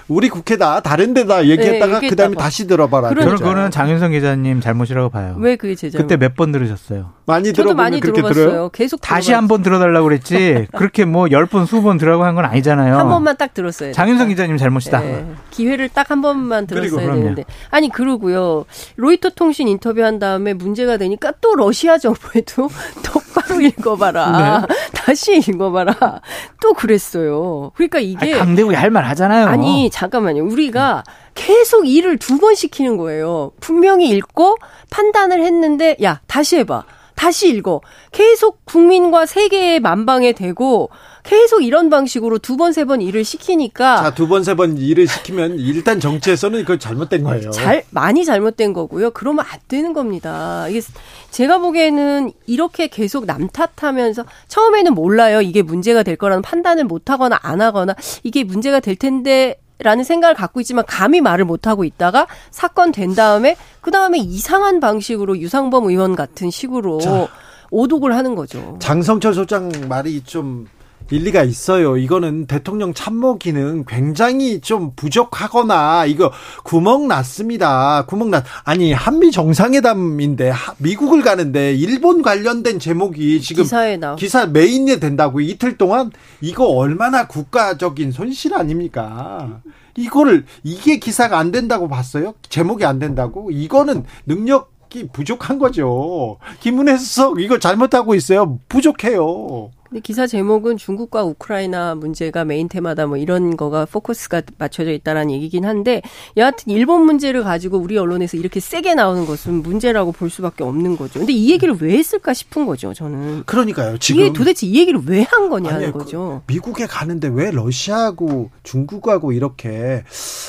우리 0.06 0.28
국회다 0.28 0.80
다른 0.80 1.14
데다 1.14 1.46
얘기했다가 1.46 2.00
네, 2.00 2.08
그다음에 2.08 2.34
다시 2.36 2.66
들어봐라. 2.66 3.08
그러니까. 3.08 3.24
저는 3.36 3.38
그거는 3.38 3.70
장윤성 3.70 4.12
기자님 4.12 4.60
잘못이라고 4.60 5.08
봐요. 5.08 5.36
왜 5.38 5.56
그게 5.56 5.74
제 5.74 5.88
잘못? 5.90 6.04
그때 6.06 6.16
몇 6.18 6.34
번 6.36 6.52
들으셨어요? 6.52 7.12
많이 7.26 7.52
들어보면 7.52 7.76
많이 7.76 8.00
들어봤어요. 8.00 8.32
들어요? 8.34 8.68
계속 8.70 9.00
다시 9.00 9.32
한 9.32 9.48
번 9.48 9.62
들어달라고 9.62 10.04
그랬지. 10.04 10.66
그렇게 10.76 11.04
뭐 11.06 11.28
열 11.30 11.46
번, 11.46 11.64
수번 11.64 11.96
들어가고 11.96 12.24
한 12.24 12.34
건 12.34 12.44
아니잖아요. 12.44 12.96
한 12.98 13.08
번만 13.08 13.36
딱 13.36 13.54
들었어요. 13.54 13.92
장윤성 13.92 14.28
기자님 14.28 14.56
잘못이다. 14.58 15.00
네. 15.00 15.26
기회를 15.50 15.88
딱 15.88 16.10
한 16.10 16.20
번만 16.20 16.66
들었어야 16.66 17.14
되는데. 17.14 17.44
아니 17.70 17.88
그러고요. 17.88 18.66
로이터 18.96 19.30
통신 19.30 19.68
인터뷰한 19.68 20.18
다음에 20.18 20.52
문제가 20.52 20.96
되니까 20.98 21.32
또 21.40 21.54
러시아 21.54 21.96
정부에도 21.96 22.68
똑바로 23.02 23.60
읽어봐라. 23.62 24.66
네. 24.68 24.74
다시 24.92 25.38
읽어. 25.38 25.63
거 25.64 25.72
봐라. 25.72 25.94
또 26.62 26.72
그랬어요. 26.74 27.72
그러니까 27.74 27.98
이게. 27.98 28.32
아니, 28.32 28.32
강대국이 28.32 28.74
할 28.76 28.90
말 28.90 29.04
하잖아요. 29.04 29.46
아니, 29.46 29.90
잠깐만요. 29.90 30.44
우리가 30.44 31.02
계속 31.34 31.86
일을 31.88 32.18
두 32.18 32.38
번 32.38 32.54
시키는 32.54 32.96
거예요. 32.96 33.52
분명히 33.60 34.08
읽고 34.10 34.56
판단을 34.90 35.42
했는데, 35.44 35.96
야, 36.02 36.20
다시 36.26 36.56
해봐. 36.58 36.84
다시 37.14 37.48
읽어. 37.48 37.80
계속 38.12 38.64
국민과 38.66 39.26
세계의 39.26 39.80
만방에 39.80 40.32
대고 40.32 40.90
계속 41.24 41.62
이런 41.62 41.88
방식으로 41.90 42.38
두 42.38 42.56
번, 42.56 42.72
세 42.72 42.84
번 42.84 43.00
일을 43.00 43.24
시키니까. 43.24 43.96
자, 44.02 44.14
두 44.14 44.28
번, 44.28 44.44
세 44.44 44.54
번 44.54 44.76
일을 44.76 45.08
시키면 45.08 45.58
일단 45.58 45.98
정치에서는 45.98 46.60
이거 46.60 46.76
잘못된 46.78 47.24
거예요. 47.24 47.50
잘, 47.50 47.82
많이 47.90 48.24
잘못된 48.26 48.72
거고요. 48.74 49.10
그러면 49.10 49.44
안 49.48 49.58
되는 49.66 49.92
겁니다. 49.94 50.68
이게 50.68 50.82
제가 51.30 51.58
보기에는 51.58 52.30
이렇게 52.46 52.88
계속 52.88 53.24
남 53.24 53.48
탓하면서 53.48 54.24
처음에는 54.48 54.92
몰라요. 54.94 55.40
이게 55.40 55.62
문제가 55.62 56.02
될 56.02 56.16
거라는 56.16 56.42
판단을 56.42 56.84
못 56.84 57.08
하거나 57.10 57.38
안 57.42 57.60
하거나 57.62 57.94
이게 58.22 58.44
문제가 58.44 58.80
될 58.80 58.94
텐데 58.96 59.56
라는 59.78 60.04
생각을 60.04 60.34
갖고 60.36 60.60
있지만 60.60 60.84
감히 60.86 61.20
말을 61.20 61.44
못 61.46 61.66
하고 61.66 61.84
있다가 61.84 62.26
사건 62.50 62.92
된 62.92 63.14
다음에 63.14 63.56
그 63.80 63.90
다음에 63.90 64.18
이상한 64.18 64.78
방식으로 64.78 65.38
유상범 65.38 65.86
의원 65.88 66.14
같은 66.14 66.50
식으로 66.50 67.00
자, 67.00 67.28
오독을 67.70 68.14
하는 68.14 68.34
거죠. 68.36 68.76
장성철 68.80 69.34
소장 69.34 69.72
말이 69.88 70.20
좀 70.22 70.68
일리가 71.10 71.42
있어요. 71.42 71.96
이거는 71.96 72.46
대통령 72.46 72.94
참모 72.94 73.36
기능 73.38 73.84
굉장히 73.86 74.60
좀 74.60 74.92
부족하거나 74.96 76.06
이거 76.06 76.32
구멍 76.64 77.08
났습니다. 77.08 78.04
구멍 78.06 78.30
났 78.30 78.44
아니 78.64 78.92
한미 78.92 79.30
정상회담인데 79.30 80.52
미국을 80.78 81.22
가는데 81.22 81.74
일본 81.74 82.22
관련된 82.22 82.78
제목이 82.78 83.40
지금 83.40 83.64
기사에 83.64 83.96
나 83.96 84.16
기사 84.16 84.46
메인에 84.46 84.98
된다고 84.98 85.40
이틀 85.40 85.76
동안 85.76 86.10
이거 86.40 86.66
얼마나 86.66 87.26
국가적인 87.26 88.12
손실 88.12 88.54
아닙니까? 88.54 89.60
이거를 89.96 90.44
이게 90.62 90.98
기사가 90.98 91.38
안 91.38 91.52
된다고 91.52 91.88
봤어요? 91.88 92.34
제목이 92.48 92.84
안 92.84 92.98
된다고? 92.98 93.50
이거는 93.50 94.04
능력 94.26 94.72
부족한 95.12 95.58
거죠. 95.58 96.38
김은혜 96.60 96.96
수석 96.98 97.40
이거 97.40 97.58
잘못하고 97.58 98.14
있어요. 98.14 98.60
부족해요. 98.68 99.70
근데 99.94 100.02
기사 100.02 100.26
제목은 100.26 100.76
중국과 100.76 101.22
우크라이나 101.22 101.94
문제가 101.94 102.44
메인 102.44 102.68
테마다 102.68 103.06
뭐 103.06 103.16
이런 103.16 103.56
거가 103.56 103.86
포커스가 103.86 104.42
맞춰져 104.58 104.90
있다라는 104.90 105.30
얘기긴 105.30 105.64
한데 105.64 106.02
여하튼 106.36 106.72
일본 106.72 107.02
문제를 107.04 107.44
가지고 107.44 107.78
우리 107.78 107.96
언론에서 107.96 108.36
이렇게 108.36 108.58
세게 108.58 108.96
나오는 108.96 109.24
것은 109.24 109.62
문제라고 109.62 110.10
볼 110.10 110.30
수밖에 110.30 110.64
없는 110.64 110.96
거죠. 110.96 111.20
근데 111.20 111.32
이 111.32 111.52
얘기를 111.52 111.76
왜 111.80 111.96
했을까 111.96 112.34
싶은 112.34 112.66
거죠, 112.66 112.92
저는. 112.92 113.44
그러니까요. 113.46 113.96
지금 113.98 114.22
이게 114.22 114.32
도대체 114.32 114.66
이 114.66 114.80
얘기를 114.80 115.00
왜 115.06 115.24
한 115.30 115.48
거냐는 115.48 115.76
아니, 115.76 115.92
그 115.92 116.00
거죠. 116.00 116.42
그 116.44 116.52
미국에 116.52 116.86
가는데 116.86 117.28
왜 117.28 117.52
러시아하고 117.52 118.50
중국하고 118.64 119.30
이렇게 119.30 120.02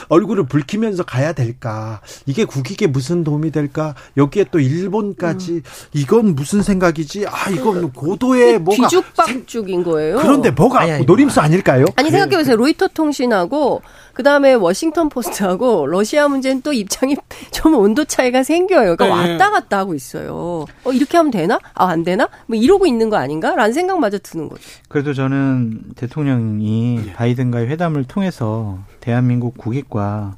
얼굴을 0.09 0.47
붉히면서 0.47 1.03
가야 1.03 1.33
될까? 1.33 2.01
이게 2.25 2.45
국익에 2.45 2.87
무슨 2.87 3.23
도움이 3.23 3.51
될까? 3.51 3.93
여기에 4.17 4.45
또 4.49 4.59
일본까지 4.59 5.51
음. 5.51 5.61
이건 5.93 6.33
무슨 6.33 6.63
생각이지? 6.63 7.27
아, 7.27 7.51
이건 7.51 7.93
고도의 7.93 8.57
뭐가 8.59 8.87
뒤죽박 8.87 9.34
쪽인 9.45 9.83
거예요. 9.83 10.17
그런데 10.17 10.51
뭐가 10.51 10.81
아니, 10.81 10.91
아니, 10.91 11.05
노림수 11.05 11.39
아닐까요? 11.41 11.85
아니 11.95 12.09
생각해보세요. 12.11 12.55
로이터 12.55 12.87
통신하고 12.89 13.81
그 14.13 14.23
다음에 14.23 14.53
워싱턴 14.53 15.09
포스트하고 15.09 15.87
러시아 15.87 16.27
문제는 16.27 16.61
또 16.61 16.71
입장이 16.71 17.15
좀 17.51 17.75
온도 17.75 18.05
차이가 18.05 18.43
생겨요. 18.43 18.95
그러니까 18.95 19.05
네. 19.23 19.31
왔다 19.33 19.51
갔다 19.51 19.77
하고 19.79 19.93
있어요. 19.95 20.65
어 20.83 20.91
이렇게 20.93 21.17
하면 21.17 21.31
되나? 21.31 21.59
아 21.73 21.85
안 21.95 22.03
되나? 22.03 22.27
뭐 22.47 22.57
이러고 22.57 22.85
있는 22.87 23.09
거 23.09 23.15
아닌가?라는 23.17 23.71
생각마저 23.73 24.17
드는 24.19 24.49
거죠. 24.49 24.61
그래도 24.89 25.13
저는 25.13 25.81
대통령이 25.95 27.01
예. 27.07 27.13
바이든과의 27.13 27.67
회담을 27.67 28.03
통해서 28.05 28.79
대한민국 28.99 29.57
국익과 29.57 30.35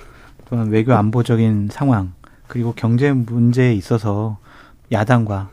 또한 0.50 0.70
외교 0.70 0.94
안보적인 0.94 1.70
상황 1.72 2.14
그리고 2.48 2.74
경제 2.76 3.12
문제에 3.12 3.74
있어서 3.74 4.38
야당과 4.92 5.50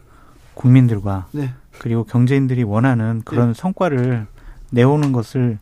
국민들과 0.54 1.26
네. 1.32 1.50
그리고 1.78 2.04
경제인들이 2.04 2.62
원하는 2.62 3.22
그런 3.24 3.48
네. 3.48 3.54
성과를 3.54 4.26
내오는 4.70 5.12
것을 5.12 5.58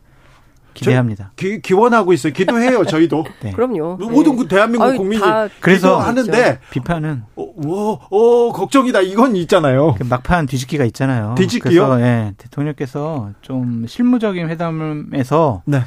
기대합니다. 0.73 1.31
기, 1.35 1.61
기원하고 1.61 2.13
있어요. 2.13 2.33
기도해요. 2.33 2.83
저희도. 2.83 3.25
네. 3.41 3.51
그럼요. 3.51 3.97
모든 3.97 4.35
네. 4.37 4.47
대한민국 4.47 4.85
아유, 4.85 4.97
국민이 4.97 5.21
그래서 5.59 5.99
하는데 5.99 6.59
비판은 6.71 7.23
어, 7.35 7.43
어, 7.43 7.99
어, 8.09 8.51
걱정이다. 8.51 9.01
이건 9.01 9.35
있잖아요. 9.35 9.93
그 9.97 10.03
막판 10.03 10.47
뒤집기가 10.47 10.85
있잖아요. 10.85 11.35
뒤집기요? 11.37 11.87
그래서 11.87 12.01
예, 12.01 12.33
대통령께서 12.37 13.31
좀 13.41 13.85
실무적인 13.87 14.49
회담에서 14.49 15.61
네. 15.65 15.83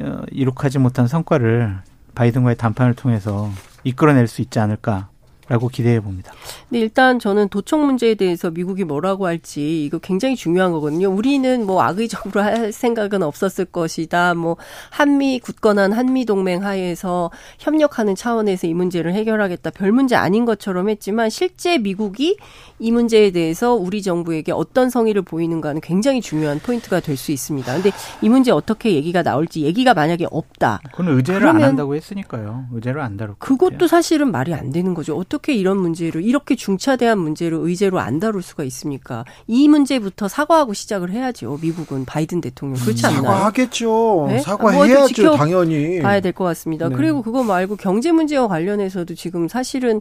어, 0.00 0.22
이룩하지 0.30 0.78
못한 0.78 1.06
성과를 1.06 1.78
바이든과의談판을 2.14 2.94
통해서 2.94 3.50
이끌어낼 3.84 4.26
수 4.26 4.42
있지 4.42 4.58
않을까 4.58 5.08
라고 5.48 5.68
기대해 5.68 6.00
봅니다. 6.00 6.32
근데 6.68 6.80
일단 6.80 7.18
저는 7.18 7.48
도청 7.48 7.84
문제에 7.86 8.14
대해서 8.14 8.50
미국이 8.50 8.84
뭐라고 8.84 9.26
할지 9.26 9.84
이거 9.84 9.98
굉장히 9.98 10.36
중요한 10.36 10.72
거거든요. 10.72 11.08
우리는 11.10 11.66
뭐 11.66 11.82
악의적으로 11.82 12.40
할 12.42 12.72
생각은 12.72 13.22
없었을 13.22 13.66
것이다. 13.66 14.34
뭐 14.34 14.56
한미 14.90 15.38
굳건한 15.40 15.92
한미 15.92 16.24
동맹 16.24 16.64
하에서 16.64 17.30
협력하는 17.58 18.14
차원에서 18.14 18.66
이 18.66 18.74
문제를 18.74 19.12
해결하겠다. 19.14 19.70
별 19.70 19.92
문제 19.92 20.16
아닌 20.16 20.44
것처럼 20.44 20.88
했지만 20.88 21.30
실제 21.30 21.78
미국이 21.78 22.36
이 22.78 22.90
문제에 22.90 23.30
대해서 23.30 23.74
우리 23.74 24.02
정부에게 24.02 24.52
어떤 24.52 24.88
성의를 24.88 25.22
보이는가는 25.22 25.80
굉장히 25.82 26.20
중요한 26.20 26.58
포인트가 26.58 27.00
될 27.00 27.18
수 27.18 27.32
있습니다. 27.32 27.74
근데 27.74 27.90
이 28.22 28.28
문제 28.28 28.52
어떻게 28.52 28.94
얘기가 28.94 29.22
나올지 29.24 29.62
얘기가 29.62 29.92
만약에 29.92 30.26
없다. 30.30 30.80
그건 30.92 31.16
의제를 31.16 31.48
안 31.48 31.60
한다고 31.60 31.96
했으니까요. 31.96 32.66
의제를 32.72 33.00
안 33.00 33.16
다룰 33.16 33.34
그것도 33.40 33.88
사실은 33.88 34.30
말이 34.30 34.54
안 34.54 34.70
되는 34.70 34.94
거죠. 34.94 35.16
어떻게 35.16 35.37
이런 35.54 35.76
문제를 35.78 36.22
이렇게 36.24 36.54
중차대한 36.56 37.18
문제를 37.18 37.58
의제로 37.60 37.98
안 38.00 38.18
다룰 38.20 38.42
수가 38.42 38.64
있습니까? 38.64 39.24
이 39.46 39.68
문제부터 39.68 40.28
사과하고 40.28 40.74
시작을 40.74 41.10
해야죠. 41.10 41.58
미국은 41.62 42.04
바이든 42.04 42.40
대통령 42.40 42.80
그렇지 42.80 43.06
않나요? 43.06 43.22
사과하겠죠. 43.22 44.26
네? 44.28 44.38
사과해야죠. 44.40 45.36
당연히 45.36 46.00
봐야 46.00 46.20
될 46.20 46.32
것 46.32 46.44
같습니다. 46.44 46.88
네. 46.88 46.94
그리고 46.96 47.22
그거 47.22 47.42
말고 47.42 47.76
경제 47.76 48.12
문제와 48.12 48.48
관련해서도 48.48 49.14
지금 49.14 49.48
사실은 49.48 50.00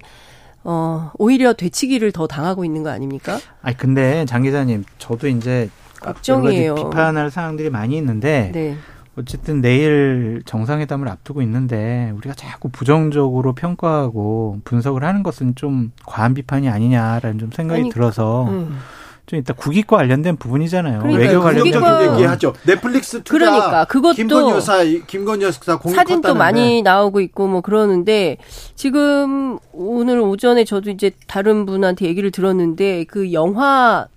어, 0.64 1.12
오히려 1.18 1.54
되치기를 1.54 2.12
더 2.12 2.28
당하고 2.28 2.66
있는 2.66 2.84
거 2.84 2.90
아닙니까? 2.90 3.40
아니, 3.62 3.78
근데 3.78 4.26
장 4.26 4.42
기자님, 4.42 4.84
저도 4.98 5.28
이제 5.30 5.70
걱정이에요. 6.02 6.76
비판할 6.76 7.32
사항들이 7.32 7.70
많이 7.70 7.96
있는데, 7.98 8.52
네. 8.54 8.76
어쨌든 9.18 9.62
내일 9.62 10.44
정상회담을 10.46 11.08
앞두고 11.10 11.42
있는데 11.42 12.12
우리가 12.16 12.36
자꾸 12.36 12.70
부정적으로 12.70 13.54
평가하고 13.54 14.60
분석을 14.64 15.04
하는 15.04 15.24
것은 15.24 15.56
좀 15.56 15.92
과한 16.06 16.36
비판이 16.36 16.70
아니냐라는 16.70 17.40
좀 17.40 17.50
생각이 17.52 17.82
아니, 17.82 17.90
들어서 17.90 18.46
음. 18.46 18.78
좀 19.26 19.40
이따 19.40 19.54
국익과 19.54 19.98
관련된 19.98 20.38
부분이잖아요. 20.38 21.00
그러니까 21.00 21.22
외교 21.22 21.42
관련된 21.42 22.14
얘기하죠. 22.14 22.54
넷플릭스 22.66 23.24
투자 23.24 23.52
그러니까 23.52 23.86
그것도 23.86 24.14
김건희 24.14 24.52
여사 24.52 24.84
김건희 24.84 25.44
여사 25.44 25.78
공익 25.78 25.96
사진도 25.96 26.34
많이 26.34 26.82
나오고 26.82 27.20
있고 27.20 27.48
뭐 27.48 27.62
그러는데 27.62 28.38
지금 28.76 29.58
오늘 29.74 30.22
오전에 30.22 30.64
저도 30.64 30.92
이제 30.92 31.12
다른 31.28 31.66
분한테 31.66 32.06
얘기를 32.06 32.32
들었는데 32.32 33.04
그 33.06 33.34
영화 33.34 34.08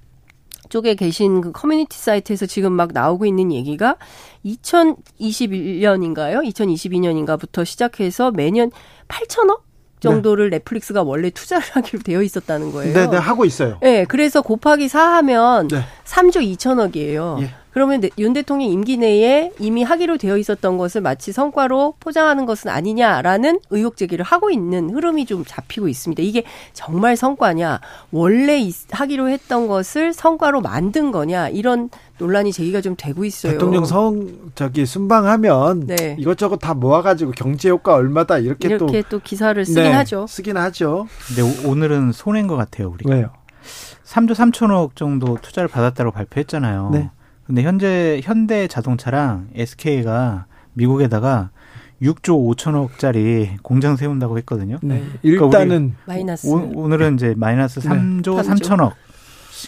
쪽에 0.70 0.94
계신 0.94 1.42
그 1.42 1.52
커뮤니티 1.52 1.98
사이트에서 1.98 2.46
지금 2.46 2.72
막 2.72 2.92
나오고 2.92 3.26
있는 3.26 3.52
얘기가 3.52 3.96
2021년인가요? 4.46 6.42
2022년인가부터 6.50 7.66
시작해서 7.66 8.30
매년 8.30 8.70
8천억 9.08 9.60
정도를 10.00 10.48
네. 10.50 10.56
넷플릭스가 10.56 11.02
원래 11.02 11.28
투자를 11.30 11.62
하기로 11.74 12.02
되어 12.02 12.22
있었다는 12.22 12.72
거예요. 12.72 12.94
네, 12.94 13.06
네, 13.06 13.16
하고 13.16 13.44
있어요. 13.44 13.78
네, 13.82 14.06
그래서 14.06 14.40
곱하기 14.40 14.88
4 14.88 15.16
하면 15.16 15.68
네. 15.68 15.84
3조 16.04 16.56
2천억이에요. 16.56 17.42
예. 17.42 17.54
그러면 17.72 18.02
윤 18.18 18.32
대통령 18.32 18.70
임기 18.70 18.96
내에 18.96 19.52
이미 19.58 19.82
하기로 19.82 20.18
되어 20.18 20.36
있었던 20.36 20.76
것을 20.76 21.00
마치 21.00 21.32
성과로 21.32 21.94
포장하는 22.00 22.46
것은 22.46 22.70
아니냐라는 22.70 23.60
의혹 23.70 23.96
제기를 23.96 24.24
하고 24.24 24.50
있는 24.50 24.90
흐름이 24.90 25.26
좀 25.26 25.44
잡히고 25.46 25.88
있습니다. 25.88 26.22
이게 26.22 26.44
정말 26.72 27.16
성과냐, 27.16 27.80
원래 28.10 28.68
하기로 28.90 29.28
했던 29.28 29.68
것을 29.68 30.12
성과로 30.12 30.60
만든 30.60 31.12
거냐 31.12 31.48
이런 31.48 31.90
논란이 32.18 32.52
제기가 32.52 32.80
좀 32.80 32.96
되고 32.96 33.24
있어요. 33.24 33.52
대통령 33.52 33.84
성 33.84 34.52
저기 34.54 34.84
순방하면 34.84 35.86
네. 35.86 36.16
이것저것 36.18 36.56
다 36.58 36.74
모아가지고 36.74 37.32
경제 37.32 37.70
효과 37.70 37.94
얼마다 37.94 38.38
이렇게, 38.38 38.68
이렇게 38.68 39.02
또, 39.02 39.08
또 39.08 39.20
기사를 39.20 39.64
쓰긴 39.64 39.84
네, 39.84 39.92
하죠. 39.92 40.26
쓰긴 40.28 40.56
하죠. 40.56 41.06
근데 41.26 41.66
오늘은 41.66 42.12
손해인 42.12 42.46
것 42.46 42.56
같아요 42.56 42.90
우리가. 42.90 43.14
왜요? 43.14 43.30
3조 44.04 44.32
3천억 44.32 44.96
정도 44.96 45.38
투자를 45.40 45.68
받았다고 45.68 46.10
발표했잖아요. 46.10 46.90
네. 46.92 47.10
근데 47.50 47.64
현재 47.64 48.20
현대 48.22 48.68
자동차랑 48.68 49.48
SK가 49.56 50.46
미국에다가 50.74 51.50
6조 52.00 52.54
5천억짜리 52.56 53.60
공장 53.64 53.96
세운다고 53.96 54.38
했거든요. 54.38 54.78
네. 54.82 55.02
그러니까 55.20 55.46
일단은 55.46 55.96
마이너스. 56.06 56.46
오, 56.46 56.86
늘은 56.86 57.16
이제 57.16 57.34
마이너스 57.36 57.80
3조 57.80 58.36
네. 58.36 58.48
3천억 58.48 58.92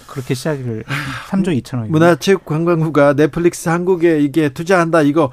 그렇게 0.07 0.35
시작을 0.35 0.85
3조 1.31 1.61
2천억. 1.61 1.89
문화체육관광부가 1.89 3.15
넷플릭스 3.15 3.69
한국에 3.69 4.21
이게 4.21 4.51
투자한다 4.51 5.03
이거 5.03 5.33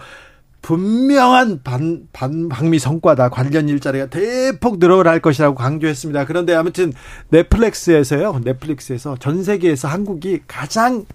분명한 0.63 1.61
반, 1.63 2.07
반, 2.11 2.49
방미 2.49 2.79
성과다. 2.79 3.29
관련 3.29 3.69
일자리가 3.69 4.07
대폭 4.07 4.79
늘어날 4.79 5.19
것이라고 5.19 5.53
강조했습니다. 5.55 6.25
그런데 6.25 6.55
아무튼 6.55 6.93
넷플릭스에서요, 7.29 8.41
넷플릭스에서 8.43 9.17
전 9.17 9.43
세계에서 9.43 9.87
한국이 9.87 10.41
가장 10.47 11.05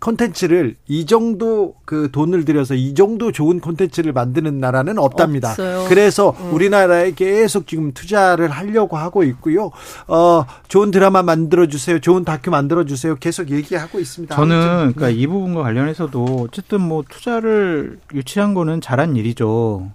콘텐츠를 0.00 0.76
이 0.88 1.06
정도 1.06 1.74
그 1.84 2.08
돈을 2.10 2.44
들여서 2.44 2.74
이 2.74 2.94
정도 2.94 3.30
좋은 3.32 3.60
콘텐츠를 3.60 4.12
만드는 4.12 4.58
나라는 4.58 4.98
없답니다. 4.98 5.50
없어요. 5.50 5.84
그래서 5.88 6.34
음. 6.40 6.54
우리나라에 6.54 7.12
계속 7.12 7.66
지금 7.66 7.92
투자를 7.92 8.48
하려고 8.48 8.96
하고 8.96 9.22
있고요. 9.24 9.70
어, 10.08 10.46
좋은 10.68 10.90
드라마 10.90 11.22
만들어 11.22 11.66
주세요. 11.66 12.00
좋은 12.00 12.24
다큐 12.24 12.50
만들어 12.50 12.84
주세요. 12.84 13.14
계속 13.16 13.50
얘기하고 13.50 14.00
있습니다. 14.00 14.34
저는 14.34 14.56
아무튼. 14.56 14.76
그러니까 14.94 15.06
네. 15.08 15.12
이 15.12 15.26
부분과 15.26 15.62
관련해서도 15.62 16.46
어쨌든 16.48 16.80
뭐 16.80 17.04
투자를 17.08 17.98
유치한 18.14 18.54
거는 18.54 18.80
잘한 18.80 19.16
일이죠. 19.16 19.90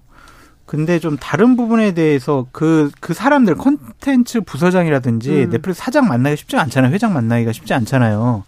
근데 0.66 1.00
좀 1.00 1.16
다른 1.18 1.56
부분에 1.56 1.94
대해서 1.94 2.48
그, 2.52 2.90
그 3.00 3.14
사람들, 3.14 3.56
콘텐츠 3.56 4.42
부서장이라든지 4.42 5.32
음. 5.46 5.50
넷플릭스 5.52 5.80
사장 5.80 6.08
만나기 6.08 6.38
쉽지 6.38 6.58
않잖아요. 6.58 6.92
회장 6.92 7.14
만나기가 7.14 7.52
쉽지 7.52 7.74
않잖아요. 7.74 8.44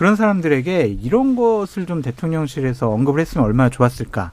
그런 0.00 0.16
사람들에게 0.16 0.96
이런 1.02 1.36
것을 1.36 1.84
좀 1.84 2.00
대통령실에서 2.00 2.88
언급을 2.88 3.20
했으면 3.20 3.44
얼마나 3.44 3.68
좋았을까. 3.68 4.32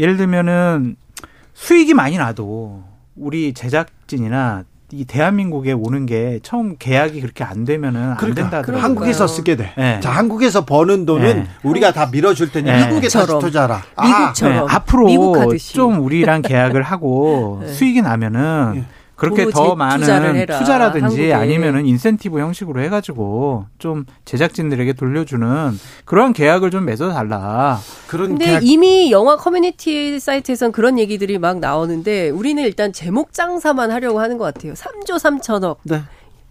예를 0.00 0.16
들면은 0.16 0.96
수익이 1.54 1.94
많이 1.94 2.16
나도 2.16 2.82
우리 3.14 3.54
제작진이나 3.54 4.64
이 4.90 5.04
대한민국에 5.04 5.70
오는 5.70 6.06
게 6.06 6.40
처음 6.42 6.74
계약이 6.76 7.20
그렇게 7.20 7.44
안 7.44 7.64
되면은 7.64 8.00
안 8.02 8.16
그러니까, 8.16 8.42
된다. 8.42 8.62
그러니까. 8.62 8.84
한국에서 8.84 9.28
쓰게 9.28 9.54
돼. 9.54 9.72
네. 9.76 10.00
자, 10.00 10.10
한국에서 10.10 10.64
버는 10.64 11.06
돈은 11.06 11.36
네. 11.36 11.46
우리가 11.62 11.92
다 11.92 12.08
밀어줄 12.10 12.50
테니 12.50 12.68
네. 12.68 12.80
한국에 12.80 13.06
다시 13.06 13.28
투자라. 13.40 13.82
미국처럼. 14.02 14.68
아, 14.68 14.74
앞으로 14.74 15.56
좀 15.56 16.00
우리랑 16.00 16.42
계약을 16.42 16.82
하고 16.82 17.60
네. 17.62 17.72
수익이 17.72 18.02
나면은 18.02 18.72
예. 18.74 18.84
그렇게 19.20 19.50
더 19.50 19.74
많은 19.76 20.46
투자라든지 20.46 21.02
한국에. 21.02 21.32
아니면은 21.32 21.86
인센티브 21.86 22.40
형식으로 22.40 22.80
해가지고 22.80 23.66
좀 23.78 24.06
제작진들에게 24.24 24.94
돌려주는 24.94 25.78
그런 26.06 26.32
계약을 26.32 26.70
좀 26.70 26.86
맺어달라. 26.86 27.78
그런 28.06 28.28
근데 28.30 28.46
계약... 28.46 28.66
이미 28.66 29.12
영화 29.12 29.36
커뮤니티 29.36 30.18
사이트에선 30.18 30.72
그런 30.72 30.98
얘기들이 30.98 31.38
막 31.38 31.58
나오는데 31.58 32.30
우리는 32.30 32.62
일단 32.62 32.92
제목 32.92 33.32
장사만 33.32 33.90
하려고 33.90 34.20
하는 34.20 34.38
것 34.38 34.52
같아요. 34.52 34.72
3조 34.72 35.18
3천억. 35.18 35.76
네. 35.82 36.02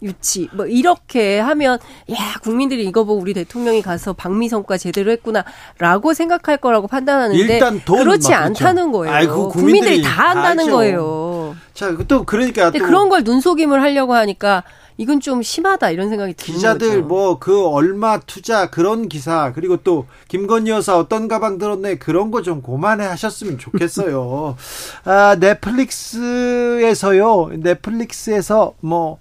유치 0.02 0.48
뭐 0.54 0.66
이렇게 0.66 1.40
하면 1.40 1.78
야 2.12 2.18
국민들이 2.42 2.86
이거 2.86 3.04
보고 3.04 3.20
우리 3.20 3.34
대통령이 3.34 3.82
가서 3.82 4.14
방미 4.14 4.48
성과 4.48 4.78
제대로 4.78 5.12
했구나라고 5.12 6.14
생각할 6.14 6.56
거라고 6.56 6.88
판단하는데 6.88 7.38
일단 7.38 7.82
그렇지 7.82 8.34
않다는 8.34 8.94
거예요. 8.94 9.14
아이고, 9.14 9.50
국민들이, 9.50 9.80
국민들이, 9.80 10.02
다 10.02 10.30
한다는. 10.30 10.70
거예요. 10.72 11.56
자, 11.80 11.96
또 12.10 12.26
그러니까 12.26 12.66
근데 12.72 12.80
또 12.80 12.86
그런 12.86 13.08
걸 13.08 13.24
눈속임을 13.24 13.82
하려고 13.82 14.14
하니까 14.14 14.64
이건 14.98 15.22
좀 15.22 15.42
심하다 15.42 15.92
이런 15.92 16.10
생각이 16.10 16.34
드는 16.34 16.56
기자들 16.58 17.04
뭐 17.04 17.40
그 17.40 17.66
얼마 17.68 18.20
투자 18.20 18.70
그런 18.70 19.08
기사 19.08 19.54
그리고 19.54 19.78
또 19.78 20.06
김건희 20.28 20.72
여사 20.72 20.98
어떤 20.98 21.30
가방 21.30 21.58
들었네 21.58 22.00
그런 22.00 22.32
거 22.32 22.42
좀 22.42 22.62
고만해 22.62 23.06
하셨으면 23.06 23.60
좋겠어요. 23.60 24.58
아 25.06 25.38
넷플릭스에서요 25.40 27.52
넷플릭스에서 27.60 28.74
뭐 28.82 29.20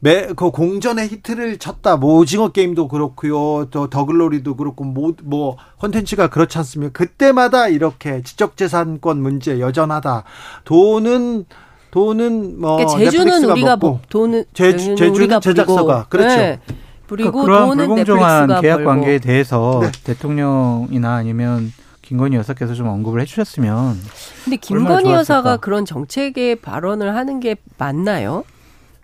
매, 0.00 0.28
그 0.36 0.50
공전의 0.52 1.08
히트를 1.08 1.58
쳤다. 1.58 1.96
뭐 1.96 2.18
오징어 2.18 2.50
게임도 2.52 2.86
그렇고요. 2.88 3.66
또 3.70 3.90
더글로리도 3.90 4.54
그렇고 4.56 4.84
뭐, 4.84 5.12
뭐 5.24 5.56
콘텐츠가 5.80 6.28
그렇지 6.28 6.56
않습니까? 6.58 6.92
그때마다 6.92 7.66
이렇게 7.66 8.22
지적재산권 8.22 9.20
문제 9.20 9.58
여전하다. 9.58 10.22
돈은 10.64 11.46
돈은 11.90 12.60
뭐 12.60 12.76
그러니까 12.76 12.98
제주는 12.98 13.44
우리가 13.44 13.76
먹고, 13.76 14.00
돈은 14.08 14.44
제주, 14.52 14.94
제주는 14.94 15.14
우리가 15.14 15.40
제작사가 15.40 16.06
그렇죠. 16.08 16.36
네. 16.36 16.60
그리고 17.06 17.32
그러니까 17.32 17.66
그런 17.66 17.78
불공정한 17.78 18.60
계약 18.60 18.76
벌고. 18.76 18.90
관계에 18.90 19.18
대해서 19.18 19.80
네. 19.82 19.90
대통령이나 20.04 21.14
아니면 21.14 21.72
김건희 22.02 22.36
여사께서 22.36 22.74
좀 22.74 22.88
언급을 22.88 23.20
해주셨으면. 23.22 23.98
근데 24.44 24.56
김건희 24.56 25.10
여사가 25.10 25.56
그런 25.56 25.84
정책에 25.84 26.54
발언을 26.54 27.14
하는 27.14 27.40
게 27.40 27.56
맞나요? 27.78 28.44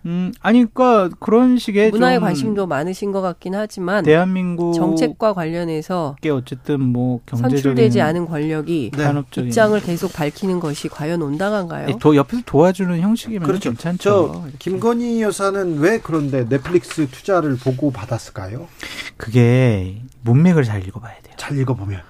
음, 0.05 0.31
아니, 0.41 0.59
그니까 0.59 1.09
그런 1.19 1.57
식의 1.57 1.89
문화에 1.89 2.19
관심도 2.19 2.67
많으신 2.67 3.11
것 3.11 3.21
같긴 3.21 3.55
하지만 3.55 4.03
대한민국 4.03 4.73
정책과 4.73 5.33
관련해서 5.33 6.15
어쨌든 6.31 6.81
뭐 6.81 7.21
경제적인 7.25 7.57
선출되지 7.57 8.01
않은 8.01 8.27
권력이 8.27 8.91
네. 8.95 9.23
입장을 9.37 9.79
계속 9.81 10.13
밝히는 10.13 10.59
것이 10.59 10.89
과연 10.89 11.21
온당한가요? 11.21 11.97
도, 11.97 12.15
옆에서 12.15 12.43
도와주는 12.45 12.99
형식이면 12.99 13.47
그렇죠. 13.47 13.71
괜찮죠. 13.71 14.45
김건희 14.59 15.21
여사는 15.21 15.79
왜 15.79 15.99
그런데 15.99 16.47
넷플릭스 16.47 17.07
투자를 17.07 17.55
보고 17.57 17.91
받았을까요? 17.91 18.67
그게 19.17 20.01
문맥을 20.21 20.63
잘 20.63 20.85
읽어봐야 20.85 21.15
돼요. 21.23 21.33
잘 21.37 21.57
읽어보면. 21.57 22.01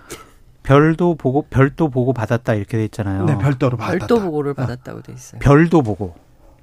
별도 0.63 1.15
보고 1.15 1.43
별도 1.43 1.89
보고 1.89 2.11
받았다 2.11 2.55
이렇게 2.55 2.77
돼 2.77 2.85
있잖아요. 2.85 3.25
네, 3.25 3.37
별도로 3.37 3.77
받았다. 3.77 4.07
별도 4.07 4.19
보고를 4.19 4.55
받았다고 4.55 5.01
돼 5.03 5.13
있어요. 5.13 5.39
별도 5.39 5.81
보고. 5.81 6.15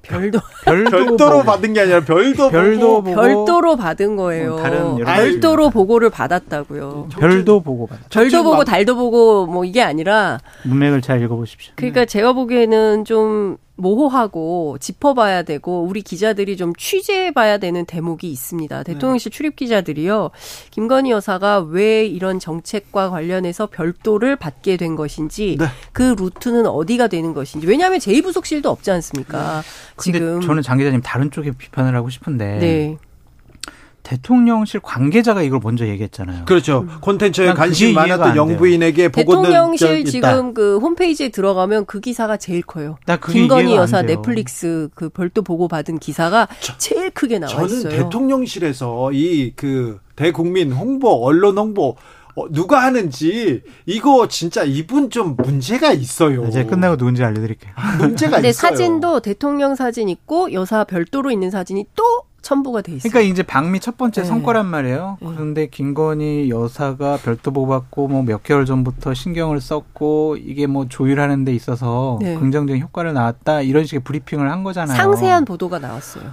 별도 0.03 0.39
별도 0.65 1.15
보고. 1.17 1.43
받은 1.43 1.73
게 1.73 1.81
아니라 1.81 2.01
별도 2.01 2.49
별도 2.49 3.01
보고. 3.01 3.15
별도로 3.15 3.75
받은 3.75 4.15
거예요. 4.15 4.55
어, 4.55 4.57
다른 4.57 4.97
별도로 4.97 5.69
보고를 5.69 6.09
받았다고요. 6.09 7.09
별도 7.17 7.61
보고 7.61 7.87
받. 7.87 7.97
별도 8.09 8.43
보고 8.43 8.63
달도 8.65 8.95
보고 8.95 9.45
뭐 9.47 9.63
이게 9.65 9.81
아니라 9.81 10.39
문맥을 10.63 11.01
잘 11.01 11.21
읽어보십시오. 11.21 11.73
그러니까 11.75 12.01
네. 12.01 12.05
제가 12.05 12.33
보기에는 12.33 13.05
좀 13.05 13.57
모호하고 13.75 14.77
짚어봐야 14.79 15.43
되고 15.43 15.83
우리 15.83 16.01
기자들이 16.01 16.57
좀 16.57 16.73
취재해봐야 16.75 17.57
되는 17.57 17.85
대목이 17.85 18.29
있습니다. 18.31 18.83
네. 18.83 18.93
대통령실 18.93 19.31
출입 19.31 19.55
기자들이요. 19.55 20.29
김건희 20.71 21.11
여사가 21.11 21.59
왜 21.59 22.05
이런 22.05 22.39
정책과 22.39 23.09
관련해서 23.09 23.67
별도를 23.67 24.35
받게 24.35 24.77
된 24.77 24.95
것인지 24.95 25.57
네. 25.59 25.65
그 25.91 26.15
루트는 26.17 26.67
어디가 26.67 27.07
되는 27.07 27.33
것인지 27.33 27.65
왜냐하면 27.67 27.99
제2부속실도 27.99 28.67
없지 28.67 28.91
않습니까? 28.91 29.61
네. 29.61 29.67
지금 29.97 30.41
저는 30.41 30.61
장 30.61 30.77
기자님 30.77 31.01
다른 31.01 31.31
쪽에 31.31 31.51
비판을 31.51 31.95
하고 31.95 32.09
싶은데 32.09 32.59
네. 32.59 32.97
대통령실 34.03 34.81
관계자가 34.81 35.41
이걸 35.41 35.59
먼저 35.63 35.87
얘기했잖아요. 35.87 36.45
그렇죠. 36.45 36.85
콘텐츠에 37.01 37.53
관심 37.53 37.93
많았던 37.93 38.35
영부인에게 38.35 39.09
보고 39.09 39.41
대통령실 39.41 40.05
지금 40.05 40.53
그 40.53 40.77
홈페이지에 40.77 41.29
들어가면 41.29 41.85
그 41.85 41.99
기사가 41.99 42.37
제일 42.37 42.61
커요. 42.61 42.97
김건희 43.31 43.75
여사 43.75 44.01
넷플릭스 44.01 44.89
그 44.93 45.09
별도 45.09 45.41
보고 45.41 45.67
받은 45.67 45.99
기사가 45.99 46.47
저, 46.59 46.77
제일 46.77 47.09
크게 47.11 47.39
나와 47.39 47.51
저는 47.51 47.65
있어요. 47.67 47.83
저는 47.83 47.97
대통령실에서 48.03 49.11
이 49.13 49.53
그 49.55 49.99
대국민 50.15 50.71
홍보, 50.71 51.25
언론 51.25 51.57
홍보 51.57 51.95
어, 52.35 52.51
누가 52.51 52.81
하는지 52.83 53.61
이거 53.85 54.27
진짜 54.27 54.63
이분 54.63 55.09
좀 55.11 55.35
문제가 55.37 55.93
있어요. 55.93 56.45
이제 56.47 56.65
끝나고 56.65 56.97
누군지 56.97 57.23
알려드릴게요. 57.23 57.73
문제가 57.99 58.37
근데 58.37 58.49
있어요. 58.49 58.71
사진도 58.71 59.19
대통령 59.19 59.75
사진 59.75 60.09
있고 60.09 60.51
여사 60.53 60.83
별도로 60.83 61.29
있는 61.31 61.51
사진이 61.51 61.85
또 61.95 62.03
첨부가 62.43 62.81
돼 62.81 62.91
있어요. 62.91 63.09
그러니까 63.09 63.31
이제 63.31 63.41
방미 63.41 63.79
첫 63.79 63.97
번째 63.97 64.21
네. 64.21 64.27
성과란 64.27 64.67
말이에요. 64.67 65.17
네. 65.21 65.27
그런데 65.33 65.67
김건희 65.67 66.49
여사가 66.51 67.17
별도 67.17 67.49
보고받고 67.51 68.07
뭐 68.09 68.23
몇 68.23 68.43
개월 68.43 68.65
전부터 68.65 69.13
신경을 69.15 69.59
썼고 69.61 70.37
이게 70.37 70.67
뭐 70.67 70.87
조율하는 70.87 71.45
데 71.45 71.53
있어서 71.55 72.19
네. 72.21 72.35
긍정적인 72.35 72.81
효과를 72.83 73.13
나왔다 73.13 73.61
이런 73.61 73.85
식의 73.85 74.01
브리핑을 74.03 74.51
한 74.51 74.63
거잖아요. 74.63 74.95
상세한 74.95 75.45
보도가 75.45 75.79
나왔어요. 75.79 76.25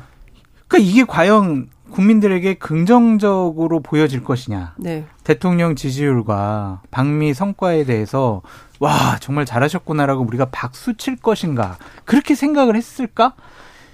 그러니까 0.69 0.91
이게 0.91 1.05
과연 1.05 1.71
국민들에게 1.91 2.55
긍정적으로 2.55 3.81
보여질 3.81 4.23
것이냐. 4.23 4.75
네. 4.79 5.05
대통령 5.25 5.75
지지율과 5.75 6.83
방미 6.91 7.35
성과에 7.35 7.85
대해서 7.85 8.43
와 8.79 9.19
정말 9.21 9.45
잘하셨구나라고 9.45 10.23
우리가 10.25 10.47
박수 10.53 10.97
칠 10.97 11.17
것인가 11.17 11.77
그렇게 12.05 12.35
생각을 12.35 12.77
했을까? 12.77 13.35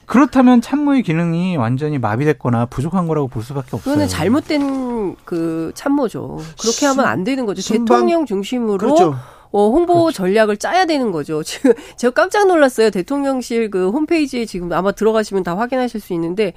그렇다면 0.06 0.60
참모의 0.60 1.02
기능이 1.02 1.56
완전히 1.56 1.98
마비됐거나 1.98 2.66
부족한 2.66 3.08
거라고 3.08 3.28
볼 3.28 3.42
수밖에 3.42 3.68
없어요. 3.72 3.82
그거는 3.82 4.08
잘못된 4.08 5.16
그 5.24 5.72
참모죠. 5.74 6.38
그렇게 6.60 6.86
하면 6.86 7.04
안 7.04 7.24
되는 7.24 7.44
거죠. 7.44 7.60
순방, 7.60 7.84
대통령 7.84 8.26
중심으로 8.26 8.78
그렇죠. 8.78 9.14
어, 9.52 9.70
홍보 9.70 9.94
그렇죠. 10.04 10.16
전략을 10.18 10.56
짜야 10.58 10.84
되는 10.86 11.12
거죠. 11.12 11.42
지금 11.44 11.72
제가 11.96 12.12
깜짝 12.14 12.46
놀랐어요. 12.46 12.90
대통령실 12.90 13.70
그 13.70 13.90
홈페이지에 13.90 14.44
지금 14.44 14.72
아마 14.72 14.92
들어가시면 14.92 15.42
다 15.42 15.56
확인하실 15.56 16.00
수 16.00 16.12
있는데 16.14 16.52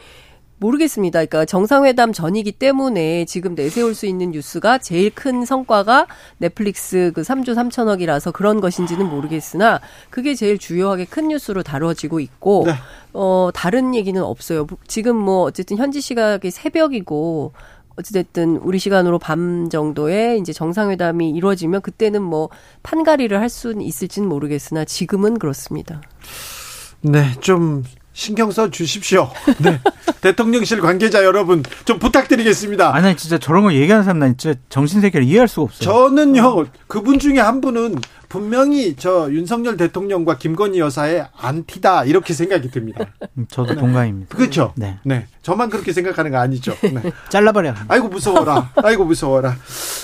모르겠습니다. 0.60 1.20
그러니까 1.20 1.46
정상회담 1.46 2.14
전이기 2.14 2.52
때문에 2.52 3.26
지금 3.26 3.56
내세울 3.56 3.96
수 3.96 4.06
있는 4.06 4.32
뉴스가 4.32 4.78
제일 4.78 5.10
큰 5.10 5.46
성과가 5.46 6.08
넷플릭스 6.38 7.12
그 7.16 7.22
3조 7.22 7.56
3천억이라서 7.56 8.34
그런 8.34 8.62
것인지는 8.62 9.10
모르겠으나 9.10 9.80
그게 10.10 10.36
제일 10.36 10.58
주요하게 10.58 11.06
큰 11.06 11.30
뉴스로 11.30 11.64
다뤄지고 11.64 12.20
있고 12.20 12.64
네. 12.68 12.74
어 13.14 13.50
다른 13.54 13.96
얘기는 13.96 14.22
없어요. 14.22 14.68
지금 14.88 15.16
뭐 15.16 15.44
어쨌든 15.44 15.78
현지 15.78 16.02
시각이 16.02 16.52
새벽이고 16.52 17.54
어찌됐든 17.98 18.58
우리 18.58 18.80
시간으로 18.80 19.20
밤 19.20 19.70
정도에 19.70 20.38
이제 20.38 20.54
정상회담이 20.54 21.32
이루어지면 21.32 21.82
그때는 21.82 22.22
뭐 22.22 22.50
판가리를 22.84 23.38
할 23.38 23.50
수는 23.50 23.82
있을지는 23.82 24.28
모르겠으나 24.30 24.86
지금은 24.86 25.38
그렇습니다. 25.38 26.02
네, 27.02 27.34
좀 27.40 27.84
신경 28.14 28.52
써 28.52 28.70
주십시오. 28.70 29.30
네. 29.60 29.80
대통령실 30.22 30.82
관계자 30.82 31.24
여러분 31.24 31.64
좀 31.86 32.00
부탁드리겠습니다. 32.00 32.94
아니 32.94 33.16
진짜 33.16 33.38
저런 33.38 33.64
거 33.64 33.74
얘기하는 33.74 34.04
사람 34.04 34.20
난 34.20 34.38
진짜 34.38 34.60
정신 34.70 35.02
세계를 35.02 35.26
이해할 35.26 35.48
수가 35.48 35.64
없어요. 35.64 35.90
저는요 35.90 36.66
그분 36.88 37.20
중에 37.20 37.40
한 37.40 37.62
분은 37.62 37.96
분명히 38.30 38.96
저 38.96 39.28
윤석열 39.32 39.76
대통령과 39.76 40.38
김건희 40.38 40.80
여사의 40.80 41.28
안티다 41.36 42.06
이렇게 42.06 42.34
생각이 42.34 42.70
듭니다. 42.70 43.06
음, 43.38 43.48
저도 43.50 43.74
네. 43.74 43.80
동감입니다. 43.80 44.38
그렇죠. 44.38 44.74
네. 44.76 45.00
네. 45.04 45.26
저만 45.42 45.70
그렇게 45.70 45.94
생각하는 45.94 46.30
거 46.32 46.38
아니죠. 46.38 46.76
네. 46.82 47.12
잘라버려. 47.30 47.74
아이고 47.88 48.08
무서워라. 48.08 48.70
아이고 48.76 49.06
무서워라. 49.06 49.56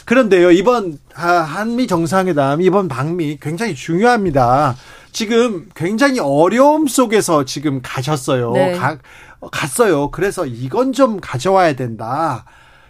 그런데요 0.06 0.52
이번 0.52 0.98
한미 1.14 1.86
정상회담 1.86 2.62
이번 2.62 2.88
방미 2.88 3.38
굉장히 3.42 3.76
중요합니다. 3.76 4.76
지금 5.16 5.70
굉장히 5.74 6.20
어려움 6.20 6.88
속에서 6.88 7.46
지금 7.46 7.80
가셨어요. 7.82 8.52
네. 8.52 8.74
가, 8.74 8.98
갔어요. 9.50 10.12
그래서 10.12 10.46
이건 10.46 10.92
좀 10.92 11.22
가져와야 11.22 11.72
된다. 11.72 12.44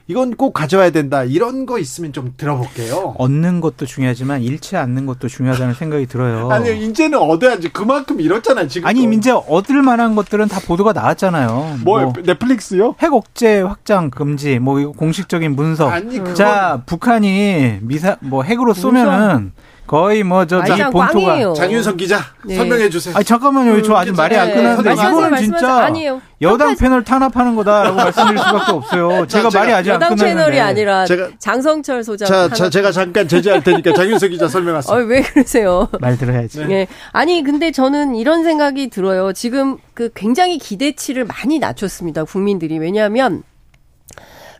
이건 0.07 0.35
꼭 0.35 0.51
가져와야 0.51 0.89
된다. 0.89 1.23
이런 1.23 1.67
거 1.67 1.77
있으면 1.77 2.13
좀 2.13 2.33
들어볼게요. 2.35 3.13
얻는 3.19 3.61
것도 3.61 3.85
중요하지만 3.85 4.41
잃지 4.41 4.75
않는 4.75 5.05
것도 5.05 5.27
중요하다는 5.27 5.75
생각이 5.77 6.07
들어요. 6.07 6.49
아니, 6.49 6.87
이제는 6.87 7.19
얻어야지. 7.19 7.69
그만큼 7.69 8.19
잃었잖아요, 8.19 8.69
지금. 8.69 8.87
아니, 8.87 9.03
이제 9.03 9.29
얻을 9.29 9.83
만한 9.83 10.15
것들은 10.15 10.47
다 10.47 10.59
보도가 10.65 10.93
나왔잖아요. 10.93 11.77
뭐, 11.83 12.01
뭐 12.01 12.13
넷플릭스요? 12.23 12.95
핵 13.01 13.13
억제 13.13 13.61
확장 13.61 14.09
금지, 14.09 14.57
뭐, 14.57 14.79
이거 14.79 14.93
공식적인 14.93 15.55
문서. 15.55 15.89
아니, 15.89 16.17
그건... 16.17 16.33
자, 16.33 16.81
북한이 16.87 17.81
미사, 17.81 18.17
뭐, 18.21 18.41
핵으로 18.41 18.73
쏘면은 18.73 19.53
거의 19.87 20.23
뭐저 20.23 20.63
자기 20.63 20.83
본토가 20.83 21.53
장윤성 21.53 21.97
기자 21.97 22.19
네. 22.43 22.55
설명해 22.55 22.89
주세요. 22.89 23.15
아 23.15 23.21
잠깐만요, 23.21 23.81
저 23.83 23.95
아직 23.95 24.15
말이 24.15 24.35
안 24.35 24.53
끝났는데 24.53 24.89
네. 24.89 24.95
이거는 24.95 25.37
진짜 25.37 25.85
아니에요. 25.85 26.21
여당 26.41 26.75
패널 26.75 27.03
탄압하는 27.03 27.55
거다라고 27.55 27.95
말씀드릴 27.95 28.37
수밖에 28.39 28.71
없어요. 28.71 29.27
제가, 29.27 29.49
제가 29.49 29.59
말이 29.59 29.73
아직 29.73 29.91
안 29.91 29.99
끝났는데. 29.99 30.23
여당 30.23 30.37
채널이 30.37 30.59
아니라 30.59 31.05
제가, 31.05 31.29
장성철 31.39 32.03
소장. 32.03 32.27
자, 32.27 32.49
자, 32.49 32.69
제가 32.69 32.91
잠깐 32.91 33.27
제재할 33.27 33.63
테니까 33.63 33.93
장윤석 33.93 34.31
기자 34.31 34.47
설명하세요. 34.47 34.97
어, 34.97 35.03
왜 35.03 35.21
그러세요? 35.21 35.87
말 35.99 36.17
들어야지. 36.17 36.59
네. 36.59 36.65
네. 36.65 36.87
아니 37.11 37.43
근데 37.43 37.71
저는 37.71 38.15
이런 38.15 38.43
생각이 38.43 38.89
들어요. 38.89 39.33
지금 39.33 39.77
그 39.93 40.09
굉장히 40.15 40.57
기대치를 40.57 41.25
많이 41.25 41.59
낮췄습니다. 41.59 42.23
국민들이 42.23 42.79
왜냐하면. 42.79 43.43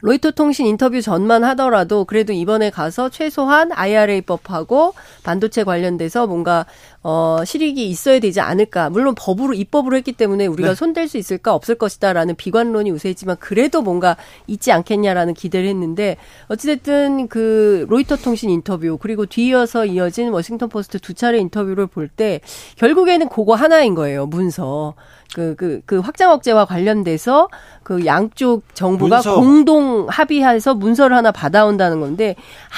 로이터 0.06 0.30
통신 0.30 0.68
인터뷰 0.68 1.02
전만 1.02 1.44
하더라도 1.44 2.06
그래도 2.06 2.32
이번에 2.32 2.70
가서 2.70 3.10
최소한 3.10 3.72
IRA법하고 3.72 4.94
반도체 5.24 5.64
관련돼서 5.64 6.28
뭔가 6.28 6.68
어 7.02 7.40
실익이 7.44 7.90
있어야 7.90 8.20
되지 8.20 8.40
않을까. 8.40 8.92
물론 8.92 9.16
법으로 9.18 9.56
입법으로 9.56 9.98
했기 9.98 10.12
때문에 10.12 10.46
우리가 10.46 10.70
네. 10.70 10.76
손댈 10.76 11.08
수 11.08 11.18
있을까 11.18 11.56
없을 11.56 11.74
것이다라는 11.76 12.36
비관론이 12.36 12.92
우세했지만 12.92 13.38
그래도 13.40 13.82
뭔가 13.82 14.16
있지 14.46 14.72
않겠냐라는 14.72 15.34
기대를 15.34 15.68
했는데 15.70 16.18
어찌됐든 16.50 17.28
그 17.28 17.88
로이터 17.90 18.18
통신 18.18 18.52
인터뷰 18.52 19.00
그리고 19.02 19.26
뒤이어서 19.26 19.88
이어진 19.88 20.30
워싱턴 20.30 20.70
포스트 20.70 21.00
두 21.00 21.16
차례 21.16 21.40
인터뷰를 21.40 21.88
볼 21.88 22.10
때 22.16 22.40
결국에는 22.76 23.28
그거 23.30 23.56
하나인 23.56 23.96
거예요 23.96 24.28
문서. 24.28 24.94
그, 25.36 25.54
그, 25.58 25.82
그 25.86 26.00
확장 26.00 26.32
억제와 26.32 26.64
관련돼서 26.64 27.50
그 27.84 28.06
양쪽 28.06 28.64
정부가 28.74 29.18
문서. 29.18 29.36
공동 29.36 30.08
합의해서 30.08 30.74
문서를 30.76 31.18
하나 31.18 31.34
받아온다는 31.34 32.00
건데 32.00 32.38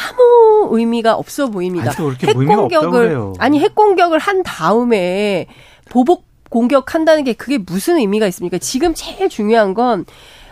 아무 0.09 0.75
의미가 0.75 1.13
없어 1.13 1.51
보입니다. 1.51 1.91
아니, 1.95 2.15
핵 2.23 2.33
공격을 2.33 3.33
아니 3.37 3.59
핵 3.59 3.75
공격을 3.75 4.17
한 4.17 4.41
다음에 4.41 5.45
보복 5.91 6.25
공격한다는 6.49 7.25
게 7.25 7.33
그게 7.33 7.59
무슨 7.59 7.97
의미가 7.97 8.25
있습니까? 8.29 8.57
지금 8.57 8.95
제일 8.95 9.29
중요한 9.29 9.75
건 9.75 10.05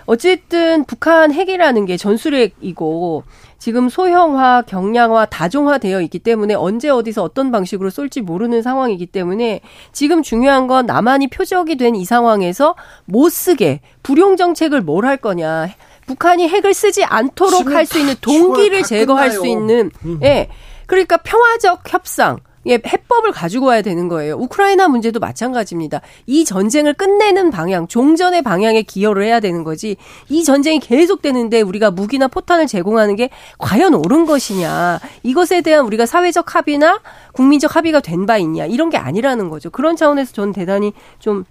어쨌든 0.06 0.86
북한 0.86 1.34
핵이라는 1.34 1.86
게 1.88 1.98
전술핵이고 1.98 3.24
지금 3.58 3.90
소형화, 3.90 4.62
경량화, 4.62 5.26
다종화되어 5.28 6.02
있기 6.02 6.20
때문에 6.20 6.54
언제 6.54 6.90
어디서 6.90 7.24
어떤 7.24 7.52
방식으로 7.52 7.90
쏠지 7.90 8.22
모르는 8.22 8.62
상황이기 8.62 9.08
때문에 9.08 9.62
지금 9.92 10.22
중요한 10.22 10.68
건 10.68 10.86
남한이 10.86 11.30
표적이 11.30 11.78
된 11.78 11.96
이 11.96 12.04
상황에서 12.06 12.76
못 13.06 13.30
쓰게 13.30 13.80
불용 14.04 14.36
정책을 14.38 14.82
뭘 14.82 15.06
할 15.06 15.18
거냐. 15.18 15.70
북한이 16.08 16.48
핵을 16.48 16.74
쓰지 16.74 17.04
않도록 17.04 17.68
할 17.72 17.86
수 17.86 17.98
있는 18.00 18.14
동기를 18.22 18.84
제거할 18.84 19.30
끝나요. 19.30 19.40
수 19.42 19.48
있는 19.48 19.92
음. 20.06 20.20
예. 20.24 20.50
그러니까 20.86 21.18
평화적 21.18 21.82
협상 21.92 22.38
예, 22.68 22.74
해법을 22.86 23.32
가지고 23.32 23.68
와야 23.68 23.82
되는 23.82 24.08
거예요. 24.08 24.36
우크라이나 24.36 24.88
문제도 24.88 25.20
마찬가지입니다. 25.20 26.02
이 26.26 26.46
전쟁을 26.46 26.94
끝내는 26.94 27.52
방향, 27.52 27.88
종전의 27.88 28.42
방향에 28.42 28.82
기여를 28.82 29.24
해야 29.24 29.40
되는 29.40 29.64
거지. 29.64 29.98
이 30.30 30.44
전쟁이 30.44 30.80
계속되는데 30.80 31.62
우리가 31.62 31.92
무기나 31.92 32.28
포탄을 32.28 32.68
제공하는 32.68 33.16
게 33.16 33.30
과연 33.60 33.94
옳은 33.94 34.26
것이냐. 34.26 35.00
이것에 35.24 35.62
대한 35.62 35.86
우리가 35.86 36.06
사회적 36.06 36.56
합의나 36.56 37.02
국민적 37.34 37.76
합의가 37.76 38.00
된 38.02 38.26
바 38.26 38.38
있냐. 38.40 38.66
이런 38.66 38.90
게 38.90 38.98
아니라는 38.98 39.50
거죠. 39.50 39.70
그런 39.70 39.96
차원에서 39.96 40.34
저는 40.34 40.52
대단히 40.54 40.94
좀 41.20 41.46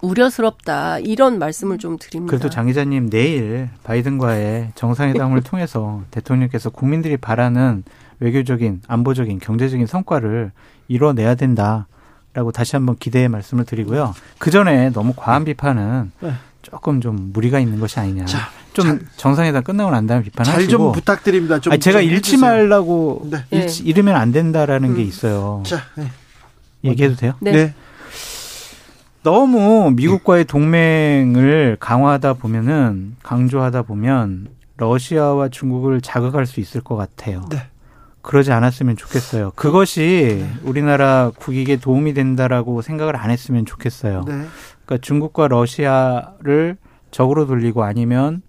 우려스럽다 0.00 0.98
이런 1.00 1.38
말씀을 1.38 1.76
좀 1.78 1.98
드립니다. 1.98 2.30
그래도 2.30 2.48
장 2.48 2.66
기자님 2.66 3.10
내일 3.10 3.68
바이든과의 3.84 4.70
정상회담을 4.74 5.42
통해서 5.44 6.02
대통령께서 6.10 6.70
국민들이 6.70 7.16
바라는 7.16 7.84
외교적인, 8.20 8.82
안보적인, 8.88 9.38
경제적인 9.38 9.86
성과를 9.86 10.52
이뤄내야 10.88 11.34
된다라고 11.34 12.52
다시 12.52 12.76
한번 12.76 12.96
기대의 12.96 13.28
말씀을 13.28 13.64
드리고요. 13.64 14.14
그 14.38 14.50
전에 14.50 14.90
너무 14.90 15.12
과한 15.14 15.44
비판은 15.44 16.12
네. 16.20 16.32
조금 16.62 17.00
좀 17.00 17.30
무리가 17.32 17.60
있는 17.60 17.78
것이 17.80 18.00
아니냐. 18.00 18.26
자, 18.26 18.48
좀 18.72 18.86
잘, 18.86 19.00
정상회담 19.16 19.62
끝나고 19.62 19.90
난 19.90 20.06
다음에 20.06 20.24
비판하시고 20.24 20.60
잘 20.60 20.68
좀 20.68 20.92
부탁드립니다. 20.92 21.60
좀, 21.60 21.72
아니, 21.72 21.80
제가 21.80 22.00
좀 22.00 22.10
잃지 22.10 22.36
말라고 22.36 23.28
네. 23.30 23.44
잃지, 23.50 23.84
잃으면 23.84 24.16
안 24.16 24.32
된다라는 24.32 24.90
음. 24.90 24.96
게 24.96 25.02
있어요. 25.02 25.62
자, 25.64 25.82
네. 25.96 26.08
얘기해도 26.84 27.16
돼요? 27.16 27.32
네. 27.40 27.52
네. 27.52 27.74
너무 29.22 29.90
미국과의 29.94 30.44
동맹을 30.44 31.76
강화하다 31.80 32.34
보면은 32.34 33.16
강조하다 33.22 33.82
보면 33.82 34.48
러시아와 34.76 35.48
중국을 35.48 36.00
자극할 36.00 36.46
수 36.46 36.60
있을 36.60 36.80
것 36.80 36.96
같아요. 36.96 37.44
네. 37.50 37.62
그러지 38.22 38.52
않았으면 38.52 38.96
좋겠어요. 38.96 39.52
그것이 39.54 40.38
네. 40.40 40.60
우리나라 40.62 41.30
국익에 41.36 41.76
도움이 41.76 42.14
된다라고 42.14 42.82
생각을 42.82 43.16
안 43.16 43.30
했으면 43.30 43.64
좋겠어요. 43.64 44.24
네. 44.26 44.32
그러니까 44.84 44.98
중국과 45.00 45.48
러시아를 45.48 46.76
적으로 47.10 47.46
돌리고 47.46 47.84
아니면 47.84 48.42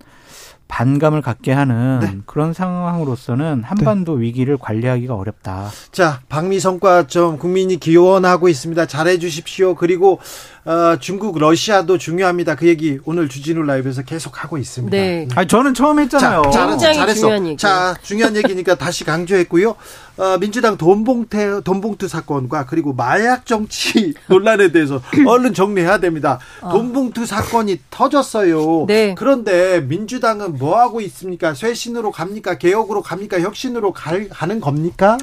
반감을 0.69 1.21
갖게 1.21 1.51
하는 1.51 1.99
네. 1.99 2.17
그런 2.25 2.53
상황으로서는 2.53 3.63
한반도 3.65 4.15
네. 4.15 4.21
위기를 4.21 4.57
관리하기가 4.57 5.15
어렵다. 5.15 5.69
자, 5.91 6.21
방미 6.29 6.59
성과 6.59 7.07
좀 7.07 7.37
국민이 7.37 7.77
기원하고 7.77 8.47
있습니다. 8.47 8.85
잘해 8.85 9.17
주십시오. 9.19 9.75
그리고 9.75 10.19
어, 10.65 10.97
중국, 10.99 11.39
러시아도 11.39 11.97
중요합니다. 11.97 12.55
그 12.55 12.67
얘기 12.67 12.99
오늘 13.05 13.27
주진우 13.27 13.63
라이브에서 13.63 14.03
계속 14.03 14.43
하고 14.43 14.57
있습니다. 14.57 14.95
네. 14.95 15.27
아 15.35 15.43
저는 15.45 15.73
처음 15.73 15.99
했잖아요. 15.99 16.43
자, 16.53 16.67
굉장히 16.67 16.95
잘했어. 16.95 17.19
중요한 17.21 17.47
얘기. 17.47 17.57
자, 17.57 17.95
중요한 18.03 18.35
얘기니까 18.37 18.75
다시 18.75 19.03
강조했고요. 19.03 19.75
어, 20.19 20.37
민주당 20.37 20.75
돈봉태, 20.75 21.61
돈봉투 21.63 22.09
사건과 22.09 22.65
그리고 22.65 22.91
마약 22.91 23.45
정치 23.45 24.13
논란에 24.27 24.73
대해서 24.73 25.01
얼른 25.25 25.53
정리해야 25.53 25.99
됩니다. 25.99 26.39
어. 26.59 26.71
돈봉투 26.71 27.25
사건이 27.25 27.79
터졌어요. 27.89 28.85
네. 28.87 29.15
그런데 29.17 29.79
민주당은 29.79 30.57
뭐 30.57 30.77
하고 30.77 30.99
있습니까? 30.99 31.53
쇄신으로 31.53 32.11
갑니까? 32.11 32.57
개혁으로 32.57 33.01
갑니까? 33.01 33.39
혁신으로 33.39 33.93
갈, 33.93 34.27
가는 34.27 34.59
겁니까? 34.59 35.17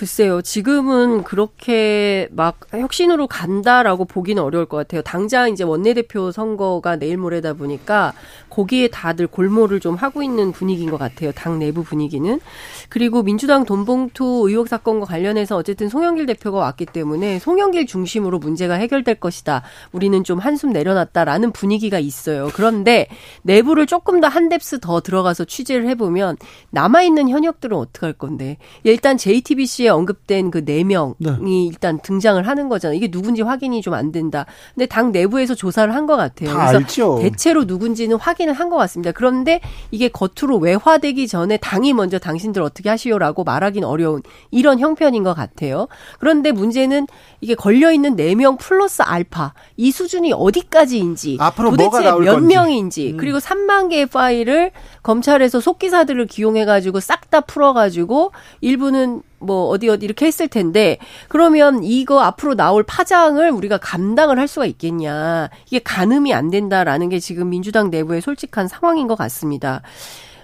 글쎄요. 0.00 0.40
지금은 0.40 1.24
그렇게 1.24 2.26
막 2.30 2.58
혁신으로 2.70 3.26
간다라고 3.26 4.06
보기는 4.06 4.42
어려울 4.42 4.64
것 4.64 4.78
같아요. 4.78 5.02
당장 5.02 5.50
이제 5.50 5.62
원내대표 5.62 6.32
선거가 6.32 6.96
내일 6.96 7.18
모레다 7.18 7.52
보니까 7.52 8.14
거기에 8.48 8.88
다들 8.88 9.26
골몰을 9.26 9.78
좀 9.78 9.96
하고 9.96 10.22
있는 10.22 10.52
분위기인 10.52 10.90
것 10.90 10.96
같아요. 10.96 11.32
당 11.32 11.58
내부 11.58 11.84
분위기는. 11.84 12.40
그리고 12.88 13.22
민주당 13.22 13.66
돈봉투 13.66 14.46
의혹 14.48 14.68
사건과 14.68 15.04
관련해서 15.04 15.58
어쨌든 15.58 15.90
송영길 15.90 16.24
대표가 16.24 16.60
왔기 16.60 16.86
때문에 16.86 17.38
송영길 17.38 17.84
중심으로 17.84 18.38
문제가 18.38 18.76
해결될 18.76 19.16
것이다. 19.16 19.60
우리는 19.92 20.24
좀 20.24 20.38
한숨 20.38 20.72
내려놨다라는 20.72 21.52
분위기가 21.52 21.98
있어요. 21.98 22.48
그런데 22.54 23.06
내부를 23.42 23.84
조금 23.84 24.22
더 24.22 24.30
한 24.30 24.48
뎁스 24.48 24.80
더 24.80 25.02
들어가서 25.02 25.44
취재를 25.44 25.86
해보면 25.90 26.38
남아있는 26.70 27.28
현역들은 27.28 27.76
어떻게 27.76 28.06
할 28.06 28.14
건데. 28.14 28.56
일단 28.82 29.18
JTBC에 29.18 29.89
언급된 29.90 30.50
그 30.50 30.64
네 30.64 30.84
명이 30.84 31.14
네. 31.18 31.36
일단 31.68 31.98
등장을 32.00 32.46
하는 32.46 32.68
거잖아요. 32.68 32.96
이게 32.96 33.10
누군지 33.10 33.42
확인이 33.42 33.82
좀 33.82 33.94
안 33.94 34.12
된다. 34.12 34.46
근데 34.74 34.86
당 34.86 35.10
내부에서 35.12 35.54
조사를 35.54 35.92
한 35.94 36.06
것 36.06 36.16
같아요. 36.16 36.50
그래서 36.54 36.76
알죠. 36.78 37.18
대체로 37.20 37.64
누군지는 37.64 38.16
확인을 38.16 38.54
한 38.54 38.70
것 38.70 38.76
같습니다. 38.76 39.10
그런데 39.12 39.60
이게 39.90 40.08
겉으로 40.08 40.58
외화되기 40.58 41.26
전에 41.28 41.56
당이 41.56 41.92
먼저 41.92 42.18
당신들 42.18 42.62
어떻게 42.62 42.88
하시오라고 42.88 43.42
말하기는 43.44 43.86
어려운 43.86 44.22
이런 44.50 44.78
형편인 44.78 45.22
것 45.24 45.34
같아요. 45.34 45.88
그런데 46.18 46.52
문제는 46.52 47.06
이게 47.40 47.54
걸려 47.54 47.90
있는 47.92 48.14
네 48.16 48.34
명 48.34 48.56
플러스 48.56 49.02
알파 49.02 49.52
이 49.76 49.90
수준이 49.90 50.32
어디까지인지 50.32 51.38
도대체 51.90 52.10
몇 52.24 52.32
건지. 52.34 52.54
명인지 52.54 53.10
음. 53.12 53.16
그리고 53.16 53.38
3만 53.38 53.90
개의 53.90 54.06
파일을 54.06 54.70
검찰에서 55.02 55.60
속기사들을 55.60 56.26
기용해 56.26 56.64
가지고 56.64 57.00
싹 57.00 57.30
다 57.30 57.40
풀어 57.40 57.72
가지고 57.72 58.32
일부는 58.60 59.22
뭐 59.40 59.68
어디 59.68 59.88
어디 59.88 60.04
이렇게 60.04 60.26
했을 60.26 60.48
텐데 60.48 60.98
그러면 61.28 61.82
이거 61.82 62.20
앞으로 62.20 62.54
나올 62.54 62.82
파장을 62.82 63.50
우리가 63.50 63.78
감당을 63.78 64.38
할 64.38 64.46
수가 64.46 64.66
있겠냐 64.66 65.50
이게 65.66 65.78
가늠이 65.80 66.32
안 66.34 66.50
된다라는 66.50 67.08
게 67.08 67.18
지금 67.18 67.50
민주당 67.50 67.90
내부의 67.90 68.20
솔직한 68.20 68.68
상황인 68.68 69.08
것 69.08 69.16
같습니다. 69.16 69.82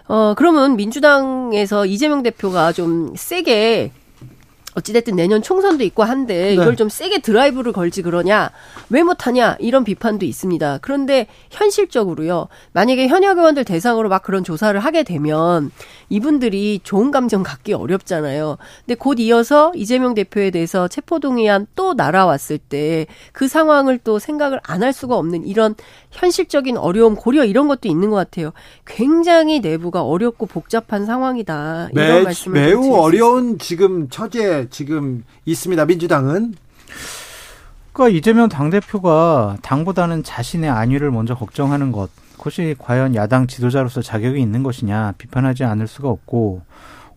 어 0.09 0.35
그러면 0.37 0.77
민주당에서 0.77 1.85
이재명 1.85 2.23
대표가 2.23 2.73
좀 2.73 3.13
세게 3.17 3.93
어찌됐든 4.77 5.17
내년 5.17 5.43
총선도 5.43 5.83
있고 5.85 6.05
한데 6.05 6.35
네. 6.35 6.53
이걸 6.55 6.77
좀 6.77 6.89
세게 6.89 7.19
드라이브를 7.19 7.73
걸지 7.73 8.03
그러냐 8.03 8.51
왜 8.91 9.03
못하냐 9.03 9.57
이런 9.59 9.85
비판도 9.85 10.25
있습니다. 10.25 10.79
그런데 10.83 11.27
현실적으로요 11.51 12.49
만약에 12.73 13.09
현역 13.09 13.39
의원들 13.39 13.65
대상으로 13.65 14.09
막 14.09 14.23
그런 14.23 14.45
조사를 14.45 14.79
하게 14.79 15.03
되면 15.03 15.71
이분들이 16.09 16.81
좋은 16.85 17.11
감정 17.11 17.43
갖기 17.43 17.73
어렵잖아요. 17.73 18.59
근데 18.85 18.95
곧 18.95 19.19
이어서 19.19 19.73
이재명 19.75 20.15
대표에 20.15 20.51
대해서 20.51 20.87
체포동의안 20.89 21.67
또 21.75 21.95
날아왔을 21.95 22.59
때 22.59 23.07
그 23.33 23.49
상황을 23.49 23.99
또 23.99 24.19
생각을 24.19 24.61
안 24.63 24.77
할 24.77 24.93
수가 24.93 25.17
없는 25.17 25.47
이런 25.47 25.75
현실적인 26.11 26.77
어려움 26.77 27.17
고려 27.17 27.45
이런 27.45 27.67
것도 27.67 27.89
있는 27.89 28.11
것 28.11 28.17
같아요. 28.17 28.53
굉장히 28.85 29.61
내부가 29.61 30.03
어렵고 30.03 30.47
복잡한 30.47 31.07
상황이다. 31.07 31.89
이런 31.93 32.07
매, 32.19 32.23
말씀을 32.23 32.61
매우 32.61 32.93
어려운 32.95 33.59
지금 33.59 34.09
처지에 34.09 34.66
지금 34.71 35.25
있습니다. 35.45 35.85
민주당은 35.85 36.55
그러니까 37.93 38.17
이재명 38.17 38.49
당 38.49 38.71
대표가 38.71 39.57
당보다는 39.63 40.23
자신의 40.23 40.69
안위를 40.69 41.11
먼저 41.11 41.35
걱정하는 41.35 41.93
것 41.93 42.11
그것이 42.37 42.77
과연 42.79 43.15
야당 43.15 43.47
지도자로서 43.47 44.03
자격이 44.03 44.41
있는 44.41 44.63
것이냐 44.63 45.15
비판하지 45.19 45.65
않을 45.65 45.87
수가 45.87 46.09
없고 46.11 46.63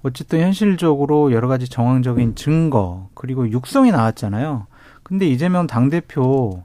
어쨌든 0.01 0.39
현실적으로 0.39 1.33
여러 1.33 1.47
가지 1.47 1.67
정황적인 1.67 2.35
증거 2.35 3.09
그리고 3.13 3.49
육성이 3.49 3.91
나왔잖아요. 3.91 4.67
근데 5.03 5.27
이재명 5.27 5.67
당 5.67 5.89
대표 5.89 6.63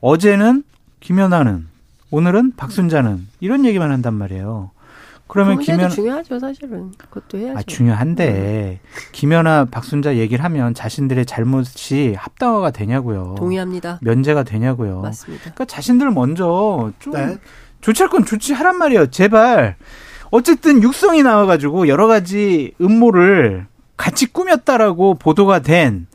어제는 0.00 0.64
김연아는 1.00 1.66
오늘은 2.10 2.52
박순자는 2.56 3.26
이런 3.40 3.64
얘기만 3.64 3.90
한단 3.90 4.14
말이에요. 4.14 4.70
그러면 5.34 5.58
김연 5.58 5.90
중요하죠 5.90 6.38
사실은 6.38 6.92
그것도 6.96 7.38
해야죠. 7.38 7.58
아 7.58 7.62
중요한데 7.62 8.32
네. 8.32 8.80
김연아 9.10 9.64
박순자 9.64 10.14
얘기를 10.14 10.44
하면 10.44 10.74
자신들의 10.74 11.26
잘못이 11.26 12.14
합당화가 12.16 12.70
되냐고요. 12.70 13.34
동의합니다. 13.36 13.98
면제가 14.00 14.44
되냐고요. 14.44 15.00
맞습니다. 15.00 15.42
그러니까 15.42 15.64
자신들 15.64 16.12
먼저 16.12 16.92
좀 17.00 17.14
네. 17.14 17.36
조치할 17.80 18.10
건 18.10 18.24
조치하란 18.24 18.78
말이에요. 18.78 19.08
제발. 19.08 19.74
어쨌든 20.30 20.84
육성이 20.84 21.24
나와가지고 21.24 21.88
여러 21.88 22.06
가지 22.06 22.72
음모를 22.80 23.66
같이 23.96 24.32
꾸몄다라고 24.32 25.14
보도가 25.14 25.58
된 25.62 26.06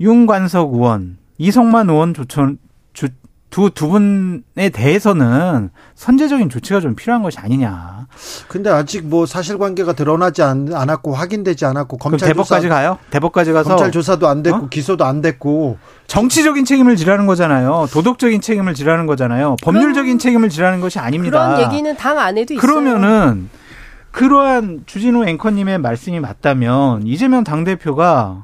윤관석 0.00 0.74
의원, 0.74 1.16
이성만 1.38 1.88
의원 1.88 2.12
조천, 2.12 2.58
두, 3.56 3.70
두 3.70 3.88
분에 3.88 4.68
대해서는 4.70 5.70
선제적인 5.94 6.50
조치가 6.50 6.80
좀 6.80 6.94
필요한 6.94 7.22
것이 7.22 7.38
아니냐. 7.38 8.06
근데 8.48 8.68
아직 8.68 9.06
뭐 9.06 9.24
사실관계가 9.24 9.94
드러나지 9.94 10.42
않, 10.42 10.68
았고 10.70 11.14
확인되지 11.14 11.64
않았고 11.64 11.96
검찰 11.96 12.28
대법까지 12.28 12.66
조사, 12.66 12.74
가요? 12.74 12.98
대법까지 13.08 13.52
가서 13.54 13.70
검찰 13.70 13.90
조사도 13.92 14.28
안 14.28 14.42
됐고 14.42 14.58
어? 14.58 14.68
기소도 14.68 15.06
안 15.06 15.22
됐고 15.22 15.78
정치적인 16.06 16.66
책임을 16.66 16.96
지라는 16.96 17.24
거잖아요. 17.24 17.86
도덕적인 17.94 18.42
책임을 18.42 18.74
지라는 18.74 19.06
거잖아요. 19.06 19.56
법률적인 19.62 20.18
책임을 20.18 20.50
지라는 20.50 20.82
것이 20.82 20.98
아닙니다. 20.98 21.56
그런 21.56 21.72
얘기는 21.72 21.96
당 21.96 22.18
안에도 22.18 22.52
있어요. 22.52 22.60
그러면은 22.60 23.48
그러한 24.10 24.82
주진우 24.84 25.26
앵커님의 25.26 25.78
말씀이 25.78 26.20
맞다면 26.20 27.06
이재명 27.06 27.42
당 27.42 27.64
대표가 27.64 28.42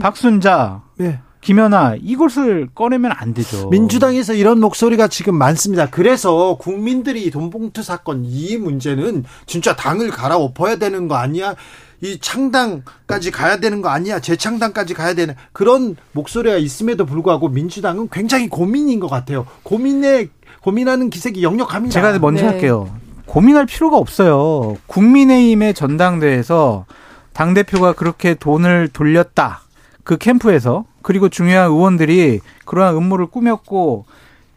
박순자 0.00 0.80
네. 0.96 1.20
김연아 1.46 1.94
이것을 2.02 2.68
꺼내면 2.74 3.12
안 3.14 3.32
되죠. 3.32 3.68
민주당에서 3.68 4.34
이런 4.34 4.58
목소리가 4.58 5.06
지금 5.06 5.36
많습니다. 5.36 5.88
그래서 5.88 6.56
국민들이 6.58 7.30
돈봉투 7.30 7.84
사건 7.84 8.24
이 8.24 8.56
문제는 8.56 9.22
진짜 9.46 9.76
당을 9.76 10.10
갈아엎어야 10.10 10.74
되는 10.74 11.06
거 11.06 11.14
아니야? 11.14 11.54
이 12.00 12.18
창당까지 12.20 13.30
가야 13.30 13.58
되는 13.58 13.80
거 13.80 13.90
아니야? 13.90 14.18
재창당까지 14.18 14.94
가야 14.94 15.14
되는 15.14 15.36
그런 15.52 15.94
목소리가 16.10 16.56
있음에도 16.56 17.06
불구하고 17.06 17.48
민주당은 17.48 18.08
굉장히 18.10 18.48
고민인 18.48 18.98
것 18.98 19.08
같아요. 19.08 19.46
고민에 19.62 20.26
고민하는 20.62 21.10
기색이 21.10 21.44
역력합니다. 21.44 21.92
제가 21.92 22.18
먼저 22.18 22.42
네. 22.42 22.48
할게요. 22.48 22.92
고민할 23.26 23.66
필요가 23.66 23.98
없어요. 23.98 24.76
국민의힘의 24.88 25.74
전당대회에서 25.74 26.86
당 27.32 27.54
대표가 27.54 27.92
그렇게 27.92 28.34
돈을 28.34 28.88
돌렸다. 28.88 29.60
그 30.02 30.18
캠프에서 30.18 30.86
그리고 31.06 31.28
중요한 31.28 31.70
의원들이 31.70 32.40
그러한 32.64 32.96
음모를 32.96 33.26
꾸몄고 33.26 34.06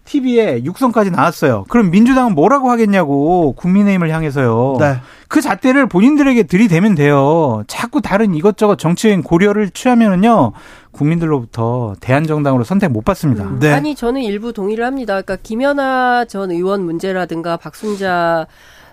TV에 0.05 0.63
육성까지 0.63 1.11
나왔어요. 1.11 1.65
그럼 1.69 1.91
민주당은 1.91 2.33
뭐라고 2.33 2.71
하겠냐고 2.71 3.53
국민의힘을 3.55 4.09
향해서요. 4.09 4.77
네. 4.79 4.95
그 5.27 5.41
잣대를 5.41 5.85
본인들에게 5.85 6.41
들이대면 6.41 6.95
돼요. 6.95 7.63
자꾸 7.67 8.01
다른 8.01 8.33
이것저것 8.33 8.77
정치인 8.77 9.21
고려를 9.21 9.69
취하면은요 9.69 10.53
국민들로부터 10.89 11.93
대한정당으로 11.99 12.63
선택 12.63 12.91
못 12.91 13.05
받습니다. 13.05 13.43
음, 13.43 13.59
네. 13.59 13.71
아니 13.71 13.93
저는 13.93 14.23
일부 14.23 14.51
동의를 14.51 14.83
합니다. 14.83 15.21
그러니까 15.21 15.35
김연아 15.43 16.25
전 16.25 16.49
의원 16.49 16.83
문제라든가 16.83 17.57
박순자 17.57 18.47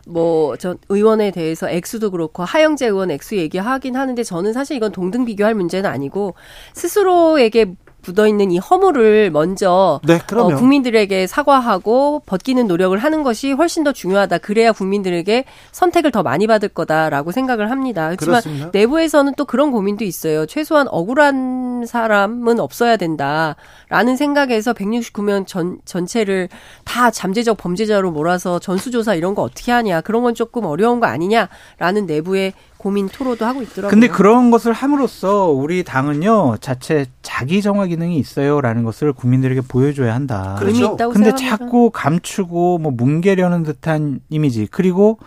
뭐 0.07 0.57
전 0.57 0.79
의원에 0.89 1.31
대해서 1.33 1.69
액수도 1.69 2.11
그렇고 2.13 2.45
하영재 2.45 2.87
의원 2.87 3.11
액수 3.11 3.37
얘기하긴 3.37 3.97
하는데 3.97 4.23
저는 4.23 4.53
사실 4.53 4.77
이건 4.77 4.93
동등 4.93 5.25
비교할 5.25 5.55
문제는 5.55 5.91
아니고 5.91 6.35
스스로에게 6.75 7.75
묻어 8.07 8.27
있는 8.29 8.51
이 8.51 8.59
허물을 8.59 9.31
먼저 9.31 10.01
네, 10.05 10.21
어, 10.35 10.49
국민들에게 10.55 11.27
사과하고 11.27 12.23
벗기는 12.27 12.67
노력을 12.67 12.97
하는 12.97 13.23
것이 13.23 13.53
훨씬 13.53 13.85
더 13.85 13.93
중요하다. 13.93 14.39
그래야 14.39 14.73
국민들에게 14.73 15.45
선택을 15.73 16.11
더 16.13 16.23
많이 16.23 16.47
받을 16.47 16.69
거다라고 16.69 17.33
생각을 17.33 17.71
합니다. 17.71 18.07
그렇지만 18.07 18.41
그렇습니다. 18.41 18.71
내부에서는 18.73 19.35
또 19.37 19.45
그런 19.45 19.73
고민도 19.73 20.05
있어요. 20.05 20.47
최소한 20.47 20.87
억울한 20.89 21.85
사람은 21.87 22.61
없어야 22.61 22.97
된다라는 22.97 24.17
생각에서 24.17 24.73
169명 24.73 25.47
전 25.47 25.79
전체를 25.85 26.49
다 26.85 27.11
잠재적 27.11 27.57
범죄자로 27.57 28.11
몰아서 28.11 28.59
전수조사 28.59 29.15
이런 29.15 29.35
거 29.35 29.43
어떻게 29.43 29.73
하냐 29.73 30.01
그런 30.01 30.23
건 30.23 30.35
조금 30.35 30.65
어려운 30.65 31.01
거 31.01 31.07
아니냐라는 31.07 32.07
내부의 32.07 32.53
고민 32.79 33.09
토로도 33.09 33.45
하고 33.45 33.63
있더라고요. 33.63 33.91
근데 33.91 34.09
그런 34.09 34.51
것을 34.51 34.73
함으로써 34.73 35.47
우리 35.47 35.83
당은요 35.83 36.57
자체 36.61 37.07
자기 37.23 37.63
정화 37.63 37.87
기능이 37.87 38.19
있어요라는 38.19 38.85
것을 38.85 39.13
국민들에게 39.13 39.63
보여줘야 39.63 40.15
한다. 40.15 40.57
그렇죠. 40.59 40.95
있다고 40.95 41.13
근데 41.13 41.31
생각합니다. 41.31 41.57
자꾸 41.57 41.91
감추고 41.93 42.79
뭐 42.79 42.93
뭉개려는 42.93 43.63
듯한 43.63 44.21
이미지 44.29 44.69
그리고 44.71 45.19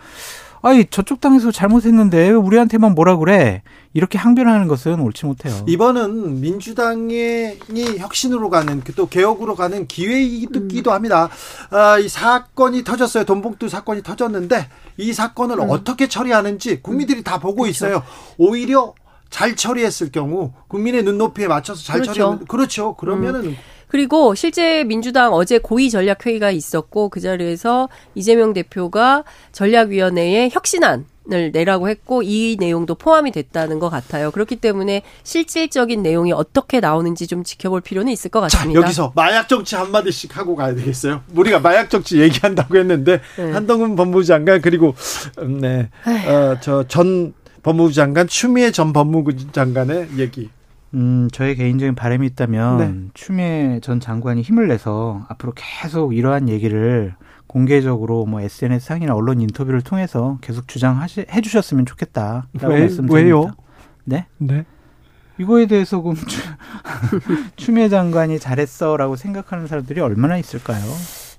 아이 0.62 0.84
저쪽 0.90 1.20
당에서 1.20 1.50
잘못했는데 1.50 2.18
왜 2.18 2.30
우리한테만 2.30 2.94
뭐라 2.94 3.16
그래 3.16 3.62
이렇게 3.94 4.18
항변하는 4.18 4.68
것은 4.68 5.00
옳지 5.00 5.26
못해요. 5.26 5.64
이번은 5.66 6.40
민주당이 6.40 7.58
혁신으로 7.98 8.50
가는 8.50 8.82
또 8.94 9.08
개혁으로 9.08 9.54
가는 9.56 9.86
기회이기도 9.86 10.90
음. 10.90 10.94
합니다. 10.94 11.28
아, 11.70 11.98
이 11.98 12.08
사건이 12.08 12.84
터졌어요. 12.84 13.24
돈봉투 13.24 13.68
사건이 13.68 14.02
터졌는데 14.02 14.68
이 14.98 15.12
사건을 15.12 15.58
음. 15.60 15.70
어떻게 15.70 16.08
처리하는지 16.08 16.82
국민들이 16.82 17.24
다 17.24 17.38
보고 17.38 17.62
그렇죠. 17.62 17.70
있어요. 17.70 18.02
오히려 18.36 18.94
잘 19.30 19.56
처리했을 19.56 20.12
경우 20.12 20.52
국민의 20.68 21.04
눈높이에 21.04 21.48
맞춰서 21.48 21.82
잘 21.82 22.00
그렇죠. 22.00 22.12
처리하면 22.12 22.46
그렇죠. 22.46 22.94
그러면은 22.94 23.44
음. 23.46 23.56
그리고 23.90 24.34
실제 24.36 24.84
민주당 24.84 25.34
어제 25.34 25.58
고위 25.58 25.90
전략 25.90 26.24
회의가 26.24 26.50
있었고 26.52 27.08
그 27.08 27.20
자리에서 27.20 27.88
이재명 28.14 28.52
대표가 28.52 29.24
전략위원회에 29.52 30.50
혁신안 30.52 31.06
을 31.32 31.52
내라고 31.52 31.88
했고 31.88 32.22
이 32.24 32.56
내용도 32.58 32.96
포함이 32.96 33.30
됐다는 33.30 33.78
것 33.78 33.88
같아요. 33.88 34.32
그렇기 34.32 34.56
때문에 34.56 35.02
실질적인 35.22 36.02
내용이 36.02 36.32
어떻게 36.32 36.80
나오는지 36.80 37.28
좀 37.28 37.44
지켜볼 37.44 37.82
필요는 37.82 38.10
있을 38.10 38.30
것 38.30 38.40
같습니다. 38.40 38.80
자, 38.80 38.84
여기서 38.86 39.12
마약 39.14 39.48
정치 39.48 39.76
한 39.76 39.92
마디씩 39.92 40.36
하고 40.36 40.56
가야 40.56 40.74
되겠어요. 40.74 41.22
우리가 41.36 41.60
마약 41.60 41.88
정치 41.88 42.20
얘기한다고 42.20 42.76
했는데 42.78 43.20
네. 43.36 43.50
한동훈 43.52 43.94
법무부 43.94 44.24
장관 44.24 44.60
그리고 44.60 44.94
음, 45.38 45.60
네. 45.60 45.90
어, 46.26 46.58
저전 46.60 47.34
법무부 47.62 47.92
장관 47.92 48.26
추미애 48.26 48.72
전 48.72 48.92
법무부 48.92 49.52
장관의 49.52 50.08
얘기 50.16 50.48
음, 50.94 51.28
저의 51.32 51.54
개인적인 51.56 51.94
바람이 51.94 52.26
있다면 52.28 52.78
네. 52.78 53.10
추미애 53.14 53.80
전 53.80 54.00
장관이 54.00 54.42
힘을 54.42 54.68
내서 54.68 55.24
앞으로 55.28 55.52
계속 55.54 56.14
이러한 56.16 56.48
얘기를 56.48 57.14
공개적으로 57.46 58.26
뭐 58.26 58.40
SNS 58.40 58.86
상이나 58.86 59.14
언론 59.14 59.40
인터뷰를 59.40 59.82
통해서 59.82 60.38
계속 60.40 60.68
주장하시 60.68 61.26
해 61.30 61.40
주셨으면 61.40 61.86
좋겠다라고 61.86 62.48
왜, 62.62 62.80
말씀드립니다. 62.80 63.14
왜요? 63.14 63.50
네? 64.04 64.26
네. 64.38 64.64
이거에 65.38 65.66
대해서 65.66 66.00
그럼 66.00 66.16
추미애 67.56 67.88
장관이 67.88 68.38
잘했어라고 68.38 69.16
생각하는 69.16 69.66
사람들이 69.66 70.00
얼마나 70.00 70.36
있을까요? 70.36 70.82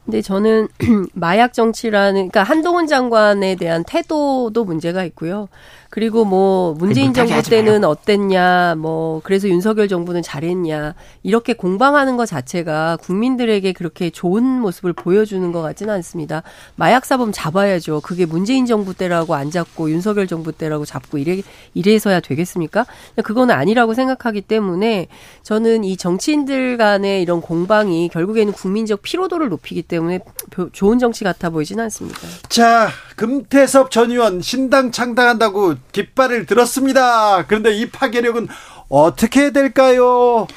근데 0.03 0.21
저는 0.21 0.67
마약 1.13 1.53
정치라는 1.53 2.29
그러니까 2.29 2.43
한동훈 2.43 2.87
장관에 2.87 3.55
대한 3.55 3.83
태도도 3.83 4.65
문제가 4.65 5.03
있고요. 5.05 5.47
그리고 5.91 6.23
뭐 6.23 6.73
문재인 6.73 7.13
정부 7.13 7.43
때는 7.43 7.83
어땠냐, 7.83 8.75
뭐 8.77 9.19
그래서 9.25 9.49
윤석열 9.49 9.89
정부는 9.89 10.21
잘했냐 10.21 10.95
이렇게 11.21 11.53
공방하는 11.53 12.15
것 12.15 12.25
자체가 12.25 12.97
국민들에게 13.01 13.73
그렇게 13.73 14.09
좋은 14.09 14.41
모습을 14.43 14.93
보여주는 14.93 15.51
것 15.51 15.61
같지는 15.61 15.93
않습니다. 15.95 16.43
마약 16.77 17.05
사범 17.05 17.33
잡아야죠. 17.33 17.99
그게 18.01 18.25
문재인 18.25 18.65
정부 18.65 18.93
때라고 18.93 19.35
안 19.35 19.51
잡고 19.51 19.91
윤석열 19.91 20.27
정부 20.27 20.53
때라고 20.53 20.85
잡고 20.85 21.17
이래 21.17 21.41
이래서야 21.73 22.21
되겠습니까? 22.21 22.85
그거는 23.21 23.53
아니라고 23.53 23.93
생각하기 23.93 24.41
때문에 24.41 25.07
저는 25.43 25.83
이 25.83 25.97
정치인들 25.97 26.77
간의 26.77 27.21
이런 27.21 27.41
공방이 27.41 28.07
결국에는 28.07 28.53
국민적 28.53 29.01
피로도를 29.01 29.49
높이기 29.49 29.81
때문에 29.81 30.19
좋은 30.71 30.99
정치 30.99 31.25
같아 31.25 31.49
보이지는 31.49 31.83
않습니다. 31.83 32.19
자, 32.47 32.87
금태섭 33.21 33.91
전 33.91 34.09
의원 34.09 34.41
신당 34.41 34.91
창당한다고 34.91 35.75
깃발을 35.91 36.47
들었습니다. 36.47 37.45
그런데 37.45 37.71
이 37.71 37.87
파괴력은 37.87 38.47
어떻게 38.89 39.51
될까요? 39.51 40.47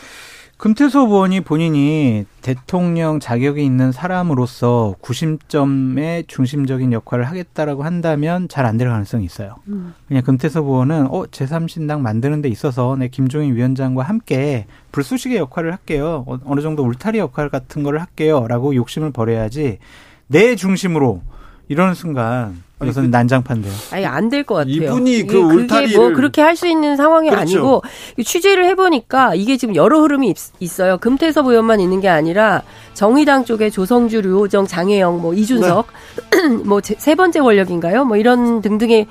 금태섭 0.57 1.11
의원이 1.11 1.43
본인이 1.43 2.24
대통령 2.41 3.20
자격이 3.20 3.62
있는 3.62 3.93
사람으로서 3.93 4.95
구심점의 5.03 6.24
중심적인 6.27 6.95
역할을 6.95 7.24
하겠다라고 7.24 7.82
한다면 7.82 8.49
잘 8.49 8.65
안 8.65 8.78
될 8.78 8.89
가능성이 8.89 9.27
있어요. 9.27 9.57
음. 9.69 9.93
그냥 10.09 10.23
금태섭 10.23 10.65
의원은 10.65 11.09
어 11.09 11.24
제3신당 11.24 12.01
만드는 12.01 12.41
데 12.41 12.49
있어서 12.49 12.97
내 12.99 13.09
김종인 13.09 13.55
위원장과 13.55 14.05
함께 14.05 14.65
불쏘시개 14.91 15.36
역할을 15.36 15.70
할게요. 15.70 16.24
어, 16.27 16.39
어느 16.47 16.62
정도 16.62 16.82
울타리 16.82 17.19
역할 17.19 17.51
같은 17.51 17.82
거를 17.82 18.01
할게요라고 18.01 18.74
욕심을 18.74 19.11
버려야지 19.11 19.81
내 20.28 20.57
중심으로 20.57 21.20
이러는 21.69 21.95
순간 21.95 22.62
이것은 22.82 23.05
그, 23.05 23.09
난장판데요. 23.09 23.73
아니 23.93 24.05
안 24.05 24.28
될 24.28 24.45
것 24.45 24.57
같아요. 24.57 24.74
이분이 24.74 25.27
그 25.27 25.39
울타리를 25.39 25.97
뭐 25.97 26.11
그렇게 26.11 26.43
할 26.43 26.55
수 26.57 26.66
있는 26.66 26.97
상황이 26.97 27.31
그렇죠. 27.31 27.41
아니고 27.43 27.82
취재를 28.23 28.66
해보니까 28.66 29.35
이게 29.35 29.57
지금 29.57 29.74
여러 29.74 30.01
흐름이 30.03 30.35
있 30.61 30.81
어요. 30.81 30.99
금태섭 30.99 31.47
의원만 31.47 31.81
있는 31.81 32.01
게 32.01 32.09
아니라 32.09 32.62
정의당 32.93 33.45
쪽에 33.45 33.70
조성주, 33.70 34.20
류호정, 34.20 34.66
장혜영, 34.66 35.23
뭐 35.23 35.32
이준석, 35.35 35.86
네. 36.32 36.49
뭐세 36.65 37.15
번째 37.15 37.41
권력인가요? 37.41 38.05
뭐 38.05 38.16
이런 38.19 38.61
등등의 38.61 39.07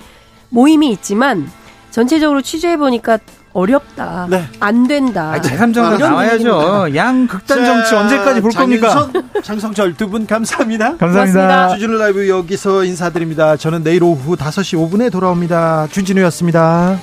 모임이 0.50 0.92
있지만 0.92 1.50
전체적으로 1.90 2.42
취재해 2.42 2.78
보니까 2.78 3.18
어렵다. 3.54 4.28
네. 4.30 4.48
안 4.60 4.88
된다. 4.88 5.34
제3정도 5.42 6.00
나와야죠. 6.00 6.96
양 6.96 7.28
극단 7.28 7.64
정치 7.66 7.96
언제까지 7.96 8.42
볼 8.42 8.52
겁니까? 8.52 9.10
장성철 9.44 9.96
두 9.96 10.08
분 10.08 10.26
감사합니다. 10.28 10.98
감사합니다. 10.98 11.40
고맙습니다. 11.42 11.70
주진우 11.76 11.98
라이브 11.98 12.28
여기서 12.30 12.84
인사드립니다. 12.84 13.56
저는 13.58 13.84
내일 13.84 14.04
오후 14.04 14.36
5시 14.36 14.78
5분에 14.92 15.12
돌아옵니다. 15.12 15.88
주진우였습니다. 15.92 16.98